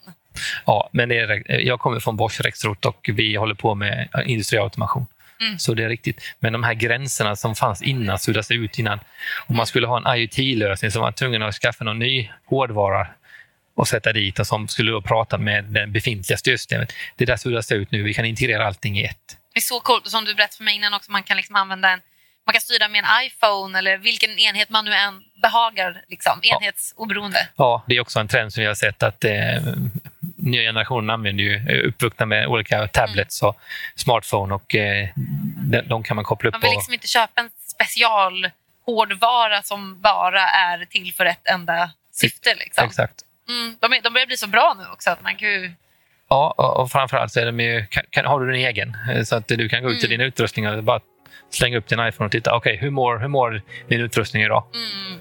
Ja, 0.66 0.90
men 0.92 1.10
det 1.10 1.20
är, 1.20 1.60
jag 1.60 1.80
kommer 1.80 2.00
från 2.00 2.18
Bosch 2.18 2.42
Rexroth 2.42 2.88
och 2.88 3.10
vi 3.14 3.36
håller 3.36 3.56
på 3.56 3.76
med 3.76 4.10
industriell 4.26 4.64
automation. 4.64 5.06
Mm. 5.42 5.60
Så 5.60 5.74
det 5.74 5.84
är 5.84 5.90
riktigt. 5.90 6.22
Men 6.40 6.54
de 6.54 6.64
här 6.64 6.74
gränserna 6.74 7.36
som 7.36 7.56
fanns 7.56 7.82
innan 7.82 8.20
suddas 8.20 8.52
ut 8.52 8.80
innan. 8.80 9.00
Om 9.48 9.56
man 9.56 9.66
skulle 9.66 9.88
ha 9.88 9.98
en 9.98 10.20
IoT-lösning 10.20 10.92
som 10.92 11.02
var 11.02 11.12
tvungen 11.12 11.44
att 11.44 11.56
skaffa 11.56 11.84
någon 11.84 12.00
ny 12.00 12.30
hårdvara 12.46 13.08
och 13.76 13.88
sätta 13.88 14.14
dit 14.14 14.40
och 14.40 14.48
som 14.48 14.68
skulle 14.68 14.92
då 14.92 15.02
prata 15.02 15.38
med 15.38 15.64
det 15.64 15.88
befintliga 15.88 16.38
styrsystemet. 16.38 16.94
Det 17.16 17.26
där 17.26 17.38
suddas 17.38 17.72
ut 17.72 17.92
nu. 17.92 18.04
Vi 18.04 18.14
kan 18.14 18.26
integrera 18.26 18.68
allting 18.68 19.00
i 19.00 19.04
ett. 19.04 19.37
Det 19.58 19.60
är 19.60 19.62
så 19.62 19.80
coolt. 19.80 20.08
Som 20.08 20.26
du 20.26 20.36
berättade 20.36 20.58
för 20.58 20.64
mig 20.64 20.76
innan 20.76 20.94
också, 20.94 21.12
man 21.12 21.24
kan 21.24 21.38
liksom 21.38 21.56
använda 21.56 21.90
en 21.90 22.02
man 22.46 22.54
kan 22.54 22.62
styra 22.62 22.88
med 22.88 23.04
en 23.04 23.26
iPhone 23.26 23.78
eller 23.78 23.98
vilken 23.98 24.40
enhet 24.40 24.70
man 24.70 24.86
nu 24.86 24.94
än 24.94 25.24
behagar. 25.42 26.04
Liksom. 26.08 26.40
Enhetsoberoende. 26.44 27.48
Ja, 27.56 27.84
det 27.88 27.96
är 27.96 28.02
också 28.02 28.20
en 28.20 28.28
trend 28.28 28.54
som 28.54 28.62
vi 28.62 28.68
har 28.68 28.76
sett 28.76 29.04
att 29.04 29.24
eh, 29.24 29.32
nya 30.36 30.62
generationen 30.62 31.10
använder 31.10 31.44
ju 31.44 31.56
är 31.56 31.82
uppvuxna 31.82 32.26
med 32.26 32.48
olika 32.48 32.88
tablets 32.88 33.42
och 33.44 33.60
smartphone 33.96 34.56
och 34.56 34.76
eh, 34.76 35.10
de, 35.72 35.82
de 35.82 36.04
kan 36.04 36.16
man 36.16 36.26
koppla 36.26 36.50
upp 36.50 36.54
Man 36.54 36.62
vill 36.62 36.72
liksom 36.72 36.94
inte 36.94 37.08
köpa 37.08 37.42
en 37.42 37.50
special 37.58 38.50
hårdvara 38.86 39.64
som 39.64 40.02
bara 40.02 40.50
är 40.50 40.86
till 40.86 41.14
för 41.14 41.26
ett 41.26 41.48
enda 41.48 41.92
syfte. 42.12 42.56
Liksom. 42.56 42.86
Exakt. 42.86 43.22
Mm, 43.50 43.78
de, 43.80 43.94
är, 43.94 44.02
de 44.02 44.14
börjar 44.14 44.28
bli 44.28 44.38
så 44.38 44.48
bra 44.48 44.76
nu 44.78 44.86
också. 44.94 45.10
Att 45.10 45.24
man 45.24 45.36
kan 45.36 45.50
Ja, 46.30 46.54
och, 46.58 46.78
och 46.82 46.92
framförallt 46.92 47.32
så 47.32 47.40
är 47.40 47.46
de 47.46 47.60
ju, 47.60 47.86
kan, 47.86 48.04
kan, 48.10 48.26
har 48.26 48.40
du 48.40 48.52
din 48.52 48.66
egen 48.66 48.98
eh, 49.12 49.24
så 49.24 49.36
att 49.36 49.48
du 49.48 49.70
kan 49.70 49.84
gå 49.84 49.90
ut 49.90 49.94
mm. 49.94 50.00
till 50.00 50.10
din 50.10 50.22
utrustning 50.22 50.68
och 50.68 50.84
bara 50.84 51.00
slänga 51.50 51.78
upp 51.78 51.88
din 51.88 52.00
iPhone 52.00 52.26
och 52.26 52.32
titta. 52.32 52.56
Okej, 52.56 52.74
okay, 52.74 52.84
hur, 52.84 52.92
mår, 52.92 53.20
hur 53.20 53.28
mår 53.28 53.62
din 53.88 54.02
utrustning 54.02 54.44
idag? 54.44 54.64
Mm. 54.74 55.20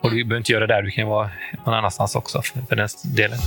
Och 0.00 0.10
du 0.10 0.24
behöver 0.24 0.36
inte 0.36 0.52
göra 0.52 0.66
det 0.66 0.74
där. 0.74 0.82
Du 0.82 0.90
kan 0.90 1.08
vara 1.08 1.30
någon 1.64 1.74
annanstans 1.74 2.16
också 2.16 2.42
för, 2.42 2.60
för 2.68 2.76
den 2.76 2.88
delen. 3.14 3.38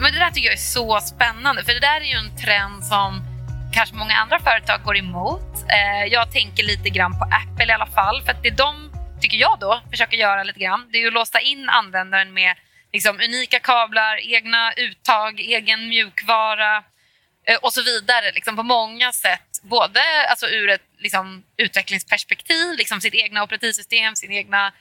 Men 0.00 0.12
det 0.12 0.18
där 0.18 0.30
tycker 0.30 0.46
jag 0.46 0.54
är 0.54 0.56
så 0.56 1.00
spännande, 1.00 1.64
för 1.64 1.72
det 1.72 1.80
där 1.80 2.00
är 2.00 2.04
ju 2.04 2.18
en 2.18 2.36
trend 2.36 2.84
som 2.84 3.33
kanske 3.74 3.94
många 3.96 4.14
andra 4.14 4.38
företag 4.38 4.82
går 4.82 4.96
emot. 4.96 5.52
Eh, 5.68 6.12
jag 6.12 6.32
tänker 6.32 6.62
lite 6.62 6.88
grann 6.90 7.18
på 7.18 7.24
Apple 7.24 7.66
i 7.68 7.72
alla 7.72 7.86
fall. 7.86 8.22
För 8.22 8.30
att 8.30 8.42
det 8.42 8.50
de, 8.50 8.90
tycker 9.20 9.36
jag 9.36 9.58
då, 9.60 9.80
försöker 9.90 10.16
göra 10.16 10.42
lite 10.42 10.60
grann, 10.60 10.88
det 10.90 10.98
är 10.98 11.00
ju 11.00 11.08
att 11.08 11.14
låsa 11.14 11.40
in 11.40 11.68
användaren 11.68 12.34
med 12.34 12.56
liksom, 12.92 13.20
unika 13.20 13.58
kablar, 13.58 14.34
egna 14.34 14.72
uttag, 14.72 15.40
egen 15.40 15.88
mjukvara 15.88 16.76
eh, 17.46 17.58
och 17.62 17.72
så 17.72 17.82
vidare. 17.82 18.32
Liksom, 18.32 18.56
på 18.56 18.62
många 18.62 19.12
sätt. 19.12 19.50
Både 19.62 20.00
alltså, 20.30 20.46
ur 20.46 20.68
ett 20.70 20.88
liksom, 20.98 21.42
utvecklingsperspektiv, 21.56 22.76
liksom, 22.78 23.00
sitt 23.00 23.14
egna 23.14 23.42
operativsystem, 23.42 24.16
sin 24.16 24.32
egna 24.32 24.72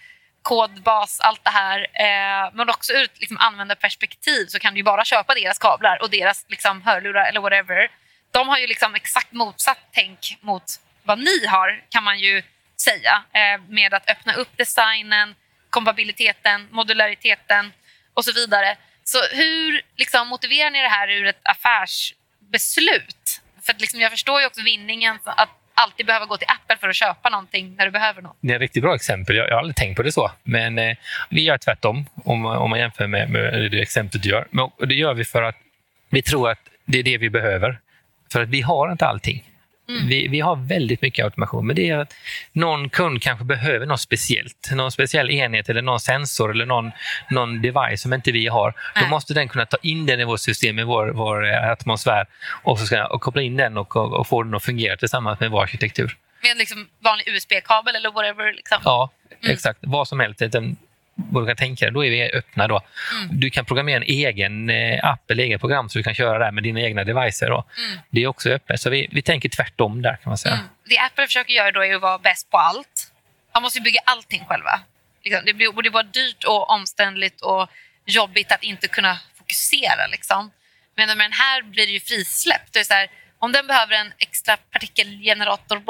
kodbas, 0.41 1.19
allt 1.19 1.43
det 1.43 1.49
här. 1.49 1.79
Eh, 1.79 2.51
men 2.53 2.69
också 2.69 2.93
ur 2.93 3.03
ett 3.03 3.19
liksom, 3.19 3.37
användarperspektiv 3.37 4.45
så 4.45 4.59
kan 4.59 4.73
du 4.73 4.83
bara 4.83 5.05
köpa 5.05 5.33
deras 5.33 5.59
kablar 5.59 6.01
och 6.01 6.09
deras 6.09 6.45
liksom, 6.49 6.81
hörlurar 6.81 7.25
eller 7.25 7.41
whatever. 7.41 8.02
De 8.33 8.49
har 8.49 8.57
ju 8.57 8.67
liksom 8.67 8.95
exakt 8.95 9.31
motsatt 9.31 9.79
tänk 9.91 10.37
mot 10.41 10.63
vad 11.03 11.19
ni 11.19 11.45
har, 11.45 11.83
kan 11.89 12.03
man 12.03 12.19
ju 12.19 12.43
säga. 12.81 13.23
Eh, 13.33 13.61
med 13.69 13.93
att 13.93 14.09
öppna 14.09 14.33
upp 14.33 14.57
designen, 14.57 15.35
kompabiliteten, 15.69 16.67
modulariteten 16.71 17.73
och 18.13 18.25
så 18.25 18.33
vidare. 18.33 18.77
Så 19.03 19.17
hur 19.31 19.81
liksom, 19.95 20.27
motiverar 20.27 20.69
ni 20.71 20.81
det 20.81 20.87
här 20.87 21.09
ur 21.09 21.25
ett 21.25 21.41
affärsbeslut? 21.43 23.41
För 23.61 23.73
liksom, 23.77 23.99
jag 23.99 24.11
förstår 24.11 24.39
ju 24.41 24.47
också 24.47 24.61
vinningen 24.61 25.19
att 25.25 25.49
alltid 25.73 26.05
behöva 26.05 26.25
gå 26.25 26.37
till 26.37 26.47
Apple 26.49 26.77
för 26.77 26.89
att 26.89 26.95
köpa 26.95 27.29
någonting 27.29 27.75
när 27.75 27.85
du 27.85 27.91
behöver 27.91 28.21
något. 28.21 28.37
Det 28.41 28.51
är 28.51 28.55
ett 28.55 28.61
riktigt 28.61 28.83
bra 28.83 28.95
exempel. 28.95 29.35
Jag, 29.35 29.47
jag 29.47 29.53
har 29.53 29.59
aldrig 29.59 29.75
tänkt 29.75 29.95
på 29.95 30.03
det 30.03 30.11
så. 30.11 30.31
Men 30.43 30.79
eh, 30.79 30.97
vi 31.29 31.41
gör 31.43 31.57
tvärtom 31.57 32.05
om, 32.25 32.45
om 32.45 32.69
man 32.69 32.79
jämför 32.79 33.07
med, 33.07 33.29
med 33.29 33.71
det 33.71 33.81
exemplet 33.81 34.23
du 34.23 34.29
gör. 34.29 34.47
Men, 34.49 34.63
och 34.63 34.87
det 34.87 34.95
gör 34.95 35.13
vi 35.13 35.25
för 35.25 35.43
att 35.43 35.55
vi 36.09 36.21
tror 36.21 36.49
att 36.49 36.59
det 36.85 36.99
är 36.99 37.03
det 37.03 37.17
vi 37.17 37.29
behöver. 37.29 37.79
För 38.33 38.41
att 38.41 38.49
vi 38.49 38.61
har 38.61 38.91
inte 38.91 39.05
allting. 39.05 39.43
Mm. 39.89 40.07
Vi, 40.07 40.27
vi 40.27 40.39
har 40.39 40.55
väldigt 40.55 41.01
mycket 41.01 41.25
automation, 41.25 41.67
men 41.67 41.75
det 41.75 41.89
är 41.89 41.97
att 41.97 42.13
någon 42.51 42.89
kund 42.89 43.21
kanske 43.21 43.45
behöver 43.45 43.85
något 43.85 44.01
speciellt. 44.01 44.69
Någon 44.71 44.91
speciell 44.91 45.31
enhet 45.31 45.69
eller 45.69 45.81
någon 45.81 45.99
sensor 45.99 46.51
eller 46.51 46.65
någon, 46.65 46.91
någon 47.29 47.61
device 47.61 48.01
som 48.01 48.13
inte 48.13 48.31
vi 48.31 48.47
har. 48.47 48.73
Nej. 48.95 49.03
Då 49.03 49.09
måste 49.09 49.33
den 49.33 49.49
kunna 49.49 49.65
ta 49.65 49.77
in 49.81 50.05
den 50.05 50.19
i 50.19 50.23
vårt 50.23 50.39
system, 50.39 50.79
i 50.79 50.83
vår, 50.83 51.07
vår 51.07 51.51
eh, 51.51 51.71
atmosfär 51.71 52.25
och, 52.63 52.79
så 52.79 52.85
ska, 52.85 53.05
och 53.05 53.21
koppla 53.21 53.41
in 53.41 53.57
den 53.57 53.77
och, 53.77 53.95
och, 53.95 54.13
och, 54.13 54.27
få 54.27 54.43
den 54.43 54.55
att 54.55 54.63
fungera 54.63 54.97
tillsammans 54.97 55.39
med 55.39 55.51
vår 55.51 55.61
arkitektur. 55.61 56.17
Med 56.41 56.51
en 56.51 56.57
liksom 56.57 56.87
vanlig 56.99 57.27
USB-kabel 57.27 57.95
eller 57.95 58.11
whatever? 58.11 58.53
Liksom. 58.53 58.77
Ja, 58.85 59.09
mm. 59.41 59.53
exakt. 59.53 59.79
Vad 59.81 60.07
som 60.07 60.19
helst. 60.19 60.41
Vad 61.15 61.43
du 61.43 61.47
kan 61.47 61.55
tänka 61.55 61.85
dig, 61.85 61.93
då 61.93 62.05
är 62.05 62.09
vi 62.09 62.31
öppna. 62.31 62.67
Då. 62.67 62.81
Mm. 63.11 63.39
Du 63.39 63.49
kan 63.49 63.65
programmera 63.65 63.97
en 63.97 64.03
egen 64.03 64.69
eh, 64.69 65.05
app 65.05 65.31
eller 65.31 65.43
egen 65.43 65.59
program 65.59 65.89
så 65.89 65.97
du 65.97 66.03
kan 66.03 66.15
köra 66.15 66.45
det 66.45 66.51
med 66.51 66.63
dina 66.63 66.81
egna 66.81 67.03
devices. 67.03 67.49
Då. 67.49 67.65
Mm. 67.77 67.99
Det 68.09 68.23
är 68.23 68.27
också 68.27 68.49
öppet. 68.49 68.81
Så 68.81 68.89
vi, 68.89 69.09
vi 69.11 69.21
tänker 69.21 69.49
tvärtom 69.49 70.01
där 70.01 70.15
kan 70.15 70.29
man 70.29 70.37
säga. 70.37 70.55
Mm. 70.55 70.65
Det 70.85 70.97
Apple 70.97 71.25
försöker 71.25 71.53
göra 71.53 71.71
då 71.71 71.85
är 71.85 71.95
att 71.95 72.01
vara 72.01 72.17
bäst 72.17 72.49
på 72.49 72.57
allt. 72.57 73.11
Man 73.53 73.63
måste 73.63 73.81
bygga 73.81 73.99
allting 74.05 74.45
själva. 74.47 74.79
Liksom, 75.23 75.45
det 75.45 75.53
blir 75.53 75.71
både 75.71 76.03
dyrt 76.03 76.43
och 76.43 76.69
omständligt 76.69 77.41
och 77.41 77.69
jobbigt 78.05 78.51
att 78.51 78.63
inte 78.63 78.87
kunna 78.87 79.19
fokusera. 79.37 80.07
Liksom. 80.11 80.51
Men 80.95 81.07
med 81.07 81.17
den 81.17 81.31
här 81.31 81.61
blir 81.61 81.85
det 81.87 81.93
ju 81.93 81.99
frisläppt. 81.99 82.73
Det 82.73 82.79
är 82.79 82.83
så 82.83 82.93
här, 82.93 83.09
om 83.43 83.51
den 83.51 83.67
behöver 83.67 83.95
en 83.95 84.13
extra 84.17 84.57
partikelgenerator, 84.57 85.81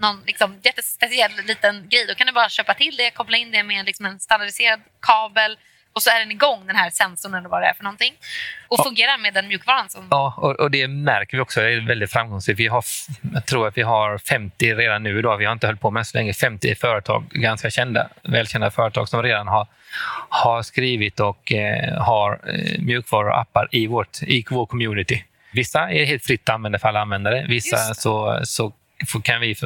någon 0.00 0.22
liksom 0.26 0.60
jättespeciell 0.62 1.32
liten 1.46 1.88
grej, 1.88 2.06
då 2.08 2.14
kan 2.14 2.26
du 2.26 2.32
bara 2.32 2.48
köpa 2.48 2.74
till 2.74 2.96
det, 2.96 3.10
koppla 3.10 3.36
in 3.36 3.50
det 3.50 3.62
med 3.62 3.86
liksom 3.86 4.06
en 4.06 4.20
standardiserad 4.20 4.80
kabel 5.00 5.56
och 5.92 6.02
så 6.02 6.10
är 6.10 6.18
den 6.18 6.30
igång, 6.30 6.66
den 6.66 6.76
här 6.76 6.90
sensorn 6.90 7.34
eller 7.34 7.48
vad 7.48 7.62
det 7.62 7.66
är 7.66 7.74
för 7.74 7.84
någonting. 7.84 8.14
Och 8.68 8.78
ja. 8.78 8.84
fungerar 8.84 9.18
med 9.18 9.34
den 9.34 9.48
mjukvaran. 9.48 9.88
Som... 9.88 10.08
Ja, 10.10 10.34
och, 10.36 10.60
och, 10.60 10.70
det 10.70 10.88
märker 10.88 11.36
vi 11.36 11.40
också 11.40 11.60
är 11.60 11.86
väldigt 11.86 12.12
framgångsrikt. 12.12 12.60
Vi 12.60 12.66
har, 12.66 12.84
jag 13.34 13.46
tror 13.46 13.68
att 13.68 13.78
vi 13.78 13.82
har 13.82 14.18
50 14.18 14.74
redan 14.74 15.02
nu 15.02 15.18
idag, 15.18 15.36
vi 15.36 15.44
har 15.44 15.52
inte 15.52 15.66
hållit 15.66 15.80
på 15.80 15.90
med 15.90 16.06
så 16.06 16.18
länge, 16.18 16.32
50 16.32 16.74
företag, 16.74 17.24
ganska 17.30 17.70
kända, 17.70 18.08
välkända 18.22 18.70
företag 18.70 19.08
som 19.08 19.22
redan 19.22 19.48
har, 19.48 19.66
har 20.28 20.62
skrivit 20.62 21.20
och 21.20 21.52
eh, 21.52 22.02
har 22.02 22.32
eh, 22.32 22.80
mjukvaror 22.80 23.30
och 23.30 23.40
appar 23.40 23.68
i, 23.70 23.86
vårt, 23.86 24.22
i 24.22 24.44
vår 24.50 24.66
community. 24.66 25.24
Vissa 25.54 25.90
är 25.90 26.04
helt 26.04 26.24
fritt 26.24 26.48
använda 26.48 26.78
för 26.78 26.88
alla 26.88 27.00
användare. 27.00 27.46
Vissa 27.48 27.94
så, 27.94 28.40
så 28.44 28.72
kan 29.22 29.40
vi, 29.40 29.56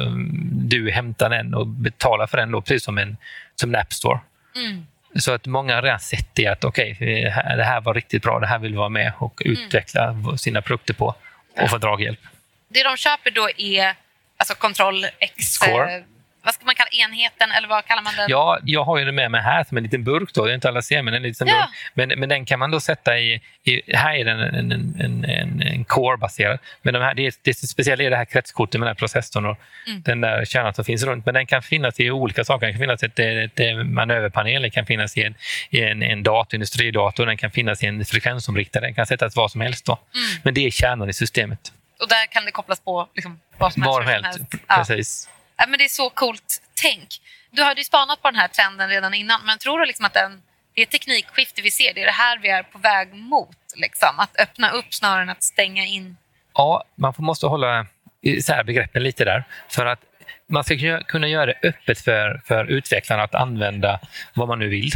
du 0.51 0.91
hämta 0.91 1.29
den 1.29 1.53
och 1.53 1.67
betala 1.67 2.27
för 2.27 2.37
den, 2.37 2.51
då, 2.51 2.61
precis 2.61 2.83
som 2.83 2.97
en, 2.97 3.17
som 3.55 3.75
en 3.75 3.81
App 3.81 3.93
Store. 3.93 4.19
Mm. 4.55 4.85
Så 5.15 5.31
att 5.33 5.45
många 5.45 5.75
har 5.75 5.81
redan 5.81 5.99
sett 5.99 6.35
det 6.35 6.47
att 6.47 6.63
okej, 6.63 6.91
okay, 6.91 7.23
det 7.55 7.63
här 7.63 7.81
var 7.81 7.93
riktigt 7.93 8.23
bra, 8.23 8.39
det 8.39 8.47
här 8.47 8.59
vill 8.59 8.71
vi 8.71 8.77
vara 8.77 8.89
med 8.89 9.13
och 9.17 9.45
mm. 9.45 9.57
utveckla 9.57 10.15
sina 10.37 10.61
produkter 10.61 10.93
på 10.93 11.15
och 11.61 11.69
få 11.69 11.77
draghjälp. 11.77 12.19
Det 12.67 12.83
de 12.83 12.97
köper 12.97 13.31
då 13.31 13.49
är 13.57 13.93
alltså 14.37 14.55
Control 14.55 15.05
X 15.19 15.33
Score. 15.37 16.03
Vad 16.41 16.53
ska 16.53 16.65
man 16.65 16.75
kalla 16.75 16.89
enheten 16.89 17.51
eller 17.51 17.67
vad 17.67 17.85
kallar 17.85 18.01
man 18.01 18.13
den? 18.15 18.25
Ja, 18.29 18.59
jag 18.63 18.83
har 18.83 18.97
ju 18.97 19.05
den 19.05 19.15
med 19.15 19.31
mig 19.31 19.41
här 19.41 19.63
som 19.63 19.77
en 19.77 19.83
liten 19.83 20.03
burk. 20.03 20.33
Då. 20.33 20.45
Det 20.45 20.51
är 20.51 20.55
inte 20.55 20.67
alla 20.69 20.81
ser, 20.81 21.01
men 21.01 21.13
en 21.13 21.23
liten 21.23 21.47
ja. 21.47 21.53
burk. 21.55 21.69
Men, 21.93 22.19
men 22.19 22.29
den 22.29 22.45
kan 22.45 22.59
man 22.59 22.71
då 22.71 22.79
sätta 22.79 23.19
i... 23.19 23.41
i 23.63 23.95
här 23.95 24.15
är 24.15 24.25
den 24.25 24.39
en, 24.39 24.71
en, 24.71 25.25
en, 25.25 25.61
en 25.61 25.85
core-baserad. 25.85 26.59
Men 26.81 26.93
de 26.93 26.99
här, 27.03 27.13
det, 27.13 27.39
det 27.41 27.53
speciella 27.53 28.03
är 28.03 28.09
det 28.09 28.15
här 28.15 28.25
kretskortet 28.25 28.79
med 28.79 28.87
den 28.87 28.95
här 28.95 28.99
processorn 28.99 29.45
och 29.45 29.57
mm. 29.87 30.01
den 30.01 30.21
där 30.21 30.45
kärnan 30.45 30.73
som 30.73 30.85
finns 30.85 31.03
runt. 31.03 31.25
Men 31.25 31.33
den 31.33 31.45
kan 31.45 31.61
finnas 31.61 31.99
i 31.99 32.11
olika 32.11 32.43
saker. 32.43 32.65
Den 32.65 32.73
kan 32.73 32.79
finnas 32.79 33.03
i 33.03 33.05
ett, 33.05 33.19
ett, 33.19 33.59
ett 33.59 33.87
manöverpanel, 33.87 34.61
den 34.61 34.71
kan 34.71 34.85
finnas 34.85 35.17
i 35.17 35.23
en, 35.23 35.35
i 35.69 35.81
en, 35.81 36.03
en 36.03 36.23
dator, 36.23 36.55
industridator, 36.55 37.25
den 37.25 37.37
kan 37.37 37.51
finnas 37.51 37.83
i 37.83 37.85
en 37.85 38.05
frekvensomriktare. 38.05 38.85
Den 38.85 38.93
kan 38.93 39.05
sättas 39.05 39.35
vad 39.35 39.51
som 39.51 39.61
helst. 39.61 39.85
Då. 39.85 39.91
Mm. 39.93 40.41
Men 40.43 40.53
det 40.53 40.65
är 40.65 40.71
kärnan 40.71 41.09
i 41.09 41.13
systemet. 41.13 41.73
Och 42.01 42.07
där 42.07 42.25
kan 42.25 42.45
det 42.45 42.51
kopplas 42.51 42.79
på 42.79 43.07
liksom, 43.15 43.39
vad 43.57 43.73
som 43.73 43.81
helst? 43.81 43.97
Var 43.97 44.03
helst, 44.03 44.39
precis. 44.67 45.29
Ja. 45.29 45.35
Ja, 45.59 45.65
men 45.67 45.77
det 45.77 45.83
är 45.83 45.89
så 45.89 46.09
coolt 46.09 46.61
tänk. 46.81 47.21
Du 47.51 47.63
hade 47.63 47.81
ju 47.81 47.85
spanat 47.85 48.21
på 48.21 48.27
den 48.27 48.39
här 48.39 48.47
trenden 48.47 48.89
redan 48.89 49.13
innan, 49.13 49.41
men 49.45 49.57
tror 49.57 49.79
du 49.79 49.85
liksom 49.85 50.05
att 50.05 50.13
den, 50.13 50.41
det 50.75 50.81
är 50.81 50.85
teknikskifte 50.85 51.61
vi 51.61 51.71
ser? 51.71 51.93
Det 51.93 52.01
är 52.01 52.05
det 52.05 52.11
här 52.11 52.37
vi 52.37 52.49
är 52.49 52.63
på 52.63 52.77
väg 52.79 53.13
mot? 53.13 53.57
Liksom, 53.75 54.09
att 54.17 54.39
öppna 54.39 54.71
upp 54.71 54.93
snarare 54.93 55.21
än 55.21 55.29
att 55.29 55.43
stänga 55.43 55.85
in? 55.85 56.17
Ja, 56.53 56.83
man 56.95 57.13
måste 57.17 57.45
hålla 57.45 57.85
isär 58.21 58.63
begreppen 58.63 59.03
lite 59.03 59.25
där. 59.25 59.43
För 59.69 59.85
att 59.85 59.99
man 60.47 60.63
ska 60.63 61.03
kunna 61.03 61.27
göra 61.27 61.45
det 61.45 61.59
öppet 61.63 61.99
för, 61.99 62.41
för 62.45 62.65
utvecklarna 62.65 63.23
att 63.23 63.35
använda 63.35 63.99
vad 64.33 64.47
man 64.47 64.59
nu 64.59 64.67
vill. 64.67 64.91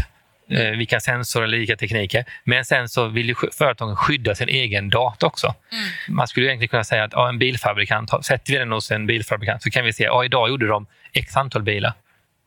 Eh, 0.49 0.69
vilka 0.69 0.99
sensorer 0.99 1.43
eller 1.43 1.57
vilka 1.57 1.75
tekniker. 1.75 2.25
Men 2.43 2.65
sen 2.65 2.89
så 2.89 3.07
vill 3.07 3.27
ju 3.27 3.35
företagen 3.51 3.95
skydda 3.95 4.35
sin 4.35 4.49
egen 4.49 4.89
data 4.89 5.25
också. 5.25 5.47
Mm. 5.47 6.15
Man 6.15 6.27
skulle 6.27 6.45
egentligen 6.45 6.69
kunna 6.69 6.83
säga 6.83 7.03
att 7.03 7.13
ja, 7.13 7.29
en 7.29 7.39
bilfabrikant, 7.39 8.25
sätter 8.25 8.53
vi 8.53 8.59
den 8.59 8.71
hos 8.71 8.91
en 8.91 9.07
bilfabrikant 9.07 9.63
så 9.63 9.69
kan 9.69 9.85
vi 9.85 9.93
se 9.93 10.03
att 10.05 10.13
ja, 10.13 10.25
idag 10.25 10.49
gjorde 10.49 10.67
de 10.67 10.87
x 11.13 11.37
antal 11.37 11.63
bilar. 11.63 11.93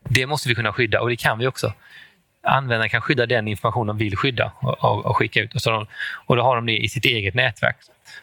Det 0.09 0.27
måste 0.27 0.49
vi 0.49 0.55
kunna 0.55 0.73
skydda 0.73 1.01
och 1.01 1.09
det 1.09 1.17
kan 1.17 1.39
vi 1.39 1.47
också. 1.47 1.73
Användaren 2.47 2.91
kan 2.91 3.01
skydda 3.01 3.27
den 3.27 3.49
information 3.49 3.87
de 3.87 3.99
vill 3.99 4.17
skydda 4.17 4.53
och, 4.61 4.85
och, 4.85 5.07
och 5.07 5.17
skicka 5.17 5.41
ut. 5.41 5.55
Och, 5.55 5.63
så 5.63 5.71
de, 5.71 5.87
och 6.27 6.37
då 6.37 6.43
har 6.43 6.57
de 6.57 6.67
det 6.67 6.77
i 6.77 6.89
sitt 6.89 7.05
eget 7.05 7.35
nätverk. 7.35 7.77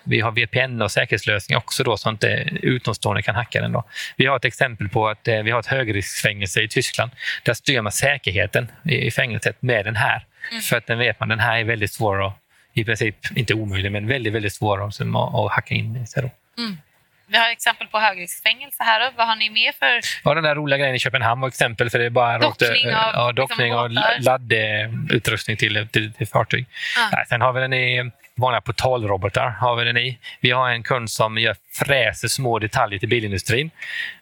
Vi 0.04 0.22
har 0.22 0.32
VPN 0.32 0.82
och 0.82 0.91
säkerhetslösningar 0.91 1.58
också 1.58 1.84
då, 1.84 1.98
så 1.98 2.10
att 2.10 2.14
inte 2.14 2.28
utomstående 2.62 3.22
kan 3.22 3.36
hacka 3.36 3.62
den. 3.62 3.72
Då. 3.72 3.84
Vi 4.18 4.26
har 4.26 4.36
ett 4.36 4.45
exempel 4.45 4.90
på 4.90 5.08
att 5.08 5.28
eh, 5.28 5.44
vi 5.44 5.52
har 5.52 5.60
ett 5.60 5.66
högriskfängelse 5.66 6.62
i 6.62 6.68
Tyskland. 6.68 7.12
Där 7.44 7.54
styr 7.54 7.82
man 7.82 7.91
säkerheten 7.91 8.72
i 8.84 9.12
fängelset 9.12 9.62
med 9.62 9.86
den 9.86 9.95
här. 9.95 10.26
Mm. 10.52 10.62
För 10.62 10.78
att 10.78 10.88
den 10.88 11.00
vet 11.00 11.20
man, 11.20 11.30
den 11.30 11.40
här 11.40 11.60
är 11.60 11.64
väldigt 11.64 11.91
svår 11.91 12.28
att, 12.28 12.34
i 12.74 12.84
princip 12.84 13.16
inte 13.36 13.54
omöjlig, 13.54 13.91
men 13.91 14.08
väldigt, 14.08 14.34
väldigt 14.34 14.54
svår 14.54 14.88
att, 14.88 15.02
att 15.02 15.52
hacka 15.52 15.76
in 15.76 16.08
sig. 16.08 16.32
Mm. 16.58 16.78
Vi 17.28 17.38
har 17.38 17.50
exempel 17.50 17.88
på 17.88 18.00
högriskfängelse 18.00 18.84
här. 18.84 19.12
Vad 19.18 19.28
har 19.28 19.36
ni 19.36 19.50
mer 19.50 19.72
för... 19.72 20.00
Ja, 20.24 20.34
den 20.34 20.44
där 20.44 20.56
roliga 20.56 20.78
grejen 20.78 20.95
i 20.95 21.00
Köpenhamn 21.00 21.41
var 21.41 21.48
exempel. 21.48 21.90
För 21.90 22.00
det 22.00 22.06
är 22.06 22.10
bara 22.10 22.38
dockning 22.38 22.95
av, 22.95 23.12
ja, 23.14 23.32
dockning 23.32 23.68
liksom, 23.68 23.80
av 23.80 23.91
laddutrustning 24.20 25.58
till, 25.58 25.88
till, 25.91 26.14
till 26.14 26.28
fartyg. 26.28 26.66
Ah. 26.98 27.26
sen 27.30 27.41
har 27.41 27.54
vi 27.54 27.62
den 27.62 27.74
i 27.74 28.12
vanliga 28.36 28.62
portalrobotar. 28.62 29.50
Har 29.50 29.76
vi 29.76 29.84
den 29.84 29.98
i. 29.98 30.20
Vi 30.40 30.52
har 30.52 30.70
en 30.70 30.84
kund 30.84 31.12
som 31.12 31.38
gör 31.38 31.56
fräser 31.72 32.28
små 32.28 32.60
detaljer 32.60 33.00
till 33.00 33.10
bilindustrin. 33.10 33.72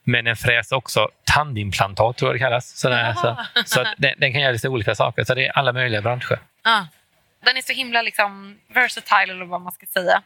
Men 0.04 0.26
den 0.26 0.36
fräser 0.36 0.76
också 0.76 1.10
tandimplantat, 1.24 2.18
tror 2.18 2.30
jag 2.30 2.36
det 2.36 2.40
kallas. 2.40 2.80
Sådär, 2.80 3.14
så 3.14 3.38
så 3.66 3.84
den, 3.98 4.14
den, 4.18 4.32
kan 4.34 4.42
göra 4.42 4.52
lite 4.52 4.70
olika 4.70 4.96
saker. 4.96 5.24
Så 5.24 5.34
det 5.34 5.46
är 5.46 5.52
alla 5.52 5.74
möjliga 5.74 6.02
branscher. 6.02 6.40
Ah. 6.62 6.84
Den 7.44 7.58
är 7.58 7.62
så 7.62 7.74
himla 7.74 8.02
liksom, 8.02 8.60
versatile, 8.74 9.34
eller 9.34 9.46
vad 9.46 9.62
man 9.62 9.72
ska 9.72 9.86
säga. 9.86 10.22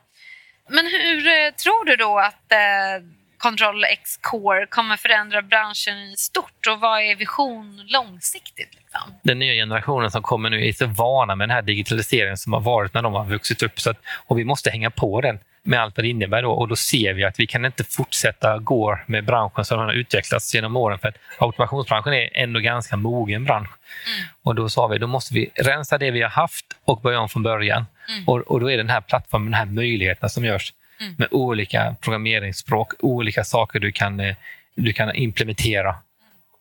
Men 0.70 0.86
hur 0.86 1.28
eh, 1.28 1.52
tror 1.64 1.86
du 1.86 1.96
då 1.96 2.20
att 2.20 2.52
eh, 2.52 3.06
Control 3.38 3.84
X 3.84 4.18
Core 4.22 4.66
kommer 4.66 4.98
förändra 4.98 5.42
branschen 5.42 5.98
i 5.98 6.16
stort 6.18 6.68
och 6.70 6.80
vad 6.80 7.02
är 7.02 7.16
vision 7.16 7.84
långsiktigt? 7.88 8.76
Liksom? 8.76 9.02
Den 9.24 9.40
nya 9.40 9.54
generationen 9.54 10.12
som 10.12 10.22
kommer 10.22 10.50
nu 10.50 10.68
är 10.68 10.74
så 10.74 10.86
vana 10.86 11.36
med 11.36 11.50
den 11.50 11.56
här 11.56 11.62
digitaliseringen 11.62 12.38
som 12.38 12.54
har 12.54 12.62
varit 12.62 12.94
när 12.94 13.02
de 13.02 13.14
har 13.14 13.26
vuxit 13.26 13.64
upp 13.64 13.80
så 13.80 13.90
att, 13.90 13.98
och 14.28 14.40
vi 14.40 14.46
måste 14.46 14.70
hänga 14.70 14.90
på 14.90 15.22
den 15.22 15.40
med 15.66 15.82
allt 15.82 15.98
vad 15.98 16.04
det 16.04 16.10
innebär. 16.10 16.42
Då. 16.42 16.52
Och 16.52 16.68
då 16.68 16.76
ser 16.76 17.14
vi 17.14 17.24
att 17.24 17.40
vi 17.40 17.48
kan 17.48 17.66
inte 17.66 17.84
fortsätta 17.84 18.58
gå 18.58 19.00
med 19.06 19.26
branschen 19.26 19.66
som 19.66 19.78
den 19.78 19.88
har 19.88 19.94
utvecklats 19.94 20.56
genom 20.56 20.76
åren. 20.76 21.00
För 21.00 21.08
att 21.08 21.18
automationsbranschen 21.38 22.14
är 22.14 22.30
ändå 22.34 22.60
ganska 22.60 22.98
mogen 22.98 23.46
bransch. 23.46 23.70
Mm. 23.70 24.28
Och 24.44 24.56
då 24.56 24.70
sa 24.70 24.88
vi 24.88 24.98
då 24.98 25.08
måste 25.08 25.34
vi 25.34 25.52
rensa 25.56 25.98
det 25.98 26.12
vi 26.12 26.22
har 26.22 26.30
haft 26.30 26.66
och 26.86 27.02
börja 27.02 27.20
om 27.20 27.30
från 27.30 27.44
början. 27.44 27.86
Mm. 28.10 28.28
Och, 28.28 28.38
och 28.38 28.60
då 28.60 28.72
är 28.72 28.78
den 28.78 28.90
här 28.90 29.02
plattformen, 29.02 29.52
den 29.52 29.60
här 29.60 29.66
möjligheterna 29.66 30.30
som 30.30 30.46
görs 30.46 30.74
Mm. 31.02 31.16
med 31.18 31.28
olika 31.32 31.96
programmeringsspråk, 32.02 32.94
olika 33.00 33.44
saker 33.44 33.80
du 33.80 33.92
kan, 33.92 34.20
eh, 34.20 34.36
du 34.76 34.94
kan 34.94 35.16
implementera 35.16 35.96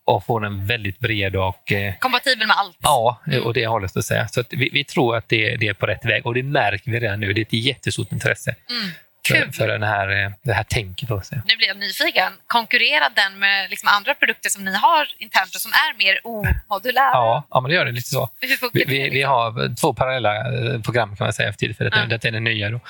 och 0.06 0.24
få 0.26 0.38
den 0.38 0.66
väldigt 0.66 0.98
bred 0.98 1.36
och 1.36 1.72
eh, 1.72 1.94
Kompatibel 1.98 2.46
med 2.46 2.56
allt. 2.56 2.76
Ja, 2.82 3.20
Mm. 3.26 3.42
och 3.42 3.54
det 3.54 3.66
håller 3.66 3.88
så 3.88 3.98
att 3.98 4.04
säga. 4.04 4.28
Så 4.28 4.40
att 4.40 4.46
vi, 4.52 4.70
vi 4.72 4.84
tror 4.84 5.16
att 5.16 5.28
det, 5.28 5.56
det 5.56 5.68
är 5.68 5.74
på 5.74 5.86
rätt 5.86 6.04
väg 6.04 6.26
och 6.26 6.34
det 6.34 6.42
märker 6.42 6.90
vi 6.90 7.00
redan 7.00 7.20
nu. 7.20 7.32
Det 7.32 7.40
är 7.40 7.42
ett 7.42 7.52
jättestort 7.52 8.12
intresse 8.12 8.54
Mm. 8.70 8.90
Kul. 9.24 9.52
för 9.52 9.68
den 9.68 9.82
här, 9.82 10.24
eh, 10.24 10.30
det 10.42 10.52
här 10.52 10.64
tänket. 10.64 11.08
Då, 11.08 11.20
så. 11.20 11.34
Nu 11.34 11.56
blir 11.56 11.68
jag 11.68 11.76
nyfiken. 11.76 12.32
Konkurrerar 12.46 13.10
den 13.16 13.38
med 13.38 13.70
liksom 13.70 13.88
andra 13.88 14.14
produkter 14.14 14.50
som 14.50 14.64
ni 14.64 14.74
har 14.74 15.08
internt 15.18 15.54
och 15.54 15.60
som 15.60 15.72
är 15.72 15.98
mer 15.98 16.20
omodulära? 16.24 17.10
Ja, 17.12 17.46
ja, 17.50 17.60
men 17.60 17.68
det 17.68 17.74
gör 17.74 17.84
det 17.84 17.92
lite 17.92 18.08
så. 18.08 18.30
Vi, 18.72 18.84
vi, 18.86 19.08
vi 19.10 19.22
har 19.22 19.74
två 19.76 19.94
parallella 19.94 20.36
eh, 20.36 20.80
program 20.82 21.16
kan 21.16 21.24
man 21.26 21.32
säga 21.32 21.52
för 21.52 21.58
tillfället. 21.58 21.94
Ja. 21.96 22.06
Detta 22.06 22.28
är 22.28 22.32
det 22.32 22.40
nya. 22.40 22.70
Då. 22.70 22.80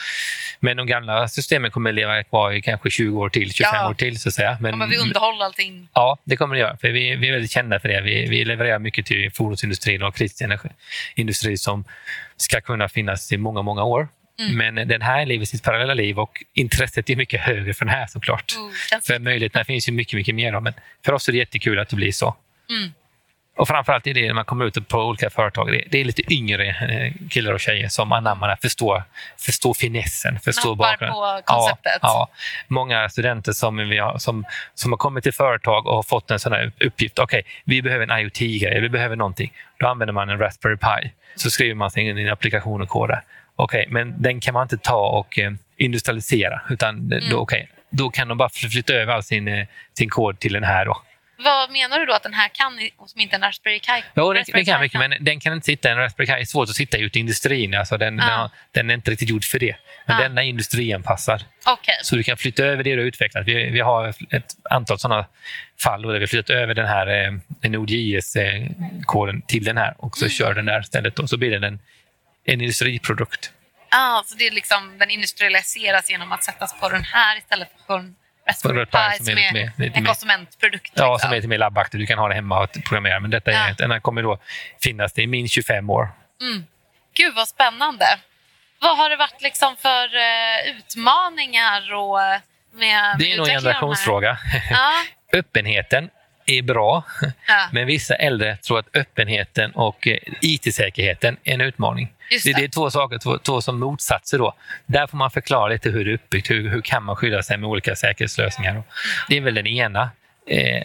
Men 0.60 0.76
de 0.76 0.86
gamla 0.86 1.28
systemen 1.28 1.70
kommer 1.70 1.90
att 1.90 1.96
leva 1.96 2.22
kvar 2.22 2.52
i 2.52 2.62
kanske 2.62 2.90
20 2.90 3.20
år 3.20 3.28
till, 3.28 3.52
25 3.52 3.70
Ja. 3.74 3.88
år 3.90 3.94
till. 3.94 4.20
Så 4.20 4.28
att 4.28 4.34
säga. 4.34 4.56
Men, 4.60 4.72
Kommer 4.72 4.86
vi 4.86 4.98
underhålla 4.98 5.44
allting? 5.44 5.88
Ja, 5.92 6.18
det 6.24 6.36
kommer 6.36 6.54
det 6.54 6.60
göra. 6.60 6.76
För 6.76 6.88
vi, 6.88 7.16
vi 7.16 7.28
är 7.28 7.32
väldigt 7.32 7.50
kända 7.50 7.80
för 7.80 7.88
det. 7.88 8.00
Vi, 8.00 8.26
vi 8.28 8.44
levererar 8.44 8.78
mycket 8.78 9.06
till 9.06 9.30
fordonsindustrin 9.32 10.02
och 10.02 10.14
kritisk 10.16 10.40
energiindustri 10.42 11.58
som 11.58 11.84
ska 12.36 12.60
kunna 12.60 12.88
finnas 12.88 13.32
i 13.32 13.36
många, 13.36 13.62
många 13.62 13.82
år. 13.84 14.08
Mm. 14.38 14.74
Men 14.74 14.88
den 14.88 15.02
här 15.02 15.26
lever 15.26 15.44
sitt 15.44 15.62
parallella 15.62 15.94
liv 15.94 16.18
och 16.18 16.44
intresset 16.54 17.10
är 17.10 17.16
mycket 17.16 17.40
högre 17.40 17.74
för 17.74 17.84
den 17.84 17.94
här 17.94 18.06
såklart. 18.06 18.54
Känns... 18.90 19.06
För 19.06 19.18
möjligheterna 19.18 19.64
finns 19.64 19.88
ju 19.88 19.92
mycket, 19.92 20.14
mycket 20.14 20.34
mer. 20.34 20.52
Då, 20.52 20.60
men 20.60 20.72
för 21.04 21.12
oss 21.12 21.28
är 21.28 21.32
det 21.32 21.38
jättekul 21.38 21.78
att 21.78 21.88
det 21.88 21.96
blir 21.96 22.12
så. 22.12 22.36
Mm. 22.70 22.92
Och 23.56 23.68
framförallt 23.68 24.06
är 24.06 24.14
det 24.14 24.26
när 24.26 24.34
man 24.34 24.44
kommer 24.44 24.64
ut 24.64 24.88
på 24.88 24.98
olika 24.98 25.30
företag. 25.30 25.84
Det, 25.90 26.00
är 26.00 26.04
lite 26.04 26.34
yngre 26.34 26.68
eh, 26.68 27.12
killar 27.30 27.52
och 27.52 27.60
tjejer 27.60 27.88
som 27.88 28.12
anammar 28.12 28.48
det, 28.48 28.56
förstår, 28.62 29.04
förstår 29.38 29.74
finessen, 29.74 30.40
förstår 30.40 30.74
bakgrunden. 30.74 31.14
på 31.14 31.40
konceptet. 31.44 31.98
Ja, 32.02 32.28
ja. 32.30 32.30
Många 32.68 33.08
studenter 33.08 33.52
som, 33.52 33.76
vi 33.76 33.98
har, 33.98 34.18
som, 34.18 34.44
som 34.74 34.92
har 34.92 34.96
kommit 34.96 35.24
till 35.24 35.32
företag 35.32 35.86
och 35.86 35.94
har 35.94 36.02
fått 36.02 36.30
en 36.30 36.38
sån 36.38 36.52
här 36.52 36.72
uppgift. 36.80 37.18
Okej, 37.18 37.42
vi 37.64 37.82
behöver 37.82 38.06
en 38.06 38.18
IoT-grej, 38.18 38.80
vi 38.80 38.88
behöver 38.88 39.16
någonting. 39.16 39.52
Då 39.78 39.86
använder 39.86 40.12
man 40.12 40.28
en 40.28 40.38
Raspberry 40.38 40.76
Pi. 40.76 41.12
Så 41.36 41.50
skriver 41.50 41.74
man 41.74 41.90
sin 41.90 42.18
in 42.18 42.30
applikation 42.30 42.82
och 42.82 42.88
kod 42.88 43.10
Okej, 43.56 43.86
men 43.88 44.22
den 44.22 44.40
kan 44.40 44.54
man 44.54 44.62
inte 44.62 44.76
ta 44.78 45.06
och 45.08 45.38
eh, 45.38 45.52
industrialisera. 45.76 46.62
Utan 46.70 46.94
Mm. 47.12 47.30
då, 47.30 47.38
okej, 47.38 47.68
då 47.90 48.10
kan 48.10 48.28
de 48.28 48.38
bara 48.38 48.48
flytta 48.48 48.92
över 48.94 49.12
all 49.12 49.22
sin, 49.22 49.48
eh, 49.48 49.66
sin 49.98 50.08
kod 50.10 50.38
till 50.40 50.52
den 50.52 50.64
här. 50.64 50.84
Då. 50.84 51.02
Vad 51.44 51.70
menar 51.70 51.98
du 51.98 52.06
då 52.06 52.12
att 52.14 52.22
den 52.22 52.34
här 52.34 52.48
kan 52.52 52.78
som 53.06 53.20
inte 53.20 53.36
en 53.36 53.42
Raspberry 53.42 53.80
Pi 53.80 53.86
Ja, 54.14 54.32
det, 54.32 54.40
Raspberry 54.40 54.64
det 54.64 54.70
kan 54.70 54.80
mycket, 54.80 54.98
men 55.00 55.14
den 55.24 55.40
kan 55.40 55.52
inte 55.52 55.64
sitta 55.64 55.90
en 55.90 55.96
Raspberry 55.96 56.26
Pi. 56.26 56.32
Är 56.32 56.44
svårt 56.44 56.68
att 56.68 56.74
sitta 56.76 56.98
ute 56.98 57.18
i 57.18 57.20
industrin. 57.20 57.74
Alltså 57.74 57.96
den, 57.96 58.18
Ja. 58.18 58.24
den, 58.24 58.38
har- 58.38 58.50
den 58.72 58.90
är 58.90 58.94
inte 58.94 59.10
riktigt 59.10 59.28
gjord 59.28 59.44
för 59.44 59.58
det. 59.58 59.76
Men 60.06 60.16
Ja. 60.16 60.22
denna 60.22 60.42
är 60.44 60.46
industrianpassad. 60.48 61.44
Okej. 61.66 61.94
Så 62.02 62.16
du 62.16 62.22
kan 62.22 62.36
flytta 62.36 62.64
över 62.64 62.84
det 62.84 62.90
du 62.94 63.00
har 63.00 63.06
utvecklat. 63.06 63.46
Vi, 63.46 63.70
vi 63.70 63.80
har 63.80 64.08
ett 64.30 64.56
antal 64.70 64.98
sådana 64.98 65.26
fall 65.82 66.02
där 66.02 66.12
vi 66.12 66.18
har 66.20 66.26
flyttat 66.26 66.50
över 66.50 66.74
den 66.74 66.86
här 66.86 67.06
eh, 67.62 67.70
Node.js-koden 67.70 69.42
till 69.42 69.64
den 69.64 69.76
här 69.76 69.94
och 69.98 70.16
så 70.16 70.24
Mm. 70.24 70.30
kör 70.30 70.54
den 70.54 70.66
där 70.66 70.80
istället. 70.80 71.18
Och 71.18 71.28
så 71.30 71.36
blir 71.36 71.50
den 71.50 71.64
en, 71.64 71.78
en 72.44 72.60
industriprodukt. 72.60 73.50
Ah, 73.90 74.22
så 74.26 74.34
det 74.34 74.46
är 74.46 74.50
liksom, 74.50 74.98
den 74.98 75.10
industrialiseras 75.10 76.10
genom 76.10 76.32
att 76.32 76.44
sättas 76.44 76.80
på 76.80 76.88
den 76.88 77.04
här 77.04 77.38
istället 77.38 77.68
för 77.76 77.86
på 77.86 77.94
en 77.94 78.16
Raspberry 78.48 78.86
Pi 78.86 79.16
som 79.16 79.26
som 79.26 79.38
är 79.38 79.52
mer- 79.52 79.72
en 79.76 79.92
mer- 79.92 80.04
konsumentprodukt. 80.06 80.92
Ja, 80.94 81.12
liksom. 81.12 81.18
som 81.18 81.32
är 81.32 81.36
lite 81.36 81.48
mer 81.48 81.58
labbaktig. 81.58 82.00
Du 82.00 82.06
kan 82.06 82.18
ha 82.18 82.28
det 82.28 82.34
hemma 82.34 82.60
och 82.62 82.70
programmera. 82.84 83.20
Men 83.20 83.30
detta 83.30 83.50
är, 83.52 83.68
Ja. 83.68 83.74
den 83.78 83.90
här 83.90 84.00
kommer 84.00 84.22
då 84.22 84.38
finnas 84.82 85.18
i 85.18 85.26
minst 85.26 85.54
25 85.54 85.90
år. 85.90 86.08
Mm. 86.40 86.64
Gud 87.14 87.34
vad 87.34 87.48
spännande. 87.48 88.06
Vad 88.80 88.96
har 88.98 89.10
det 89.10 89.16
varit 89.16 89.42
liksom 89.42 89.76
för 89.76 90.04
eh, 90.16 90.76
utmaningar 90.76 91.94
och, 91.94 92.22
eh, 92.22 92.40
med 92.72 93.16
Det 93.18 93.32
är 93.32 93.36
nog 93.36 93.48
en 93.48 93.60
generationsfråga. 93.60 94.38
Ja, 94.70 94.92
Öppenheten 95.38 96.10
är 96.46 96.62
bra, 96.62 97.04
ja, 97.48 97.68
men 97.72 97.86
vissa 97.86 98.14
äldre 98.14 98.56
tror 98.56 98.78
att 98.78 98.96
öppenheten 98.96 99.70
och 99.70 100.06
eh, 100.06 100.18
IT-säkerheten 100.40 101.36
är 101.44 101.54
en 101.54 101.60
utmaning. 101.60 102.12
Det, 102.44 102.52
det. 102.52 102.64
är 102.64 102.68
två 102.68 102.90
saker, 102.90 103.18
två, 103.18 103.38
två 103.38 103.60
som 103.60 103.80
motsatser. 103.80 104.38
Då. 104.38 104.54
Där 104.86 105.06
får 105.06 105.16
man 105.16 105.30
förklara 105.30 105.68
lite 105.68 105.90
hur 105.90 106.04
det 106.04 106.10
är 106.10 106.14
uppbyggt. 106.14 106.50
Hur, 106.50 106.68
hur 106.68 106.80
kan 106.80 107.02
man 107.02 107.16
skydda 107.16 107.42
sig 107.42 107.58
med 107.58 107.68
olika 107.68 107.96
säkerhetslösningar? 107.96 108.82
Det 109.28 109.36
är 109.36 109.40
väl 109.40 109.54
den 109.54 109.66
ena. 109.66 110.10
Eh, 110.46 110.84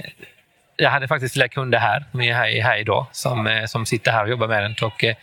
jag 0.75 0.89
hade 0.89 1.07
faktiskt 1.07 1.33
flera 1.33 1.47
kunder 1.47 1.79
här, 1.79 2.05
som 2.11 2.21
är 2.21 2.33
här, 2.33 2.61
här 2.61 2.77
idag, 2.77 3.07
som, 3.11 3.47
eh, 3.47 3.65
som 3.65 3.85
sitter 3.85 4.11
här 4.11 4.23
och 4.23 4.29
jobbar 4.29 4.47
med 4.47 4.63
den. 4.63 4.75
Och, 4.81 5.03
eh, 5.03 5.15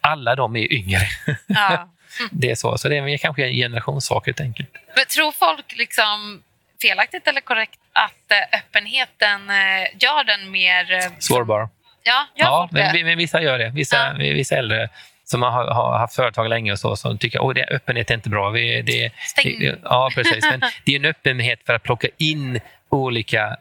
alla 0.00 0.34
de 0.34 0.56
är 0.56 0.72
yngre. 0.72 1.00
Ja. 1.46 1.88
det 2.30 2.50
är 2.50 2.54
så. 2.54 2.78
Så 2.78 2.88
det 2.88 2.96
är 2.96 3.18
kanske 3.18 3.46
en 3.46 3.54
generationssak 3.54 4.26
helt 4.26 4.40
enkelt. 4.40 4.68
Men 4.96 5.06
tror 5.06 5.32
folk 5.32 5.76
liksom 5.76 6.42
felaktigt 6.82 7.28
eller 7.28 7.40
korrekt 7.40 7.80
att 8.04 8.30
eh, 8.32 8.58
öppenheten 8.58 9.50
eh, 9.50 9.86
gör 10.00 10.24
den 10.24 10.50
mer... 10.50 10.92
eh, 10.92 11.12
Sårbar. 11.18 11.68
Ja, 12.02 12.26
Ja, 12.34 12.68
det? 12.72 12.90
men, 12.94 13.06
men 13.06 13.18
vissa 13.18 13.42
gör 13.42 13.58
det. 13.58 13.70
Vissa, 13.70 13.96
Ja. 13.96 14.12
vissa 14.18 14.56
äldre 14.56 14.88
som 15.24 15.42
har, 15.42 15.50
har 15.66 15.98
haft 15.98 16.14
företag 16.16 16.48
länge 16.48 16.72
och 16.72 16.78
så, 16.78 16.96
som 16.96 17.18
tycker 17.18 17.50
att 17.50 17.70
öppenhet 17.70 18.10
är 18.10 18.14
inte 18.14 18.28
bra. 18.28 18.50
Vi, 18.50 18.82
det, 18.82 19.12
Stäng. 19.26 19.58
det, 19.60 19.78
ja, 19.84 20.10
precis. 20.14 20.44
Men 20.50 20.60
det 20.84 20.92
är 20.92 20.96
en 20.96 21.04
öppenhet 21.04 21.60
för 21.66 21.74
att 21.74 21.82
plocka 21.82 22.08
in 22.18 22.60
olika 22.88 23.56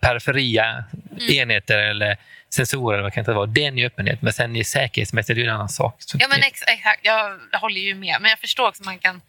periferia 0.00 0.84
Mm. 1.20 1.30
enheter 1.34 1.78
eller 1.78 2.16
sensorer. 2.50 2.94
Eller 2.94 3.02
vad 3.02 3.12
kan 3.12 3.24
det 3.24 3.32
vara. 3.32 3.46
Den 3.46 3.78
är 3.78 3.86
öppenhet, 3.86 4.22
men 4.22 4.32
sen 4.32 4.56
är 4.56 4.64
säkerhetsmässigt 4.64 5.36
det 5.36 5.42
är 5.42 5.46
en 5.48 5.54
annan 5.54 5.68
sak. 5.68 5.94
Så 5.98 6.16
Ja, 6.20 6.28
men 6.28 6.40
det- 6.40 6.46
ex- 6.46 6.64
exakt. 6.66 7.00
Jag 7.02 7.38
håller 7.52 7.80
ju 7.80 7.94
med. 7.94 8.16
Men 8.20 8.30
jag 8.30 8.38
förstår 8.38 8.68
också 8.68 8.82
att 8.82 8.86
man 8.86 8.98
kan 8.98 9.20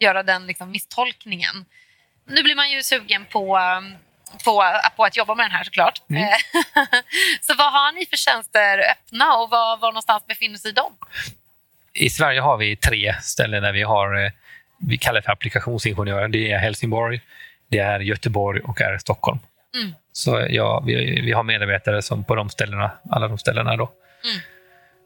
göra 0.00 0.22
den 0.22 0.46
liksom, 0.46 0.70
misstolkningen. 0.70 1.64
Nu 2.30 2.42
blir 2.42 2.56
man 2.56 2.70
ju 2.70 2.82
sugen 2.82 3.24
på, 3.24 3.58
um, 3.58 3.94
på, 4.44 4.64
på 4.96 5.04
att 5.04 5.16
jobba 5.16 5.34
med 5.34 5.44
den 5.44 5.52
här 5.52 5.64
såklart. 5.64 6.02
Mm. 6.10 6.22
Eh, 6.22 6.28
Så 7.40 7.54
vad 7.54 7.72
har 7.72 7.92
ni 7.92 8.06
för 8.06 8.16
tjänster 8.16 8.78
öppna 8.78 9.36
och 9.36 9.50
var, 9.50 9.76
var 9.76 9.88
någonstans 9.88 10.26
befinner 10.26 10.58
sig 10.58 10.72
de? 10.72 10.92
I 11.92 12.10
Sverige 12.10 12.40
har 12.40 12.56
vi 12.56 12.76
tre 12.76 13.14
ställen 13.22 13.62
där 13.62 13.72
vi 13.72 13.82
har, 13.82 14.24
eh, 14.24 14.30
vi 14.78 14.98
kallar 14.98 15.20
det 15.20 15.24
för 15.24 15.32
applikationsingenjörer. 15.32 16.28
Det 16.28 16.52
är 16.52 16.58
Helsingborg, 16.58 17.20
det 17.68 17.78
är 17.78 18.00
Göteborg 18.00 18.60
och 18.60 18.80
är 18.80 18.98
Stockholm. 18.98 19.38
Mm. 19.74 19.94
Så 20.12 20.46
ja, 20.50 20.82
vi, 20.86 21.20
vi 21.20 21.32
har 21.32 21.42
medarbetare 21.42 22.02
som 22.02 22.24
på 22.24 22.34
de 22.34 22.50
ställena, 22.50 22.90
alla 23.10 23.28
de 23.28 23.38
ställena. 23.38 23.76
Då. 23.76 23.84
Mm. 23.84 24.40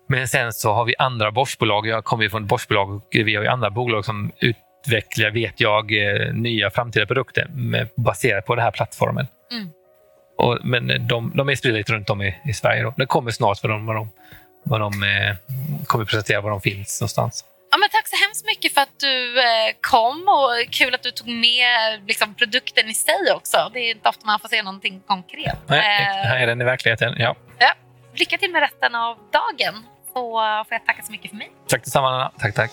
Men 0.06 0.28
sen 0.28 0.52
så 0.52 0.72
har 0.72 0.84
vi 0.84 0.94
andra 0.98 1.30
Boschbolag. 1.30 1.86
Jag 1.86 2.04
kommer 2.04 2.24
ju 2.24 2.30
från 2.30 2.44
ett 2.44 2.70
och 2.70 3.08
vi 3.10 3.34
har 3.34 3.42
ju 3.42 3.48
andra 3.48 3.70
bolag 3.70 4.04
som 4.04 4.32
utvecklar, 4.86 5.30
vet 5.30 5.60
jag, 5.60 5.92
eh, 5.92 6.32
nya 6.32 6.70
framtida 6.70 7.06
produkter 7.06 7.46
baserat 7.96 8.46
på 8.46 8.54
den 8.54 8.64
här 8.64 8.70
plattformen. 8.70 9.26
Mm. 9.52 9.68
Och, 10.38 10.58
men 10.64 11.08
de, 11.08 11.32
de 11.34 11.48
är 11.48 11.54
spridda 11.54 11.76
lite 11.76 11.92
runt 11.92 12.10
om 12.10 12.22
i, 12.22 12.40
i 12.44 12.52
Sverige. 12.52 12.82
Då. 12.82 12.94
Det 12.96 13.06
kommer 13.06 13.30
snart 13.30 13.58
för 13.58 13.68
dem, 13.68 13.86
vad 13.86 13.96
de, 13.96 14.10
vad 14.64 14.80
de 14.80 15.02
eh, 15.02 15.36
kommer 15.86 16.04
presentera 16.04 16.40
var 16.40 16.50
de 16.50 16.60
finns 16.60 17.00
någonstans. 17.00 17.44
Ja, 17.70 17.78
men 17.78 17.88
tack 17.88 18.08
så 18.08 18.16
hemskt 18.26 18.46
mycket 18.46 18.74
för 18.74 18.80
att 18.80 19.00
du 19.00 19.38
eh, 19.40 19.74
kom 19.80 20.28
och 20.28 20.72
kul 20.72 20.94
att 20.94 21.02
du 21.02 21.10
tog 21.10 21.28
med 21.28 22.00
liksom, 22.06 22.34
produkten 22.34 22.88
i 22.88 22.94
sig 22.94 23.32
också. 23.34 23.70
Det 23.72 23.78
är 23.78 23.90
inte 23.90 24.08
ofta 24.08 24.26
man 24.26 24.40
får 24.40 24.48
se 24.48 24.62
någonting 24.62 25.00
konkret. 25.06 25.58
Nej, 25.66 25.78
Eh, 25.78 26.28
här 26.28 26.36
är 26.40 26.46
den 26.46 26.60
i 26.60 26.64
verkligheten. 26.64 27.14
Ja. 27.18 27.36
lycka 28.14 28.38
till 28.38 28.50
med 28.52 28.60
resten 28.60 28.94
av 28.94 29.16
dagen 29.16 29.86
så 30.12 30.30
får 30.68 30.74
jag 30.74 30.86
tacka 30.86 31.02
så 31.02 31.12
mycket 31.12 31.30
för 31.30 31.36
mig. 31.36 31.50
Tack 31.68 31.84
detsamma, 31.84 32.08
Anna. 32.08 32.32
Tack, 32.38 32.54
tack. 32.54 32.70